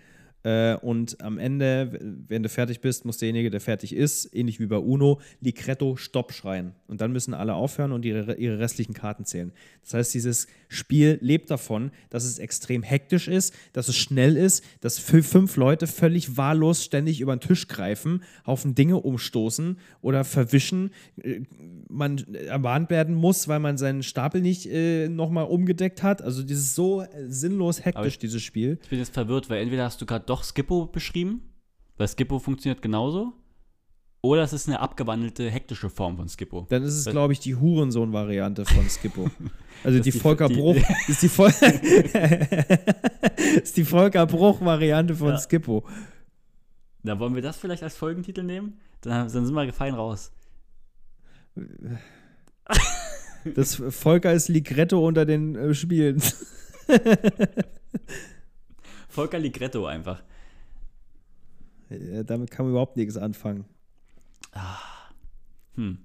Äh, 0.46 0.76
und 0.76 1.20
am 1.22 1.38
Ende, 1.38 1.98
wenn 2.28 2.42
du 2.44 2.48
fertig 2.48 2.80
bist, 2.80 3.04
muss 3.04 3.18
derjenige, 3.18 3.50
der 3.50 3.60
fertig 3.60 3.92
ist, 3.92 4.32
ähnlich 4.32 4.60
wie 4.60 4.66
bei 4.66 4.76
Uno, 4.76 5.20
Ligretto 5.40 5.96
Stopp 5.96 6.32
schreien. 6.32 6.72
Und 6.86 7.00
dann 7.00 7.10
müssen 7.10 7.34
alle 7.34 7.54
aufhören 7.54 7.90
und 7.90 8.04
ihre, 8.04 8.34
ihre 8.36 8.60
restlichen 8.60 8.94
Karten 8.94 9.24
zählen. 9.24 9.50
Das 9.82 9.94
heißt, 9.94 10.14
dieses 10.14 10.46
Spiel 10.68 11.18
lebt 11.20 11.50
davon, 11.50 11.90
dass 12.10 12.24
es 12.24 12.38
extrem 12.38 12.82
hektisch 12.84 13.26
ist, 13.26 13.54
dass 13.72 13.88
es 13.88 13.96
schnell 13.96 14.36
ist, 14.36 14.62
dass 14.82 15.00
fü- 15.00 15.22
fünf 15.22 15.56
Leute 15.56 15.86
völlig 15.88 16.36
wahllos 16.36 16.84
ständig 16.84 17.20
über 17.20 17.34
den 17.34 17.40
Tisch 17.40 17.66
greifen, 17.66 18.22
Haufen 18.46 18.74
Dinge 18.76 18.98
umstoßen 18.98 19.78
oder 20.00 20.22
verwischen. 20.24 20.90
Äh, 21.22 21.40
Man 21.88 22.18
ermahnt 22.34 22.90
werden 22.90 23.14
muss, 23.14 23.48
weil 23.48 23.58
man 23.60 23.78
seinen 23.78 24.02
Stapel 24.02 24.40
nicht 24.42 24.66
äh, 24.66 25.08
nochmal 25.08 25.46
umgedeckt 25.46 26.02
hat. 26.02 26.22
Also 26.22 26.42
dieses 26.42 26.74
so 26.74 27.02
äh, 27.02 27.06
sinnlos 27.28 27.84
hektisch, 27.84 28.06
ich- 28.14 28.18
dieses 28.18 28.42
Spiel. 28.42 28.78
Ich 28.82 28.88
bin 28.90 28.98
jetzt 29.00 29.14
verwirrt, 29.14 29.48
weil 29.50 29.62
entweder 29.62 29.84
hast 29.84 30.00
du 30.00 30.06
gerade 30.06 30.24
doch 30.26 30.35
Skippo 30.44 30.86
beschrieben, 30.86 31.52
weil 31.96 32.08
Skippo 32.08 32.38
funktioniert 32.38 32.82
genauso, 32.82 33.32
oder 34.22 34.42
es 34.42 34.52
ist 34.52 34.66
eine 34.66 34.80
abgewandelte, 34.80 35.48
hektische 35.50 35.88
Form 35.88 36.16
von 36.16 36.28
Skippo. 36.28 36.66
Dann 36.68 36.82
ist 36.82 36.94
es, 36.94 37.04
glaube 37.06 37.32
ich, 37.32 37.40
die 37.40 37.54
Hurensohn-Variante 37.54 38.64
von 38.64 38.88
Skippo. 38.88 39.30
Also 39.84 40.00
die 40.00 40.10
die- 40.10 40.18
Volker 40.18 40.48
die- 40.48 40.54
Bruch, 40.54 40.76
ist 41.08 41.22
die, 41.22 41.28
Vol 41.28 41.50
ist 43.62 43.76
die 43.76 43.84
Volker 43.84 44.26
Bruch-Variante 44.26 45.14
von 45.14 45.28
Ja. 45.28 45.38
Skippo. 45.38 45.84
Da 47.02 47.18
wollen 47.20 47.34
wir 47.34 47.42
das 47.42 47.58
vielleicht 47.58 47.82
als 47.82 47.94
Folgentitel 47.94 48.42
nehmen? 48.42 48.80
Dann, 49.02 49.30
dann 49.30 49.44
sind 49.46 49.54
wir 49.54 49.66
gefallen 49.66 49.94
raus. 49.94 50.32
Das 53.54 53.76
Volker 53.90 54.32
ist 54.32 54.48
Ligretto 54.48 55.06
unter 55.06 55.26
den 55.26 55.54
äh, 55.54 55.74
Spielen. 55.74 56.20
Volker 59.16 59.38
Ligretto 59.38 59.86
einfach. 59.86 60.22
Ja, 61.88 62.22
damit 62.22 62.50
kann 62.50 62.66
man 62.66 62.72
überhaupt 62.72 62.98
nichts 62.98 63.16
anfangen. 63.16 63.64
Hm. 65.74 66.04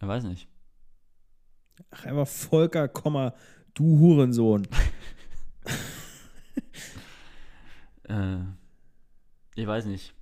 Ich 0.00 0.06
weiß 0.06 0.22
nicht. 0.24 0.48
Ach, 1.90 2.04
einfach 2.04 2.28
Volker, 2.28 2.88
du 3.74 3.98
Hurensohn. 3.98 4.68
Äh, 8.04 8.38
ich 9.54 9.66
weiß 9.66 9.84
nicht. 9.84 10.14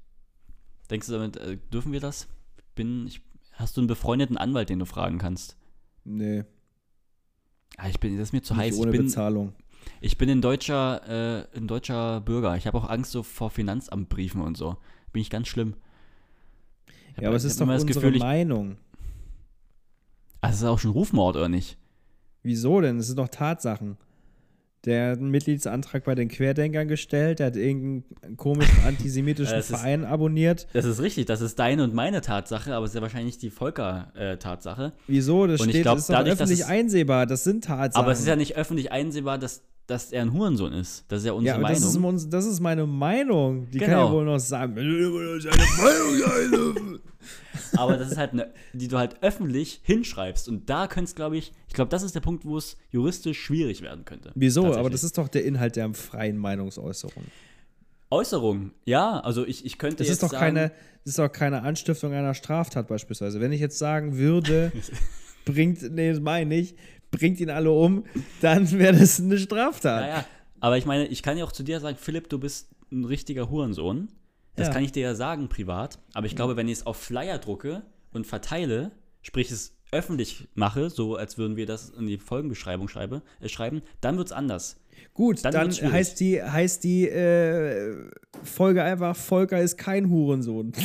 Denkst 0.91 1.07
du 1.07 1.12
damit, 1.12 1.37
äh, 1.37 1.57
dürfen 1.72 1.93
wir 1.93 2.01
das? 2.01 2.26
Bin, 2.74 3.07
ich, 3.07 3.22
hast 3.53 3.76
du 3.76 3.80
einen 3.80 3.87
befreundeten 3.87 4.37
Anwalt, 4.37 4.70
den 4.70 4.80
du 4.80 4.87
fragen 4.87 5.18
kannst? 5.18 5.57
Nee, 6.03 6.43
Ah, 7.77 7.89
ich 7.89 8.01
bin, 8.01 8.17
das 8.17 8.29
ist 8.29 8.33
mir 8.33 8.43
zu 8.43 8.55
nicht 8.55 8.62
heiß. 8.62 8.75
Ich 8.75 8.81
ohne 8.81 8.93
bin, 8.93 9.07
Bezahlung. 9.07 9.53
Ich 10.01 10.19
bin 10.19 10.31
ein 10.31 10.41
deutscher, 10.41 11.47
äh, 11.53 11.57
ein 11.57 11.67
deutscher 11.67 12.21
Bürger. 12.21 12.57
Ich 12.57 12.67
habe 12.67 12.79
auch 12.79 12.89
Angst 12.89 13.12
so 13.12 13.23
vor 13.23 13.51
Finanzamtbriefen 13.51 14.41
und 14.41 14.57
so. 14.57 14.77
Bin 15.12 15.23
ich 15.23 15.31
ganz 15.31 15.49
schlimm. 15.49 15.75
Ich 17.14 17.23
Ja, 17.23 17.29
aber 17.29 17.37
es 17.37 17.45
ich 17.45 17.53
ist 17.53 17.61
doch 17.61 17.69
unsere 17.69 17.87
Gefühl, 17.87 18.17
ich, 18.17 18.21
Meinung. 18.21 18.77
Ah, 20.41 20.49
das 20.49 20.57
ist 20.57 20.64
auch 20.64 20.79
schon 20.79 20.93
Rufmord, 20.93 21.37
oder 21.37 21.49
nicht? 21.49 21.79
Wieso 22.43 22.81
denn? 22.81 22.99
Es 22.99 23.09
sind 23.09 23.19
doch 23.19 23.29
Tatsachen. 23.29 23.97
Der 24.87 25.11
hat 25.11 25.18
einen 25.18 25.30
Mitgliedsantrag 25.30 26.05
bei 26.05 26.14
den 26.14 26.28
Querdenkern 26.28 26.87
gestellt, 26.87 27.41
der 27.41 27.47
hat 27.49 27.57
irgendeinen 27.57 28.37
komischen 28.37 28.78
antisemitischen 28.87 29.55
Äh, 29.57 29.59
ist- 29.59 29.66
Verein 29.68 30.05
abonniert. 30.05 30.68
Das 30.72 30.84
ist 30.84 31.03
richtig, 31.03 31.26
das 31.26 31.41
ist 31.41 31.59
deine 31.59 31.82
und 31.84 31.93
meine 31.93 32.20
Tatsache, 32.20 32.72
aber 32.74 32.84
es 32.84 32.93
ist 32.93 32.95
ja 32.95 33.03
wahrscheinlich 33.03 33.37
die 33.39 33.51
Volker-Tatsache. 33.51 34.93
Wieso? 35.09 35.47
Das 35.49 35.61
Und 35.61 35.68
ich 35.68 35.74
steht, 35.74 35.82
glaub, 35.82 35.99
ist 35.99 36.09
dadurch, 36.09 36.34
öffentlich 36.34 36.61
es- 36.61 36.66
einsehbar. 36.66 37.26
Das 37.26 37.43
sind 37.45 37.64
Tatsachen. 37.64 38.03
aber 38.05 38.12
es 38.12 38.20
ist 38.20 38.26
ja 38.28 38.37
nicht 38.37 38.57
öffentlich 38.57 38.93
einsehbar, 38.93 39.39
dass, 39.39 39.62
dass 39.89 40.12
er 40.12 40.22
ein 40.22 40.32
Hurensohn 40.32 40.72
ist. 40.72 41.05
Das 41.09 41.20
ist 41.20 41.26
ja 41.26 41.32
unsere 41.32 41.57
ja, 41.59 41.61
aber 41.62 41.68
das 41.72 41.82
ist, 41.84 41.99
Meinung. 41.99 42.30
das 42.30 42.47
ist 42.47 42.61
meine 42.61 42.87
Meinung. 42.87 43.68
Die 43.70 43.78
kann 43.78 43.91
Genau. 43.91 44.07
ja 44.07 44.12
wohl 44.12 44.24
noch 44.24 44.39
sagen. 44.39 44.76
Aber 47.77 47.97
das 47.97 48.12
ist 48.12 48.16
halt 48.16 48.33
eine, 48.33 48.53
die 48.72 48.89
du 48.89 48.99
halt 48.99 49.22
öffentlich 49.22 49.81
hinschreibst. 49.83 50.49
Und 50.49 50.68
da 50.70 50.87
könnte 50.87 51.09
es, 51.09 51.14
glaube 51.14 51.37
ich, 51.37 51.53
ich 51.68 51.74
glaube, 51.74 51.91
das 51.91 52.03
ist 52.03 52.14
der 52.14 52.20
Punkt, 52.20 52.45
wo 52.45 52.57
es 52.57 52.77
juristisch 52.91 53.41
schwierig 53.41 53.83
werden 53.83 54.05
könnte. 54.05 54.33
Wieso? 54.35 54.74
Aber 54.74 54.91
das 54.91 55.05
ist 55.05 55.18
doch 55.18 55.29
der 55.29 55.45
Inhalt 55.45 55.77
der 55.77 55.93
freien 55.95 56.39
Meinungsäußerung. 56.39 57.24
Äußerung, 58.11 58.70
ja, 58.85 59.18
also 59.20 59.45
ich, 59.45 59.64
ich 59.64 59.79
könnte 59.79 59.97
Das 59.97 60.07
jetzt 60.07 60.16
ist 60.16 60.22
doch 60.22 60.31
sagen, 60.31 60.55
keine, 60.55 60.68
das 61.05 61.11
ist 61.11 61.18
doch 61.18 61.29
keine 61.31 61.62
Anstiftung 61.62 62.12
einer 62.12 62.35
Straftat 62.35 62.87
beispielsweise. 62.87 63.41
Wenn 63.41 63.51
ich 63.51 63.61
jetzt 63.61 63.79
sagen 63.79 64.16
würde, 64.16 64.70
bringt, 65.45 65.83
nee, 65.93 66.11
das 66.11 66.20
meine 66.20 66.55
ich, 66.55 66.77
bringt 67.11 67.41
ihn 67.41 67.51
alle 67.51 67.70
um, 67.70 68.05
dann 68.41 68.70
wäre 68.72 68.97
das 68.97 69.20
eine 69.20 69.39
Straftat. 69.39 70.03
Ja, 70.03 70.09
ja. 70.09 70.24
Aber 70.61 70.79
ich 70.79 70.87
meine, 70.87 71.07
ich 71.07 71.22
kann 71.22 71.37
ja 71.37 71.45
auch 71.45 71.53
zu 71.53 71.62
dir 71.62 71.81
sagen, 71.81 71.97
Philipp, 72.01 72.29
du 72.29 72.39
bist 72.39 72.68
ein 72.93 73.05
richtiger 73.05 73.51
Hurensohn. 73.51 74.09
Das 74.57 74.69
Ja. 74.69 74.73
kann 74.75 74.83
ich 74.83 74.93
dir 74.93 75.03
ja 75.03 75.15
sagen, 75.15 75.49
privat. 75.49 75.99
Aber 76.15 76.27
ich 76.27 76.35
glaube, 76.37 76.57
wenn 76.57 76.67
ich 76.69 76.79
es 76.79 76.87
auf 76.87 76.97
Flyer 76.97 77.39
drucke 77.39 77.83
und 78.13 78.27
verteile, 78.27 78.91
sprich 79.23 79.51
es 79.51 79.75
öffentlich 79.93 80.49
mache, 80.55 80.91
so 80.91 81.17
als 81.17 81.39
würden 81.39 81.57
wir 81.57 81.67
das 81.67 81.91
in 81.91 82.07
die 82.07 82.19
Folgenbeschreibung 82.19 82.89
schreibe, 82.89 83.23
äh, 83.41 83.49
schreiben, 83.49 83.83
dann 84.01 84.17
wird 84.17 84.29
es 84.29 84.33
anders. 84.33 84.81
Gut, 85.15 85.45
Dann 85.45 85.53
dann, 85.53 85.71
heißt 85.93 86.19
die, 86.21 86.43
heißt 86.43 86.83
die 86.85 87.07
äh, 87.09 88.11
Folge 88.43 88.83
einfach, 88.83 89.15
Volker 89.15 89.61
ist 89.61 89.77
kein 89.77 90.11
Hurensohn. 90.11 90.73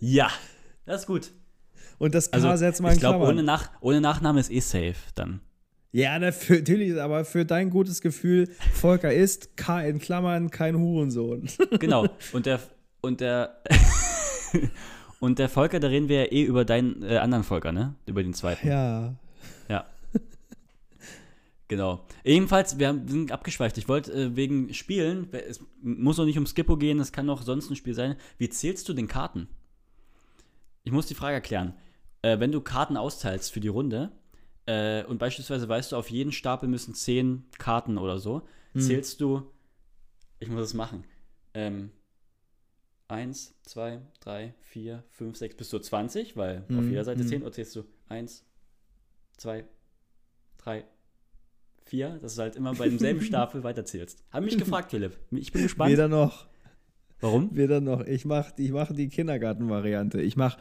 Ja, 0.00 0.30
das 0.84 1.02
ist 1.02 1.06
gut. 1.06 1.32
Und 1.98 2.14
das 2.14 2.30
K 2.30 2.36
Also, 2.36 2.54
setzt 2.56 2.82
mal 2.82 2.88
in 2.90 2.94
ich 2.96 3.00
glaube, 3.00 3.24
ohne, 3.24 3.42
Nach 3.42 3.70
ohne 3.80 4.00
Nachname 4.02 4.38
ist 4.40 4.50
eh 4.50 4.60
safe 4.60 4.96
dann. 5.14 5.40
Ja, 5.96 6.18
dafür, 6.18 6.56
natürlich, 6.56 7.00
aber 7.00 7.24
für 7.24 7.44
dein 7.44 7.70
gutes 7.70 8.00
Gefühl, 8.00 8.48
Volker 8.72 9.12
ist 9.14 9.56
K 9.56 9.80
in 9.82 10.00
Klammern 10.00 10.50
kein 10.50 10.76
Hurensohn. 10.76 11.48
Genau. 11.78 12.08
Und 12.32 12.46
der, 12.46 12.58
und 13.00 13.20
der, 13.20 13.62
und 15.20 15.38
der 15.38 15.48
Volker, 15.48 15.78
da 15.78 15.86
reden 15.86 16.08
wir 16.08 16.24
ja 16.24 16.32
eh 16.32 16.42
über 16.42 16.64
deinen 16.64 17.04
äh, 17.04 17.18
anderen 17.18 17.44
Volker, 17.44 17.70
ne? 17.70 17.94
Über 18.06 18.24
den 18.24 18.34
zweiten. 18.34 18.66
ja. 18.66 19.14
Ja. 19.68 19.84
genau. 21.68 22.04
Ebenfalls, 22.24 22.78
wir 22.78 22.88
haben- 22.88 23.06
sind 23.06 23.30
abgeschweift. 23.30 23.78
Ich 23.78 23.88
wollte 23.88 24.12
äh, 24.12 24.34
wegen 24.36 24.74
Spielen, 24.74 25.28
es 25.32 25.60
muss 25.80 26.18
auch 26.18 26.24
nicht 26.24 26.38
um 26.38 26.46
Skippo 26.46 26.76
gehen, 26.76 26.98
es 26.98 27.12
kann 27.12 27.30
auch 27.30 27.42
sonst 27.42 27.70
ein 27.70 27.76
Spiel 27.76 27.94
sein. 27.94 28.16
Wie 28.36 28.48
zählst 28.48 28.88
du 28.88 28.94
den 28.94 29.06
Karten? 29.06 29.46
Ich 30.82 30.90
muss 30.92 31.06
die 31.06 31.14
Frage 31.14 31.34
erklären. 31.36 31.74
Äh, 32.22 32.40
wenn 32.40 32.50
du 32.52 32.60
Karten 32.60 32.96
austeilst 32.96 33.52
für 33.52 33.60
die 33.60 33.68
Runde 33.68 34.10
äh, 34.66 35.04
und 35.04 35.18
beispielsweise 35.18 35.68
weißt 35.68 35.92
du, 35.92 35.96
auf 35.96 36.10
jeden 36.10 36.32
Stapel 36.32 36.68
müssen 36.68 36.94
zehn 36.94 37.44
Karten 37.58 37.98
oder 37.98 38.18
so, 38.18 38.42
zählst 38.76 39.20
du, 39.20 39.50
ich 40.40 40.48
muss 40.48 40.62
es 40.62 40.74
machen, 40.74 41.04
ähm, 41.54 41.90
1, 43.08 43.54
2, 43.62 44.00
3, 44.20 44.54
4, 44.62 45.04
5, 45.10 45.36
6 45.36 45.56
bis 45.56 45.68
zu 45.68 45.78
20, 45.78 46.36
weil 46.36 46.58
auf 46.62 46.68
Mhm, 46.70 46.88
jeder 46.90 47.04
Seite 47.04 47.22
mhm. 47.22 47.28
10 47.28 47.42
oder 47.42 47.52
zählst 47.52 47.76
du 47.76 47.84
1, 48.08 48.44
2, 49.36 49.64
3, 50.58 50.84
4, 51.84 52.18
dass 52.20 52.34
du 52.34 52.42
halt 52.42 52.56
immer 52.56 52.74
bei 52.74 52.88
demselben 52.88 53.20
Stapel 53.22 53.62
weiterzählst. 53.62 54.24
Haben 54.30 54.46
mich 54.46 54.58
gefragt, 54.58 54.90
Philipp. 54.90 55.18
Ich 55.30 55.52
bin 55.52 55.62
gespannt. 55.62 55.92
Weder 55.92 56.08
noch. 56.08 56.46
Warum? 57.20 57.54
Weder 57.54 57.80
noch. 57.80 58.00
Ich 58.00 58.24
mache 58.24 58.52
ich 58.56 58.72
mach 58.72 58.92
die 58.92 59.08
Kindergartenvariante. 59.08 60.20
Ich 60.20 60.36
mache 60.36 60.58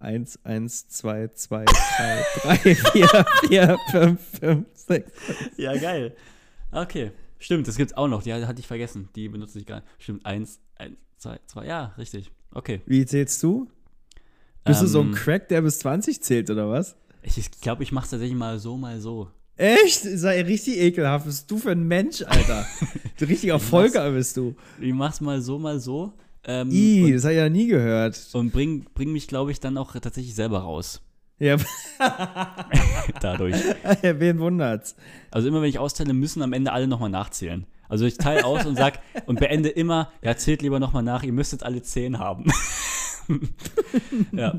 1, 0.00 0.40
1, 0.44 0.88
2, 0.88 1.28
2, 1.34 1.64
3, 1.66 2.24
3, 2.42 2.74
4, 2.74 3.26
4, 3.48 3.78
5, 3.90 4.20
5, 4.40 4.66
6. 4.74 5.12
Ja, 5.58 5.76
geil. 5.76 6.16
Okay. 6.72 7.12
Stimmt, 7.38 7.68
das 7.68 7.76
gibt's 7.76 7.94
auch 7.94 8.08
noch. 8.08 8.22
Die 8.22 8.32
hatte 8.32 8.60
ich 8.60 8.66
vergessen. 8.66 9.08
Die 9.14 9.28
benutze 9.28 9.58
ich 9.58 9.66
gar 9.66 9.76
nicht. 9.76 9.86
Stimmt, 9.98 10.24
1, 10.24 10.58
1, 10.76 10.96
2, 11.18 11.38
2. 11.46 11.66
Ja, 11.66 11.94
richtig. 11.98 12.30
Okay. 12.52 12.80
Wie 12.86 13.04
zählst 13.04 13.42
du? 13.42 13.68
Bist 14.64 14.82
du 14.82 14.86
so 14.86 15.00
ein 15.00 15.08
Ähm, 15.08 15.14
Crack, 15.14 15.48
der 15.48 15.62
bis 15.62 15.78
20 15.80 16.22
zählt, 16.22 16.50
oder 16.50 16.70
was? 16.70 16.96
Ich 17.22 17.50
glaube, 17.60 17.82
ich, 17.82 17.92
mache 17.92 18.04
es 18.04 18.10
tatsächlich 18.10 18.36
mal 18.38 18.58
so, 18.58 18.76
mal 18.76 19.00
so. 19.00 19.30
Echt? 19.56 20.00
Sei 20.00 20.40
richtig 20.42 20.78
ekelhaft. 20.78 21.26
Bist 21.26 21.50
du 21.50 21.58
für 21.58 21.72
ein 21.72 21.86
Mensch, 21.86 22.22
Alter? 22.22 22.66
Du 23.18 23.26
richtiger 23.26 23.58
Volker 23.58 24.10
bist 24.10 24.38
du. 24.38 24.54
Ich 24.80 24.94
mach's 24.94 25.20
mal 25.20 25.42
so, 25.42 25.58
mal 25.58 25.78
so. 25.78 26.14
Ähm, 26.44 26.70
I, 26.70 27.12
das 27.12 27.24
habe 27.24 27.34
ich 27.34 27.38
ja 27.38 27.48
nie 27.48 27.66
gehört. 27.66 28.18
und 28.32 28.50
bring, 28.50 28.86
bring 28.94 29.12
mich, 29.12 29.28
glaube 29.28 29.50
ich, 29.50 29.60
dann 29.60 29.76
auch 29.76 29.92
tatsächlich 29.92 30.34
selber 30.34 30.60
raus. 30.60 31.02
Ja, 31.42 31.56
Dadurch. 33.22 33.56
wen 34.02 34.40
wundert's? 34.40 34.94
Also 35.30 35.48
immer 35.48 35.62
wenn 35.62 35.70
ich 35.70 35.78
austeile, 35.78 36.12
müssen 36.12 36.42
am 36.42 36.52
Ende 36.52 36.70
alle 36.70 36.86
nochmal 36.86 37.08
nachzählen. 37.08 37.66
Also 37.88 38.04
ich 38.04 38.18
teile 38.18 38.44
aus 38.44 38.66
und 38.66 38.76
sag 38.76 39.00
und 39.26 39.40
beende 39.40 39.70
immer, 39.70 40.12
ja, 40.20 40.36
zählt 40.36 40.60
lieber 40.60 40.78
nochmal 40.78 41.02
nach, 41.02 41.22
ihr 41.22 41.32
müsstet 41.32 41.62
alle 41.62 41.80
10 41.80 42.18
haben. 42.18 42.52
ja, 44.32 44.54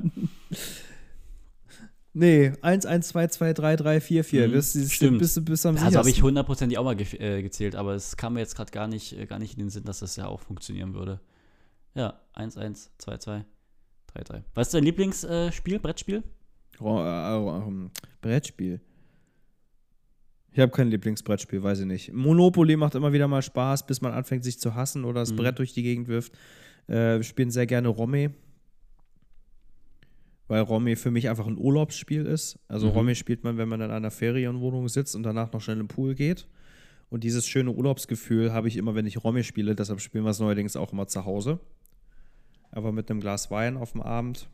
Nee, 2.14 2.52
1, 2.62 2.86
1, 2.86 3.08
2, 3.08 3.28
2, 3.28 3.54
3, 3.54 3.76
3, 3.78 4.02
4, 4.02 4.24
4. 4.24 4.48
Mhm, 4.48 4.52
bist, 4.52 4.92
stimmt. 4.92 5.20
bist, 5.20 5.38
du 5.38 5.42
bist 5.42 5.66
am 5.66 5.78
also 5.78 5.98
habe 5.98 6.10
ich 6.10 6.22
hundertprozentig 6.22 6.78
auch 6.78 6.84
mal 6.84 6.96
ge 6.96 7.08
äh, 7.20 7.42
gezählt, 7.42 7.76
aber 7.76 7.94
es 7.94 8.18
kam 8.18 8.34
mir 8.34 8.42
jetzt 8.42 8.56
gerade 8.56 8.72
gar 8.72 8.88
nicht, 8.88 9.18
äh, 9.18 9.26
gar 9.26 9.40
nicht 9.40 9.54
in 9.54 9.60
den 9.60 9.70
Sinn, 9.70 9.86
dass 9.86 10.00
das 10.00 10.18
ja 10.18 10.28
auch 10.28 10.42
funktionieren 10.42 10.94
würde. 10.94 11.22
Ja, 11.96 12.20
1, 12.34 12.58
1, 12.58 12.92
2, 12.98 13.18
2, 13.18 13.46
3, 14.08 14.24
3. 14.24 14.44
Was 14.54 14.68
ist 14.68 14.74
dein 14.74 14.84
Lieblingsspiel, 14.84 15.80
Brettspiel? 15.80 16.24
Oh, 16.80 16.98
äh, 17.00 17.36
oh, 17.36 17.64
ähm, 17.68 17.92
Brettspiel. 18.22 18.82
Ich 20.54 20.60
habe 20.60 20.72
kein 20.72 20.90
Lieblingsbrettspiel, 20.90 21.64
weiß 21.64 21.80
ich 21.82 21.86
nicht. 21.86 22.12
Monopoly 22.14 22.76
macht 22.76 22.96
immer 22.96 23.14
wieder 23.14 23.28
mal 23.28 23.42
Spaß, 23.42 23.86
bis 23.88 24.02
man 24.02 24.12
anfängt, 24.14 24.44
sich 24.44 24.60
zu 24.60 24.76
hassen 24.76 25.06
oder 25.06 25.22
das 25.22 25.32
Mhm. 25.32 25.38
Brett 25.38 25.60
durch 25.60 25.74
die 25.74 25.84
Gegend 25.84 26.08
wirft. 26.08 26.34
Äh, 26.88 27.18
wir 27.18 27.24
spielen 27.24 27.52
sehr 27.52 27.68
gerne 27.68 27.88
Romme. 27.88 28.34
Weil 30.48 30.62
Romme 30.62 30.98
für 30.98 31.12
mich 31.12 31.30
einfach 31.30 31.48
ein 31.48 31.58
Urlaubsspiel 31.58 32.26
ist. 32.26 32.60
Also 32.68 32.88
Mhm. 32.88 32.94
Romme 32.94 33.16
spielt 33.16 33.44
man, 33.46 33.58
wenn 33.58 33.70
man 33.70 33.80
in 33.80 33.92
einer 33.92 34.12
Ferienwohnung 34.12 34.90
sitzt 34.90 35.16
und 35.16 35.24
danach 35.24 35.54
noch 35.54 35.62
schnell 35.62 35.80
im 35.80 35.88
Pool 35.88 36.16
geht. 36.16 36.48
Und 37.10 37.24
dieses 37.24 37.48
schöne 37.48 37.72
Urlaubsgefühl 37.72 38.52
habe 38.52 38.68
ich 38.68 38.76
immer, 38.76 38.94
wenn 38.96 39.06
ich 39.06 39.24
Romme 39.24 39.44
spiele. 39.46 39.76
Deshalb 39.76 40.02
spielen 40.02 40.26
wir 40.26 40.32
es 40.32 40.40
neuerdings 40.40 40.76
auch 40.76 40.92
immer 40.92 41.08
zu 41.08 41.24
Hause. 41.24 41.60
Aber 42.72 42.92
mit 42.92 43.10
einem 43.10 43.20
Glas 43.20 43.52
Wein 43.52 43.78
auf 43.78 43.92
dem 43.92 44.02
Abend. 44.02 44.48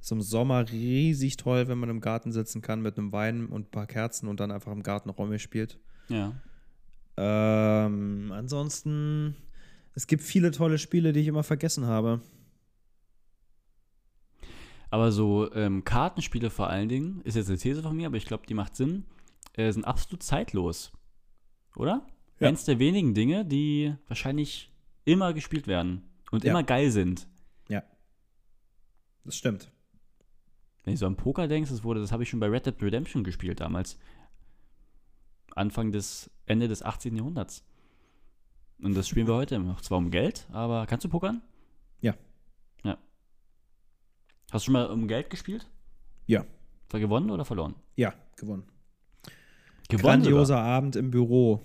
Ist 0.00 0.12
im 0.12 0.22
Sommer 0.22 0.70
riesig 0.70 1.36
toll, 1.36 1.66
wenn 1.68 1.78
man 1.78 1.90
im 1.90 2.00
Garten 2.00 2.30
sitzen 2.32 2.62
kann 2.62 2.82
mit 2.82 2.98
einem 2.98 3.12
Wein 3.12 3.46
und 3.46 3.66
ein 3.66 3.70
paar 3.70 3.86
Kerzen 3.86 4.28
und 4.28 4.38
dann 4.38 4.50
einfach 4.50 4.72
im 4.72 4.82
Garten 4.82 5.10
Romme 5.10 5.38
spielt. 5.38 5.78
Ja. 6.08 6.34
Ähm, 7.16 8.32
ansonsten, 8.32 9.34
es 9.94 10.06
gibt 10.06 10.22
viele 10.22 10.52
tolle 10.52 10.78
Spiele, 10.78 11.12
die 11.12 11.20
ich 11.20 11.26
immer 11.26 11.42
vergessen 11.42 11.86
habe. 11.86 12.20
Aber 14.90 15.10
so 15.10 15.52
ähm, 15.52 15.84
Kartenspiele 15.84 16.48
vor 16.48 16.68
allen 16.68 16.88
Dingen, 16.88 17.20
ist 17.24 17.34
jetzt 17.34 17.48
eine 17.48 17.58
These 17.58 17.82
von 17.82 17.96
mir, 17.96 18.06
aber 18.06 18.16
ich 18.16 18.24
glaube, 18.24 18.46
die 18.46 18.54
macht 18.54 18.76
Sinn, 18.76 19.04
äh, 19.54 19.70
sind 19.72 19.84
absolut 19.84 20.22
zeitlos. 20.22 20.92
Oder? 21.74 22.06
Ja. 22.38 22.48
Eins 22.48 22.64
der 22.64 22.78
wenigen 22.78 23.14
Dinge, 23.14 23.44
die 23.44 23.94
wahrscheinlich 24.06 24.70
immer 25.04 25.32
gespielt 25.32 25.66
werden 25.66 26.08
und 26.30 26.44
Ja. 26.44 26.50
immer 26.50 26.62
geil 26.62 26.90
sind. 26.90 27.26
Das 29.24 29.36
stimmt. 29.36 29.70
Wenn 30.84 30.94
du 30.94 30.98
so 30.98 31.06
an 31.06 31.16
Poker 31.16 31.48
denkst, 31.48 31.68
das 31.70 31.84
wurde, 31.84 32.00
das 32.00 32.12
habe 32.12 32.22
ich 32.22 32.30
schon 32.30 32.40
bei 32.40 32.46
Red 32.46 32.64
Dead 32.64 32.82
Redemption 32.82 33.24
gespielt 33.24 33.60
damals. 33.60 33.98
Anfang 35.54 35.92
des, 35.92 36.30
Ende 36.46 36.66
des 36.66 36.82
18. 36.82 37.14
Jahrhunderts. 37.14 37.62
Und 38.80 38.94
das 38.94 39.06
spielen 39.06 39.26
wir 39.26 39.34
heute 39.34 39.56
immer 39.56 39.66
noch. 39.66 39.82
Zwar 39.82 39.98
um 39.98 40.10
Geld, 40.10 40.46
aber 40.50 40.86
kannst 40.86 41.04
du 41.04 41.10
pokern? 41.10 41.42
Ja. 42.00 42.14
Ja. 42.84 42.96
Hast 44.50 44.62
du 44.62 44.66
schon 44.66 44.72
mal 44.74 44.86
um 44.86 45.08
Geld 45.08 45.28
gespielt? 45.28 45.68
Ja. 46.26 46.46
War 46.88 47.00
gewonnen 47.00 47.30
oder 47.30 47.44
verloren? 47.44 47.74
Ja, 47.96 48.14
gewonnen. 48.36 48.62
Gewonnen. 49.90 50.02
Grandioser 50.02 50.58
Abend 50.58 50.96
im 50.96 51.10
Büro 51.10 51.60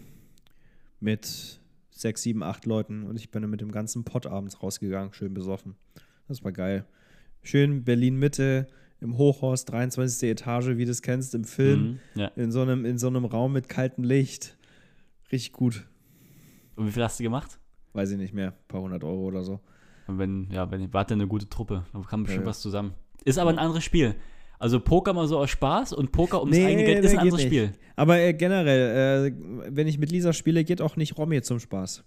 mit 1.00 1.62
sechs, 1.94 2.22
sieben, 2.24 2.44
acht 2.44 2.66
Leuten 2.66 3.04
und 3.04 3.18
ich 3.18 3.32
bin 3.32 3.42
dann 3.42 3.52
mit 3.52 3.62
dem 3.62 3.72
ganzen 3.72 4.04
Pott 4.04 4.26
abends 4.26 4.62
rausgegangen, 4.62 5.14
schön 5.14 5.34
besoffen. 5.34 5.76
Das 6.28 6.44
war 6.44 6.52
geil. 6.52 6.86
Schön 7.42 7.84
Berlin-Mitte 7.84 8.68
im 9.02 9.18
Hochhaus, 9.18 9.66
23. 9.66 10.30
Etage, 10.30 10.78
wie 10.78 10.86
du 10.86 10.92
es 10.92 11.02
kennst, 11.02 11.36
im. 11.36 11.44
Film. 11.44 12.00
Mhm. 12.16 12.22
Ja. 12.22 12.28
in 12.36 12.52
so 12.52 12.62
einem, 12.62 12.86
in 12.86 12.98
so 12.98 13.08
einem 13.08 13.26
Raum 13.26 13.52
mit 13.54 13.68
kaltem 13.68 14.04
Licht. 14.04 14.58
Richtig 15.32 15.52
gut. 15.52 15.86
Und 16.76 16.88
wie 16.88 16.92
viel 16.92 17.04
hast 17.04 17.20
du 17.20 17.24
gemacht? 17.24 17.60
Weiß 17.92 18.10
ich 18.12 18.18
nicht 18.18 18.34
mehr. 18.34 18.50
Ein 18.50 18.68
paar 18.68 18.82
hundert 18.82 19.04
Euro 19.04 19.26
oder 19.26 19.44
so. 19.44 19.60
Und 20.08 20.20
wenn, 20.20 20.50
ja, 20.52 20.70
wenn 20.72 20.92
warte 20.94 21.14
eine 21.14 21.28
gute 21.28 21.50
Truppe, 21.50 21.86
dann 21.94 22.06
kann 22.06 22.24
bestimmt 22.24 22.44
Ja, 22.44 22.46
ja. 22.46 22.50
was 22.50 22.62
zusammen. 22.62 22.94
Ist 23.26 23.38
aber 23.38 23.50
ein 23.52 23.60
anderes 23.60 23.84
Spiel. 23.84 24.16
Also 24.64 24.80
Poker 24.80 25.12
mal 25.14 25.28
so 25.28 25.38
aus 25.40 25.50
Spaß 25.50 25.92
und 25.92 26.14
Poker 26.14 26.40
ums 26.40 26.56
Nee, 26.56 26.66
eigene 26.66 26.84
Geld 26.86 27.04
ist 27.04 27.12
ein 27.12 27.18
anderes 27.20 27.40
nicht. 27.42 27.48
Spiel. 27.48 27.74
Aber 27.98 28.18
äh, 28.20 28.34
generell, 28.34 29.28
äh, 29.28 29.34
wenn 29.76 29.88
ich 29.88 29.98
mit 29.98 30.10
Lisa 30.10 30.32
spiele, 30.32 30.64
geht 30.64 30.82
auch 30.82 30.96
nicht 30.96 31.18
Romy 31.18 31.42
zum 31.42 31.60
Spaß. 31.60 32.04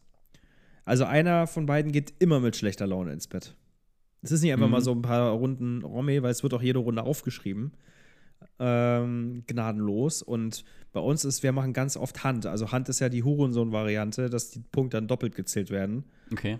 Also 0.87 1.05
einer 1.05 1.47
von 1.47 1.66
beiden 1.66 1.93
geht 1.93 2.15
immer 2.19 2.41
mit 2.41 2.57
schlechter 2.57 2.87
Laune 2.87 3.12
ins 3.12 3.27
Bett. 3.27 3.55
Es 4.23 4.33
ist 4.33 4.41
nicht 4.43 4.53
einfach 4.55 4.66
Mhm. 4.66 4.73
mal 4.73 4.81
so 4.81 4.93
ein 4.93 5.03
paar 5.03 5.33
Runden 5.33 5.83
Romy, 5.83 6.23
weil 6.23 6.31
es 6.31 6.43
wird 6.43 6.55
auch 6.55 6.62
jede 6.62 6.78
Runde 6.78 7.03
aufgeschrieben. 7.03 7.73
Ähm, 8.59 9.43
gnadenlos. 9.47 10.23
Und 10.23 10.65
bei 10.93 11.01
uns 11.01 11.24
ist, 11.27 11.43
wir 11.43 11.53
machen 11.53 11.73
ganz 11.74 11.97
oft 11.97 12.24
Hand. 12.24 12.47
Also 12.47 12.73
Hand 12.73 12.89
ist 12.89 13.01
ja 13.01 13.09
die 13.11 13.23
Hurensohn-Variante, 13.23 14.31
dass 14.31 14.51
die 14.51 14.61
Punkte 14.61 14.97
dann 14.97 15.09
doppelt 15.09 15.35
gezählt 15.35 15.70
werden. 15.70 16.05
Okay. 16.33 16.59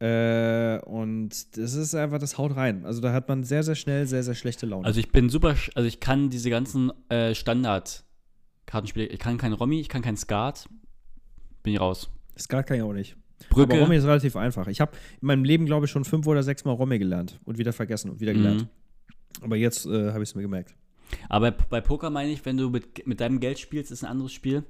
Äh, 0.00 0.78
und 0.86 1.56
das 1.58 1.74
ist 1.74 1.94
einfach, 1.94 2.18
das 2.18 2.38
haut 2.38 2.56
rein. 2.56 2.86
Also 2.86 3.02
da 3.02 3.12
hat 3.12 3.28
man 3.28 3.44
sehr, 3.44 3.62
sehr 3.62 3.74
schnell 3.74 4.06
sehr, 4.06 4.22
sehr 4.22 4.34
schlechte 4.34 4.64
Laune. 4.66 4.86
Also 4.86 4.98
ich 4.98 5.12
bin 5.12 5.28
super, 5.28 5.54
also 5.74 5.86
ich 5.86 6.00
kann 6.00 6.30
diese 6.30 6.48
ganzen 6.48 6.90
äh, 7.10 7.34
Standard-Kartenspiele, 7.34 9.06
ich 9.06 9.18
kann 9.18 9.36
kein 9.36 9.52
Romy, 9.52 9.78
ich 9.78 9.90
kann 9.90 10.00
kein 10.00 10.16
Skat, 10.16 10.66
bin 11.62 11.74
ich 11.74 11.80
raus. 11.80 12.10
Skat 12.38 12.66
kann 12.66 12.78
ich 12.78 12.82
auch 12.82 12.94
nicht. 12.94 13.16
Brücke. 13.50 13.74
Aber 13.74 13.82
Romy 13.82 13.96
ist 13.96 14.04
relativ 14.04 14.36
einfach. 14.36 14.68
Ich 14.68 14.80
habe 14.80 14.92
in 15.20 15.26
meinem 15.26 15.44
Leben, 15.44 15.66
glaube 15.66 15.84
ich, 15.86 15.90
schon 15.90 16.04
fünf 16.04 16.26
oder 16.26 16.42
sechs 16.42 16.64
Mal 16.64 16.72
Romy 16.72 16.98
gelernt 16.98 17.38
und 17.44 17.58
wieder 17.58 17.72
vergessen 17.72 18.10
und 18.10 18.20
wieder 18.20 18.32
gelernt. 18.32 18.62
Mhm. 18.62 19.44
Aber 19.44 19.56
jetzt 19.56 19.86
äh, 19.86 20.12
habe 20.12 20.22
ich 20.22 20.30
es 20.30 20.34
mir 20.34 20.42
gemerkt. 20.42 20.74
Aber 21.28 21.50
bei, 21.50 21.64
bei 21.68 21.80
Poker 21.80 22.08
meine 22.10 22.30
ich, 22.30 22.44
wenn 22.46 22.56
du 22.56 22.70
mit, 22.70 23.06
mit 23.06 23.20
deinem 23.20 23.40
Geld 23.40 23.58
spielst, 23.58 23.90
ist 23.90 24.04
ein 24.04 24.10
anderes 24.10 24.32
Spiel. 24.32 24.64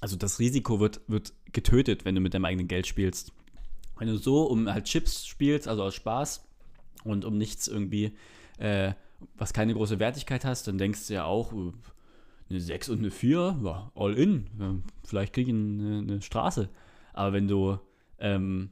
Also 0.00 0.16
das 0.16 0.38
Risiko 0.38 0.80
wird, 0.80 1.00
wird 1.08 1.34
getötet, 1.52 2.04
wenn 2.04 2.14
du 2.14 2.20
mit 2.20 2.34
deinem 2.34 2.46
eigenen 2.46 2.68
Geld 2.68 2.86
spielst. 2.86 3.32
Wenn 4.00 4.08
du 4.08 4.16
so 4.16 4.42
um 4.44 4.68
halt 4.72 4.86
Chips 4.86 5.26
spielst, 5.26 5.68
also 5.68 5.84
aus 5.84 5.94
Spaß 5.94 6.44
und 7.04 7.24
um 7.24 7.38
nichts 7.38 7.68
irgendwie, 7.68 8.12
äh, 8.58 8.94
was 9.36 9.52
keine 9.52 9.74
große 9.74 10.00
Wertigkeit 10.00 10.44
hast, 10.44 10.66
dann 10.66 10.78
denkst 10.78 11.06
du 11.06 11.14
ja 11.14 11.24
auch, 11.24 11.52
äh, 11.52 11.72
eine 12.50 12.60
6 12.60 12.88
und 12.88 12.98
eine 12.98 13.10
4, 13.10 13.60
ja, 13.62 13.92
all 13.94 14.14
in. 14.14 14.46
Ja, 14.58 14.74
vielleicht 15.04 15.32
kriege 15.32 15.50
ich 15.50 15.56
eine, 15.56 15.98
eine 15.98 16.22
Straße. 16.22 16.68
Aber 17.12 17.32
wenn 17.32 17.46
du, 17.46 17.78
ähm, 18.18 18.70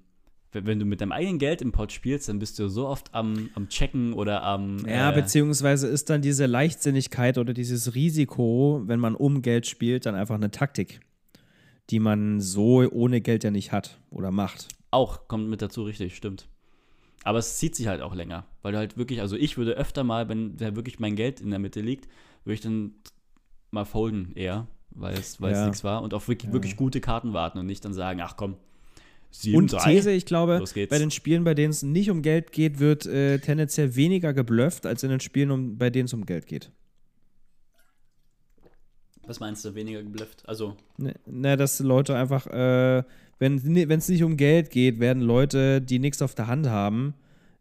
wenn, 0.53 0.79
du 0.79 0.85
mit 0.85 1.01
deinem 1.01 1.13
eigenen 1.13 1.39
Geld 1.39 1.63
im 1.63 1.73
Pot 1.73 1.93
spielst, 1.93 2.29
dann 2.29 2.39
bist 2.39 2.59
du 2.59 2.69
so 2.69 2.89
oft 2.89 3.15
am, 3.15 3.51
am 3.55 3.69
Checken 3.69 4.15
oder 4.15 4.43
am. 4.43 4.85
Ja, 4.87 5.13
äh, 5.13 5.15
beziehungsweise 5.15 5.87
ist 5.87 6.11
dann 6.11 6.23
diese 6.23 6.47
Leichtsinnigkeit 6.47 7.39
oder 7.39 7.53
dieses 7.53 7.95
Risiko, 7.95 8.83
wenn 8.87 8.99
man 8.99 9.15
um 9.15 9.43
Geld 9.43 9.67
spielt, 9.67 10.07
dann 10.07 10.15
einfach 10.15 10.37
eine 10.37 10.51
Taktik, 10.51 11.01
die 11.91 12.01
man 12.01 12.41
so 12.41 12.89
ohne 12.91 13.21
Geld 13.21 13.45
ja 13.45 13.51
nicht 13.51 13.73
hat 13.73 14.01
oder 14.11 14.31
macht. 14.31 14.69
Auch 14.91 15.29
kommt 15.29 15.49
mit 15.49 15.61
dazu, 15.63 15.83
richtig, 15.85 16.17
stimmt. 16.17 16.49
Aber 17.25 17.39
es 17.39 17.59
zieht 17.59 17.75
sich 17.75 17.89
halt 17.89 18.01
auch 18.01 18.15
länger, 18.15 18.47
weil 18.63 18.73
du 18.73 18.79
halt 18.79 18.97
wirklich, 18.97 19.21
also 19.21 19.37
ich 19.37 19.57
würde 19.59 19.73
öfter 19.73 20.05
mal, 20.05 20.29
wenn 20.29 20.57
da 20.57 20.77
wirklich 20.77 20.99
mein 20.99 21.17
Geld 21.17 21.41
in 21.41 21.51
der 21.51 21.59
Mitte 21.59 21.81
liegt, 21.81 22.09
würde 22.45 22.55
ich 22.55 22.61
dann 22.61 22.95
mal 23.71 23.85
folden 23.85 24.33
eher, 24.35 24.67
weil 24.91 25.15
es, 25.17 25.41
weil 25.41 25.53
es 25.53 25.59
Ja. 25.59 25.67
nichts 25.67 25.85
war 25.85 26.03
und 26.03 26.15
auf 26.15 26.29
wirklich, 26.29 26.53
wirklich 26.53 26.77
gute 26.77 27.01
Karten 27.01 27.33
warten 27.33 27.59
und 27.59 27.67
nicht 27.67 27.85
dann 27.85 27.93
sagen, 27.93 28.21
ach 28.23 28.37
komm, 28.37 28.57
Und 29.53 29.71
7, 29.73 29.79
These, 29.79 30.11
ich 30.13 30.25
glaube, 30.25 30.65
bei 30.89 30.99
den 30.99 31.11
Spielen, 31.11 31.45
bei 31.45 31.55
denen 31.55 31.71
es 31.71 31.83
nicht 31.83 32.09
um 32.11 32.23
Geld 32.23 32.53
geht, 32.53 32.79
wird 32.79 33.05
äh, 33.05 33.39
tendenziell 33.41 33.95
weniger 33.95 34.33
geblufft, 34.33 34.87
als 34.87 35.03
in 35.03 35.11
den 35.11 35.21
Spielen, 35.21 35.51
um, 35.51 35.77
bei 35.77 35.91
denen 35.91 36.07
es 36.07 36.15
um 36.15 36.25
Geld 36.25 36.47
geht. 36.47 36.71
Was 39.27 39.41
meinst 39.41 39.65
du, 39.65 39.75
weniger 39.75 40.03
geblufft? 40.03 40.49
Also, 40.49 40.77
Ne, 40.97 41.15
Na, 41.27 41.57
dass 41.57 41.81
Leute 41.81 42.17
einfach, 42.17 42.47
äh, 42.47 43.03
wenn 43.39 43.57
es 43.91 44.09
nicht 44.09 44.23
um 44.23 44.37
Geld 44.37 44.71
geht, 44.71 45.01
werden 45.01 45.23
Leute, 45.23 45.81
die 45.81 45.99
nichts 45.99 46.23
auf 46.23 46.35
der 46.35 46.47
Hand 46.49 46.67
haben, 46.69 47.15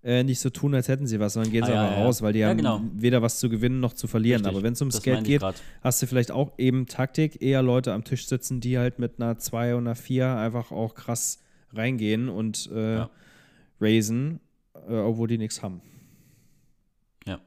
äh, 0.03 0.23
nicht 0.23 0.39
so 0.39 0.49
tun, 0.49 0.73
als 0.73 0.87
hätten 0.87 1.05
sie 1.07 1.19
was, 1.19 1.33
sondern 1.33 1.51
gehen 1.51 1.65
sie 1.65 1.71
Ah, 1.71 1.75
ja, 1.75 1.83
einfach 1.85 1.97
ja. 1.99 2.05
raus, 2.05 2.21
weil 2.21 2.33
die 2.33 2.39
Ja, 2.39 2.49
haben 2.49 2.57
genau. 2.57 2.81
weder 2.93 3.21
was 3.21 3.39
zu 3.39 3.49
gewinnen 3.49 3.79
noch 3.79 3.93
zu 3.93 4.07
verlieren. 4.07 4.41
Richtig. 4.41 4.55
Aber 4.55 4.63
wenn 4.63 4.73
es 4.73 4.81
ums 4.81 5.01
Geld 5.01 5.23
geht, 5.25 5.41
grad. 5.41 5.61
hast 5.81 6.01
du 6.01 6.07
vielleicht 6.07 6.31
auch 6.31 6.53
eben 6.57 6.85
Taktik, 6.85 7.41
eher 7.41 7.61
Leute 7.61 7.93
am 7.93 8.03
Tisch 8.03 8.27
sitzen, 8.27 8.61
die 8.61 8.77
halt 8.77 8.99
mit 8.99 9.19
einer 9.19 9.37
2 9.37 9.75
und 9.75 9.87
einer 9.87 9.95
4 9.95 10.27
einfach 10.37 10.71
auch 10.71 10.95
krass 10.95 11.39
reingehen 11.73 12.29
und 12.29 12.69
äh, 12.71 13.05
raisen, 13.81 14.39
äh, 14.87 14.93
obwohl 14.95 15.27
die 15.27 15.37
nichts 15.37 15.61
haben. 15.61 15.81
Ja. 17.25 17.39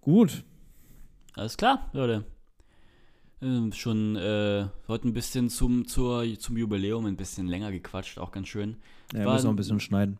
Gut. 0.00 0.44
Alles 1.34 1.56
klar, 1.56 1.88
Leute. 1.92 2.24
Ähm, 3.44 3.72
schon 3.72 4.16
äh, 4.16 4.66
heute 4.88 5.08
ein 5.08 5.12
bisschen 5.12 5.50
zum, 5.50 5.86
zur, 5.86 6.24
zum 6.38 6.56
Jubiläum 6.56 7.04
ein 7.04 7.16
bisschen 7.16 7.46
länger 7.46 7.70
gequatscht, 7.70 8.18
auch 8.18 8.32
ganz 8.32 8.48
schön. 8.48 8.76
Ja, 9.12 9.18
wir 9.20 9.26
War 9.26 9.34
müssen 9.34 9.46
noch 9.46 9.52
ein 9.52 9.56
bisschen 9.56 9.80
schneiden. 9.80 10.18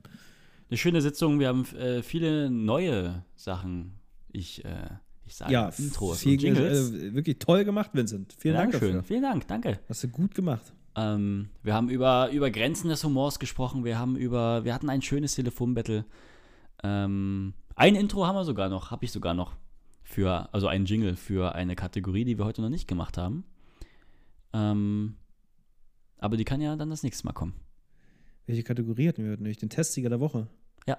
Eine 0.69 0.77
schöne 0.77 1.01
Sitzung, 1.01 1.39
wir 1.41 1.49
haben 1.49 1.65
äh, 1.77 2.03
viele 2.03 2.51
neue 2.51 3.25
Sachen. 3.35 3.95
Ich, 4.31 4.65
äh, 4.65 4.91
ich 5.25 5.37
sage 5.37 5.53
Ja, 5.53 5.69
Intros 5.69 6.21
viel, 6.21 6.35
und 6.35 6.43
Jingles. 6.43 6.93
äh, 6.93 7.15
wirklich 7.15 7.39
toll 7.39 7.65
gemacht, 7.65 7.91
Vincent. 7.95 8.35
Vielen 8.39 8.55
Dank 8.57 8.73
Dankeschön. 8.73 8.97
dafür. 8.97 9.07
Vielen 9.09 9.23
Dank, 9.23 9.49
danke. 9.49 9.81
Hast 9.89 10.05
du 10.05 10.09
gut 10.09 10.35
gemacht. 10.35 10.73
Ähm, 10.97 11.49
wir 11.63 11.73
haben 11.75 11.89
über, 11.89 12.31
über 12.31 12.51
Grenzen 12.51 12.89
des 12.89 13.03
Humors 13.05 13.39
gesprochen. 13.39 13.85
Wir 13.85 13.99
haben 13.99 14.17
über, 14.17 14.65
wir 14.65 14.75
hatten 14.75 14.91
ein 14.91 15.01
schönes 15.03 15.35
Telefonbattle. 15.35 16.05
Ähm, 16.83 17.55
ein 17.75 17.95
Intro 17.95 18.27
haben 18.27 18.37
wir 18.37 18.45
sogar 18.45 18.69
noch, 18.69 18.91
habe 18.91 19.05
ich 19.05 19.13
sogar 19.13 19.35
noch 19.35 19.55
für, 20.05 20.53
also 20.55 20.69
ein 20.69 20.85
Jingle 20.85 21.17
für 21.17 21.55
eine 21.55 21.75
Kategorie, 21.75 22.25
die 22.25 22.39
wir 22.39 22.45
heute 22.45 22.63
noch 22.63 22.69
nicht 22.69 22.87
gemacht 22.87 23.19
haben. 23.19 23.45
Ähm, 24.53 25.17
aber 26.19 26.37
die 26.37 26.45
kann 26.45 26.61
ja 26.61 26.77
dann 26.77 26.91
das 26.91 27.03
nächste 27.03 27.27
Mal 27.27 27.33
kommen. 27.33 27.55
Welche 28.47 28.63
Kategorie 28.63 29.09
hatten 29.09 29.25
wir 29.25 29.33
heute 29.33 29.43
nicht? 29.43 29.63
Den 29.63 29.71
Testsieger 29.71 30.11
der 30.11 30.21
Woche? 30.21 30.47
Ja. 30.87 30.99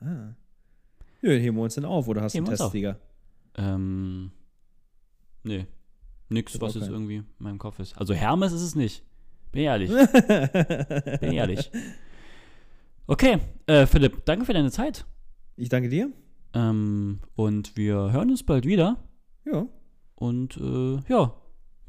Ah. 0.00 0.34
Ja, 1.22 1.30
heben 1.30 1.56
wir 1.56 1.62
uns 1.62 1.76
denn 1.76 1.84
auf 1.84 2.08
oder 2.08 2.22
hast 2.22 2.34
du 2.34 2.38
einen. 2.38 2.46
Testsieger? 2.46 2.98
Ähm, 3.56 4.32
nee. 5.44 5.66
Nix, 6.28 6.54
hab 6.54 6.62
was 6.62 6.74
jetzt 6.74 6.88
irgendwie 6.88 7.16
in 7.16 7.26
meinem 7.38 7.58
Kopf 7.58 7.78
ist. 7.78 7.96
Also 7.96 8.14
Hermes 8.14 8.52
ist 8.52 8.62
es 8.62 8.74
nicht. 8.74 9.02
Bin 9.52 9.62
ehrlich. 9.62 9.90
Bin 11.20 11.32
ehrlich. 11.32 11.70
Okay, 13.06 13.38
äh, 13.66 13.86
Philipp, 13.86 14.24
danke 14.24 14.44
für 14.44 14.52
deine 14.52 14.70
Zeit. 14.70 15.04
Ich 15.56 15.68
danke 15.68 15.88
dir. 15.88 16.12
Ähm, 16.54 17.20
und 17.36 17.76
wir 17.76 18.12
hören 18.12 18.30
uns 18.30 18.42
bald 18.42 18.64
wieder. 18.66 18.96
Ja. 19.44 19.66
Und 20.14 20.56
äh, 20.56 20.98
ja, 21.08 21.34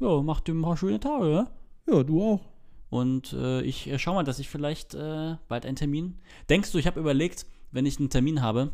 ja, 0.00 0.22
macht 0.22 0.48
dir 0.48 0.52
ein 0.54 0.62
paar 0.62 0.76
schöne 0.76 1.00
Tage, 1.00 1.30
ja? 1.32 1.50
Ja, 1.88 2.02
du 2.02 2.22
auch. 2.22 2.40
Und 2.90 3.32
äh, 3.32 3.62
ich 3.62 3.88
äh, 3.90 3.98
schau 3.98 4.14
mal, 4.14 4.22
dass 4.22 4.38
ich 4.38 4.48
vielleicht 4.48 4.94
äh, 4.94 5.36
bald 5.48 5.66
einen 5.66 5.76
Termin. 5.76 6.18
Denkst 6.50 6.72
du, 6.72 6.78
ich 6.78 6.86
habe 6.86 7.00
überlegt, 7.00 7.46
wenn 7.70 7.86
ich 7.86 7.98
einen 7.98 8.10
Termin 8.10 8.42
habe, 8.42 8.70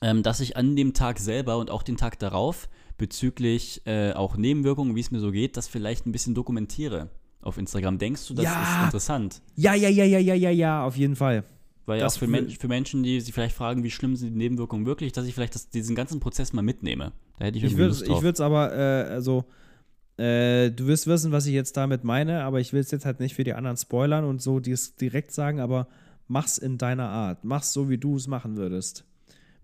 ähm, 0.00 0.22
dass 0.22 0.40
ich 0.40 0.56
an 0.56 0.76
dem 0.76 0.94
Tag 0.94 1.18
selber 1.18 1.58
und 1.58 1.70
auch 1.70 1.82
den 1.82 1.96
Tag 1.96 2.18
darauf 2.18 2.68
bezüglich 2.96 3.82
äh, 3.86 4.12
auch 4.12 4.36
Nebenwirkungen, 4.36 4.94
wie 4.94 5.00
es 5.00 5.10
mir 5.10 5.20
so 5.20 5.30
geht, 5.32 5.56
das 5.56 5.66
vielleicht 5.68 6.06
ein 6.06 6.12
bisschen 6.12 6.34
dokumentiere 6.34 7.10
auf 7.42 7.58
Instagram. 7.58 7.98
Denkst 7.98 8.26
du, 8.28 8.34
das 8.34 8.44
Ja. 8.44 8.62
ist 8.62 8.84
interessant? 8.84 9.42
Ja, 9.56 9.74
ja, 9.74 9.88
ja, 9.88 10.04
ja, 10.04 10.18
ja, 10.18 10.34
ja, 10.34 10.50
ja, 10.50 10.84
auf 10.84 10.96
jeden 10.96 11.16
Fall. 11.16 11.44
Weil 11.86 12.00
Das 12.00 12.14
auch 12.16 12.20
für, 12.20 12.26
Men 12.26 12.48
für 12.48 12.68
Menschen, 12.68 13.02
die 13.02 13.20
sich 13.20 13.34
vielleicht 13.34 13.54
fragen, 13.54 13.82
wie 13.84 13.90
schlimm 13.90 14.16
sind 14.16 14.32
die 14.32 14.38
Nebenwirkungen 14.38 14.86
wirklich, 14.86 15.12
dass 15.12 15.26
ich 15.26 15.34
vielleicht 15.34 15.54
das, 15.54 15.68
diesen 15.68 15.94
ganzen 15.94 16.18
Prozess 16.20 16.52
mal 16.54 16.62
mitnehme. 16.62 17.12
Da 17.38 17.44
hätte 17.46 17.58
ich 17.58 17.64
Ich 17.64 17.70
irgendwie 17.72 17.82
würde 17.82 17.88
Lust 17.90 18.08
drauf. 18.08 18.24
es 18.24 18.40
aber, 18.40 18.72
äh, 18.74 19.02
also, 19.10 19.44
äh, 20.16 20.70
du 20.70 20.86
wirst 20.86 21.06
wissen, 21.06 21.30
was 21.32 21.44
ich 21.46 21.52
jetzt 21.52 21.76
damit 21.76 22.02
meine, 22.04 22.44
aber 22.44 22.60
ich 22.60 22.72
will 22.72 22.80
es 22.80 22.90
jetzt 22.90 23.04
halt 23.04 23.20
nicht 23.20 23.34
für 23.34 23.44
die 23.44 23.52
anderen 23.52 23.76
spoilern 23.76 24.24
und 24.24 24.40
so 24.40 24.60
dies 24.60 24.96
direkt 24.96 25.32
sagen, 25.32 25.60
aber 25.60 25.86
mach's 26.26 26.56
in 26.56 26.78
deiner 26.78 27.08
Art. 27.10 27.44
Mach's 27.44 27.72
so, 27.72 27.90
wie 27.90 27.98
du 27.98 28.16
es 28.16 28.28
machen 28.28 28.56
würdest. 28.56 29.04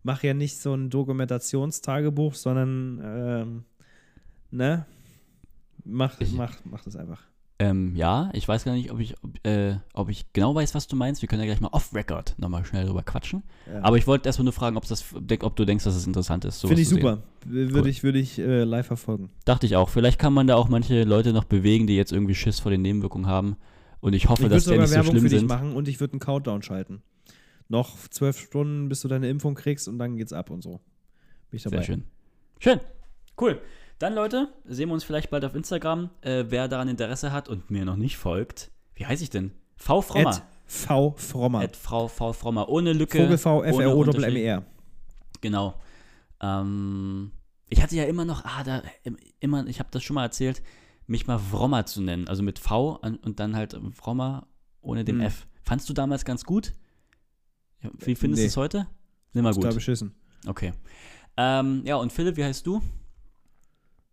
Mach 0.02 0.22
ja 0.22 0.34
nicht 0.34 0.58
so 0.58 0.74
ein 0.74 0.90
Dokumentationstagebuch, 0.90 2.34
sondern, 2.34 3.00
ähm, 3.02 3.64
ne? 4.50 4.84
Mach, 5.84 6.20
Ich- 6.20 6.32
mach, 6.32 6.56
mach 6.64 6.82
das 6.84 6.96
einfach. 6.96 7.22
Ähm, 7.60 7.94
ja, 7.94 8.30
ich 8.32 8.48
weiß 8.48 8.64
gar 8.64 8.72
nicht, 8.72 8.90
ob 8.90 9.00
ich, 9.00 9.14
ob, 9.22 9.46
äh, 9.46 9.76
ob 9.92 10.08
ich 10.08 10.32
genau 10.32 10.54
weiß, 10.54 10.74
was 10.74 10.86
du 10.86 10.96
meinst. 10.96 11.20
Wir 11.20 11.28
können 11.28 11.42
ja 11.42 11.46
gleich 11.46 11.60
mal 11.60 11.68
off-Record 11.72 12.34
nochmal 12.38 12.64
schnell 12.64 12.86
drüber 12.86 13.02
quatschen. 13.02 13.42
Ja. 13.70 13.82
Aber 13.82 13.98
ich 13.98 14.06
wollte 14.06 14.28
erstmal 14.30 14.44
nur 14.44 14.54
fragen, 14.54 14.78
ob, 14.78 14.88
das, 14.88 15.04
ob 15.42 15.56
du 15.56 15.64
denkst, 15.66 15.84
dass 15.84 15.94
es 15.94 16.06
interessant 16.06 16.46
ist. 16.46 16.62
Finde 16.62 16.80
ich 16.80 16.88
super. 16.88 17.22
Würde 17.44 17.80
Cool. 17.82 17.86
ich, 17.88 18.02
würde 18.02 18.18
ich 18.18 18.38
äh, 18.38 18.64
live 18.64 18.86
verfolgen. 18.86 19.28
Dachte 19.44 19.66
ich 19.66 19.76
auch. 19.76 19.90
Vielleicht 19.90 20.18
kann 20.18 20.32
man 20.32 20.46
da 20.46 20.56
auch 20.56 20.70
manche 20.70 21.04
Leute 21.04 21.34
noch 21.34 21.44
bewegen, 21.44 21.86
die 21.86 21.96
jetzt 21.96 22.12
irgendwie 22.12 22.34
Schiss 22.34 22.60
vor 22.60 22.70
den 22.70 22.80
Nebenwirkungen 22.80 23.26
haben. 23.26 23.56
Und 24.00 24.14
ich 24.14 24.30
hoffe, 24.30 24.44
Ich 24.44 24.48
dass 24.48 24.64
die 24.64 24.78
nicht 24.78 24.88
so 24.88 24.94
Werbung 24.94 25.10
schlimm 25.10 25.22
für 25.24 25.28
dich 25.28 25.38
sind. 25.40 25.48
machen 25.48 25.74
und 25.74 25.86
ich 25.86 26.00
würde 26.00 26.14
einen 26.14 26.20
Countdown 26.20 26.62
schalten. 26.62 27.02
Noch 27.68 28.08
zwölf 28.08 28.38
Stunden, 28.38 28.88
bis 28.88 29.00
du 29.02 29.08
deine 29.08 29.28
Impfung 29.28 29.54
kriegst 29.54 29.86
und 29.86 29.98
dann 29.98 30.16
geht's 30.16 30.32
ab 30.32 30.48
und 30.48 30.62
so. 30.62 30.80
Bin 31.50 31.58
ich 31.58 31.62
dabei. 31.62 31.76
Sehr 31.76 31.84
schön. 31.84 32.04
Schön. 32.58 32.80
Cool. 33.38 33.60
Dann, 34.00 34.14
Leute, 34.14 34.48
sehen 34.64 34.88
wir 34.88 34.94
uns 34.94 35.04
vielleicht 35.04 35.30
bald 35.30 35.44
auf 35.44 35.54
Instagram. 35.54 36.10
Äh, 36.22 36.46
wer 36.48 36.66
daran 36.68 36.88
Interesse 36.88 37.30
hat 37.32 37.48
und 37.48 37.70
mir 37.70 37.84
noch 37.84 37.96
nicht 37.96 38.16
folgt, 38.16 38.70
wie 38.94 39.04
heiße 39.06 39.22
ich 39.22 39.30
denn? 39.30 39.52
V. 39.76 40.00
Frommer. 40.02 40.42
V. 40.66 41.14
Frommer. 41.16 41.60
At 41.60 41.76
Frau 41.76 42.08
V. 42.08 42.32
Frommer. 42.32 42.68
Ohne 42.68 42.92
Lücke. 42.94 43.18
Vogel 43.22 43.38
V. 43.38 43.62
F. 43.62 43.78
R. 43.78 43.94
O. 43.96 44.02
M. 44.04 44.36
E. 44.36 44.42
R. 44.44 44.64
Genau. 45.42 45.74
Ähm, 46.40 47.32
Ich 47.68 47.82
hatte 47.82 47.94
ja 47.94 48.04
immer 48.04 48.24
noch, 48.24 48.44
ah, 48.44 48.64
da, 48.64 48.82
im- 49.04 49.16
immer, 49.38 49.66
ich 49.66 49.78
habe 49.78 49.90
das 49.92 50.02
schon 50.02 50.14
mal 50.14 50.24
erzählt, 50.24 50.62
mich 51.06 51.26
mal 51.26 51.38
Vrommer 51.38 51.84
zu 51.86 52.00
nennen. 52.00 52.26
Also 52.26 52.42
mit 52.42 52.58
V 52.58 52.96
und 53.22 53.38
dann 53.38 53.54
halt 53.54 53.78
Vrommer 53.96 54.46
ohne 54.80 55.04
dem 55.04 55.18
Hm. 55.20 55.26
F. 55.26 55.46
Fandst 55.62 55.88
du 55.88 55.92
damals 55.92 56.24
ganz 56.24 56.44
gut? 56.44 56.72
Wie 57.98 58.14
findest 58.14 58.40
Nee. 58.40 58.46
du 58.46 58.48
es 58.48 58.56
heute? 58.56 58.86
Immer 59.34 59.52
Total 59.52 59.70
gut. 59.70 59.76
beschissen. 59.76 60.14
Okay. 60.46 60.72
Ähm, 61.36 61.82
ja, 61.84 61.96
und 61.96 62.12
Philipp, 62.12 62.36
wie 62.36 62.44
heißt 62.44 62.66
du? 62.66 62.80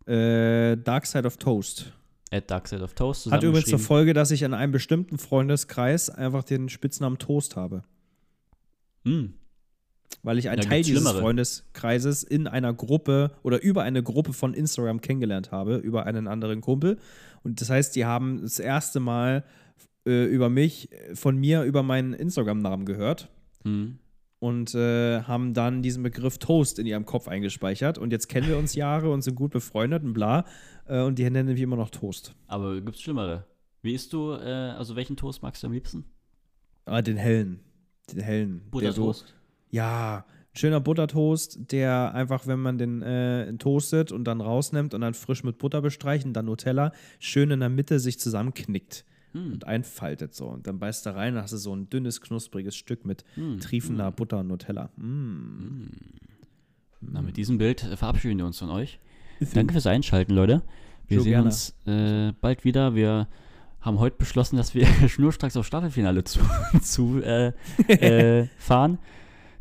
Äh, 0.08 0.76
Dark 0.76 1.06
Side 1.06 1.26
of 1.26 1.36
Toast. 1.36 1.92
At 2.30 2.50
Dark 2.50 2.68
Side 2.68 2.82
of 2.82 2.94
Toast. 2.94 3.30
Hat 3.30 3.42
übrigens 3.42 3.70
zur. 3.70 3.78
Folge, 3.78 4.14
dass 4.14 4.30
ich 4.30 4.42
in 4.42 4.54
einem 4.54 4.72
bestimmten 4.72 5.18
Freundeskreis 5.18 6.10
einfach 6.10 6.44
den 6.44 6.68
Spitznamen 6.68 7.18
Toast 7.18 7.56
habe. 7.56 7.84
Hm. 9.04 9.34
Weil 10.22 10.38
ich 10.38 10.48
einen 10.48 10.62
Da 10.62 10.68
Teil 10.68 10.82
dieses 10.82 11.02
Schlimmere. 11.02 11.20
Freundeskreises 11.20 12.22
in 12.22 12.46
einer 12.46 12.72
Gruppe 12.74 13.32
oder 13.42 13.62
über 13.62 13.82
eine 13.82 14.02
Gruppe 14.02 14.32
von 14.32 14.54
Instagram 14.54 15.00
kennengelernt 15.00 15.52
habe, 15.52 15.76
über 15.76 16.06
einen 16.06 16.26
anderen 16.26 16.60
Kumpel. 16.60 16.98
Und 17.42 17.60
das 17.60 17.70
heißt, 17.70 17.94
die 17.94 18.04
haben 18.04 18.40
das 18.42 18.58
erste 18.58 19.00
Mal 19.00 19.44
äh, 20.06 20.24
über 20.24 20.48
mich, 20.48 20.88
von 21.14 21.36
mir, 21.36 21.62
über 21.62 21.82
meinen 21.82 22.14
Instagram-Namen 22.14 22.84
gehört 22.84 23.28
Hm. 23.64 23.98
Und 24.40 24.74
äh, 24.74 25.22
haben 25.22 25.52
dann 25.52 25.82
diesen 25.82 26.02
Begriff 26.02 26.38
Toast 26.38 26.78
in 26.78 26.86
ihrem 26.86 27.04
Kopf 27.04 27.28
eingespeichert. 27.28 27.98
Und 27.98 28.12
jetzt 28.12 28.28
kennen 28.28 28.48
wir 28.48 28.56
uns 28.56 28.74
Jahre 28.74 29.10
und 29.10 29.22
sind 29.22 29.34
gut 29.34 29.50
befreundet 29.50 30.04
und 30.04 30.12
bla. 30.12 30.44
Äh, 30.86 31.02
und 31.02 31.18
die 31.18 31.28
nennen 31.28 31.56
wir 31.56 31.62
immer 31.62 31.76
noch 31.76 31.90
Toast. 31.90 32.34
Aber 32.46 32.80
gibt's 32.80 33.00
Schlimmere? 33.00 33.44
Wie 33.82 33.94
isst 33.94 34.12
du, 34.12 34.32
äh, 34.32 34.74
also 34.76 34.96
welchen 34.96 35.16
Toast 35.16 35.42
magst 35.42 35.62
du 35.62 35.66
am 35.66 35.72
liebsten? 35.72 36.04
Ah, 36.84 37.02
den 37.02 37.16
hellen. 37.16 37.60
Den 38.12 38.20
hellen. 38.20 38.62
Buttertoast. 38.70 39.34
Ja, 39.70 40.24
schöner 40.54 40.80
Buttertoast, 40.80 41.72
der 41.72 42.14
einfach, 42.14 42.46
wenn 42.46 42.60
man 42.60 42.78
den 42.78 43.02
äh, 43.02 43.52
toastet 43.58 44.12
und 44.12 44.24
dann 44.24 44.40
rausnimmt 44.40 44.94
und 44.94 45.02
dann 45.02 45.14
frisch 45.14 45.44
mit 45.44 45.58
Butter 45.58 45.82
bestreicht 45.82 46.24
und 46.24 46.32
dann 46.32 46.46
Nutella, 46.46 46.92
schön 47.18 47.50
in 47.50 47.60
der 47.60 47.68
Mitte 47.68 48.00
sich 48.00 48.18
zusammenknickt 48.18 49.04
Hm. 49.46 49.52
und 49.52 49.66
einfaltet 49.66 50.34
so. 50.34 50.46
Und 50.46 50.66
dann 50.66 50.78
beißt 50.78 51.06
du 51.06 51.14
rein, 51.14 51.34
dann 51.34 51.42
hast 51.44 51.52
du 51.52 51.56
so 51.58 51.74
ein 51.74 51.88
dünnes, 51.90 52.20
knuspriges 52.20 52.76
Stück 52.76 53.04
mit 53.04 53.24
Hm. 53.34 53.60
triefender 53.60 54.10
Butter 54.12 54.38
und 54.40 54.48
Nutella. 54.48 54.90
Mm. 54.96 55.90
Na, 57.00 57.22
mit 57.22 57.36
diesem 57.36 57.58
Bild 57.58 57.82
äh, 57.84 57.96
verabschieden 57.96 58.38
wir 58.38 58.46
uns 58.46 58.58
von 58.58 58.70
euch. 58.70 58.98
Danke 59.54 59.72
fürs 59.72 59.86
Einschalten, 59.86 60.32
Leute. 60.34 60.62
Wir 61.06 61.18
Jo, 61.18 61.22
sehen 61.22 61.30
gerne. 61.30 61.44
uns 61.46 61.74
äh, 61.86 62.32
bald 62.40 62.64
wieder. 62.64 62.94
Wir 62.94 63.28
haben 63.80 63.98
heute 64.00 64.16
beschlossen, 64.16 64.56
dass 64.56 64.74
wir 64.74 64.84
schnurstracks 65.08 65.56
auf 65.56 65.64
Staffelfinale 65.66 66.24
zu, 66.24 66.40
zu 66.82 67.22
äh, 67.22 67.52
äh, 67.86 68.48
fahren. 68.58 68.98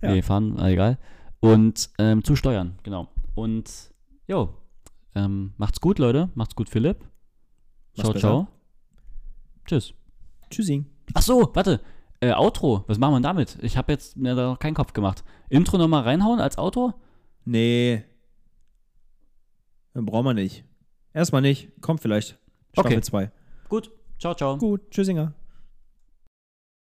Ja. 0.02 0.12
Nee, 0.12 0.22
fahren, 0.22 0.58
egal. 0.60 0.98
Und 1.40 1.90
ähm, 2.00 2.24
zu 2.24 2.36
steuern, 2.36 2.74
genau. 2.84 3.10
Und 3.36 3.70
jo, 4.28 4.54
ähm, 5.16 5.54
macht's 5.58 5.80
gut, 5.80 6.00
Leute. 6.00 6.30
Macht's 6.34 6.56
gut, 6.56 6.70
Philipp. 6.70 6.98
Ciao, 7.94 8.14
ciao. 8.14 8.48
Tschüss. 9.68 9.94
Tschüssing. 10.50 10.86
Ach 11.14 11.22
so, 11.22 11.52
warte. 11.54 11.82
Äh, 12.20 12.34
Outro, 12.34 12.84
was 12.88 12.98
machen 12.98 13.14
wir 13.14 13.22
damit? 13.22 13.58
Ich 13.62 13.78
habe 13.78 13.92
jetzt 13.92 14.18
mir 14.18 14.34
da 14.34 14.48
noch 14.48 14.60
keinen 14.60 14.74
Kopf 14.74 14.94
gemacht. 14.94 15.24
Intro 15.50 15.78
nochmal 15.78 16.02
reinhauen 16.04 16.40
als 16.40 16.58
Outro? 16.58 16.94
Nee. 17.46 18.04
Brauchen 19.94 20.26
wir 20.26 20.34
nicht. 20.34 20.64
Erstmal 21.14 21.42
nicht. 21.42 21.70
Kommt 21.82 22.02
vielleicht. 22.02 22.40
Okay. 22.76 22.88
Staffel 22.88 23.04
2. 23.04 23.32
Gut. 23.70 23.92
Ciao, 24.20 24.34
ciao. 24.34 24.58
Gut. 24.58 24.90
Tschüssinger. 24.90 25.34